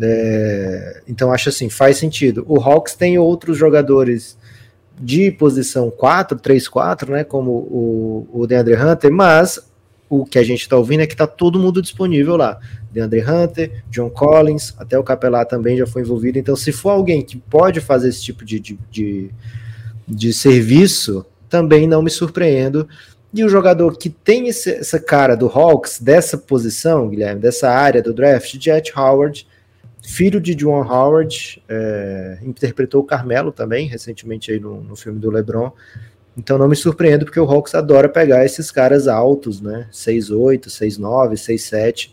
É, 0.00 1.02
então 1.06 1.32
acho 1.32 1.48
assim, 1.48 1.68
faz 1.68 1.98
sentido. 1.98 2.44
O 2.48 2.60
Hawks 2.60 2.94
tem 2.94 3.18
outros 3.18 3.58
jogadores 3.58 4.38
de 4.98 5.30
posição 5.30 5.90
4, 5.90 6.38
3, 6.38 6.68
4, 6.68 7.12
né? 7.12 7.24
Como 7.24 7.50
o, 7.50 8.28
o 8.32 8.46
DeAndre 8.46 8.76
Hunter, 8.76 9.10
mas 9.10 9.60
o 10.08 10.26
que 10.26 10.38
a 10.38 10.42
gente 10.42 10.60
está 10.60 10.76
ouvindo 10.76 11.00
é 11.00 11.06
que 11.06 11.14
está 11.14 11.26
todo 11.26 11.58
mundo 11.58 11.80
disponível 11.80 12.36
lá. 12.36 12.60
DeAndre 12.90 13.24
Hunter, 13.24 13.82
John 13.90 14.10
Collins, 14.10 14.74
até 14.78 14.98
o 14.98 15.02
Capelá 15.02 15.44
também 15.44 15.76
já 15.76 15.86
foi 15.86 16.02
envolvido. 16.02 16.38
Então, 16.38 16.54
se 16.54 16.70
for 16.70 16.90
alguém 16.90 17.22
que 17.22 17.38
pode 17.38 17.80
fazer 17.80 18.10
esse 18.10 18.22
tipo 18.22 18.44
de, 18.44 18.60
de, 18.60 18.78
de, 18.90 19.30
de 20.06 20.32
serviço, 20.32 21.24
também 21.48 21.86
não 21.86 22.02
me 22.02 22.10
surpreendo. 22.10 22.86
E 23.32 23.42
o 23.42 23.48
jogador 23.48 23.96
que 23.96 24.10
tem 24.10 24.48
esse, 24.48 24.70
essa 24.70 25.00
cara 25.00 25.34
do 25.34 25.46
Hawks, 25.46 25.98
dessa 25.98 26.36
posição, 26.36 27.08
Guilherme, 27.08 27.40
dessa 27.40 27.70
área 27.70 28.02
do 28.02 28.12
draft, 28.12 28.56
Jet 28.60 28.92
Howard, 28.94 29.46
filho 30.02 30.40
de 30.40 30.54
John 30.54 30.82
Howard, 30.82 31.62
é, 31.68 32.38
interpretou 32.42 33.00
o 33.00 33.04
Carmelo 33.04 33.52
também, 33.52 33.86
recentemente 33.86 34.50
aí 34.50 34.58
no, 34.58 34.82
no 34.82 34.96
filme 34.96 35.18
do 35.18 35.30
LeBron. 35.30 35.70
Então 36.36 36.58
não 36.58 36.68
me 36.68 36.76
surpreendo, 36.76 37.24
porque 37.24 37.38
o 37.38 37.44
Hawks 37.44 37.74
adora 37.74 38.08
pegar 38.08 38.44
esses 38.44 38.70
caras 38.70 39.06
altos, 39.06 39.60
né? 39.60 39.86
6'8, 39.92 40.66
6'9, 40.66 41.34
6'7. 41.34 42.10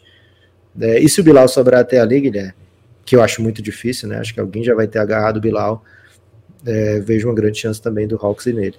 É, 0.80 1.00
e 1.00 1.10
se 1.10 1.20
o 1.20 1.24
Bilal 1.24 1.48
sobrar 1.48 1.82
até 1.82 2.00
ali, 2.00 2.22
Guilherme, 2.22 2.54
que 3.06 3.16
eu 3.16 3.24
acho 3.24 3.42
muito 3.42 3.62
difícil, 3.62 4.08
né? 4.08 4.20
Acho 4.20 4.34
que 4.34 4.40
alguém 4.40 4.64
já 4.64 4.76
vai 4.76 4.88
ter 4.88 5.00
agarrado 5.00 5.38
o 5.38 5.42
Bilal. 5.42 5.84
É, 6.66 7.00
vejo 7.00 7.28
uma 7.28 7.34
grande 7.34 7.60
chance 7.60 7.82
também 7.82 8.08
do 8.08 8.18
Hawks 8.18 8.46
ir 8.46 8.54
nele. 8.54 8.76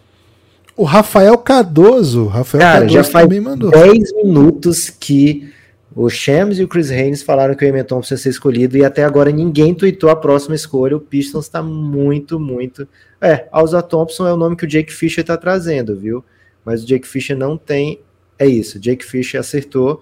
O 0.76 0.84
Rafael 0.84 1.36
Cardoso, 1.36 2.26
Rafael 2.26 2.60
Cara, 2.60 2.78
Cardoso 2.80 2.94
já 2.94 3.04
faz 3.04 3.24
também 3.24 3.40
mandou. 3.40 3.70
10 3.70 4.14
minutos 4.14 4.88
que 4.88 5.52
o 5.94 6.08
Shams 6.08 6.58
e 6.58 6.64
o 6.64 6.68
Chris 6.68 6.90
Haynes 6.90 7.22
falaram 7.22 7.54
que 7.54 7.68
o 7.68 7.84
Thompson 7.84 8.14
ia 8.14 8.18
ser 8.18 8.28
escolhido 8.28 8.76
e 8.76 8.84
até 8.84 9.02
agora 9.02 9.32
ninguém 9.32 9.74
tweetou 9.74 10.08
a 10.08 10.16
próxima 10.16 10.54
escolha. 10.54 10.96
O 10.96 11.00
Pistons 11.00 11.46
está 11.46 11.62
muito, 11.62 12.38
muito. 12.38 12.86
É, 13.20 13.48
Alza 13.50 13.82
Thompson 13.82 14.26
é 14.26 14.32
o 14.32 14.36
nome 14.36 14.56
que 14.56 14.64
o 14.64 14.68
Jake 14.68 14.92
Fisher 14.92 15.22
está 15.22 15.36
trazendo, 15.36 15.96
viu? 15.96 16.24
Mas 16.64 16.84
o 16.84 16.86
Jake 16.86 17.06
Fisher 17.06 17.36
não 17.36 17.56
tem. 17.56 18.00
É 18.38 18.46
isso, 18.46 18.78
Jake 18.78 19.04
Fisher 19.04 19.40
acertou. 19.40 20.00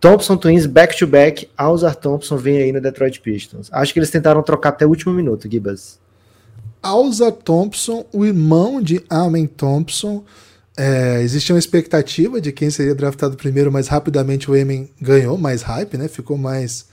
Thompson 0.00 0.36
Twins 0.36 0.66
back-to-back. 0.66 1.48
Alzar 1.56 1.96
Thompson 1.96 2.36
vem 2.36 2.58
aí 2.58 2.72
no 2.72 2.80
Detroit 2.80 3.20
Pistons. 3.20 3.70
Acho 3.72 3.90
que 3.90 3.98
eles 3.98 4.10
tentaram 4.10 4.42
trocar 4.42 4.70
até 4.70 4.84
o 4.84 4.90
último 4.90 5.14
minuto, 5.14 5.50
Gibas. 5.50 5.98
Alzar 6.82 7.32
Thompson, 7.32 8.04
o 8.12 8.26
irmão 8.26 8.82
de 8.82 9.02
Amen 9.08 9.46
Thompson 9.46 10.22
é, 10.76 11.22
existia 11.22 11.54
uma 11.54 11.58
expectativa 11.58 12.40
de 12.40 12.50
quem 12.50 12.68
seria 12.68 12.94
draftado 12.94 13.36
primeiro, 13.36 13.70
mas 13.70 13.86
rapidamente 13.86 14.50
o 14.50 14.56
Emen 14.56 14.90
ganhou 15.00 15.38
mais 15.38 15.62
hype, 15.62 15.96
né? 15.96 16.08
Ficou 16.08 16.36
mais, 16.36 16.86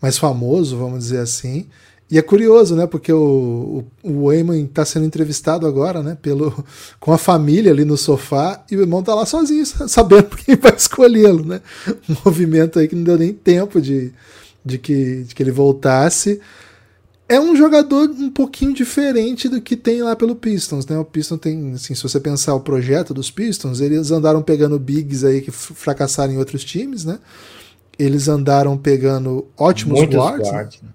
mais 0.00 0.16
famoso, 0.16 0.76
vamos 0.76 1.00
dizer 1.00 1.18
assim. 1.18 1.66
E 2.08 2.18
é 2.18 2.22
curioso, 2.22 2.76
né? 2.76 2.86
Porque 2.86 3.12
o, 3.12 3.84
o, 4.04 4.10
o 4.22 4.32
Eamon 4.32 4.54
está 4.54 4.84
sendo 4.84 5.06
entrevistado 5.06 5.66
agora, 5.66 6.02
né? 6.02 6.16
Pelo, 6.22 6.64
com 7.00 7.12
a 7.12 7.18
família 7.18 7.72
ali 7.72 7.84
no 7.84 7.96
sofá 7.96 8.64
e 8.70 8.76
o 8.76 8.80
irmão 8.80 9.02
tá 9.02 9.12
lá 9.12 9.26
sozinho, 9.26 9.66
sabendo 9.88 10.36
quem 10.36 10.54
vai 10.54 10.74
escolhê-lo, 10.76 11.44
né? 11.44 11.60
Um 12.08 12.16
movimento 12.24 12.78
aí 12.78 12.86
que 12.86 12.94
não 12.94 13.02
deu 13.02 13.18
nem 13.18 13.32
tempo 13.32 13.80
de, 13.80 14.12
de, 14.64 14.78
que, 14.78 15.24
de 15.24 15.34
que 15.34 15.42
ele 15.42 15.50
voltasse 15.50 16.40
é 17.28 17.40
um 17.40 17.56
jogador 17.56 18.08
um 18.10 18.30
pouquinho 18.30 18.72
diferente 18.72 19.48
do 19.48 19.60
que 19.60 19.76
tem 19.76 20.02
lá 20.02 20.14
pelo 20.14 20.36
Pistons, 20.36 20.86
né? 20.86 20.96
O 20.96 21.04
Pistons 21.04 21.40
tem, 21.40 21.72
assim, 21.72 21.94
se 21.94 22.02
você 22.02 22.20
pensar 22.20 22.54
o 22.54 22.60
projeto 22.60 23.12
dos 23.12 23.30
Pistons, 23.30 23.80
eles 23.80 24.10
andaram 24.12 24.42
pegando 24.42 24.78
bigs 24.78 25.24
aí 25.24 25.40
que 25.40 25.50
fracassaram 25.50 26.32
em 26.32 26.38
outros 26.38 26.64
times, 26.64 27.04
né? 27.04 27.18
Eles 27.98 28.28
andaram 28.28 28.76
pegando 28.76 29.46
ótimos 29.56 29.98
Muitos 29.98 30.16
guards, 30.16 30.50
guards 30.50 30.82
né? 30.82 30.88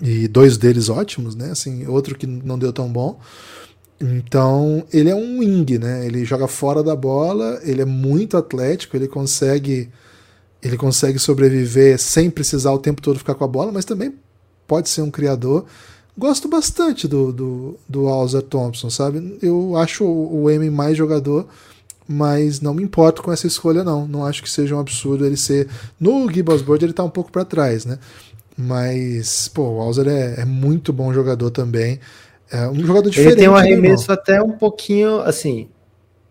e 0.00 0.26
dois 0.26 0.56
deles 0.56 0.88
ótimos, 0.88 1.34
né? 1.34 1.50
Assim, 1.50 1.86
outro 1.86 2.16
que 2.16 2.26
não 2.26 2.58
deu 2.58 2.72
tão 2.72 2.88
bom. 2.90 3.20
Então, 4.00 4.84
ele 4.92 5.10
é 5.10 5.14
um 5.14 5.40
wing, 5.40 5.78
né? 5.78 6.06
Ele 6.06 6.24
joga 6.24 6.48
fora 6.48 6.82
da 6.82 6.96
bola, 6.96 7.60
ele 7.62 7.82
é 7.82 7.84
muito 7.84 8.36
atlético, 8.36 8.96
ele 8.96 9.06
consegue 9.06 9.90
ele 10.62 10.76
consegue 10.76 11.18
sobreviver 11.18 11.98
sem 11.98 12.30
precisar 12.30 12.70
o 12.72 12.78
tempo 12.78 13.02
todo 13.02 13.18
ficar 13.18 13.34
com 13.34 13.44
a 13.44 13.48
bola, 13.48 13.72
mas 13.72 13.84
também 13.84 14.14
pode 14.72 14.88
ser 14.88 15.02
um 15.02 15.10
criador. 15.10 15.66
Gosto 16.16 16.48
bastante 16.48 17.06
do, 17.06 17.30
do, 17.30 17.78
do 17.86 18.08
Alza 18.08 18.40
Thompson, 18.40 18.88
sabe? 18.88 19.36
Eu 19.42 19.76
acho 19.76 20.02
o, 20.02 20.48
M 20.48 20.70
mais 20.70 20.96
jogador, 20.96 21.46
mas 22.08 22.62
não 22.62 22.72
me 22.72 22.82
importo 22.82 23.22
com 23.22 23.30
essa 23.30 23.46
escolha, 23.46 23.84
não. 23.84 24.08
Não 24.08 24.24
acho 24.24 24.42
que 24.42 24.50
seja 24.50 24.74
um 24.74 24.80
absurdo 24.80 25.26
ele 25.26 25.36
ser. 25.36 25.68
No 26.00 26.26
Gibbons 26.32 26.62
Board 26.62 26.82
ele 26.82 26.94
tá 26.94 27.04
um 27.04 27.10
pouco 27.10 27.30
para 27.30 27.44
trás, 27.44 27.84
né? 27.84 27.98
Mas, 28.56 29.46
pô, 29.48 29.62
o 29.62 29.80
Alzer 29.82 30.08
é, 30.08 30.40
é, 30.40 30.44
muito 30.46 30.90
bom 30.90 31.12
jogador 31.12 31.50
também. 31.50 32.00
É 32.50 32.66
um 32.66 32.80
jogador 32.80 33.10
diferente. 33.10 33.32
Ele 33.32 33.40
tem 33.40 33.48
um 33.50 33.56
arremesso 33.56 34.10
até 34.10 34.42
um 34.42 34.52
pouquinho, 34.52 35.20
assim, 35.20 35.68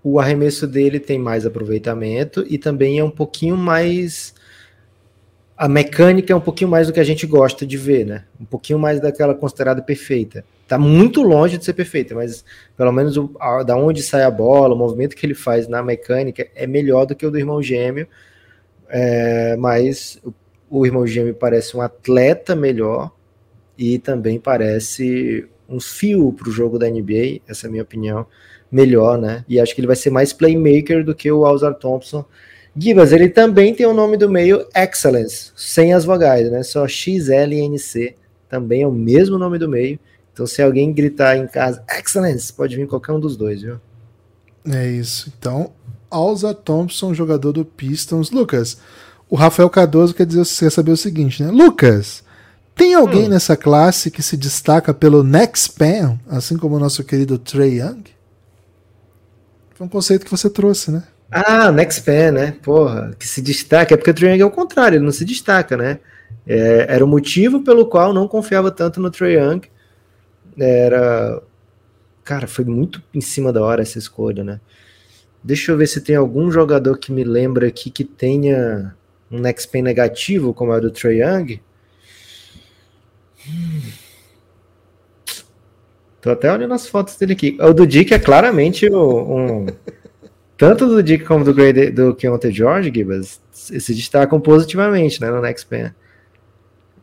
o 0.03 0.19
arremesso 0.19 0.65
dele 0.65 0.99
tem 0.99 1.19
mais 1.19 1.45
aproveitamento 1.45 2.43
e 2.49 2.57
também 2.57 2.97
é 2.97 3.03
um 3.03 3.11
pouquinho 3.11 3.55
mais 3.55 4.34
a 5.61 5.67
mecânica 5.67 6.33
é 6.33 6.35
um 6.35 6.41
pouquinho 6.41 6.71
mais 6.71 6.88
do 6.88 6.93
que 6.93 6.99
a 6.99 7.03
gente 7.03 7.27
gosta 7.27 7.67
de 7.67 7.77
ver, 7.77 8.03
né? 8.03 8.23
Um 8.39 8.45
pouquinho 8.45 8.79
mais 8.79 8.99
daquela 8.99 9.35
considerada 9.35 9.79
perfeita. 9.79 10.43
Tá 10.67 10.75
muito 10.75 11.21
longe 11.21 11.55
de 11.55 11.63
ser 11.63 11.73
perfeita, 11.73 12.15
mas 12.15 12.43
pelo 12.75 12.91
menos 12.91 13.15
o, 13.15 13.29
a, 13.39 13.61
da 13.61 13.75
onde 13.75 14.01
sai 14.01 14.23
a 14.23 14.31
bola, 14.31 14.73
o 14.73 14.77
movimento 14.77 15.15
que 15.15 15.23
ele 15.23 15.35
faz 15.35 15.67
na 15.67 15.83
mecânica 15.83 16.47
é 16.55 16.65
melhor 16.65 17.05
do 17.05 17.15
que 17.15 17.27
o 17.27 17.29
do 17.29 17.38
irmão 17.38 17.61
gêmeo. 17.61 18.07
É, 18.89 19.55
mas 19.55 20.19
o, 20.25 20.33
o 20.79 20.83
irmão 20.83 21.05
gêmeo 21.05 21.35
parece 21.35 21.77
um 21.77 21.81
atleta 21.81 22.55
melhor 22.55 23.11
e 23.77 23.99
também 23.99 24.39
parece 24.39 25.47
um 25.69 25.79
fio 25.79 26.33
para 26.33 26.49
o 26.49 26.51
jogo 26.51 26.79
da 26.79 26.89
NBA, 26.89 27.41
essa 27.47 27.67
é 27.67 27.69
a 27.69 27.71
minha 27.71 27.83
opinião, 27.83 28.25
melhor, 28.71 29.15
né? 29.15 29.45
E 29.47 29.59
acho 29.59 29.75
que 29.75 29.79
ele 29.79 29.85
vai 29.85 29.95
ser 29.95 30.09
mais 30.09 30.33
playmaker 30.33 31.05
do 31.05 31.13
que 31.13 31.31
o 31.31 31.45
Alzar 31.45 31.75
Thompson 31.75 32.25
Gibas, 32.76 33.11
ele 33.11 33.27
também 33.27 33.73
tem 33.73 33.85
o 33.85 33.93
nome 33.93 34.15
do 34.15 34.30
meio 34.30 34.65
Excellence, 34.73 35.52
sem 35.56 35.93
as 35.93 36.06
vogais, 36.06 36.49
né? 36.49 36.64
Só 36.64 36.88
XLNC, 36.88 38.15
também 38.49 38.84
é 38.84 38.88
o 38.88 38.91
mesmo 38.91 39.38
nome 39.38 39.57
do 39.57 39.68
meio. 39.68 39.99
Então, 40.34 40.48
se 40.48 40.61
alguém 40.61 40.93
gritar 40.93 41.38
em 41.38 41.48
casa 41.48 41.84
Excellence, 41.89 42.52
pode 42.52 42.76
vir 42.76 42.88
qualquer 42.88 43.11
um 43.11 43.19
dos 43.19 43.35
dois, 43.35 43.61
viu? 43.61 43.80
É 44.65 44.88
isso. 44.88 45.31
Então, 45.38 45.72
Alza 46.10 46.53
Thompson, 46.53 47.14
jogador 47.14 47.52
do 47.52 47.65
Pistons. 47.65 48.31
Lucas, 48.31 48.77
o 49.30 49.35
Rafael 49.35 49.69
Cardoso 49.69 50.14
quer 50.14 50.26
dizer 50.26 50.45
quer 50.45 50.72
saber 50.72 50.91
o 50.91 50.98
seguinte, 50.98 51.43
né? 51.43 51.52
Lucas, 51.52 52.23
tem 52.76 52.93
alguém 52.93 53.26
hum. 53.26 53.30
nessa 53.30 53.57
classe 53.57 54.10
que 54.10 54.23
se 54.23 54.38
destaca 54.38 54.93
pelo 54.93 55.23
next 55.23 55.72
pan, 55.73 56.19
assim 56.27 56.57
como 56.57 56.76
o 56.76 56.80
nosso 56.80 57.03
querido 57.03 57.38
Trey 57.38 57.80
Young? 57.80 58.03
Foi 59.76 59.85
um 59.85 59.89
conceito 59.89 60.26
que 60.26 60.31
você 60.31 60.49
trouxe, 60.49 60.91
né? 60.91 61.03
Ah, 61.31 61.71
Next 61.71 62.01
Pan, 62.03 62.31
né? 62.33 62.57
Porra, 62.61 63.15
que 63.17 63.25
se 63.25 63.41
destaca. 63.41 63.93
É 63.93 63.97
porque 63.97 64.11
o 64.11 64.13
Trae 64.13 64.39
é 64.39 64.45
o 64.45 64.51
contrário, 64.51 64.97
ele 64.97 65.05
não 65.05 65.13
se 65.13 65.23
destaca, 65.23 65.77
né? 65.77 65.99
É, 66.45 66.87
era 66.89 67.05
o 67.05 67.07
motivo 67.07 67.63
pelo 67.63 67.85
qual 67.85 68.13
não 68.13 68.27
confiava 68.27 68.69
tanto 68.69 68.99
no 68.99 69.09
Trae 69.09 69.35
Young. 69.35 69.61
Era. 70.59 71.41
Cara, 72.25 72.47
foi 72.47 72.65
muito 72.65 73.01
em 73.13 73.21
cima 73.21 73.53
da 73.53 73.61
hora 73.63 73.81
essa 73.81 73.97
escolha, 73.97 74.43
né? 74.43 74.59
Deixa 75.41 75.71
eu 75.71 75.77
ver 75.77 75.87
se 75.87 76.01
tem 76.01 76.15
algum 76.15 76.51
jogador 76.51 76.97
que 76.97 77.11
me 77.11 77.23
lembra 77.23 77.67
aqui 77.67 77.89
que 77.89 78.03
tenha 78.03 78.93
um 79.31 79.39
Next 79.39 79.69
Pan 79.71 79.81
negativo, 79.81 80.53
como 80.53 80.73
é 80.73 80.77
o 80.77 80.81
do 80.81 80.91
Trae 80.91 81.21
Young. 81.21 81.61
Hum. 83.47 83.81
Tô 86.21 86.29
até 86.29 86.51
olhando 86.51 86.73
as 86.73 86.87
fotos 86.87 87.15
dele 87.15 87.33
aqui. 87.33 87.57
O 87.59 87.73
do 87.73 87.87
Dick 87.87 88.13
é 88.13 88.19
claramente 88.19 88.87
um 88.93 89.65
tanto 90.61 90.88
do 90.88 91.01
Dick 91.01 91.25
como 91.25 91.43
do, 91.43 91.55
Grady, 91.55 91.89
do 91.89 92.13
Keontae 92.13 92.51
George, 92.51 92.91
Gibas, 92.93 93.41
se 93.51 93.95
destacam 93.95 94.39
positivamente 94.39 95.19
né, 95.19 95.31
no 95.31 95.41
Next 95.41 95.65
Pen. 95.65 95.89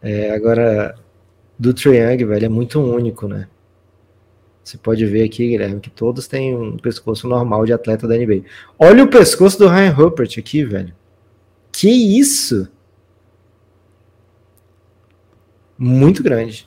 É, 0.00 0.30
agora, 0.30 0.94
do 1.58 1.74
Triangle, 1.74 2.28
velho, 2.28 2.46
é 2.46 2.48
muito 2.48 2.80
único, 2.80 3.26
né? 3.26 3.48
Você 4.62 4.78
pode 4.78 5.04
ver 5.06 5.24
aqui, 5.24 5.48
Guilherme, 5.48 5.80
que 5.80 5.90
todos 5.90 6.28
têm 6.28 6.54
um 6.54 6.76
pescoço 6.76 7.26
normal 7.26 7.66
de 7.66 7.72
atleta 7.72 8.06
da 8.06 8.16
NBA. 8.16 8.42
Olha 8.78 9.02
o 9.02 9.08
pescoço 9.08 9.58
do 9.58 9.66
Ryan 9.66 9.90
Rupert 9.90 10.38
aqui, 10.38 10.64
velho. 10.64 10.94
Que 11.72 11.90
isso? 11.90 12.68
Muito 15.76 16.22
grande. 16.22 16.64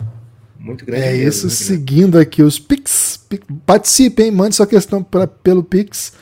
Muito 0.59 0.85
grande. 0.85 1.05
É 1.05 1.11
mesmo, 1.13 1.29
isso, 1.29 1.49
seguindo 1.49 2.11
grande. 2.11 2.27
aqui 2.27 2.43
os 2.43 2.59
Pix. 2.59 3.25
Participem, 3.65 4.29
mande 4.29 4.57
sua 4.57 4.67
questão 4.67 5.01
pra, 5.01 5.25
pelo 5.25 5.63
Pix 5.63 6.19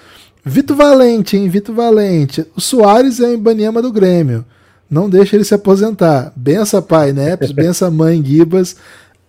Vitor 0.49 0.75
Valente, 0.75 1.37
hein? 1.37 1.47
Vitor 1.49 1.75
Valente. 1.75 2.45
O 2.55 2.61
Soares 2.61 3.19
é 3.19 3.27
o 3.27 3.33
Ibaniama 3.33 3.81
do 3.81 3.91
Grêmio. 3.91 4.43
Não 4.89 5.09
deixa 5.09 5.35
ele 5.35 5.43
se 5.45 5.53
aposentar. 5.53 6.33
Bença 6.35 6.81
pai, 6.81 7.13
né? 7.13 7.37
Bença 7.53 7.89
mãe 7.91 8.23
Gibas. 8.25 8.75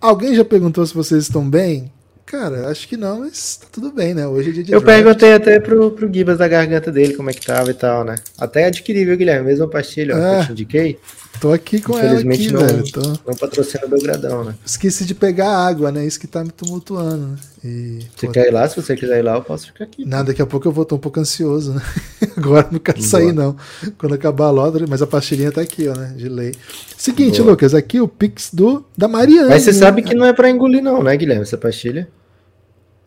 Alguém 0.01 0.35
já 0.35 0.45
perguntou 0.45 0.85
se 0.87 0.95
vocês 0.95 1.25
estão 1.25 1.49
bem? 1.49 1.93
Cara, 2.25 2.69
acho 2.69 2.87
que 2.89 2.97
não, 2.97 3.21
mas 3.21 3.57
tá 3.57 3.67
tudo 3.73 3.91
bem, 3.93 4.15
né? 4.15 4.27
Hoje 4.27 4.51
é 4.51 4.53
dia 4.53 4.63
de 4.65 4.73
Eu 4.73 4.81
draft. 4.81 4.97
perguntei 5.03 5.33
até 5.35 5.59
pro, 5.59 5.91
pro 5.91 6.13
Gibas 6.13 6.39
da 6.39 6.47
garganta 6.47 6.91
dele 6.93 7.15
como 7.15 7.29
é 7.29 7.33
que 7.33 7.45
tava 7.45 7.71
e 7.71 7.75
tal, 7.75 8.05
né? 8.05 8.15
Até 8.39 8.67
adquiri, 8.67 9.05
viu, 9.05 9.17
Guilherme? 9.17 9.47
Mesma 9.49 9.69
pastilha, 9.69 10.17
ó, 10.17 10.19
É. 10.19 10.35
que 10.37 10.41
eu 10.43 10.47
te 10.47 10.53
indiquei. 10.53 10.99
Tô 11.41 11.53
aqui 11.53 11.81
com 11.81 11.99
ela 11.99 12.19
aqui, 12.19 12.27
Infelizmente 12.27 12.53
não, 12.53 12.61
velho. 12.61 12.93
Tô... 12.93 13.01
não 13.01 13.35
patrocina 13.35 13.87
o 13.87 13.89
Belgradão, 13.89 14.45
né? 14.45 14.55
Esqueci 14.65 15.07
de 15.07 15.15
pegar 15.15 15.49
água, 15.67 15.91
né? 15.91 16.05
Isso 16.05 16.21
que 16.21 16.27
tá 16.27 16.45
me 16.45 16.51
tumultuando, 16.51 17.29
né? 17.29 17.37
E, 17.65 18.01
Você 18.15 18.27
pô, 18.27 18.33
quer 18.33 18.49
ir 18.49 18.51
lá? 18.51 18.69
Se 18.69 18.77
você 18.77 18.95
quiser 18.95 19.21
ir 19.21 19.23
lá, 19.23 19.37
eu 19.37 19.43
posso 19.43 19.67
ficar 19.69 19.85
aqui. 19.85 20.05
Nada, 20.05 20.25
daqui 20.25 20.43
a 20.43 20.47
pouco 20.47 20.69
eu 20.69 20.73
vou 20.73 20.83
estar 20.83 20.97
um 20.97 20.99
pouco 20.99 21.19
ansioso, 21.19 21.73
né? 21.73 21.83
Agora 22.37 22.69
não 22.71 22.79
quero 22.79 23.01
Vambora. 23.01 23.11
sair, 23.25 23.33
não. 23.33 23.57
Quando 23.97 24.15
acabar 24.15 24.47
a 24.47 24.51
loja, 24.51 24.85
mas 24.87 25.01
a 25.01 25.07
pastilhinha 25.07 25.51
tá 25.51 25.63
aqui, 25.63 25.89
ó, 25.89 25.95
né? 25.97 26.13
De 26.15 26.29
lei. 26.29 26.55
Seguinte, 26.97 27.41
Boa. 27.41 27.53
Lucas, 27.53 27.75
aqui 27.75 28.01
o 28.01 28.07
Pix 28.07 28.51
do 28.53 28.85
da 28.97 29.09
Mariana. 29.09 29.49
Mas 29.49 29.63
você 29.63 29.73
sabe 29.73 30.03
que 30.03 30.15
não 30.15 30.27
é 30.27 30.35
pra 30.35 30.51
engolir, 30.51 30.83
não, 30.83 31.03
né, 31.03 31.17
Guilherme? 31.17 31.43
Essa 31.43 31.57
pastilha. 31.57 32.07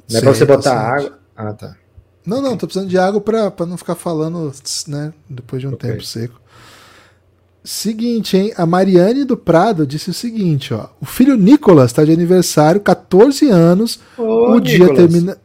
Não 0.10 0.18
é 0.18 0.22
pra 0.22 0.34
Sei, 0.34 0.40
você 0.40 0.46
tá 0.48 0.56
botar 0.58 0.70
certo. 0.72 1.06
água. 1.06 1.20
Ah, 1.36 1.54
tá. 1.54 1.76
Não, 2.26 2.42
não, 2.42 2.58
tô 2.58 2.66
precisando 2.66 2.90
de 2.90 2.98
água 2.98 3.20
pra, 3.22 3.52
pra 3.52 3.66
não 3.66 3.78
ficar 3.78 3.96
falando, 3.96 4.52
né? 4.88 5.14
Depois 5.30 5.62
de 5.62 5.68
um 5.68 5.74
Ok. 5.74 5.90
tempo 5.90 6.04
seco. 6.04 6.42
Seguinte, 7.64 8.36
hein? 8.36 8.54
A 8.58 8.66
Mariane 8.66 9.24
do 9.24 9.38
Prado 9.38 9.88
disse 9.88 10.10
o 10.10 10.14
seguinte, 10.14 10.74
ó. 10.74 10.88
O 11.00 11.06
filho 11.06 11.38
Nicolas 11.38 11.94
tá 11.94 12.04
de 12.04 12.12
aniversário, 12.12 12.82
14 12.82 13.50
anos. 13.50 14.00
Ô, 14.18 14.52
o 14.52 14.60
dia 14.60 14.94
termina. 14.94 15.38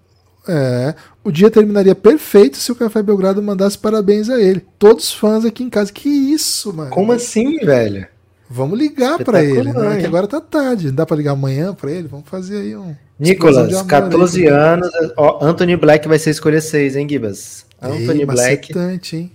É, 0.48 0.94
o 1.22 1.30
dia 1.30 1.50
terminaria 1.50 1.94
perfeito 1.94 2.56
se 2.56 2.72
o 2.72 2.74
Café 2.74 3.02
Belgrado 3.02 3.42
mandasse 3.42 3.78
parabéns 3.78 4.30
a 4.30 4.40
ele. 4.40 4.64
Todos 4.78 5.12
fãs 5.12 5.44
aqui 5.44 5.62
em 5.62 5.70
casa. 5.70 5.92
Que 5.92 6.08
isso, 6.08 6.72
mano? 6.72 6.90
Como 6.90 7.12
assim, 7.12 7.58
velho? 7.58 8.06
Vamos 8.50 8.78
ligar 8.78 9.18
pra 9.22 9.44
ele, 9.44 9.58
Espetacular, 9.58 9.90
né? 9.90 10.00
Que 10.00 10.06
agora 10.06 10.26
tá 10.26 10.40
tarde. 10.40 10.90
Dá 10.90 11.04
pra 11.04 11.16
ligar 11.16 11.32
amanhã 11.32 11.74
pra 11.74 11.90
ele? 11.92 12.08
Vamos 12.08 12.28
fazer 12.28 12.56
aí 12.62 12.74
um. 12.74 12.96
Nicolas, 13.18 13.68
de 13.68 13.74
amor 13.74 13.86
14 13.86 14.40
aí. 14.40 14.48
anos. 14.48 14.88
Ó, 15.16 15.44
Anthony 15.44 15.76
Black 15.76 16.08
vai 16.08 16.18
ser 16.18 16.30
escolha 16.30 16.60
6, 16.60 16.96
hein, 16.96 17.06
Gibas? 17.08 17.66
Anthony 17.80 18.20
Ei, 18.20 18.26
Black. 18.26 18.74
macetante, 18.74 19.16
hein? 19.16 19.32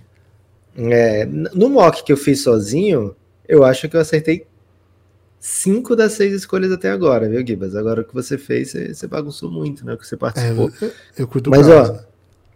É, 0.76 1.24
no 1.26 1.68
mock 1.70 2.02
que 2.04 2.12
eu 2.12 2.16
fiz 2.16 2.42
sozinho, 2.42 3.14
eu 3.48 3.64
acho 3.64 3.88
que 3.88 3.96
eu 3.96 4.00
acertei 4.00 4.46
5 5.38 5.94
das 5.94 6.12
6 6.12 6.32
escolhas 6.32 6.72
até 6.72 6.90
agora, 6.90 7.28
viu, 7.28 7.46
Gibas? 7.46 7.76
Agora 7.76 8.00
o 8.00 8.04
que 8.04 8.14
você 8.14 8.38
fez, 8.38 8.70
você, 8.70 8.94
você 8.94 9.06
bagunçou 9.06 9.50
muito, 9.50 9.84
né? 9.84 9.94
O 9.94 9.98
que 9.98 10.06
você 10.06 10.14
É, 10.14 10.18
participou. 10.18 10.72
eu, 10.80 10.92
eu 11.18 11.28
curto 11.28 11.48
o 11.48 11.50
Mas, 11.50 11.66
caso, 11.66 11.72
ó? 11.72 11.98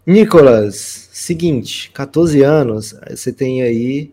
Nicolas, 0.07 1.09
seguinte, 1.13 1.91
14 1.93 2.43
anos, 2.43 2.95
você 3.11 3.31
tem 3.33 3.63
aí 3.63 4.11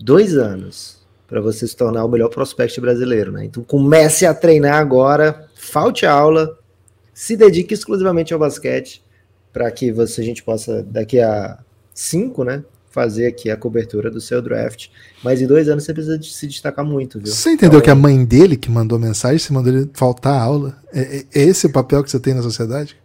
dois 0.00 0.36
anos 0.36 0.96
para 1.26 1.40
você 1.40 1.66
se 1.66 1.76
tornar 1.76 2.04
o 2.04 2.08
melhor 2.08 2.28
prospect 2.30 2.80
brasileiro, 2.80 3.32
né? 3.32 3.44
Então 3.44 3.62
comece 3.62 4.24
a 4.24 4.32
treinar 4.32 4.76
agora, 4.76 5.46
falte 5.54 6.06
a 6.06 6.12
aula, 6.12 6.58
se 7.12 7.36
dedique 7.36 7.74
exclusivamente 7.74 8.32
ao 8.32 8.40
basquete 8.40 9.02
para 9.52 9.70
que 9.70 9.92
você 9.92 10.20
a 10.20 10.24
gente 10.24 10.42
possa 10.42 10.82
daqui 10.82 11.20
a 11.20 11.58
cinco, 11.96 12.44
né, 12.44 12.62
fazer 12.90 13.26
aqui 13.26 13.50
a 13.50 13.56
cobertura 13.56 14.10
do 14.10 14.20
seu 14.20 14.40
draft. 14.40 14.88
Mas 15.24 15.40
em 15.40 15.46
dois 15.46 15.68
anos 15.68 15.84
você 15.84 15.92
precisa 15.92 16.18
de 16.18 16.32
se 16.32 16.46
destacar 16.46 16.84
muito, 16.84 17.18
viu? 17.18 17.32
Você 17.32 17.50
entendeu 17.50 17.78
Então, 17.78 17.80
que 17.80 17.90
a 17.90 17.94
mãe 17.94 18.24
dele 18.24 18.56
que 18.56 18.70
mandou 18.70 18.98
mensagem, 18.98 19.38
você 19.38 19.52
mandou 19.52 19.72
ele 19.72 19.90
faltar 19.92 20.34
a 20.34 20.42
aula? 20.42 20.76
É, 20.92 21.00
é- 21.00 21.24
é 21.34 21.42
esse 21.42 21.66
o 21.66 21.72
papel 21.72 22.04
que 22.04 22.10
você 22.10 22.20
tem 22.20 22.34
na 22.34 22.42
sociedade? 22.42 22.96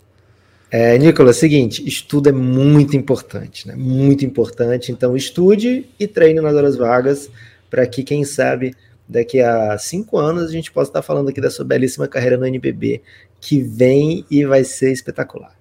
É, 0.70 0.98
Nicolas, 0.98 1.36
seguinte, 1.36 1.86
estudo 1.86 2.30
é 2.30 2.32
muito 2.32 2.96
importante, 2.96 3.68
né? 3.68 3.76
Muito 3.76 4.24
importante. 4.26 4.92
Então, 4.92 5.18
estude 5.18 5.86
e 6.00 6.08
treine 6.08 6.40
nas 6.40 6.56
horas 6.56 6.78
vagas 6.78 7.30
para 7.70 7.86
que, 7.86 8.04
quem 8.04 8.24
sabe, 8.24 8.74
daqui 9.08 9.42
a 9.42 9.78
cinco 9.78 10.18
anos 10.18 10.44
a 10.44 10.52
gente 10.52 10.72
possa 10.72 10.90
estar 10.90 11.02
falando 11.02 11.28
aqui 11.30 11.42
da 11.42 11.50
sua 11.50 11.66
belíssima 11.66 12.08
carreira 12.08 12.38
no 12.38 12.46
NBB, 12.46 13.02
que 13.42 13.62
vem 13.62 14.26
e 14.32 14.46
vai 14.46 14.64
ser 14.64 14.94
espetacular. 14.94 15.54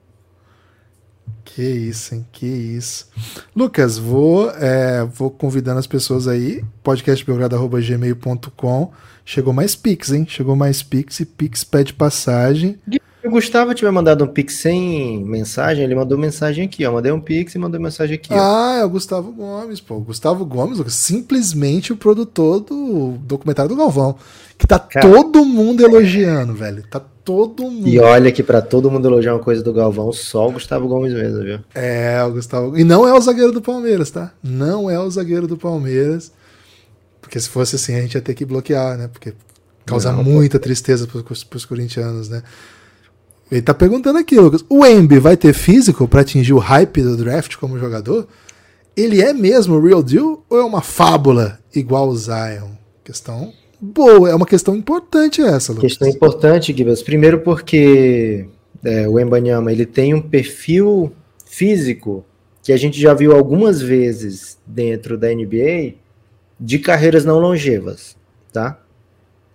Que 1.54 1.62
isso, 1.62 2.14
hein? 2.14 2.26
Que 2.30 2.46
isso. 2.46 3.08
Lucas, 3.54 3.98
vou, 3.98 4.50
é, 4.50 5.04
vou 5.04 5.30
convidando 5.30 5.78
as 5.78 5.86
pessoas 5.86 6.28
aí, 6.28 6.64
podcastbelgrado.gmail.com. 6.82 8.92
Chegou 9.24 9.52
mais 9.52 9.74
Pix, 9.74 10.12
hein? 10.12 10.26
Chegou 10.28 10.56
mais 10.56 10.82
Pix 10.82 11.20
e 11.20 11.26
Pix 11.26 11.64
pede 11.64 11.92
passagem. 11.92 12.78
Se 13.20 13.28
o 13.28 13.30
Gustavo 13.30 13.74
tiver 13.74 13.90
mandado 13.90 14.24
um 14.24 14.26
pix 14.26 14.54
sem 14.54 15.22
mensagem, 15.24 15.84
ele 15.84 15.94
mandou 15.94 16.16
mensagem 16.16 16.64
aqui, 16.64 16.86
ó. 16.86 16.92
Mandei 16.92 17.12
um 17.12 17.20
pix 17.20 17.54
e 17.54 17.58
mandou 17.58 17.78
mensagem 17.78 18.14
aqui, 18.14 18.32
ó. 18.32 18.38
Ah, 18.38 18.78
é 18.78 18.84
o 18.84 18.88
Gustavo 18.88 19.30
Gomes, 19.30 19.78
pô. 19.78 19.96
O 19.96 20.00
Gustavo 20.00 20.42
Gomes, 20.46 20.78
Lucas, 20.78 20.94
simplesmente 20.94 21.92
o 21.92 21.96
produtor 21.96 22.60
do 22.60 23.18
documentário 23.20 23.68
do 23.68 23.76
Galvão. 23.76 24.16
Que 24.56 24.66
tá 24.66 24.78
Cara. 24.78 25.06
todo 25.06 25.44
mundo 25.44 25.82
elogiando, 25.82 26.54
velho. 26.54 26.82
Tá 26.88 26.98
todo 27.30 27.70
mundo. 27.70 27.88
E 27.88 27.98
olha 27.98 28.30
que 28.32 28.42
para 28.42 28.60
todo 28.60 28.90
mundo 28.90 29.06
elogiar 29.08 29.34
uma 29.34 29.42
coisa 29.42 29.62
do 29.62 29.72
Galvão, 29.72 30.12
só 30.12 30.48
o 30.48 30.52
Gustavo 30.52 30.88
Gomes 30.88 31.12
mesmo, 31.12 31.42
viu? 31.42 31.58
É, 31.74 32.22
o 32.24 32.32
Gustavo. 32.32 32.78
E 32.78 32.84
não 32.84 33.06
é 33.06 33.14
o 33.14 33.20
zagueiro 33.20 33.52
do 33.52 33.62
Palmeiras, 33.62 34.10
tá? 34.10 34.32
Não 34.42 34.90
é 34.90 34.98
o 34.98 35.10
zagueiro 35.10 35.46
do 35.46 35.56
Palmeiras. 35.56 36.32
Porque 37.20 37.38
se 37.38 37.48
fosse 37.48 37.76
assim, 37.76 37.94
a 37.94 38.00
gente 38.00 38.14
ia 38.14 38.20
ter 38.20 38.34
que 38.34 38.44
bloquear, 38.44 38.98
né? 38.98 39.08
Porque 39.08 39.34
causa 39.86 40.12
Não, 40.12 40.22
muita 40.22 40.58
tristeza 40.58 41.06
pros, 41.06 41.44
pros 41.44 41.64
corintianos, 41.64 42.28
né? 42.28 42.42
Ele 43.50 43.62
tá 43.62 43.74
perguntando 43.74 44.18
aqui, 44.18 44.38
Lucas. 44.38 44.64
O 44.68 44.86
Embi 44.86 45.18
vai 45.18 45.36
ter 45.36 45.52
físico 45.52 46.06
pra 46.06 46.20
atingir 46.20 46.52
o 46.52 46.58
hype 46.58 47.02
do 47.02 47.16
draft 47.16 47.56
como 47.56 47.78
jogador? 47.78 48.26
Ele 48.96 49.20
é 49.20 49.32
mesmo 49.32 49.76
o 49.76 49.84
real 49.84 50.02
deal 50.02 50.44
ou 50.48 50.58
é 50.58 50.64
uma 50.64 50.80
fábula 50.80 51.58
igual 51.74 52.08
o 52.08 52.16
Zion? 52.16 52.70
Questão 53.02 53.52
boa, 53.80 54.30
é 54.30 54.34
uma 54.34 54.46
questão 54.46 54.76
importante 54.76 55.40
essa, 55.40 55.72
Lucas. 55.72 55.90
Questão 55.90 56.08
importante, 56.08 56.74
Gibas. 56.76 57.02
Primeiro 57.02 57.40
porque 57.40 58.46
é, 58.84 59.08
o 59.08 59.18
Embanyama 59.18 59.72
ele 59.72 59.86
tem 59.86 60.14
um 60.14 60.20
perfil 60.20 61.12
físico 61.44 62.24
que 62.62 62.72
a 62.72 62.76
gente 62.76 63.00
já 63.00 63.14
viu 63.14 63.32
algumas 63.32 63.80
vezes 63.80 64.58
dentro 64.66 65.16
da 65.16 65.28
NBA 65.28 65.94
de 66.58 66.78
carreiras 66.78 67.24
não 67.24 67.38
longevas, 67.38 68.16
tá? 68.52 68.78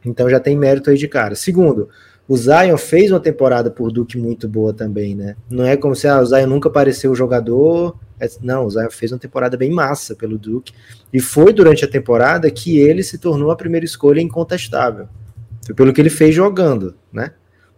Então 0.03 0.29
já 0.29 0.39
tem 0.39 0.57
mérito 0.57 0.89
aí 0.89 0.97
de 0.97 1.07
cara. 1.07 1.35
Segundo, 1.35 1.89
o 2.27 2.35
Zion 2.35 2.77
fez 2.77 3.11
uma 3.11 3.19
temporada 3.19 3.69
por 3.69 3.91
Duke 3.91 4.17
muito 4.17 4.47
boa 4.47 4.73
também, 4.73 5.15
né? 5.15 5.35
Não 5.49 5.63
é 5.63 5.77
como 5.77 5.95
se 5.95 6.07
ah, 6.07 6.19
o 6.19 6.25
Zion 6.25 6.47
nunca 6.47 6.69
pareceu 6.69 7.13
jogador. 7.13 7.95
É- 8.19 8.29
Não, 8.41 8.65
o 8.65 8.69
Zion 8.69 8.89
fez 8.89 9.11
uma 9.11 9.19
temporada 9.19 9.57
bem 9.57 9.71
massa 9.71 10.15
pelo 10.15 10.37
Duke. 10.37 10.73
E 11.11 11.19
foi 11.19 11.53
durante 11.53 11.83
a 11.83 11.87
temporada 11.87 12.49
que 12.49 12.77
ele 12.77 13.03
se 13.03 13.17
tornou 13.17 13.51
a 13.51 13.55
primeira 13.55 13.85
escolha 13.85 14.21
incontestável. 14.21 15.07
Pelo 15.75 15.91
que 15.93 16.01
ele 16.01 16.09
fez 16.09 16.33
jogando, 16.35 16.95
né? 17.11 17.31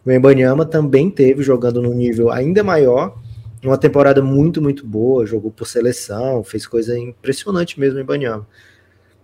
O 0.06 0.12
Embanyama 0.12 0.66
também 0.66 1.10
teve 1.10 1.44
jogando 1.44 1.82
num 1.82 1.94
nível 1.94 2.32
ainda 2.32 2.64
maior, 2.64 3.18
uma 3.64 3.78
temporada 3.78 4.22
muito, 4.22 4.62
muito 4.62 4.86
boa, 4.86 5.26
jogou 5.26 5.52
por 5.52 5.68
seleção, 5.68 6.44
fez 6.44 6.66
coisa 6.66 6.98
impressionante 6.98 7.80
mesmo 7.80 7.98
o 7.98 8.02
Embanyama. 8.02 8.48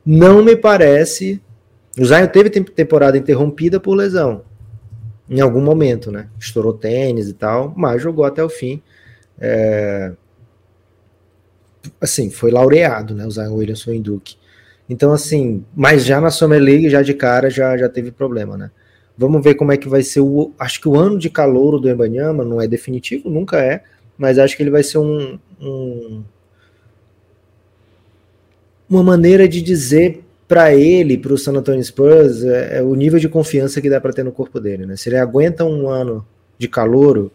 Não 0.05 0.43
me 0.43 0.55
parece... 0.55 1.41
O 1.97 2.05
Zion 2.05 2.27
teve 2.27 2.49
tem- 2.49 2.63
temporada 2.63 3.17
interrompida 3.17 3.79
por 3.79 3.93
lesão, 3.93 4.43
em 5.29 5.39
algum 5.39 5.61
momento, 5.61 6.11
né? 6.11 6.27
Estourou 6.39 6.73
tênis 6.73 7.29
e 7.29 7.33
tal, 7.33 7.71
mas 7.77 8.01
jogou 8.01 8.25
até 8.25 8.43
o 8.43 8.49
fim. 8.49 8.81
É, 9.39 10.11
Assim, 11.99 12.29
foi 12.29 12.51
laureado, 12.51 13.13
né? 13.15 13.25
O 13.25 13.31
Zion 13.31 13.53
Williamson 13.55 13.91
em 13.91 14.01
Duke. 14.01 14.35
Então, 14.89 15.11
assim, 15.13 15.63
mas 15.75 16.05
já 16.05 16.19
na 16.21 16.29
Summer 16.29 16.61
League, 16.61 16.89
já 16.89 17.01
de 17.01 17.13
cara, 17.13 17.49
já, 17.49 17.77
já 17.77 17.89
teve 17.89 18.11
problema, 18.11 18.57
né? 18.57 18.71
Vamos 19.17 19.43
ver 19.43 19.55
como 19.55 19.71
é 19.71 19.77
que 19.77 19.87
vai 19.87 20.03
ser 20.03 20.21
o. 20.21 20.53
Acho 20.57 20.81
que 20.81 20.87
o 20.89 20.95
ano 20.97 21.17
de 21.17 21.29
calouro 21.29 21.79
do 21.79 21.89
Embanyama 21.89 22.43
não 22.43 22.61
é 22.61 22.67
definitivo, 22.67 23.29
nunca 23.29 23.59
é, 23.63 23.83
mas 24.17 24.39
acho 24.39 24.57
que 24.57 24.63
ele 24.63 24.71
vai 24.71 24.83
ser 24.83 24.97
um. 24.97 25.39
um- 25.61 26.23
uma 28.89 29.03
maneira 29.03 29.47
de 29.47 29.61
dizer 29.61 30.23
para 30.47 30.73
ele, 30.75 31.17
para 31.17 31.33
o 31.33 31.37
San 31.37 31.53
Antonio 31.53 31.83
Spurs, 31.83 32.43
é, 32.43 32.77
é 32.77 32.81
o 32.81 32.93
nível 32.95 33.19
de 33.19 33.29
confiança 33.29 33.81
que 33.81 33.89
dá 33.89 33.99
para 33.99 34.13
ter 34.13 34.23
no 34.23 34.31
corpo 34.31 34.59
dele, 34.59 34.85
né? 34.85 34.95
Se 34.95 35.09
ele 35.09 35.17
aguenta 35.17 35.63
um 35.65 35.89
ano 35.89 36.25
de 36.57 36.67
calouro, 36.67 37.31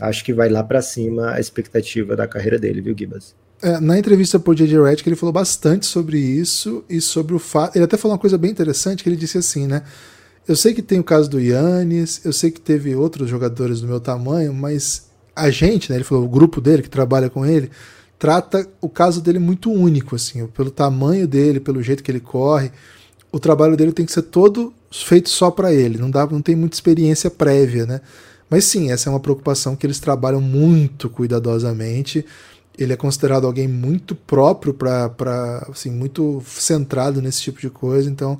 acho 0.00 0.24
que 0.24 0.32
vai 0.32 0.48
lá 0.48 0.62
para 0.62 0.80
cima 0.82 1.32
a 1.32 1.40
expectativa 1.40 2.16
da 2.16 2.26
carreira 2.26 2.58
dele, 2.58 2.80
viu, 2.80 2.96
Gibas? 2.96 3.34
É, 3.62 3.80
na 3.80 3.98
entrevista 3.98 4.38
pro 4.38 4.54
J.J. 4.54 4.82
Redick, 4.82 5.08
ele 5.08 5.16
falou 5.16 5.32
bastante 5.32 5.86
sobre 5.86 6.18
isso 6.18 6.84
e 6.88 7.00
sobre 7.00 7.34
o 7.34 7.38
fato. 7.38 7.76
Ele 7.76 7.84
até 7.84 7.96
falou 7.96 8.14
uma 8.14 8.20
coisa 8.20 8.36
bem 8.36 8.50
interessante, 8.50 9.02
que 9.02 9.08
ele 9.08 9.16
disse 9.16 9.38
assim, 9.38 9.66
né? 9.66 9.82
Eu 10.46 10.54
sei 10.54 10.74
que 10.74 10.82
tem 10.82 11.00
o 11.00 11.04
caso 11.04 11.28
do 11.28 11.40
Yannis, 11.40 12.20
eu 12.24 12.32
sei 12.32 12.50
que 12.50 12.60
teve 12.60 12.94
outros 12.94 13.28
jogadores 13.28 13.80
do 13.80 13.88
meu 13.88 13.98
tamanho, 13.98 14.52
mas 14.54 15.06
a 15.34 15.50
gente, 15.50 15.90
né? 15.90 15.96
Ele 15.96 16.04
falou, 16.04 16.24
o 16.24 16.28
grupo 16.28 16.60
dele 16.60 16.82
que 16.82 16.90
trabalha 16.90 17.30
com 17.30 17.44
ele, 17.44 17.70
trata 18.18 18.68
o 18.80 18.88
caso 18.88 19.20
dele 19.20 19.38
muito 19.38 19.70
único, 19.70 20.14
assim, 20.14 20.46
pelo 20.48 20.70
tamanho 20.70 21.26
dele, 21.26 21.58
pelo 21.58 21.82
jeito 21.82 22.02
que 22.02 22.10
ele 22.10 22.20
corre. 22.20 22.70
O 23.32 23.40
trabalho 23.40 23.76
dele 23.76 23.92
tem 23.92 24.06
que 24.06 24.12
ser 24.12 24.22
todo 24.22 24.72
feito 24.92 25.28
só 25.28 25.50
para 25.50 25.72
ele, 25.72 25.98
não 25.98 26.10
dá, 26.10 26.26
não 26.26 26.40
tem 26.40 26.54
muita 26.54 26.76
experiência 26.76 27.30
prévia, 27.30 27.84
né? 27.84 28.00
Mas 28.48 28.64
sim, 28.64 28.92
essa 28.92 29.08
é 29.08 29.10
uma 29.10 29.20
preocupação 29.20 29.74
que 29.74 29.84
eles 29.86 29.98
trabalham 29.98 30.40
muito 30.40 31.10
cuidadosamente 31.10 32.24
ele 32.78 32.92
é 32.92 32.96
considerado 32.96 33.46
alguém 33.46 33.66
muito 33.66 34.14
próprio 34.14 34.74
para 34.74 35.66
assim 35.70 35.90
muito 35.90 36.42
centrado 36.46 37.22
nesse 37.22 37.42
tipo 37.42 37.60
de 37.60 37.70
coisa 37.70 38.10
então 38.10 38.38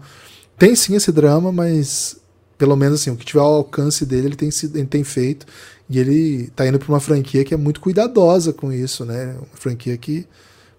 tem 0.59 0.75
sim 0.75 0.95
esse 0.95 1.11
drama 1.11 1.51
mas 1.51 2.21
pelo 2.59 2.77
menos 2.77 3.01
assim, 3.01 3.11
o 3.11 3.17
que 3.17 3.25
tiver 3.25 3.41
ao 3.41 3.55
alcance 3.55 4.05
dele, 4.05 4.29
ele 4.29 4.37
tem, 4.37 4.51
sido, 4.51 4.77
ele 4.77 4.87
tem 4.87 5.05
feito. 5.05 5.47
E 5.89 5.99
ele 5.99 6.49
tá 6.57 6.67
indo 6.67 6.79
para 6.79 6.89
uma 6.89 7.01
franquia 7.01 7.45
que 7.45 7.55
é 7.55 7.57
muito 7.57 7.81
cuidadosa 7.81 8.53
com 8.53 8.73
isso, 8.73 9.05
né? 9.05 9.37
Uma 9.39 9.47
franquia 9.57 9.97
que 9.97 10.27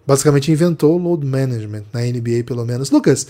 basicamente 0.06 0.52
inventou 0.52 0.96
o 0.96 0.98
load 0.98 1.26
management 1.26 1.84
na 1.94 2.02
NBA, 2.02 2.44
pelo 2.46 2.66
menos. 2.66 2.92
Lucas, 2.92 3.28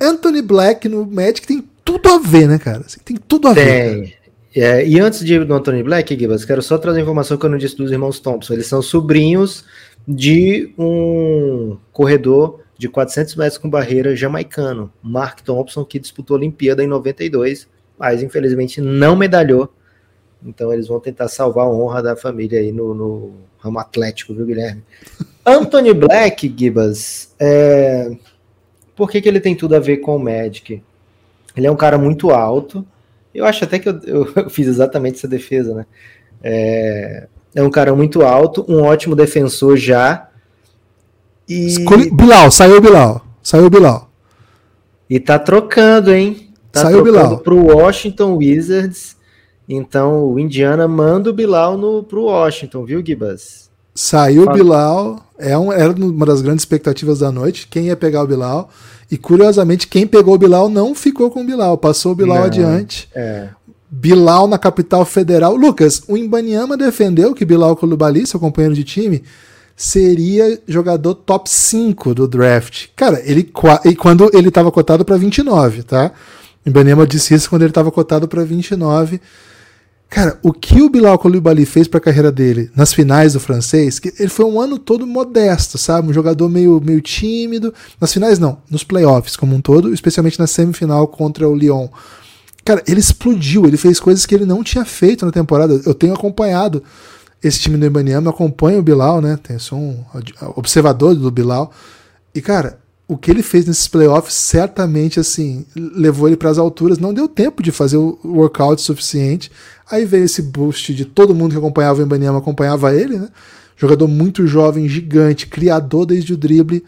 Anthony 0.00 0.42
Black 0.42 0.88
no 0.88 1.06
Magic 1.06 1.46
tem 1.46 1.64
tudo 1.84 2.08
a 2.08 2.18
ver, 2.18 2.48
né, 2.48 2.58
cara? 2.58 2.84
Assim, 2.84 2.98
tem 3.04 3.16
tudo 3.16 3.48
a 3.48 3.54
tem. 3.54 3.64
ver. 3.64 4.18
É, 4.54 4.86
e 4.86 5.00
antes 5.00 5.24
de 5.24 5.34
ir 5.34 5.44
do 5.44 5.52
Anthony 5.52 5.82
Black, 5.82 6.16
Gibas, 6.16 6.44
quero 6.44 6.62
só 6.62 6.78
trazer 6.78 7.00
a 7.00 7.02
informação 7.02 7.36
que 7.36 7.44
eu 7.44 7.50
não 7.50 7.58
disse 7.58 7.76
dos 7.76 7.90
irmãos 7.90 8.20
Thompson. 8.20 8.52
Eles 8.52 8.68
são 8.68 8.80
sobrinhos 8.80 9.64
de 10.06 10.72
um 10.78 11.76
corredor 11.92 12.60
de 12.78 12.88
400 12.88 13.34
metros 13.34 13.58
com 13.58 13.68
barreira 13.68 14.14
jamaicano, 14.14 14.92
Mark 15.02 15.40
Thompson, 15.40 15.84
que 15.84 15.98
disputou 15.98 16.36
a 16.36 16.38
Olimpíada 16.38 16.84
em 16.84 16.86
92, 16.86 17.68
mas 17.98 18.22
infelizmente 18.22 18.80
não 18.80 19.16
medalhou. 19.16 19.72
Então 20.44 20.72
eles 20.72 20.86
vão 20.86 21.00
tentar 21.00 21.28
salvar 21.28 21.66
a 21.66 21.70
honra 21.70 22.02
da 22.02 22.16
família 22.16 22.60
aí 22.60 22.70
no, 22.70 22.94
no 22.94 23.32
ramo 23.58 23.78
atlético, 23.78 24.34
viu, 24.34 24.46
Guilherme? 24.46 24.84
Anthony 25.44 25.92
Black, 25.92 26.54
Gibas, 26.56 27.34
é... 27.40 28.16
por 28.94 29.10
que, 29.10 29.20
que 29.20 29.28
ele 29.28 29.40
tem 29.40 29.56
tudo 29.56 29.74
a 29.74 29.80
ver 29.80 29.98
com 29.98 30.16
o 30.16 30.18
Magic? 30.18 30.82
Ele 31.56 31.66
é 31.66 31.70
um 31.70 31.76
cara 31.76 31.98
muito 31.98 32.30
alto. 32.30 32.86
Eu 33.34 33.44
acho 33.44 33.64
até 33.64 33.78
que 33.78 33.88
eu, 33.88 34.00
eu 34.36 34.50
fiz 34.50 34.66
exatamente 34.66 35.18
essa 35.18 35.28
defesa, 35.28 35.74
né? 35.74 35.86
É... 36.42 37.26
é 37.54 37.62
um 37.62 37.70
cara 37.70 37.94
muito 37.94 38.22
alto, 38.22 38.64
um 38.68 38.82
ótimo 38.82 39.16
defensor 39.16 39.76
já. 39.76 40.28
E... 41.48 41.66
Escolhi... 41.66 42.10
Bilal, 42.10 42.50
saiu 42.50 42.80
Bilal. 42.80 43.26
Saiu 43.42 43.68
Bilal. 43.68 44.10
E 45.08 45.20
tá 45.20 45.38
trocando, 45.38 46.12
hein? 46.12 46.50
Tá 46.72 46.82
saiu 46.82 47.02
trocando 47.02 47.26
Bilal. 47.26 47.38
pro 47.38 47.76
Washington 47.76 48.36
Wizards. 48.36 49.16
Então 49.68 50.26
o 50.26 50.38
Indiana 50.38 50.86
manda 50.86 51.30
o 51.30 51.32
Bilal 51.32 51.76
no, 51.76 52.02
pro 52.02 52.24
Washington, 52.24 52.84
viu, 52.84 53.04
Gibas? 53.04 53.70
Saiu 53.94 54.42
o 54.44 54.52
Bilal, 54.52 55.24
é 55.38 55.56
um, 55.56 55.72
era 55.72 55.92
uma 55.92 56.26
das 56.26 56.42
grandes 56.42 56.62
expectativas 56.62 57.20
da 57.20 57.30
noite, 57.30 57.68
quem 57.68 57.86
ia 57.86 57.96
pegar 57.96 58.22
o 58.22 58.26
Bilal. 58.26 58.68
E 59.10 59.16
curiosamente, 59.16 59.86
quem 59.86 60.06
pegou 60.06 60.34
o 60.34 60.38
Bilal 60.38 60.68
não 60.68 60.94
ficou 60.94 61.30
com 61.30 61.42
o 61.42 61.44
Bilal, 61.44 61.76
passou 61.78 62.12
o 62.12 62.14
Bilal 62.14 62.38
não, 62.38 62.44
adiante. 62.44 63.08
É. 63.14 63.48
Bilal 63.90 64.48
na 64.48 64.58
capital 64.58 65.04
federal. 65.04 65.54
Lucas, 65.54 66.02
o 66.08 66.16
Imbaniama 66.16 66.76
defendeu 66.76 67.34
que 67.34 67.44
Bilal 67.44 67.76
Coulibaly, 67.76 68.26
seu 68.26 68.40
companheiro 68.40 68.74
de 68.74 68.82
time, 68.82 69.22
seria 69.76 70.60
jogador 70.66 71.14
top 71.14 71.48
5 71.48 72.14
do 72.14 72.26
draft. 72.26 72.88
Cara, 72.96 73.20
ele 73.24 73.50
e 73.84 73.94
quando 73.94 74.30
ele 74.32 74.48
estava 74.48 74.70
cotado 74.72 75.04
para 75.04 75.16
29, 75.16 75.82
tá? 75.82 76.12
O 76.64 76.68
Imbaniama 76.68 77.06
disse 77.06 77.34
isso 77.34 77.48
quando 77.48 77.62
ele 77.62 77.70
estava 77.70 77.90
cotado 77.90 78.26
para 78.26 78.42
29. 78.44 79.20
Cara, 80.08 80.38
o 80.42 80.52
que 80.52 80.80
o 80.80 80.88
Bilal 80.88 81.18
Koulibaly 81.18 81.66
fez 81.66 81.88
para 81.88 81.98
a 81.98 82.00
carreira 82.00 82.30
dele 82.30 82.70
nas 82.76 82.92
finais 82.92 83.32
do 83.32 83.40
francês, 83.40 83.98
que 83.98 84.14
ele 84.18 84.28
foi 84.28 84.44
um 84.44 84.60
ano 84.60 84.78
todo 84.78 85.06
modesto, 85.06 85.76
sabe? 85.76 86.08
Um 86.08 86.12
jogador 86.12 86.48
meio, 86.48 86.80
meio 86.80 87.00
tímido. 87.00 87.74
Nas 88.00 88.12
finais 88.12 88.38
não, 88.38 88.58
nos 88.70 88.84
playoffs 88.84 89.36
como 89.36 89.56
um 89.56 89.60
todo, 89.60 89.92
especialmente 89.92 90.38
na 90.38 90.46
semifinal 90.46 91.08
contra 91.08 91.48
o 91.48 91.54
Lyon. 91.54 91.88
Cara, 92.64 92.82
ele 92.86 93.00
explodiu, 93.00 93.66
ele 93.66 93.76
fez 93.76 93.98
coisas 93.98 94.24
que 94.24 94.34
ele 94.34 94.46
não 94.46 94.62
tinha 94.62 94.84
feito 94.84 95.26
na 95.26 95.32
temporada. 95.32 95.80
Eu 95.84 95.94
tenho 95.94 96.14
acompanhado 96.14 96.82
esse 97.42 97.58
time 97.58 97.76
do 97.76 97.84
Ibaniama, 97.84 98.30
acompanho 98.30 98.78
o 98.78 98.82
Bilal, 98.82 99.20
né? 99.20 99.38
Tem, 99.42 99.58
sou 99.58 99.78
um 99.78 100.04
observador 100.56 101.14
do 101.14 101.30
Bilal. 101.30 101.72
E, 102.34 102.40
cara, 102.40 102.78
o 103.06 103.16
que 103.18 103.30
ele 103.30 103.42
fez 103.42 103.66
nesses 103.66 103.86
playoffs 103.86 104.34
certamente 104.34 105.20
assim 105.20 105.66
levou 105.76 106.26
ele 106.26 106.36
para 106.36 106.50
as 106.50 106.58
alturas. 106.58 106.98
Não 106.98 107.12
deu 107.12 107.28
tempo 107.28 107.62
de 107.62 107.70
fazer 107.70 107.96
o 107.96 108.18
workout 108.24 108.80
suficiente. 108.80 109.50
Aí 109.90 110.04
veio 110.04 110.24
esse 110.24 110.40
boost 110.40 110.94
de 110.94 111.04
todo 111.04 111.34
mundo 111.34 111.52
que 111.52 111.58
acompanhava 111.58 112.00
o 112.00 112.02
Ibaniama 112.02 112.38
acompanhava 112.38 112.94
ele, 112.94 113.18
né? 113.18 113.28
Jogador 113.76 114.08
muito 114.08 114.46
jovem, 114.46 114.88
gigante, 114.88 115.46
criador 115.46 116.06
desde 116.06 116.32
o 116.32 116.36
drible. 116.36 116.84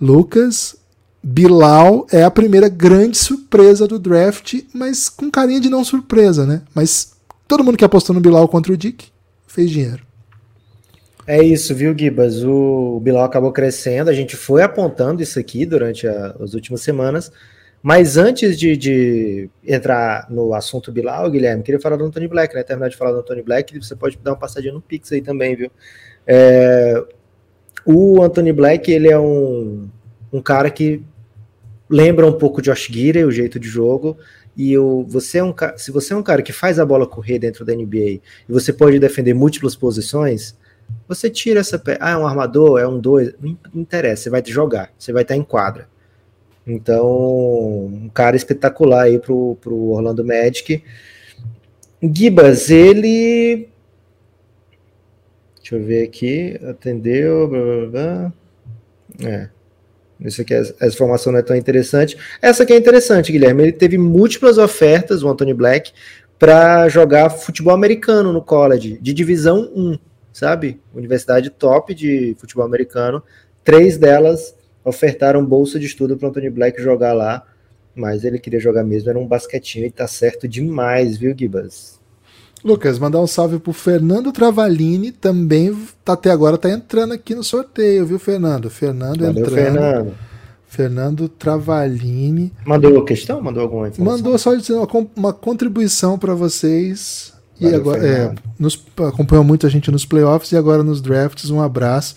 Lucas 0.00 0.76
Bilal 1.22 2.06
é 2.10 2.22
a 2.22 2.30
primeira 2.30 2.68
grande 2.68 3.18
surpresa 3.18 3.86
do 3.86 3.98
draft, 3.98 4.54
mas 4.72 5.08
com 5.08 5.30
carinha 5.30 5.60
de 5.60 5.68
não 5.68 5.84
surpresa, 5.84 6.46
né? 6.46 6.62
Mas 6.74 7.12
todo 7.48 7.64
mundo 7.64 7.76
que 7.76 7.84
apostou 7.84 8.14
no 8.14 8.20
Bilal 8.20 8.48
contra 8.48 8.72
o 8.72 8.76
Dick 8.76 9.08
fez 9.46 9.70
dinheiro. 9.70 10.09
É 11.26 11.42
isso, 11.42 11.74
viu, 11.74 11.96
Gibas? 11.96 12.42
O 12.42 13.00
Bilal 13.00 13.24
acabou 13.24 13.52
crescendo, 13.52 14.10
a 14.10 14.12
gente 14.12 14.36
foi 14.36 14.62
apontando 14.62 15.22
isso 15.22 15.38
aqui 15.38 15.66
durante 15.66 16.06
a, 16.06 16.36
as 16.40 16.54
últimas 16.54 16.80
semanas, 16.80 17.30
mas 17.82 18.16
antes 18.16 18.58
de, 18.58 18.76
de, 18.76 19.50
entrar 19.64 20.26
no 20.30 20.54
assunto 20.54 20.90
Bilal, 20.90 21.30
Guilherme, 21.30 21.62
queria 21.62 21.80
falar 21.80 21.96
do 21.96 22.04
Anthony 22.04 22.28
Black, 22.28 22.54
né? 22.54 22.62
Terminar 22.62 22.88
de 22.88 22.96
falar 22.96 23.12
do 23.12 23.18
Anthony 23.20 23.42
Black, 23.42 23.78
você 23.78 23.94
pode 23.94 24.18
dar 24.18 24.32
uma 24.32 24.38
passadinha 24.38 24.72
no 24.72 24.80
Pix 24.80 25.12
aí 25.12 25.22
também, 25.22 25.56
viu? 25.56 25.70
É, 26.26 27.04
o 27.84 28.22
Anthony 28.22 28.52
Black, 28.52 28.90
ele 28.90 29.10
é 29.10 29.18
um, 29.18 29.88
um 30.32 30.42
cara 30.42 30.70
que 30.70 31.02
lembra 31.88 32.26
um 32.26 32.32
pouco 32.32 32.60
de 32.60 32.70
Josh 32.70 32.86
Gidey, 32.86 33.24
o 33.24 33.30
jeito 33.30 33.58
de 33.58 33.68
jogo, 33.68 34.16
e 34.56 34.76
você 35.06 35.38
é 35.38 35.44
um, 35.44 35.54
se 35.76 35.90
você 35.90 36.12
é 36.12 36.16
um 36.16 36.22
cara 36.22 36.42
que 36.42 36.52
faz 36.52 36.78
a 36.78 36.84
bola 36.84 37.06
correr 37.06 37.38
dentro 37.38 37.64
da 37.64 37.74
NBA 37.74 37.96
e 37.96 38.22
você 38.48 38.72
pode 38.72 38.98
defender 38.98 39.32
múltiplas 39.32 39.74
posições, 39.74 40.54
você 41.08 41.28
tira 41.28 41.60
essa. 41.60 41.82
Ah, 41.98 42.10
é 42.10 42.16
um 42.16 42.26
armador, 42.26 42.78
é 42.78 42.86
um 42.86 42.98
dois. 42.98 43.34
Não 43.40 43.56
interessa, 43.74 44.24
você 44.24 44.30
vai 44.30 44.42
jogar, 44.46 44.92
você 44.98 45.12
vai 45.12 45.22
estar 45.22 45.36
em 45.36 45.42
quadra. 45.42 45.88
Então, 46.66 47.06
um 47.86 48.10
cara 48.12 48.36
espetacular 48.36 49.02
aí 49.02 49.18
pro, 49.18 49.56
pro 49.60 49.76
Orlando 49.90 50.24
Magic. 50.24 50.82
Gibas, 52.02 52.70
ele. 52.70 53.68
Deixa 55.56 55.76
eu 55.76 55.82
ver 55.82 56.04
aqui. 56.04 56.60
Atendeu. 56.68 57.48
Blá, 57.48 57.60
blá, 57.60 57.86
blá. 57.86 58.32
É. 59.28 59.48
Isso 60.20 60.42
aqui, 60.42 60.52
essa 60.52 60.86
informação 60.86 61.32
não 61.32 61.40
é 61.40 61.42
tão 61.42 61.56
interessante. 61.56 62.16
Essa 62.42 62.62
aqui 62.62 62.72
é 62.72 62.76
interessante, 62.76 63.32
Guilherme. 63.32 63.62
Ele 63.64 63.72
teve 63.72 63.96
múltiplas 63.96 64.58
ofertas, 64.58 65.22
o 65.22 65.28
Anthony 65.28 65.54
Black, 65.54 65.92
para 66.38 66.88
jogar 66.88 67.30
futebol 67.30 67.74
americano 67.74 68.32
no 68.32 68.42
college, 68.42 68.98
de 69.00 69.12
divisão 69.14 69.72
1 69.74 69.98
sabe? 70.32 70.80
Universidade 70.94 71.50
top 71.50 71.94
de 71.94 72.34
futebol 72.38 72.64
americano. 72.64 73.22
Três 73.64 73.96
delas 73.96 74.54
ofertaram 74.84 75.44
bolsa 75.44 75.78
de 75.78 75.86
estudo 75.86 76.16
para 76.16 76.28
Anthony 76.28 76.50
Black 76.50 76.80
jogar 76.80 77.12
lá, 77.12 77.44
mas 77.94 78.24
ele 78.24 78.38
queria 78.38 78.60
jogar 78.60 78.82
mesmo, 78.82 79.10
era 79.10 79.18
um 79.18 79.26
basquetinho 79.26 79.86
e 79.86 79.90
tá 79.90 80.06
certo 80.06 80.48
demais, 80.48 81.18
viu, 81.18 81.34
Gibas? 81.36 82.00
Lucas, 82.62 82.98
mandar 82.98 83.20
um 83.20 83.26
salve 83.26 83.58
pro 83.58 83.72
Fernando 83.72 84.32
Travalini, 84.32 85.12
também 85.12 85.74
tá, 86.04 86.12
até 86.12 86.30
agora 86.30 86.58
tá 86.58 86.70
entrando 86.70 87.14
aqui 87.14 87.34
no 87.34 87.42
sorteio, 87.42 88.04
viu, 88.04 88.18
Fernando? 88.18 88.68
Fernando 88.68 89.20
Valeu, 89.20 89.42
entrando. 89.42 89.54
Fernando. 89.54 90.14
Fernando 90.66 91.28
Travalini. 91.28 92.52
Mandou 92.64 93.04
questão? 93.04 93.40
Mandou 93.40 93.62
alguma 93.62 93.88
informação? 93.88 94.18
Mandou 94.18 94.38
só 94.38 94.54
dizendo 94.54 94.80
uma, 94.84 95.06
uma 95.16 95.32
contribuição 95.32 96.18
para 96.18 96.34
vocês 96.34 97.32
e 97.60 97.64
Valeu, 97.64 97.80
agora, 97.80 98.06
é, 98.06 98.32
nos, 98.58 98.82
acompanhou 99.08 99.44
muito 99.44 99.66
a 99.66 99.70
gente 99.70 99.90
nos 99.90 100.06
playoffs 100.06 100.52
e 100.52 100.56
agora 100.56 100.82
nos 100.82 101.00
drafts. 101.00 101.50
Um 101.50 101.60
abraço. 101.60 102.14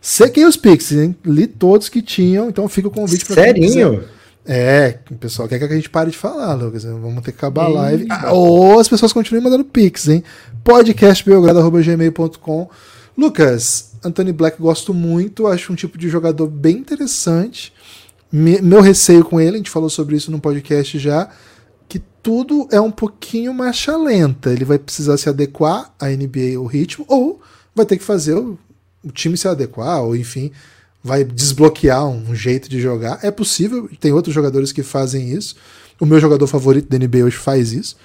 Sequei 0.00 0.44
os 0.44 0.56
Pixies, 0.56 0.98
hein? 0.98 1.14
Li 1.24 1.46
todos 1.46 1.88
que 1.88 2.02
tinham, 2.02 2.48
então 2.48 2.68
fica 2.68 2.88
o 2.88 2.90
convite 2.90 3.24
para 3.26 3.42
Serinho? 3.42 4.02
É, 4.46 4.98
o 5.10 5.16
pessoal 5.16 5.46
quer 5.46 5.58
que 5.58 5.64
a 5.64 5.76
gente 5.76 5.90
pare 5.90 6.10
de 6.10 6.16
falar, 6.16 6.54
Lucas. 6.54 6.84
Vamos 6.84 7.22
ter 7.22 7.32
que 7.32 7.38
acabar 7.38 7.66
a 7.66 7.68
live. 7.68 8.06
Ah, 8.10 8.32
ou 8.32 8.80
as 8.80 8.88
pessoas 8.88 9.12
continuem 9.12 9.44
mandando 9.44 9.64
Pix, 9.64 10.08
hein? 10.08 10.24
podcastbelgrado.gmail.com 10.64 12.70
Lucas, 13.16 13.92
Anthony 14.02 14.32
Black 14.32 14.60
gosto 14.60 14.92
muito, 14.94 15.46
acho 15.46 15.72
um 15.72 15.76
tipo 15.76 15.98
de 15.98 16.08
jogador 16.08 16.46
bem 16.46 16.78
interessante. 16.78 17.72
Me, 18.32 18.62
meu 18.62 18.80
receio 18.80 19.24
com 19.24 19.40
ele, 19.40 19.56
a 19.56 19.58
gente 19.58 19.70
falou 19.70 19.90
sobre 19.90 20.16
isso 20.16 20.30
no 20.30 20.40
podcast 20.40 20.98
já, 20.98 21.28
tudo 22.22 22.68
é 22.70 22.80
um 22.80 22.90
pouquinho 22.90 23.54
marcha 23.54 23.96
lenta. 23.96 24.52
Ele 24.52 24.64
vai 24.64 24.78
precisar 24.78 25.16
se 25.16 25.28
adequar 25.28 25.92
à 25.98 26.08
NBA, 26.08 26.58
o 26.58 26.66
ritmo, 26.66 27.04
ou 27.08 27.40
vai 27.74 27.86
ter 27.86 27.96
que 27.96 28.04
fazer 28.04 28.34
o, 28.34 28.58
o 29.04 29.10
time 29.10 29.36
se 29.36 29.48
adequar, 29.48 30.02
ou 30.02 30.14
enfim, 30.14 30.50
vai 31.02 31.24
desbloquear 31.24 32.06
um 32.06 32.34
jeito 32.34 32.68
de 32.68 32.80
jogar. 32.80 33.18
É 33.22 33.30
possível, 33.30 33.88
tem 33.98 34.12
outros 34.12 34.34
jogadores 34.34 34.72
que 34.72 34.82
fazem 34.82 35.30
isso. 35.30 35.56
O 35.98 36.06
meu 36.06 36.20
jogador 36.20 36.46
favorito 36.46 36.88
da 36.88 36.98
NBA 36.98 37.24
hoje 37.24 37.36
faz 37.36 37.72
isso. 37.72 37.96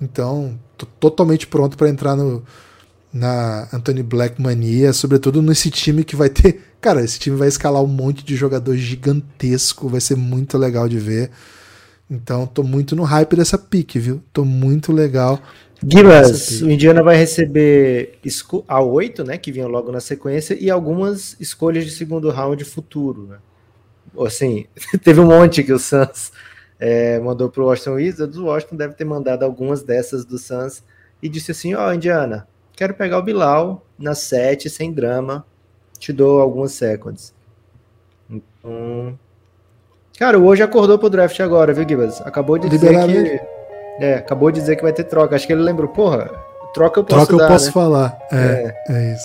Então, 0.00 0.58
tô 0.76 0.86
totalmente 0.86 1.46
pronto 1.46 1.76
para 1.76 1.88
entrar 1.88 2.16
no, 2.16 2.42
na 3.12 3.68
Anthony 3.72 4.02
Black 4.02 4.42
mania, 4.42 4.92
sobretudo 4.92 5.40
nesse 5.40 5.70
time 5.70 6.04
que 6.04 6.16
vai 6.16 6.28
ter. 6.28 6.60
Cara, 6.80 7.02
esse 7.02 7.18
time 7.18 7.36
vai 7.36 7.48
escalar 7.48 7.82
um 7.82 7.86
monte 7.86 8.24
de 8.24 8.36
jogador 8.36 8.76
gigantesco, 8.76 9.88
vai 9.88 10.00
ser 10.00 10.16
muito 10.16 10.58
legal 10.58 10.88
de 10.88 10.98
ver. 10.98 11.30
Então, 12.10 12.46
tô 12.46 12.62
muito 12.62 12.94
no 12.94 13.02
hype 13.02 13.34
dessa 13.34 13.56
pique, 13.56 13.98
viu? 13.98 14.22
Tô 14.32 14.44
muito 14.44 14.92
legal. 14.92 15.40
Gibas, 15.86 16.62
o 16.62 16.70
Indiana 16.70 17.02
vai 17.02 17.16
receber 17.16 18.18
a 18.68 18.80
8, 18.80 19.24
né? 19.24 19.38
Que 19.38 19.50
vinha 19.50 19.66
logo 19.66 19.90
na 19.90 20.00
sequência, 20.00 20.56
e 20.58 20.70
algumas 20.70 21.36
escolhas 21.40 21.84
de 21.84 21.90
segundo 21.90 22.30
round 22.30 22.62
futuro, 22.64 23.26
né? 23.26 23.38
Assim, 24.24 24.66
teve 25.02 25.20
um 25.20 25.26
monte 25.26 25.62
que 25.62 25.72
o 25.72 25.78
Suns 25.78 26.32
é, 26.78 27.18
mandou 27.20 27.48
pro 27.48 27.66
Washington 27.66 27.94
Wizards, 27.94 28.36
o 28.36 28.46
Washington 28.46 28.76
deve 28.76 28.94
ter 28.94 29.04
mandado 29.04 29.44
algumas 29.44 29.82
dessas 29.82 30.24
do 30.24 30.38
Suns 30.38 30.82
e 31.22 31.28
disse 31.28 31.50
assim, 31.50 31.74
ó, 31.74 31.88
oh, 31.88 31.92
Indiana, 31.92 32.46
quero 32.76 32.94
pegar 32.94 33.18
o 33.18 33.22
Bilal 33.22 33.84
na 33.98 34.14
7, 34.14 34.68
sem 34.68 34.92
drama, 34.92 35.44
te 35.98 36.12
dou 36.12 36.40
algumas 36.40 36.72
seconds. 36.72 37.34
Então, 38.28 39.18
cara, 40.18 40.38
o 40.38 40.46
hoje 40.46 40.62
acordou 40.62 40.98
pro 40.98 41.10
draft 41.10 41.38
agora, 41.40 41.72
viu, 41.72 41.88
Gibas? 41.88 42.20
Acabou 42.22 42.58
de 42.58 42.68
dizer 42.68 43.06
que... 43.06 43.40
É, 44.00 44.14
acabou 44.14 44.50
de 44.50 44.60
dizer 44.60 44.76
que 44.76 44.82
vai 44.82 44.92
ter 44.92 45.04
troca. 45.04 45.36
Acho 45.36 45.46
que 45.46 45.52
ele 45.52 45.62
lembrou, 45.62 45.88
porra, 45.88 46.28
troca 46.72 47.00
eu 47.00 47.04
posso 47.04 47.26
troca 47.26 47.36
dar, 47.36 47.44
eu 47.44 47.48
posso 47.48 47.66
né? 47.66 47.72
falar. 47.72 48.18
É, 48.32 48.74
é, 48.88 48.92
é 48.92 49.12
isso. 49.12 49.22